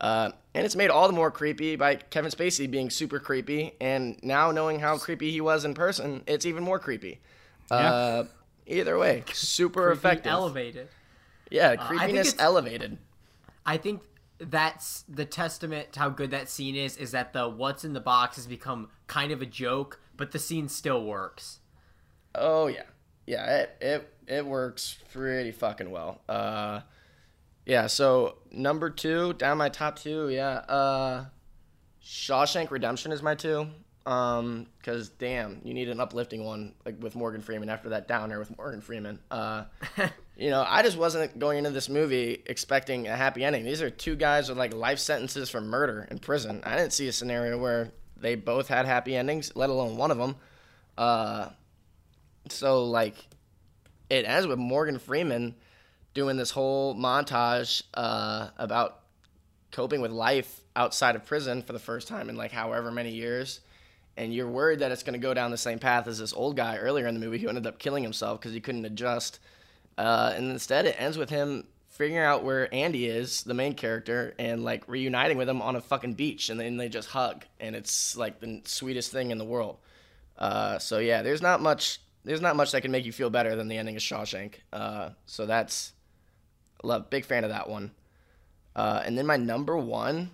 Uh, 0.00 0.32
and 0.54 0.64
it's 0.66 0.74
made 0.74 0.90
all 0.90 1.06
the 1.06 1.12
more 1.14 1.30
creepy 1.30 1.76
by 1.76 1.94
Kevin 1.96 2.30
Spacey 2.30 2.68
being 2.70 2.90
super 2.90 3.20
creepy, 3.20 3.74
and 3.80 4.18
now 4.22 4.50
knowing 4.50 4.80
how 4.80 4.98
creepy 4.98 5.30
he 5.30 5.40
was 5.40 5.64
in 5.64 5.74
person, 5.74 6.22
it's 6.26 6.44
even 6.46 6.64
more 6.64 6.78
creepy. 6.80 7.20
Uh, 7.70 8.24
either 8.66 8.98
way, 8.98 9.22
super 9.32 9.86
Creepy 9.86 9.98
effective. 9.98 10.32
elevated. 10.32 10.88
yeah, 11.50 11.68
think 11.70 11.80
creepiness 11.82 12.28
it's- 12.32 12.44
elevated. 12.44 12.98
I 13.64 13.76
think 13.76 14.02
that's 14.38 15.04
the 15.08 15.24
testament 15.24 15.92
to 15.92 16.00
how 16.00 16.08
good 16.08 16.32
that 16.32 16.48
scene 16.48 16.74
is. 16.74 16.96
Is 16.96 17.12
that 17.12 17.32
the 17.32 17.48
what's 17.48 17.84
in 17.84 17.92
the 17.92 18.00
box 18.00 18.34
has 18.36 18.46
become 18.48 18.88
kind 19.06 19.30
of 19.30 19.40
a 19.40 19.46
joke, 19.46 20.00
but 20.22 20.30
the 20.30 20.38
scene 20.38 20.68
still 20.68 21.04
works. 21.04 21.58
Oh 22.36 22.68
yeah, 22.68 22.84
yeah. 23.26 23.56
It 23.56 23.76
it 23.80 24.14
it 24.28 24.46
works 24.46 24.96
pretty 25.12 25.50
fucking 25.50 25.90
well. 25.90 26.20
Uh, 26.28 26.82
yeah. 27.66 27.88
So 27.88 28.36
number 28.52 28.88
two, 28.88 29.32
down 29.32 29.58
my 29.58 29.68
top 29.68 29.98
two. 29.98 30.28
Yeah. 30.28 30.58
Uh, 30.68 31.24
Shawshank 32.04 32.70
Redemption 32.70 33.10
is 33.10 33.20
my 33.20 33.34
two. 33.34 33.66
Um, 34.06 34.68
because 34.78 35.08
damn, 35.08 35.60
you 35.64 35.74
need 35.74 35.88
an 35.88 35.98
uplifting 35.98 36.44
one 36.44 36.74
like 36.86 37.02
with 37.02 37.16
Morgan 37.16 37.40
Freeman 37.40 37.68
after 37.68 37.88
that 37.88 38.06
downer 38.06 38.38
with 38.38 38.56
Morgan 38.56 38.80
Freeman. 38.80 39.18
Uh, 39.28 39.64
you 40.36 40.50
know, 40.50 40.64
I 40.64 40.84
just 40.84 40.96
wasn't 40.96 41.36
going 41.36 41.58
into 41.58 41.70
this 41.70 41.88
movie 41.88 42.44
expecting 42.46 43.08
a 43.08 43.16
happy 43.16 43.42
ending. 43.42 43.64
These 43.64 43.82
are 43.82 43.90
two 43.90 44.14
guys 44.14 44.48
with 44.48 44.56
like 44.56 44.72
life 44.72 45.00
sentences 45.00 45.50
for 45.50 45.60
murder 45.60 46.06
in 46.12 46.20
prison. 46.20 46.62
I 46.64 46.76
didn't 46.76 46.92
see 46.92 47.08
a 47.08 47.12
scenario 47.12 47.58
where 47.58 47.90
they 48.22 48.34
both 48.36 48.68
had 48.68 48.86
happy 48.86 49.14
endings, 49.14 49.52
let 49.54 49.68
alone 49.68 49.96
one 49.96 50.10
of 50.10 50.16
them. 50.16 50.36
Uh, 50.96 51.50
so 52.48 52.84
like 52.84 53.16
it 54.08 54.24
ends 54.24 54.46
with 54.46 54.58
Morgan 54.58 54.98
Freeman 54.98 55.54
doing 56.14 56.36
this 56.36 56.50
whole 56.50 56.94
montage 56.94 57.82
uh, 57.94 58.48
about 58.58 59.00
coping 59.70 60.00
with 60.00 60.10
life 60.10 60.60
outside 60.76 61.16
of 61.16 61.24
prison 61.24 61.62
for 61.62 61.72
the 61.72 61.78
first 61.78 62.08
time 62.08 62.28
in 62.28 62.36
like 62.36 62.52
however 62.52 62.90
many 62.90 63.10
years 63.10 63.60
and 64.16 64.34
you're 64.34 64.48
worried 64.48 64.80
that 64.80 64.92
it's 64.92 65.02
going 65.02 65.14
to 65.14 65.18
go 65.18 65.32
down 65.32 65.50
the 65.50 65.56
same 65.56 65.78
path 65.78 66.06
as 66.06 66.18
this 66.18 66.34
old 66.34 66.56
guy 66.56 66.76
earlier 66.76 67.06
in 67.06 67.14
the 67.14 67.20
movie 67.20 67.38
who 67.38 67.48
ended 67.48 67.66
up 67.66 67.78
killing 67.78 68.02
himself 68.02 68.38
because 68.38 68.52
he 68.52 68.60
couldn't 68.60 68.84
adjust 68.84 69.38
uh, 69.96 70.32
and 70.36 70.50
instead 70.50 70.84
it 70.84 70.94
ends 70.98 71.16
with 71.16 71.30
him 71.30 71.64
figuring 71.92 72.22
out 72.22 72.44
where 72.44 72.72
andy 72.74 73.06
is 73.06 73.42
the 73.44 73.54
main 73.54 73.74
character 73.74 74.34
and 74.38 74.64
like 74.64 74.86
reuniting 74.88 75.36
with 75.38 75.48
him 75.48 75.62
on 75.62 75.76
a 75.76 75.80
fucking 75.80 76.14
beach 76.14 76.50
and 76.50 76.58
then 76.58 76.76
they 76.76 76.88
just 76.88 77.08
hug 77.08 77.44
and 77.60 77.76
it's 77.76 78.16
like 78.16 78.40
the 78.40 78.60
sweetest 78.64 79.12
thing 79.12 79.30
in 79.30 79.38
the 79.38 79.44
world 79.44 79.78
uh, 80.38 80.78
so 80.78 80.98
yeah, 80.98 81.22
there's 81.22 81.40
not 81.42 81.60
much. 81.60 82.00
There's 82.24 82.40
not 82.40 82.56
much 82.56 82.72
that 82.72 82.82
can 82.82 82.90
make 82.90 83.04
you 83.04 83.12
feel 83.12 83.30
better 83.30 83.56
than 83.56 83.68
the 83.68 83.78
ending 83.78 83.96
of 83.96 84.02
Shawshank. 84.02 84.54
Uh, 84.72 85.10
so 85.26 85.46
that's 85.46 85.92
love. 86.82 87.10
Big 87.10 87.24
fan 87.24 87.44
of 87.44 87.50
that 87.50 87.68
one. 87.68 87.92
Uh, 88.74 89.02
and 89.04 89.16
then 89.16 89.26
my 89.26 89.36
number 89.36 89.76
one, 89.76 90.30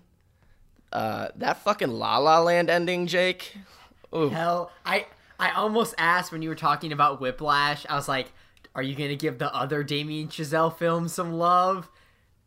uh, 0.92 1.28
that 1.36 1.58
fucking 1.58 1.90
La 1.90 2.18
La 2.18 2.40
Land 2.40 2.70
ending, 2.70 3.06
Jake. 3.06 3.54
Ooh, 4.14 4.28
Hell, 4.28 4.70
I 4.86 5.06
I 5.38 5.50
almost 5.50 5.94
asked 5.98 6.32
when 6.32 6.40
you 6.40 6.48
were 6.48 6.54
talking 6.54 6.92
about 6.92 7.20
Whiplash. 7.20 7.84
I 7.88 7.94
was 7.94 8.08
like, 8.08 8.32
"Are 8.78 8.82
you 8.82 8.94
gonna 8.94 9.16
give 9.16 9.38
the 9.38 9.52
other 9.52 9.82
Damien 9.82 10.28
Chazelle 10.28 10.76
film 10.76 11.08
some 11.08 11.32
love?" 11.32 11.88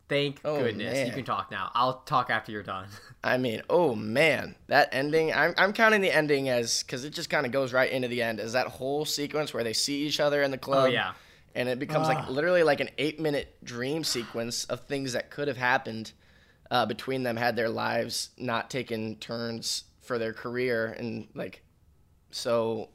Thank 0.08 0.40
Oh, 0.44 0.58
goodness 0.58 1.06
you 1.06 1.12
can 1.12 1.24
talk 1.24 1.50
now. 1.50 1.70
I'll 1.74 2.00
talk 2.00 2.30
after 2.30 2.52
you're 2.52 2.62
done. 2.62 2.86
I 3.24 3.36
mean, 3.36 3.60
oh 3.68 3.94
man, 3.94 4.56
that 4.66 4.88
ending. 4.92 5.32
I'm 5.32 5.52
I'm 5.58 5.74
counting 5.74 6.00
the 6.00 6.10
ending 6.10 6.48
as 6.48 6.82
because 6.82 7.04
it 7.04 7.10
just 7.10 7.28
kind 7.28 7.44
of 7.44 7.52
goes 7.52 7.74
right 7.74 7.90
into 7.92 8.08
the 8.08 8.22
end. 8.22 8.40
As 8.40 8.54
that 8.54 8.66
whole 8.68 9.04
sequence 9.04 9.52
where 9.52 9.62
they 9.62 9.74
see 9.74 10.06
each 10.06 10.20
other 10.20 10.42
in 10.42 10.50
the 10.50 10.58
club. 10.58 10.84
Oh, 10.84 10.90
yeah. 10.90 11.12
and 11.54 11.68
it 11.68 11.78
becomes 11.78 12.08
like 12.08 12.28
literally 12.30 12.62
like 12.62 12.80
an 12.80 12.88
eight 12.96 13.20
minute 13.20 13.56
dream 13.62 14.04
sequence 14.04 14.64
of 14.64 14.80
things 14.80 15.12
that 15.12 15.30
could 15.30 15.48
have 15.48 15.58
happened 15.58 16.12
uh, 16.70 16.86
between 16.86 17.22
them 17.24 17.36
had 17.36 17.56
their 17.56 17.68
lives 17.68 18.30
not 18.38 18.70
taken 18.70 19.16
turns 19.16 19.84
for 20.00 20.18
their 20.18 20.32
career 20.32 20.86
and 20.98 21.28
like 21.34 21.62
so 22.30 22.88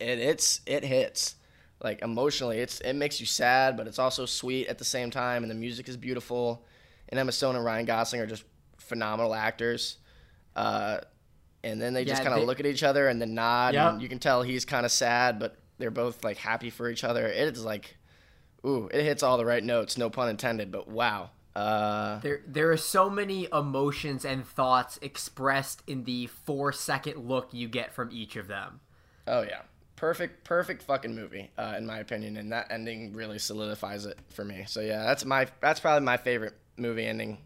it 0.00 0.18
it's 0.18 0.60
it 0.66 0.84
hits 0.84 1.36
like 1.82 2.02
emotionally 2.02 2.58
it's 2.58 2.80
it 2.80 2.92
makes 2.94 3.20
you 3.20 3.26
sad 3.26 3.76
but 3.76 3.86
it's 3.86 3.98
also 3.98 4.26
sweet 4.26 4.68
at 4.68 4.78
the 4.78 4.84
same 4.84 5.10
time 5.10 5.42
and 5.42 5.50
the 5.50 5.54
music 5.54 5.88
is 5.88 5.96
beautiful. 5.96 6.64
And 7.08 7.18
Emma 7.18 7.32
Stone 7.32 7.56
and 7.56 7.64
Ryan 7.64 7.86
Gosling 7.86 8.20
are 8.20 8.26
just 8.26 8.44
phenomenal 8.78 9.34
actors. 9.34 9.98
Uh, 10.54 10.98
and 11.64 11.80
then 11.80 11.92
they 11.92 12.04
just 12.04 12.22
kind 12.22 12.38
of 12.38 12.46
look 12.46 12.60
at 12.60 12.66
each 12.66 12.82
other 12.82 13.08
and 13.08 13.20
then 13.20 13.34
nod 13.34 13.74
Yep. 13.74 13.92
and 13.92 14.02
you 14.02 14.08
can 14.08 14.18
tell 14.18 14.42
he's 14.42 14.64
kind 14.64 14.86
of 14.86 14.92
sad 14.92 15.38
but 15.38 15.56
they're 15.78 15.90
both 15.90 16.22
like 16.24 16.36
happy 16.36 16.70
for 16.70 16.88
each 16.88 17.02
other. 17.04 17.26
It's 17.26 17.60
like 17.60 17.96
ooh 18.66 18.88
it 18.92 19.02
hits 19.02 19.22
all 19.22 19.38
the 19.38 19.44
right 19.46 19.64
notes 19.64 19.96
no 19.98 20.10
pun 20.10 20.28
intended 20.28 20.70
but 20.70 20.86
wow. 20.88 21.30
Uh, 21.56 22.20
There 22.20 22.42
there 22.46 22.70
are 22.70 22.76
so 22.76 23.10
many 23.10 23.48
emotions 23.52 24.24
and 24.24 24.46
thoughts 24.46 24.98
expressed 25.02 25.82
in 25.86 26.04
the 26.04 26.26
four 26.28 26.72
second 26.72 27.26
look 27.28 27.48
you 27.52 27.66
get 27.68 27.92
from 27.92 28.10
each 28.12 28.36
of 28.36 28.46
them. 28.46 28.80
Oh 29.26 29.42
yeah, 29.42 29.62
perfect, 30.00 30.44
perfect 30.44 30.82
fucking 30.82 31.14
movie, 31.14 31.50
uh, 31.58 31.74
in 31.76 31.86
my 31.86 31.98
opinion, 31.98 32.38
and 32.38 32.50
that 32.52 32.68
ending 32.70 33.12
really 33.12 33.38
solidifies 33.38 34.06
it 34.06 34.18
for 34.30 34.46
me. 34.46 34.64
So 34.66 34.80
yeah, 34.80 35.02
that's 35.04 35.26
my 35.26 35.46
that's 35.60 35.78
probably 35.78 36.04
my 36.04 36.16
favorite 36.16 36.54
movie 36.78 37.04
ending. 37.04 37.36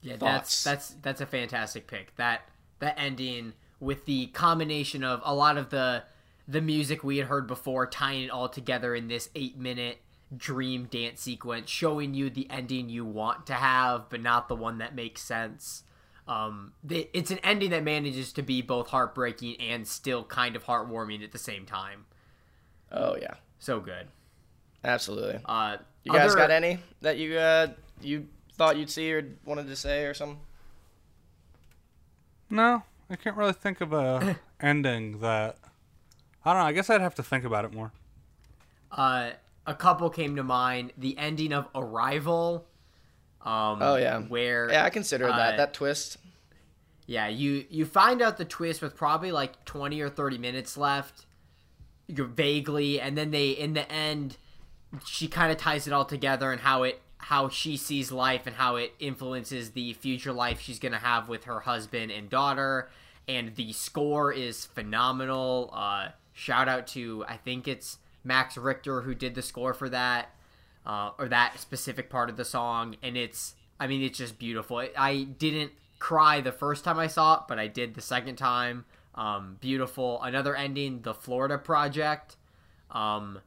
Yeah, 0.00 0.16
Thoughts? 0.16 0.62
that's 0.62 0.64
that's 0.64 1.02
that's 1.02 1.20
a 1.20 1.26
fantastic 1.26 1.88
pick. 1.88 2.14
That 2.14 2.42
that 2.78 2.94
ending 2.96 3.54
with 3.80 4.06
the 4.06 4.28
combination 4.28 5.02
of 5.02 5.20
a 5.24 5.34
lot 5.34 5.58
of 5.58 5.70
the 5.70 6.04
the 6.46 6.60
music 6.60 7.02
we 7.02 7.18
had 7.18 7.26
heard 7.26 7.48
before, 7.48 7.84
tying 7.88 8.22
it 8.22 8.30
all 8.30 8.48
together 8.48 8.94
in 8.94 9.08
this 9.08 9.30
eight 9.34 9.58
minute 9.58 9.98
dream 10.36 10.84
dance 10.84 11.20
sequence, 11.20 11.68
showing 11.68 12.14
you 12.14 12.30
the 12.30 12.48
ending 12.50 12.88
you 12.88 13.04
want 13.04 13.48
to 13.48 13.54
have, 13.54 14.08
but 14.10 14.22
not 14.22 14.48
the 14.48 14.54
one 14.54 14.78
that 14.78 14.94
makes 14.94 15.22
sense. 15.22 15.82
Um, 16.28 16.74
the- 16.84 17.08
it's 17.14 17.30
an 17.30 17.38
ending 17.38 17.70
that 17.70 17.82
manages 17.82 18.32
to 18.34 18.42
be 18.42 18.60
both 18.62 18.88
heartbreaking 18.88 19.60
and 19.60 19.88
still 19.88 20.22
kind 20.24 20.54
of 20.56 20.64
heartwarming 20.64 21.24
at 21.24 21.32
the 21.32 21.38
same 21.38 21.64
time. 21.66 22.04
Oh 22.92 23.16
yeah, 23.20 23.34
So 23.58 23.80
good. 23.80 24.08
absolutely. 24.84 25.40
Uh, 25.44 25.78
You 26.04 26.12
guys 26.12 26.30
other- 26.32 26.36
got 26.36 26.50
any 26.50 26.78
that 27.00 27.16
you 27.18 27.38
uh 27.38 27.68
you 28.00 28.28
thought 28.54 28.76
you'd 28.76 28.90
see 28.90 29.12
or 29.12 29.26
wanted 29.44 29.66
to 29.68 29.76
say 29.76 30.04
or 30.04 30.12
something? 30.14 30.40
No, 32.50 32.82
I 33.10 33.16
can't 33.16 33.36
really 33.36 33.52
think 33.52 33.80
of 33.80 33.92
a 33.92 34.38
ending 34.60 35.20
that. 35.20 35.56
I 36.44 36.52
don't 36.52 36.62
know. 36.62 36.66
I 36.66 36.72
guess 36.72 36.88
I'd 36.90 37.00
have 37.00 37.14
to 37.16 37.22
think 37.22 37.44
about 37.44 37.64
it 37.64 37.72
more. 37.74 37.92
uh, 38.92 39.30
a 39.66 39.74
couple 39.74 40.08
came 40.08 40.34
to 40.36 40.42
mind. 40.42 40.92
The 40.96 41.16
ending 41.18 41.52
of 41.52 41.68
Arrival. 41.74 42.66
Um, 43.42 43.78
Oh 43.82 43.96
yeah, 43.96 44.20
where 44.20 44.70
yeah 44.70 44.84
I 44.84 44.90
consider 44.90 45.26
that 45.26 45.54
uh, 45.54 45.56
that 45.58 45.74
twist. 45.74 46.16
Yeah 47.08 47.26
you 47.26 47.64
you 47.68 47.84
find 47.84 48.22
out 48.22 48.36
the 48.36 48.44
twist 48.44 48.80
with 48.80 48.94
probably 48.94 49.32
like 49.32 49.64
20 49.64 50.00
or 50.00 50.08
30 50.08 50.38
minutes 50.38 50.76
left 50.76 51.26
you're 52.06 52.26
vaguely 52.26 53.00
and 53.00 53.18
then 53.18 53.32
they 53.32 53.50
in 53.50 53.72
the 53.72 53.90
end 53.90 54.36
she 55.04 55.26
kind 55.26 55.50
of 55.50 55.58
ties 55.58 55.86
it 55.86 55.92
all 55.92 56.04
together 56.04 56.52
and 56.52 56.60
how 56.60 56.84
it 56.84 57.00
how 57.18 57.48
she 57.48 57.76
sees 57.76 58.12
life 58.12 58.46
and 58.46 58.54
how 58.54 58.76
it 58.76 58.94
influences 59.00 59.70
the 59.70 59.92
future 59.94 60.32
life 60.32 60.60
she's 60.60 60.78
gonna 60.78 60.98
have 60.98 61.28
with 61.28 61.44
her 61.44 61.60
husband 61.60 62.12
and 62.12 62.30
daughter 62.30 62.88
and 63.26 63.56
the 63.56 63.72
score 63.72 64.32
is 64.32 64.66
phenomenal 64.66 65.70
uh 65.72 66.08
shout 66.32 66.68
out 66.68 66.86
to 66.86 67.24
i 67.26 67.36
think 67.36 67.66
it's 67.66 67.98
max 68.22 68.56
richter 68.56 69.00
who 69.00 69.14
did 69.14 69.34
the 69.34 69.42
score 69.42 69.74
for 69.74 69.88
that 69.88 70.30
uh, 70.88 71.10
or 71.18 71.28
that 71.28 71.60
specific 71.60 72.08
part 72.08 72.30
of 72.30 72.36
the 72.36 72.44
song, 72.44 72.96
and 73.02 73.16
it's 73.16 73.54
I 73.78 73.86
mean 73.86 74.02
it's 74.02 74.18
just 74.18 74.38
beautiful. 74.38 74.82
I 74.96 75.24
didn't 75.24 75.72
cry 75.98 76.40
the 76.40 76.52
first 76.52 76.84
time 76.84 76.98
I 76.98 77.06
saw 77.06 77.34
it, 77.36 77.40
but 77.48 77.58
I 77.58 77.66
did 77.66 77.94
the 77.94 78.00
second 78.00 78.36
time. 78.36 78.84
Um, 79.14 79.56
beautiful. 79.60 80.22
Another 80.22 80.54
ending, 80.54 81.02
the 81.02 81.14
Florida 81.14 81.58
Project. 81.58 82.36
Um, 82.90 83.40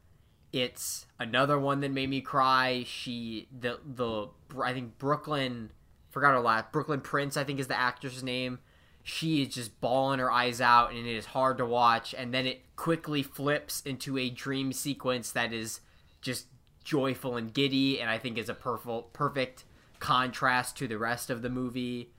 it's 0.51 1.05
another 1.19 1.57
one 1.57 1.79
that 1.79 1.91
made 1.91 2.09
me 2.09 2.21
cry. 2.21 2.83
She 2.85 3.47
the 3.57 3.79
the 3.85 4.27
I 4.61 4.73
think 4.73 4.97
Brooklyn 4.97 5.71
forgot 6.09 6.31
her 6.31 6.41
last 6.41 6.71
Brooklyn 6.73 6.99
Prince 7.01 7.37
I 7.37 7.43
think 7.45 7.59
is 7.59 7.67
the 7.67 7.79
actress 7.79 8.21
name. 8.21 8.59
she 9.03 9.41
is 9.41 9.55
just 9.55 9.79
bawling 9.81 10.19
her 10.19 10.29
eyes 10.31 10.59
out 10.61 10.91
and 10.91 11.07
it 11.07 11.15
is 11.15 11.27
hard 11.27 11.57
to 11.57 11.65
watch 11.65 12.13
and 12.17 12.33
then 12.33 12.45
it 12.45 12.61
quickly 12.75 13.23
flips 13.23 13.81
into 13.81 14.17
a 14.17 14.29
dream 14.29 14.73
sequence 14.73 15.31
that 15.31 15.53
is 15.53 15.79
just 16.21 16.47
joyful 16.83 17.35
and 17.37 17.53
giddy 17.53 17.99
and 17.99 18.09
i 18.09 18.17
think 18.17 18.37
is 18.37 18.49
a 18.49 18.53
perfect 18.53 19.13
perfect 19.13 19.63
contrast 19.99 20.75
to 20.77 20.87
the 20.87 20.97
rest 20.97 21.29
of 21.29 21.41
the 21.41 21.49
movie 21.49 22.11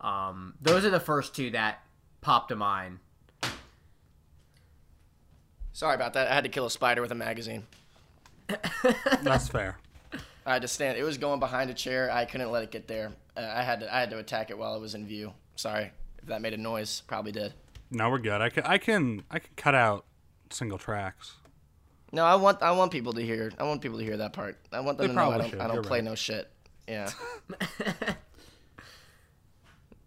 um, 0.00 0.54
those 0.60 0.84
are 0.84 0.90
the 0.90 1.00
first 1.00 1.34
two 1.34 1.50
that 1.50 1.80
popped 2.20 2.48
to 2.48 2.56
mind 2.56 2.98
Sorry 5.72 5.94
about 5.94 6.12
that. 6.12 6.30
I 6.30 6.34
had 6.34 6.44
to 6.44 6.50
kill 6.50 6.66
a 6.66 6.70
spider 6.70 7.00
with 7.00 7.10
a 7.10 7.14
magazine. 7.14 7.66
That's 9.22 9.48
fair. 9.48 9.78
I 10.46 10.52
had 10.52 10.60
to 10.62 10.68
stand. 10.68 10.98
It 10.98 11.04
was 11.04 11.16
going 11.16 11.40
behind 11.40 11.70
a 11.70 11.74
chair. 11.74 12.10
I 12.12 12.26
couldn't 12.26 12.50
let 12.50 12.62
it 12.62 12.70
get 12.70 12.86
there. 12.86 13.12
Uh, 13.34 13.40
I 13.50 13.62
had 13.62 13.80
to. 13.80 13.94
I 13.94 14.00
had 14.00 14.10
to 14.10 14.18
attack 14.18 14.50
it 14.50 14.58
while 14.58 14.74
it 14.74 14.80
was 14.80 14.94
in 14.94 15.06
view. 15.06 15.32
Sorry 15.56 15.90
if 16.18 16.26
that 16.26 16.42
made 16.42 16.52
a 16.52 16.58
noise. 16.58 17.02
Probably 17.06 17.32
did. 17.32 17.54
No, 17.90 18.10
we're 18.10 18.18
good. 18.18 18.42
I 18.42 18.50
can 18.50 18.64
I 18.64 18.76
can 18.76 19.22
I 19.30 19.38
can 19.38 19.50
cut 19.56 19.74
out 19.74 20.04
single 20.50 20.76
tracks. 20.76 21.36
No, 22.12 22.24
I 22.24 22.34
want. 22.34 22.60
I 22.62 22.72
want 22.72 22.90
people 22.92 23.12
to 23.14 23.22
hear. 23.22 23.50
I 23.58 23.62
want 23.62 23.80
people 23.80 23.98
to 24.00 24.04
hear 24.04 24.16
that 24.18 24.32
part. 24.34 24.58
I 24.72 24.80
want 24.80 24.98
them 24.98 25.06
They 25.06 25.12
to 25.12 25.16
know 25.16 25.22
I 25.22 25.24
probably 25.28 25.38
don't. 25.42 25.50
should. 25.50 25.60
I 25.60 25.74
don't 25.74 25.86
play 25.86 25.98
right. 25.98 26.04
no 26.04 26.14
shit. 26.14 26.50
Yeah. 26.88 27.10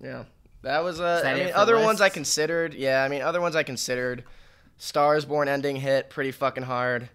yeah. 0.03 0.23
That 0.63 0.83
was. 0.83 0.99
Uh, 0.99 1.21
that 1.23 1.35
I 1.35 1.39
mean, 1.39 1.53
other 1.53 1.79
ones 1.79 2.01
I 2.01 2.09
considered. 2.09 2.73
Yeah, 2.73 3.03
I 3.03 3.09
mean, 3.09 3.21
other 3.21 3.41
ones 3.41 3.55
I 3.55 3.63
considered. 3.63 4.23
Stars 4.77 5.25
Born 5.25 5.47
ending 5.47 5.75
hit 5.75 6.09
pretty 6.09 6.31
fucking 6.31 6.63
hard. 6.63 7.09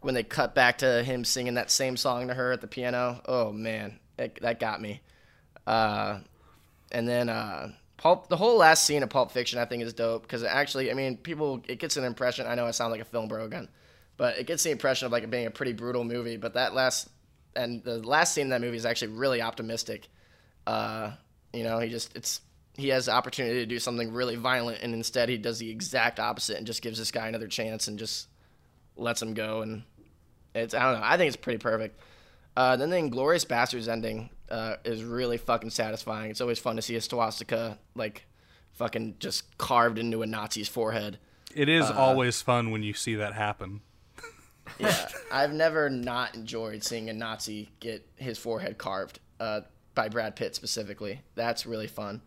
When 0.00 0.14
they 0.14 0.22
cut 0.22 0.54
back 0.54 0.78
to 0.78 1.02
him 1.02 1.24
singing 1.24 1.54
that 1.54 1.70
same 1.70 1.96
song 1.96 2.28
to 2.28 2.34
her 2.34 2.52
at 2.52 2.60
the 2.60 2.66
piano. 2.66 3.22
Oh 3.26 3.52
man, 3.52 3.98
it, 4.18 4.38
that 4.42 4.60
got 4.60 4.80
me. 4.80 5.00
Uh, 5.66 6.18
and 6.92 7.08
then 7.08 7.28
uh, 7.28 7.72
Pulp, 7.96 8.28
the 8.28 8.36
whole 8.36 8.58
last 8.58 8.84
scene 8.84 9.02
of 9.02 9.08
Pulp 9.08 9.30
Fiction, 9.30 9.58
I 9.58 9.64
think 9.64 9.82
is 9.82 9.94
dope 9.94 10.22
because 10.22 10.42
it 10.42 10.50
actually, 10.50 10.90
I 10.90 10.94
mean, 10.94 11.16
people, 11.16 11.62
it 11.66 11.78
gets 11.78 11.96
an 11.96 12.04
impression. 12.04 12.46
I 12.46 12.54
know 12.54 12.66
I 12.66 12.70
sound 12.72 12.92
like 12.92 13.00
a 13.00 13.04
film 13.06 13.28
bro 13.28 13.44
again, 13.44 13.68
but 14.16 14.36
it 14.36 14.46
gets 14.46 14.62
the 14.62 14.70
impression 14.70 15.06
of 15.06 15.12
like 15.12 15.22
it 15.22 15.30
being 15.30 15.46
a 15.46 15.50
pretty 15.50 15.72
brutal 15.72 16.04
movie. 16.04 16.36
But 16.36 16.54
that 16.54 16.74
last, 16.74 17.08
and 17.56 17.82
the 17.82 17.98
last 17.98 18.34
scene 18.34 18.42
in 18.42 18.50
that 18.50 18.60
movie 18.60 18.76
is 18.76 18.84
actually 18.84 19.12
really 19.12 19.40
optimistic. 19.40 20.08
Uh, 20.66 21.12
you 21.54 21.64
know, 21.64 21.78
he 21.78 21.88
just, 21.88 22.16
it's, 22.16 22.40
he 22.76 22.88
has 22.88 23.06
the 23.06 23.12
opportunity 23.12 23.60
to 23.60 23.66
do 23.66 23.78
something 23.78 24.12
really 24.12 24.36
violent, 24.36 24.82
and 24.82 24.94
instead 24.94 25.28
he 25.28 25.38
does 25.38 25.58
the 25.58 25.70
exact 25.70 26.18
opposite 26.18 26.56
and 26.56 26.66
just 26.66 26.82
gives 26.82 26.98
this 26.98 27.10
guy 27.10 27.28
another 27.28 27.46
chance 27.46 27.88
and 27.88 27.98
just 27.98 28.28
lets 28.96 29.22
him 29.22 29.34
go. 29.34 29.62
And 29.62 29.84
it's, 30.54 30.74
I 30.74 30.82
don't 30.82 31.00
know, 31.00 31.06
I 31.06 31.16
think 31.16 31.28
it's 31.28 31.36
pretty 31.36 31.58
perfect. 31.58 32.00
Uh, 32.56 32.76
then 32.76 32.90
the 32.90 32.96
Inglourious 32.96 33.46
Basterds 33.46 33.88
ending 33.88 34.30
uh, 34.48 34.76
is 34.84 35.02
really 35.02 35.38
fucking 35.38 35.70
satisfying. 35.70 36.30
It's 36.30 36.40
always 36.40 36.58
fun 36.58 36.76
to 36.76 36.82
see 36.82 36.96
a 36.96 37.00
swastika 37.00 37.78
like 37.94 38.26
fucking 38.72 39.16
just 39.18 39.56
carved 39.58 39.98
into 39.98 40.22
a 40.22 40.26
Nazi's 40.26 40.68
forehead. 40.68 41.18
It 41.54 41.68
is 41.68 41.84
Uh, 41.84 41.94
always 41.94 42.42
fun 42.42 42.70
when 42.70 42.82
you 42.82 42.92
see 42.94 43.14
that 43.16 43.34
happen. 43.34 43.80
Yeah, 44.78 45.08
I've 45.30 45.52
never 45.52 45.90
not 45.90 46.34
enjoyed 46.34 46.82
seeing 46.82 47.08
a 47.10 47.12
Nazi 47.12 47.70
get 47.80 48.08
his 48.16 48.38
forehead 48.38 48.78
carved 48.78 49.20
uh, 49.38 49.60
by 49.94 50.08
Brad 50.08 50.36
Pitt 50.36 50.54
specifically. 50.54 51.22
That's 51.34 51.66
really 51.66 51.86
fun. 51.86 52.22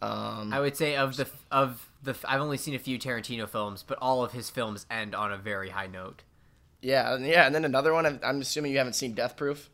Um, 0.00 0.52
I 0.52 0.60
would 0.60 0.76
say 0.76 0.96
of 0.96 1.16
the 1.16 1.28
of 1.50 1.88
the 2.02 2.14
I've 2.24 2.40
only 2.40 2.56
seen 2.56 2.74
a 2.74 2.78
few 2.78 2.98
Tarantino 2.98 3.48
films, 3.48 3.84
but 3.86 3.98
all 4.00 4.24
of 4.24 4.32
his 4.32 4.48
films 4.50 4.86
end 4.90 5.14
on 5.14 5.32
a 5.32 5.36
very 5.36 5.70
high 5.70 5.88
note. 5.88 6.22
yeah, 6.82 7.14
and 7.14 7.26
yeah, 7.26 7.46
and 7.46 7.54
then 7.54 7.64
another 7.64 7.92
one. 7.92 8.06
I'm, 8.06 8.20
I'm 8.22 8.40
assuming 8.40 8.72
you 8.72 8.78
haven't 8.78 8.92
seen 8.92 9.14
Death 9.14 9.36
Proof. 9.36 9.70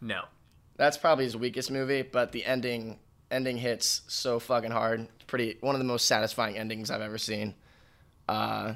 No. 0.00 0.22
That's 0.76 0.96
probably 0.96 1.24
his 1.24 1.36
weakest 1.36 1.70
movie, 1.70 2.02
but 2.02 2.32
the 2.32 2.44
ending 2.44 3.00
ending 3.30 3.56
hits 3.56 4.02
so 4.06 4.38
fucking 4.38 4.70
hard. 4.70 5.08
Pretty 5.26 5.56
one 5.60 5.74
of 5.74 5.80
the 5.80 5.84
most 5.84 6.06
satisfying 6.06 6.56
endings 6.56 6.90
I've 6.90 7.00
ever 7.00 7.18
seen. 7.18 7.54
Uh, 8.28 8.74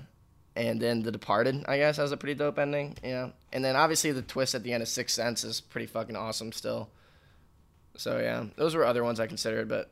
and 0.56 0.80
then 0.80 1.02
The 1.02 1.12
Departed, 1.12 1.64
I 1.66 1.78
guess, 1.78 1.96
has 1.96 2.12
a 2.12 2.16
pretty 2.16 2.34
dope 2.34 2.58
ending. 2.58 2.96
Yeah, 3.02 3.30
and 3.52 3.64
then 3.64 3.76
obviously 3.76 4.10
the 4.12 4.22
twist 4.22 4.54
at 4.54 4.64
the 4.64 4.72
end 4.72 4.82
of 4.82 4.88
Sixth 4.88 5.14
Sense 5.14 5.44
is 5.44 5.60
pretty 5.60 5.86
fucking 5.86 6.16
awesome 6.16 6.50
still. 6.52 6.90
So 7.96 8.18
yeah, 8.18 8.44
those 8.56 8.74
were 8.74 8.84
other 8.84 9.04
ones 9.04 9.20
I 9.20 9.26
considered, 9.26 9.68
but 9.68 9.90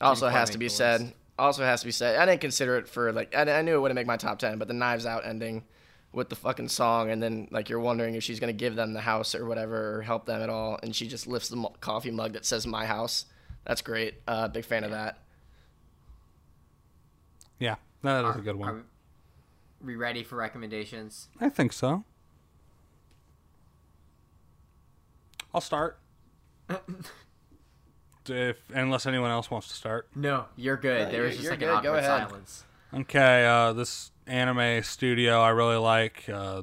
also 0.00 0.26
quite 0.26 0.38
has 0.38 0.50
to 0.50 0.58
be 0.58 0.68
said. 0.68 1.00
list. 1.00 1.14
Also 1.38 1.64
has 1.64 1.80
to 1.80 1.86
be 1.86 1.92
said. 1.92 2.16
I 2.16 2.26
didn't 2.26 2.40
consider 2.40 2.76
it 2.78 2.88
for 2.88 3.12
like 3.12 3.34
I, 3.34 3.58
I 3.58 3.62
knew 3.62 3.76
it 3.76 3.80
wouldn't 3.80 3.96
make 3.96 4.06
my 4.06 4.16
top 4.16 4.38
ten, 4.38 4.58
but 4.58 4.68
the 4.68 4.74
Knives 4.74 5.06
Out 5.06 5.26
ending 5.26 5.64
with 6.12 6.28
the 6.30 6.36
fucking 6.36 6.68
song, 6.68 7.10
and 7.10 7.22
then 7.22 7.46
like 7.50 7.68
you're 7.68 7.80
wondering 7.80 8.14
if 8.14 8.22
she's 8.22 8.40
gonna 8.40 8.52
give 8.52 8.74
them 8.74 8.94
the 8.94 9.00
house 9.00 9.34
or 9.34 9.44
whatever, 9.46 9.96
or 9.98 10.02
help 10.02 10.26
them 10.26 10.40
at 10.40 10.48
all, 10.48 10.78
and 10.82 10.96
she 10.96 11.06
just 11.06 11.26
lifts 11.26 11.48
the 11.50 11.56
mu- 11.56 11.68
coffee 11.80 12.10
mug 12.10 12.32
that 12.32 12.44
says 12.46 12.66
"My 12.66 12.86
House." 12.86 13.26
That's 13.64 13.82
great. 13.82 14.14
Uh, 14.26 14.48
big 14.48 14.64
fan 14.64 14.84
of 14.84 14.92
that. 14.92 15.18
Yeah, 17.58 17.76
that 18.02 18.24
is 18.24 18.36
a 18.36 18.40
good 18.40 18.56
one. 18.56 18.68
Are 18.68 18.72
one. 18.74 18.84
we 19.84 19.96
ready 19.96 20.22
for 20.22 20.36
recommendations? 20.36 21.28
I 21.40 21.48
think 21.48 21.72
so. 21.72 22.04
I'll 25.56 25.62
start. 25.62 25.98
if 28.28 28.58
unless 28.74 29.06
anyone 29.06 29.30
else 29.30 29.50
wants 29.50 29.68
to 29.68 29.74
start. 29.74 30.06
No, 30.14 30.44
you're 30.54 30.76
good. 30.76 31.06
No, 31.06 31.12
there 31.12 31.22
was 31.22 31.36
you're- 31.36 31.44
just 31.44 31.50
like 31.52 31.60
good. 31.60 31.68
an 31.74 31.82
Go 31.82 31.92
awkward 31.94 32.04
ahead. 32.04 32.28
silence. 32.28 32.64
Okay, 32.92 33.46
uh, 33.46 33.72
this 33.72 34.10
anime 34.26 34.82
studio 34.82 35.40
I 35.40 35.48
really 35.50 35.76
like. 35.78 36.28
Uh, 36.28 36.62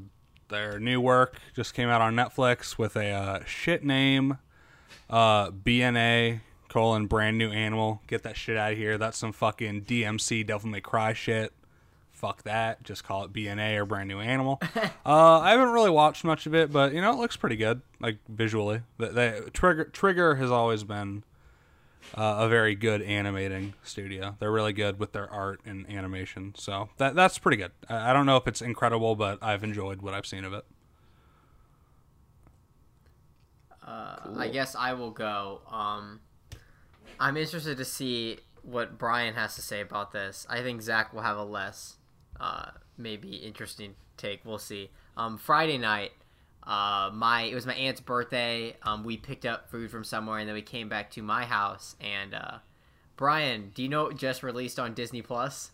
their 0.49 0.79
new 0.79 1.01
work 1.01 1.37
just 1.55 1.73
came 1.73 1.89
out 1.89 2.01
on 2.01 2.13
Netflix 2.13 2.77
with 2.77 2.95
a 2.95 3.09
uh, 3.09 3.43
shit 3.45 3.83
name. 3.83 4.37
Uh, 5.09 5.49
BNA 5.49 6.41
colon 6.69 7.07
brand 7.07 7.39
new 7.39 7.49
animal. 7.49 8.03
Get 8.05 8.21
that 8.23 8.37
shit 8.37 8.57
out 8.57 8.73
of 8.73 8.77
here. 8.77 8.99
That's 8.99 9.17
some 9.17 9.31
fucking 9.31 9.85
DMC 9.85 10.45
Devil 10.45 10.69
May 10.69 10.81
Cry 10.81 11.13
shit. 11.13 11.51
Fuck 12.23 12.43
that. 12.43 12.81
Just 12.85 13.03
call 13.03 13.25
it 13.25 13.33
BNA 13.33 13.75
or 13.75 13.85
brand 13.85 14.07
new 14.07 14.21
animal. 14.21 14.61
uh, 15.05 15.39
I 15.39 15.51
haven't 15.51 15.71
really 15.71 15.89
watched 15.89 16.23
much 16.23 16.45
of 16.45 16.55
it, 16.55 16.71
but 16.71 16.93
you 16.93 17.01
know 17.01 17.11
it 17.11 17.17
looks 17.17 17.35
pretty 17.35 17.57
good, 17.57 17.81
like 17.99 18.19
visually. 18.29 18.79
The, 18.97 19.07
the 19.09 19.49
Trigger 19.51 19.83
Trigger 19.83 20.35
has 20.35 20.49
always 20.49 20.85
been 20.85 21.25
uh, 22.15 22.35
a 22.39 22.47
very 22.47 22.75
good 22.75 23.01
animating 23.01 23.73
studio. 23.83 24.37
They're 24.39 24.53
really 24.53 24.71
good 24.71 24.99
with 24.99 25.11
their 25.11 25.29
art 25.29 25.59
and 25.65 25.85
animation, 25.89 26.53
so 26.57 26.87
that 26.95 27.13
that's 27.13 27.37
pretty 27.39 27.57
good. 27.57 27.73
I, 27.89 28.11
I 28.11 28.13
don't 28.13 28.25
know 28.25 28.37
if 28.37 28.47
it's 28.47 28.61
incredible, 28.61 29.17
but 29.17 29.39
I've 29.41 29.65
enjoyed 29.65 30.01
what 30.01 30.13
I've 30.13 30.25
seen 30.25 30.45
of 30.45 30.53
it. 30.53 30.63
Uh, 33.85 34.15
I 34.37 34.47
guess 34.47 34.77
I 34.77 34.93
will 34.93 35.11
go. 35.11 35.59
Um, 35.69 36.21
I'm 37.19 37.35
interested 37.35 37.75
to 37.75 37.83
see 37.83 38.37
what 38.61 38.97
Brian 38.97 39.33
has 39.33 39.55
to 39.55 39.61
say 39.61 39.81
about 39.81 40.13
this. 40.13 40.47
I 40.49 40.61
think 40.61 40.81
Zach 40.81 41.13
will 41.13 41.21
have 41.21 41.37
a 41.37 41.43
less, 41.43 41.97
uh, 42.39 42.71
maybe 42.97 43.35
interesting 43.37 43.95
take. 44.17 44.41
We'll 44.45 44.57
see. 44.57 44.89
Um, 45.17 45.37
Friday 45.37 45.77
night, 45.77 46.11
uh, 46.65 47.09
my 47.13 47.43
it 47.43 47.55
was 47.55 47.65
my 47.65 47.73
aunt's 47.73 48.01
birthday. 48.01 48.75
Um, 48.83 49.03
we 49.03 49.17
picked 49.17 49.45
up 49.45 49.69
food 49.69 49.91
from 49.91 50.03
somewhere, 50.03 50.39
and 50.39 50.47
then 50.47 50.55
we 50.55 50.61
came 50.61 50.89
back 50.89 51.11
to 51.11 51.21
my 51.21 51.45
house. 51.45 51.95
And 51.99 52.33
uh, 52.33 52.57
Brian, 53.15 53.71
do 53.73 53.83
you 53.83 53.89
know 53.89 54.03
what 54.05 54.17
just 54.17 54.43
released 54.43 54.79
on 54.79 54.93
Disney 54.93 55.21
Plus? 55.21 55.71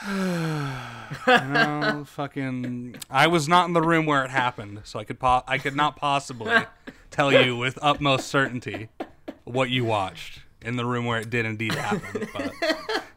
No, 1.26 2.04
fucking. 2.06 2.96
I 3.10 3.26
was 3.26 3.46
not 3.46 3.66
in 3.66 3.74
the 3.74 3.82
room 3.82 4.06
where 4.06 4.24
it 4.24 4.30
happened, 4.30 4.80
so 4.84 4.98
I 4.98 5.04
could 5.04 5.20
po- 5.20 5.44
I 5.46 5.58
could 5.58 5.76
not 5.76 5.96
possibly 5.96 6.64
tell 7.10 7.30
you 7.32 7.56
with 7.56 7.78
utmost 7.82 8.28
certainty 8.28 8.88
what 9.44 9.68
you 9.70 9.84
watched 9.84 10.40
in 10.62 10.76
the 10.76 10.86
room 10.86 11.04
where 11.04 11.20
it 11.20 11.28
did 11.30 11.44
indeed 11.44 11.74
happen. 11.74 12.28
But 12.32 12.52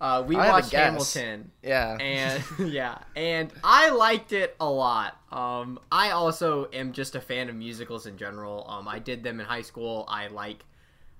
Uh, 0.00 0.24
we 0.26 0.34
I 0.36 0.48
watched. 0.48 0.72
Hamilton. 0.72 1.50
Yeah. 1.62 1.96
and 2.00 2.42
yeah, 2.72 2.98
and 3.14 3.52
I 3.62 3.90
liked 3.90 4.32
it 4.32 4.56
a 4.58 4.68
lot. 4.68 5.16
Um, 5.30 5.78
I 5.92 6.10
also 6.10 6.68
am 6.72 6.92
just 6.92 7.14
a 7.14 7.20
fan 7.20 7.48
of 7.48 7.54
musicals 7.54 8.06
in 8.06 8.16
general. 8.16 8.66
Um, 8.68 8.88
I 8.88 8.98
did 8.98 9.22
them 9.22 9.40
in 9.40 9.46
high 9.46 9.62
school. 9.62 10.06
I 10.08 10.28
like, 10.28 10.64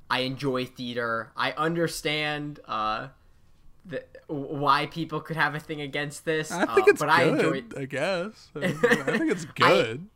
I 0.08 0.20
enjoy 0.20 0.64
theater. 0.64 1.30
I 1.36 1.52
understand 1.52 2.60
uh, 2.66 3.08
the, 3.84 4.02
why 4.28 4.86
people 4.86 5.20
could 5.20 5.36
have 5.36 5.54
a 5.54 5.60
thing 5.60 5.82
against 5.82 6.24
this. 6.24 6.50
I 6.50 6.64
think 6.74 6.88
uh, 6.88 6.90
it's 6.90 7.00
but 7.00 7.06
good. 7.06 7.12
I 7.12 7.22
enjoy. 7.24 7.62
I 7.76 7.84
guess. 7.84 8.48
I 8.56 8.68
think 8.72 9.30
it's 9.30 9.44
good. 9.44 10.08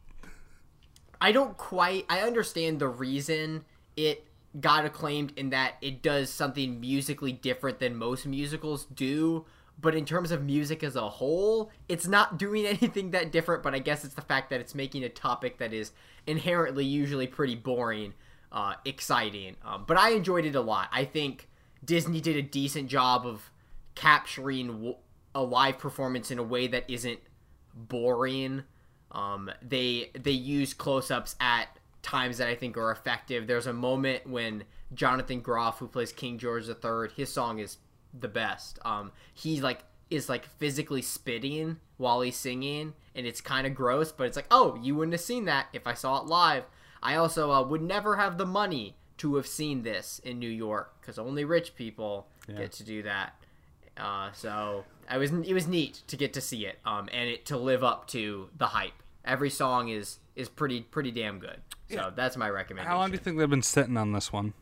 I 1.20 1.32
don't 1.32 1.57
quite. 1.57 2.07
I 2.09 2.20
understand 2.20 2.78
the 2.78 2.89
reason 2.89 3.65
it 3.97 4.27
got 4.60 4.85
acclaimed 4.85 5.32
in 5.36 5.51
that 5.51 5.74
it 5.81 6.02
does 6.02 6.31
something 6.31 6.81
musically 6.81 7.32
different 7.32 7.81
than 7.81 7.97
most 7.97 8.26
musicals 8.26 8.86
do. 8.86 9.44
But 9.81 9.97
in 9.97 10.05
terms 10.05 10.31
of 10.31 10.44
music 10.44 10.85
as 10.85 10.94
a 10.94 11.09
whole, 11.09 11.70
it's 11.89 12.06
not 12.06 12.39
doing 12.39 12.66
anything 12.66 13.10
that 13.10 13.32
different. 13.32 13.62
But 13.62 13.74
I 13.74 13.81
guess 13.81 14.05
it's 14.05 14.14
the 14.14 14.22
fact 14.22 14.51
that 14.51 14.60
it's 14.60 14.74
making 14.74 15.05
a 15.05 15.09
topic 15.09 15.59
that 15.59 15.72
is 15.72 15.93
inherently 16.26 16.85
usually 16.85 17.26
pretty 17.26 17.56
boring, 17.56 18.14
uh, 18.52 18.74
exciting. 18.85 19.56
Um, 19.64 19.85
but 19.86 19.97
I 19.97 20.10
enjoyed 20.10 20.44
it 20.44 20.55
a 20.55 20.60
lot. 20.60 20.89
I 20.93 21.05
think 21.05 21.48
Disney 21.85 22.20
did 22.20 22.36
a 22.36 22.43
decent 22.43 22.89
job 22.89 23.26
of 23.26 23.51
capturing 23.94 24.94
a 25.35 25.43
live 25.43 25.78
performance 25.78 26.31
in 26.31 26.39
a 26.39 26.43
way 26.43 26.66
that 26.68 26.89
isn't 26.89 27.20
boring. 27.74 28.62
Um, 29.10 29.51
they 29.62 30.10
they 30.18 30.32
use 30.32 30.74
close-ups 30.74 31.36
at 31.40 31.68
times 32.05 32.39
that 32.39 32.48
I 32.48 32.55
think 32.55 32.76
are 32.76 32.93
effective. 32.93 33.47
There's 33.48 33.66
a 33.66 33.72
moment 33.72 34.28
when 34.28 34.62
Jonathan 34.93 35.40
Groff, 35.40 35.78
who 35.81 35.89
plays 35.89 36.12
King 36.12 36.39
George 36.39 36.68
III, 36.68 37.09
his 37.16 37.32
song 37.32 37.59
is 37.59 37.78
the 38.18 38.28
best. 38.28 38.78
Um, 38.85 39.10
he 39.32 39.60
like 39.60 39.81
is 40.10 40.28
like 40.28 40.47
physically 40.47 41.02
spitting 41.02 41.78
while 41.97 42.20
he's 42.20 42.36
singing, 42.36 42.93
and 43.14 43.26
it's 43.26 43.40
kind 43.40 43.66
of 43.66 43.74
gross, 43.74 44.12
but 44.12 44.24
it's 44.28 44.36
like, 44.36 44.47
oh, 44.51 44.78
you 44.82 44.94
wouldn't 44.94 45.14
have 45.14 45.20
seen 45.20 45.47
that 45.47 45.66
if 45.72 45.86
I 45.86 45.94
saw 45.94 46.20
it 46.20 46.26
live. 46.26 46.64
I 47.02 47.16
also 47.16 47.51
uh, 47.51 47.62
would 47.64 47.82
never 47.82 48.16
have 48.16 48.39
the 48.39 48.47
money 48.47 48.97
to 49.18 49.35
have 49.36 49.47
seen 49.47 49.82
this 49.82 50.20
in 50.24 50.39
New 50.39 50.48
York 50.51 50.94
because 51.01 51.18
only 51.18 51.44
rich 51.44 51.74
people 51.74 52.28
Yeah. 52.48 52.56
get 52.59 52.72
to 52.72 52.85
do 52.85 53.02
that. 53.05 53.35
Uh, 53.97 54.31
so 54.32 54.85
I 55.09 55.18
was 55.18 55.31
it 55.32 55.55
was 55.55 55.66
neat 55.68 56.02
to 56.09 56.16
get 56.16 56.32
to 56.35 56.40
see 56.40 56.66
it, 56.66 56.78
um, 56.85 57.09
and 57.12 57.28
it 57.31 57.47
to 57.47 57.56
live 57.56 57.82
up 57.85 58.06
to 58.09 58.48
the 58.56 58.66
hype. 58.68 59.02
Every 59.25 59.51
song 59.51 59.89
is 59.89 60.19
is 60.37 60.49
pretty 60.49 60.81
pretty 60.83 61.11
damn 61.11 61.39
good. 61.39 61.61
So 61.91 62.13
that's 62.15 62.37
my 62.37 62.49
recommendation. 62.49 62.91
How 62.91 62.99
long 62.99 63.11
do 63.11 63.15
you 63.15 63.19
think 63.23 63.39
they've 63.39 63.49
been 63.49 63.63
sitting 63.63 63.97
on 63.97 64.13
this 64.13 64.33
one? 64.33 64.55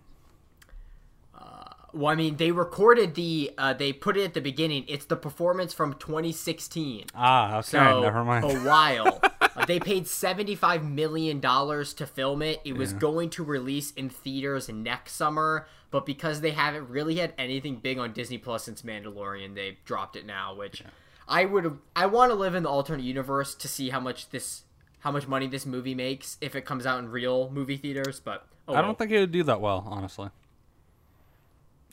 Well, 1.94 2.10
I 2.10 2.14
mean, 2.14 2.36
they 2.36 2.52
recorded 2.52 3.14
the 3.14 3.52
uh, 3.58 3.74
they 3.74 3.92
put 3.92 4.16
it 4.16 4.24
at 4.24 4.32
the 4.32 4.40
beginning. 4.40 4.86
It's 4.88 5.04
the 5.04 5.16
performance 5.16 5.74
from 5.74 5.92
2016. 5.94 7.08
Ah, 7.14 7.58
okay, 7.58 7.62
So 7.68 8.00
never 8.00 8.24
mind. 8.24 8.44
a 8.46 8.54
while. 8.60 9.20
Uh, 9.54 9.66
they 9.66 9.78
paid 9.78 10.06
seventy-five 10.06 10.82
million 10.82 11.38
dollars 11.38 11.92
to 11.94 12.06
film 12.06 12.40
it. 12.40 12.62
It 12.64 12.74
was 12.74 12.94
going 12.94 13.28
to 13.30 13.44
release 13.44 13.90
in 13.90 14.08
theaters 14.08 14.70
next 14.70 15.12
summer, 15.12 15.66
but 15.90 16.06
because 16.06 16.40
they 16.40 16.52
haven't 16.52 16.88
really 16.88 17.16
had 17.16 17.34
anything 17.36 17.76
big 17.76 17.98
on 17.98 18.14
Disney 18.14 18.38
Plus 18.38 18.64
since 18.64 18.80
Mandalorian, 18.80 19.54
they 19.54 19.76
dropped 19.84 20.16
it 20.16 20.24
now. 20.24 20.54
Which 20.54 20.82
I 21.28 21.44
would 21.44 21.78
I 21.96 22.06
want 22.06 22.30
to 22.30 22.34
live 22.34 22.54
in 22.54 22.62
the 22.64 22.68
alternate 22.68 23.04
universe 23.04 23.54
to 23.56 23.68
see 23.68 23.90
how 23.90 24.00
much 24.00 24.30
this 24.30 24.62
how 25.00 25.10
much 25.10 25.26
money 25.26 25.46
this 25.46 25.66
movie 25.66 25.94
makes 25.94 26.36
if 26.40 26.54
it 26.54 26.64
comes 26.64 26.86
out 26.86 26.98
in 26.98 27.08
real 27.10 27.50
movie 27.50 27.76
theaters. 27.76 28.20
But 28.20 28.46
oh 28.68 28.74
I 28.74 28.82
don't 28.82 28.98
think 28.98 29.10
it 29.10 29.20
would 29.20 29.32
do 29.32 29.42
that 29.44 29.60
well, 29.60 29.84
honestly. 29.88 30.28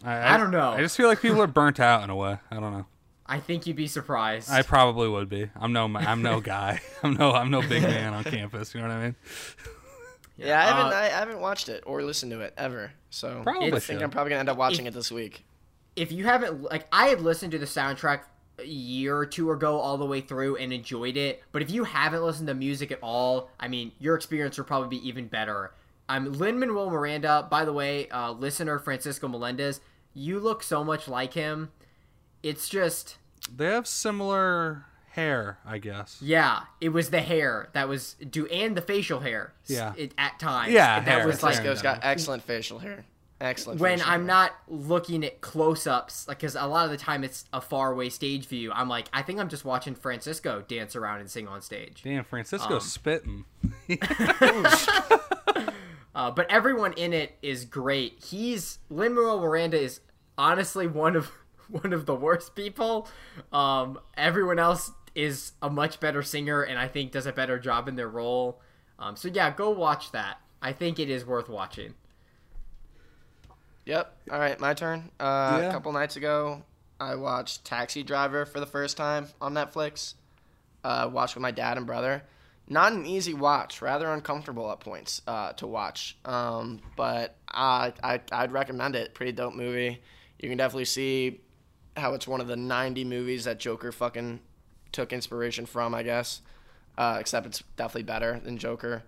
I, 0.04 0.36
I 0.36 0.38
don't 0.38 0.52
know. 0.52 0.72
I 0.72 0.82
just 0.82 0.96
feel 0.96 1.08
like 1.08 1.22
people 1.22 1.42
are 1.42 1.48
burnt 1.48 1.80
out 1.80 2.04
in 2.04 2.10
a 2.10 2.16
way. 2.16 2.38
I 2.50 2.56
don't 2.56 2.72
know. 2.72 2.86
I 3.26 3.40
think 3.40 3.68
you'd 3.68 3.76
be 3.76 3.88
surprised. 3.88 4.50
I 4.50 4.62
probably 4.64 5.08
would 5.08 5.30
be. 5.30 5.50
I'm 5.60 5.72
no. 5.74 5.86
I'm 5.96 6.22
no 6.22 6.40
guy. 6.42 6.82
I'm 7.04 7.14
no. 7.16 7.32
I'm 7.32 7.52
no 7.52 7.62
big 7.62 7.84
man 7.84 8.14
on 8.14 8.24
campus. 8.24 8.74
You 8.74 8.82
know 8.82 8.88
what 8.88 8.94
I 8.96 9.04
mean? 9.04 9.16
Yeah, 10.42 10.58
I 10.58 10.64
haven't 10.68 10.94
Uh, 10.94 10.96
I, 10.96 11.02
I 11.08 11.10
haven't 11.10 11.42
watched 11.42 11.68
it 11.68 11.84
or 11.86 12.02
listened 12.02 12.32
to 12.32 12.40
it 12.40 12.54
ever. 12.56 12.94
So 13.10 13.42
Probably 13.44 13.68
I 13.68 13.72
should. 13.72 13.84
think 13.84 14.02
I'm 14.02 14.10
probably 14.10 14.30
gonna 14.30 14.40
end 14.40 14.48
up 14.48 14.56
watching 14.56 14.86
If- 14.86 14.94
it 14.94 14.96
this 14.96 15.12
week. 15.12 15.44
if 15.98 16.14
you 16.14 16.24
haven't 16.24 16.62
like 16.64 16.88
I 16.94 17.08
had 17.10 17.20
listened 17.20 17.52
to 17.52 17.58
the 17.60 17.66
soundtrack 17.66 18.22
a 18.62 18.66
year 18.66 19.18
or 19.18 19.26
two 19.26 19.52
ago 19.52 19.78
all 19.80 19.98
the 19.98 20.06
way 20.06 20.22
through 20.22 20.58
and 20.58 20.72
enjoyed 20.74 21.18
it, 21.18 21.42
but 21.52 21.62
if 21.62 21.70
you 21.72 21.84
haven't 21.84 22.24
listened 22.24 22.48
to 22.48 22.54
music 22.54 22.92
at 22.92 23.00
all, 23.02 23.50
I 23.60 23.68
mean, 23.68 23.92
your 24.00 24.16
experience 24.16 24.58
will 24.58 24.66
probably 24.66 24.90
be 25.00 25.08
even 25.08 25.28
better. 25.28 25.72
I'm 26.08 26.34
Lin 26.34 26.60
Manuel 26.60 26.90
Miranda, 26.90 27.48
by 27.50 27.66
the 27.66 27.74
way, 27.74 28.10
uh, 28.10 28.32
listener 28.32 28.80
Francisco 28.80 29.28
Melendez. 29.28 29.80
You 30.14 30.40
look 30.40 30.64
so 30.64 30.84
much 30.84 31.08
like 31.08 31.34
him. 31.34 31.72
It's 32.42 32.68
just 32.70 33.18
They 33.56 33.66
have 33.66 33.86
similar 33.88 34.86
hair, 35.12 35.60
I 35.66 35.78
guess. 35.78 36.18
yeah, 36.22 36.62
it 36.82 36.90
was 36.90 37.10
the 37.10 37.22
hair 37.22 37.70
that 37.74 37.88
was 37.88 38.14
do 38.30 38.48
and 38.48 38.76
the 38.76 38.82
facial 38.82 39.20
hair. 39.20 39.54
Yeah. 39.68 39.94
it, 39.98 40.14
at 40.18 40.40
times. 40.40 40.72
Yeah, 40.72 41.00
that 41.00 41.08
hair, 41.08 41.26
was 41.28 41.36
it's 41.36 41.44
like 41.44 41.56
hair. 41.56 41.64
Francisco's 41.64 41.84
got 41.84 42.00
excellent 42.02 42.44
facial 42.44 42.80
hair. 42.80 43.06
Excellent. 43.42 43.80
when 43.80 44.02
I'm 44.02 44.26
not 44.26 44.52
looking 44.68 45.24
at 45.24 45.40
close-ups, 45.42 46.28
like 46.28 46.40
because 46.40 46.56
a 46.56 46.66
lot 46.66 46.86
of 46.86 46.92
the 46.92 46.98
time 46.98 47.24
it's 47.24 47.46
a 47.54 47.62
faraway 47.62 48.10
stage 48.10 48.48
view. 48.48 48.72
I'm 48.74 48.90
like, 48.90 49.08
I 49.14 49.22
think 49.22 49.40
I'm 49.40 49.48
just 49.50 49.64
watching 49.64 49.96
Francisco 49.96 50.64
dance 50.68 50.96
around 50.96 51.22
and 51.22 51.30
sing 51.32 51.48
on 51.48 51.62
stage. 51.62 52.02
Damn, 52.04 52.24
Francisco's 52.26 52.84
Um, 52.84 52.90
spitting. 52.90 53.46
Uh, 56.16 56.30
but 56.32 56.50
everyone 56.52 56.92
in 56.94 57.14
it 57.14 57.38
is 57.42 57.64
great. 57.66 58.20
He's 58.22 58.80
Lin 58.90 59.14
Manuel 59.14 59.40
Miranda 59.40 59.80
is 59.80 60.02
honestly 60.38 60.86
one 60.86 61.16
of 61.16 61.32
one 61.70 61.94
of 61.94 62.08
the 62.08 62.16
worst 62.16 62.56
people. 62.56 63.08
Um, 63.54 64.00
everyone 64.18 64.60
else 64.60 64.92
is 65.16 65.54
a 65.62 65.70
much 65.70 66.00
better 66.02 66.22
singer, 66.24 66.64
and 66.64 66.78
I 66.78 66.88
think 66.90 67.12
does 67.12 67.26
a 67.26 67.32
better 67.32 67.58
job 67.60 67.88
in 67.88 67.96
their 67.96 68.10
role. 68.10 68.60
Um, 68.98 69.16
so 69.16 69.30
yeah, 69.30 69.52
go 69.52 69.70
watch 69.70 70.12
that. 70.12 70.42
I 70.62 70.74
think 70.74 71.00
it 71.00 71.10
is 71.10 71.26
worth 71.26 71.48
watching. 71.48 71.94
Yep. 73.90 74.18
All 74.32 74.40
right, 74.40 74.60
my 74.60 74.76
turn. 74.76 75.10
Uh, 75.20 75.58
Yeah. 75.62 75.70
A 75.70 75.72
couple 75.72 75.92
nights 75.92 76.16
ago, 76.16 76.62
I 77.00 77.16
watched 77.16 77.66
Taxi 77.66 78.04
Driver 78.04 78.46
for 78.46 78.60
the 78.60 78.68
first 78.68 78.98
time 78.98 79.28
on 79.42 79.56
Netflix. 79.56 80.14
Uh, 80.84 81.10
watched 81.12 81.34
with 81.36 81.42
my 81.42 81.50
dad 81.50 81.78
and 81.78 81.88
brother. 81.88 82.22
Not 82.68 82.94
an 82.94 83.08
easy 83.08 83.34
watch, 83.34 83.82
rather 83.82 84.08
uncomfortable 84.14 84.72
at 84.72 84.80
points 84.80 85.24
uh, 85.26 85.54
to 85.54 85.66
watch. 85.66 86.18
Um, 86.24 86.82
but 86.96 87.36
I, 87.48 87.94
I 88.04 88.22
I'd 88.32 88.52
recommend 88.52 88.96
it. 88.96 89.16
Pretty 89.16 89.32
dope 89.32 89.56
movie. 89.56 90.02
You 90.38 90.50
can 90.50 90.58
definitely 90.60 90.86
see 90.86 91.42
how 91.98 92.14
it's 92.14 92.28
one 92.28 92.42
of 92.42 92.48
the 92.48 92.56
90 92.56 93.06
movies 93.06 93.46
that 93.46 93.60
Joker 93.60 93.92
fucking 93.92 94.40
took 94.92 95.12
inspiration 95.12 95.66
from, 95.66 95.96
I 95.96 96.04
guess. 96.04 96.42
Uh, 96.96 97.18
except 97.20 97.48
it's 97.48 97.64
definitely 97.76 98.04
better 98.04 98.40
than 98.40 98.60
Joker. 98.60 99.02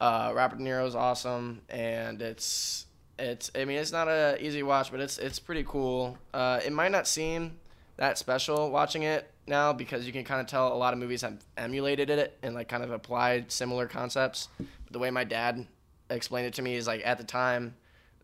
Uh, 0.00 0.30
Robert 0.32 0.58
De 0.58 0.64
Niro's 0.64 0.94
awesome, 0.94 1.62
and 1.68 2.22
it's 2.22 2.86
it's. 3.18 3.50
I 3.54 3.64
mean, 3.64 3.78
it's 3.78 3.92
not 3.92 4.08
a 4.08 4.36
easy 4.40 4.62
watch, 4.62 4.90
but 4.90 5.00
it's 5.00 5.18
it's 5.18 5.38
pretty 5.38 5.64
cool. 5.64 6.18
Uh, 6.32 6.60
it 6.64 6.72
might 6.72 6.92
not 6.92 7.06
seem 7.06 7.58
that 7.96 8.18
special 8.18 8.70
watching 8.70 9.02
it 9.02 9.30
now 9.46 9.72
because 9.72 10.06
you 10.06 10.12
can 10.12 10.24
kind 10.24 10.40
of 10.40 10.46
tell 10.46 10.72
a 10.72 10.74
lot 10.74 10.92
of 10.92 10.98
movies 10.98 11.22
have 11.22 11.38
emulated 11.56 12.10
it 12.10 12.38
and 12.42 12.54
like 12.54 12.68
kind 12.68 12.82
of 12.82 12.90
applied 12.90 13.50
similar 13.52 13.86
concepts. 13.86 14.48
But 14.58 14.92
the 14.92 14.98
way 14.98 15.10
my 15.10 15.24
dad 15.24 15.66
explained 16.10 16.46
it 16.46 16.54
to 16.54 16.62
me 16.62 16.74
is 16.74 16.86
like 16.86 17.02
at 17.04 17.18
the 17.18 17.24
time, 17.24 17.74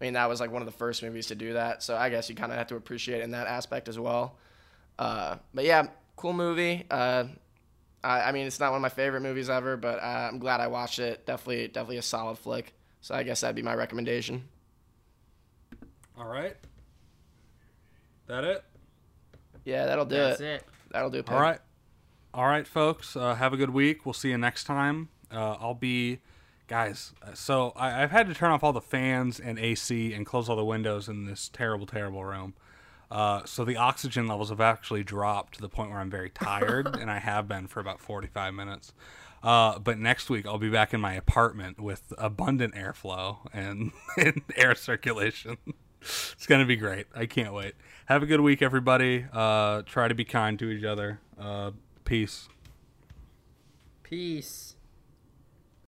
I 0.01 0.05
mean 0.05 0.15
that 0.15 0.29
was 0.29 0.41
like 0.41 0.51
one 0.51 0.63
of 0.63 0.67
the 0.67 0.73
first 0.73 1.03
movies 1.03 1.27
to 1.27 1.35
do 1.35 1.55
that. 1.55 1.83
So 1.83 1.97
I 1.97 2.09
guess 2.09 2.29
you 2.29 2.35
kind 2.35 2.53
of 2.53 2.59
have 2.59 2.69
to 2.69 2.77
appreciate 2.77 3.21
in 3.21 3.33
that 3.33 3.47
aspect 3.47 3.89
as 3.89 3.99
well. 3.99 4.37
Uh, 4.99 5.37
but 5.55 5.65
yeah, 5.65 5.89
cool 6.17 6.33
movie. 6.33 6.85
Uh, 6.91 7.25
I, 8.03 8.23
I 8.23 8.33
mean, 8.33 8.47
it's 8.47 8.61
not 8.61 8.71
one 8.71 8.79
of 8.79 8.83
my 8.83 8.89
favorite 8.89 9.21
movies 9.21 9.51
ever, 9.51 9.77
but 9.77 10.01
uh, 10.03 10.29
I'm 10.31 10.39
glad 10.39 10.61
I 10.61 10.69
watched 10.69 10.99
it. 10.99 11.27
Definitely, 11.27 11.69
definitely 11.69 11.99
a 11.99 12.03
solid 12.03 12.39
flick. 12.39 12.75
So 13.01 13.15
I 13.15 13.23
guess 13.23 13.41
that'd 13.41 13.57
be 13.57 13.63
my 13.63 13.75
recommendation. 13.75 14.49
All 16.19 16.27
right. 16.29 16.57
That 18.27 18.45
it? 18.45 18.65
Yeah, 19.65 19.87
that'll 19.87 20.05
do 20.05 20.17
That's 20.17 20.41
it. 20.41 20.47
it. 20.47 20.65
That'll 20.91 21.11
do 21.11 21.19
it. 21.19 21.31
All 21.31 21.41
right. 21.41 21.61
All 22.35 22.47
right, 22.47 22.67
folks. 22.67 23.17
Uh, 23.17 23.35
have 23.35 23.53
a 23.53 23.57
good 23.57 23.71
week. 23.71 24.05
We'll 24.05 24.13
see 24.13 24.31
you 24.31 24.39
next 24.39 24.65
time. 24.65 25.09
Uh, 25.33 25.53
I'll 25.61 25.75
be, 25.75 26.21
guys. 26.67 27.13
uh, 27.23 27.35
So 27.35 27.73
I, 27.77 28.03
I've 28.03 28.11
had 28.11 28.27
to 28.29 28.35
turn 28.35 28.51
off 28.51 28.63
all 28.63 28.73
the 28.73 28.81
fans 28.81 29.39
and 29.41 29.59
AC 29.59 30.13
and 30.13 30.27
close 30.27 30.49
all 30.49 30.57
the 30.57 30.65
windows 30.65 31.09
in 31.09 31.25
this 31.27 31.49
terrible, 31.49 31.87
terrible 31.87 32.25
room. 32.25 32.55
Uh, 33.11 33.43
so 33.47 33.65
the 33.65 33.77
oxygen 33.77 34.27
levels 34.27 34.51
have 34.51 34.61
actually 34.61 35.03
dropped 35.03 35.55
to 35.55 35.61
the 35.63 35.69
point 35.69 35.91
where 35.91 35.99
I'm 36.01 36.11
very 36.11 36.31
tired, 36.35 36.97
and 36.97 37.11
I 37.11 37.19
have 37.19 37.49
been 37.49 37.67
for 37.67 37.81
about 37.81 38.01
45 38.01 38.53
minutes. 38.55 38.93
Uh, 39.43 39.79
but 39.79 39.99
next 39.99 40.29
week 40.29 40.47
I'll 40.47 40.59
be 40.59 40.69
back 40.69 40.93
in 40.93 41.01
my 41.01 41.15
apartment 41.15 41.81
with 41.81 42.13
abundant 42.19 42.75
airflow 42.75 43.39
and, 43.53 43.93
and 44.19 44.43
air 44.57 44.75
circulation. 44.75 45.57
It's 46.01 46.47
gonna 46.47 46.67
be 46.67 46.77
great. 46.77 47.07
I 47.15 47.27
can't 47.27 47.53
wait. 47.53 47.75
Have 48.07 48.23
a 48.23 48.27
good 48.27 48.41
week, 48.41 48.63
everybody. 48.63 49.27
Uh, 49.33 49.83
try 49.83 50.09
to 50.09 50.15
be 50.15 50.25
kind 50.25 50.59
to 50.59 50.71
each 50.71 50.85
other. 50.85 51.21
Uh, 51.39 51.73
peace. 52.05 52.49
Peace. 54.03 54.68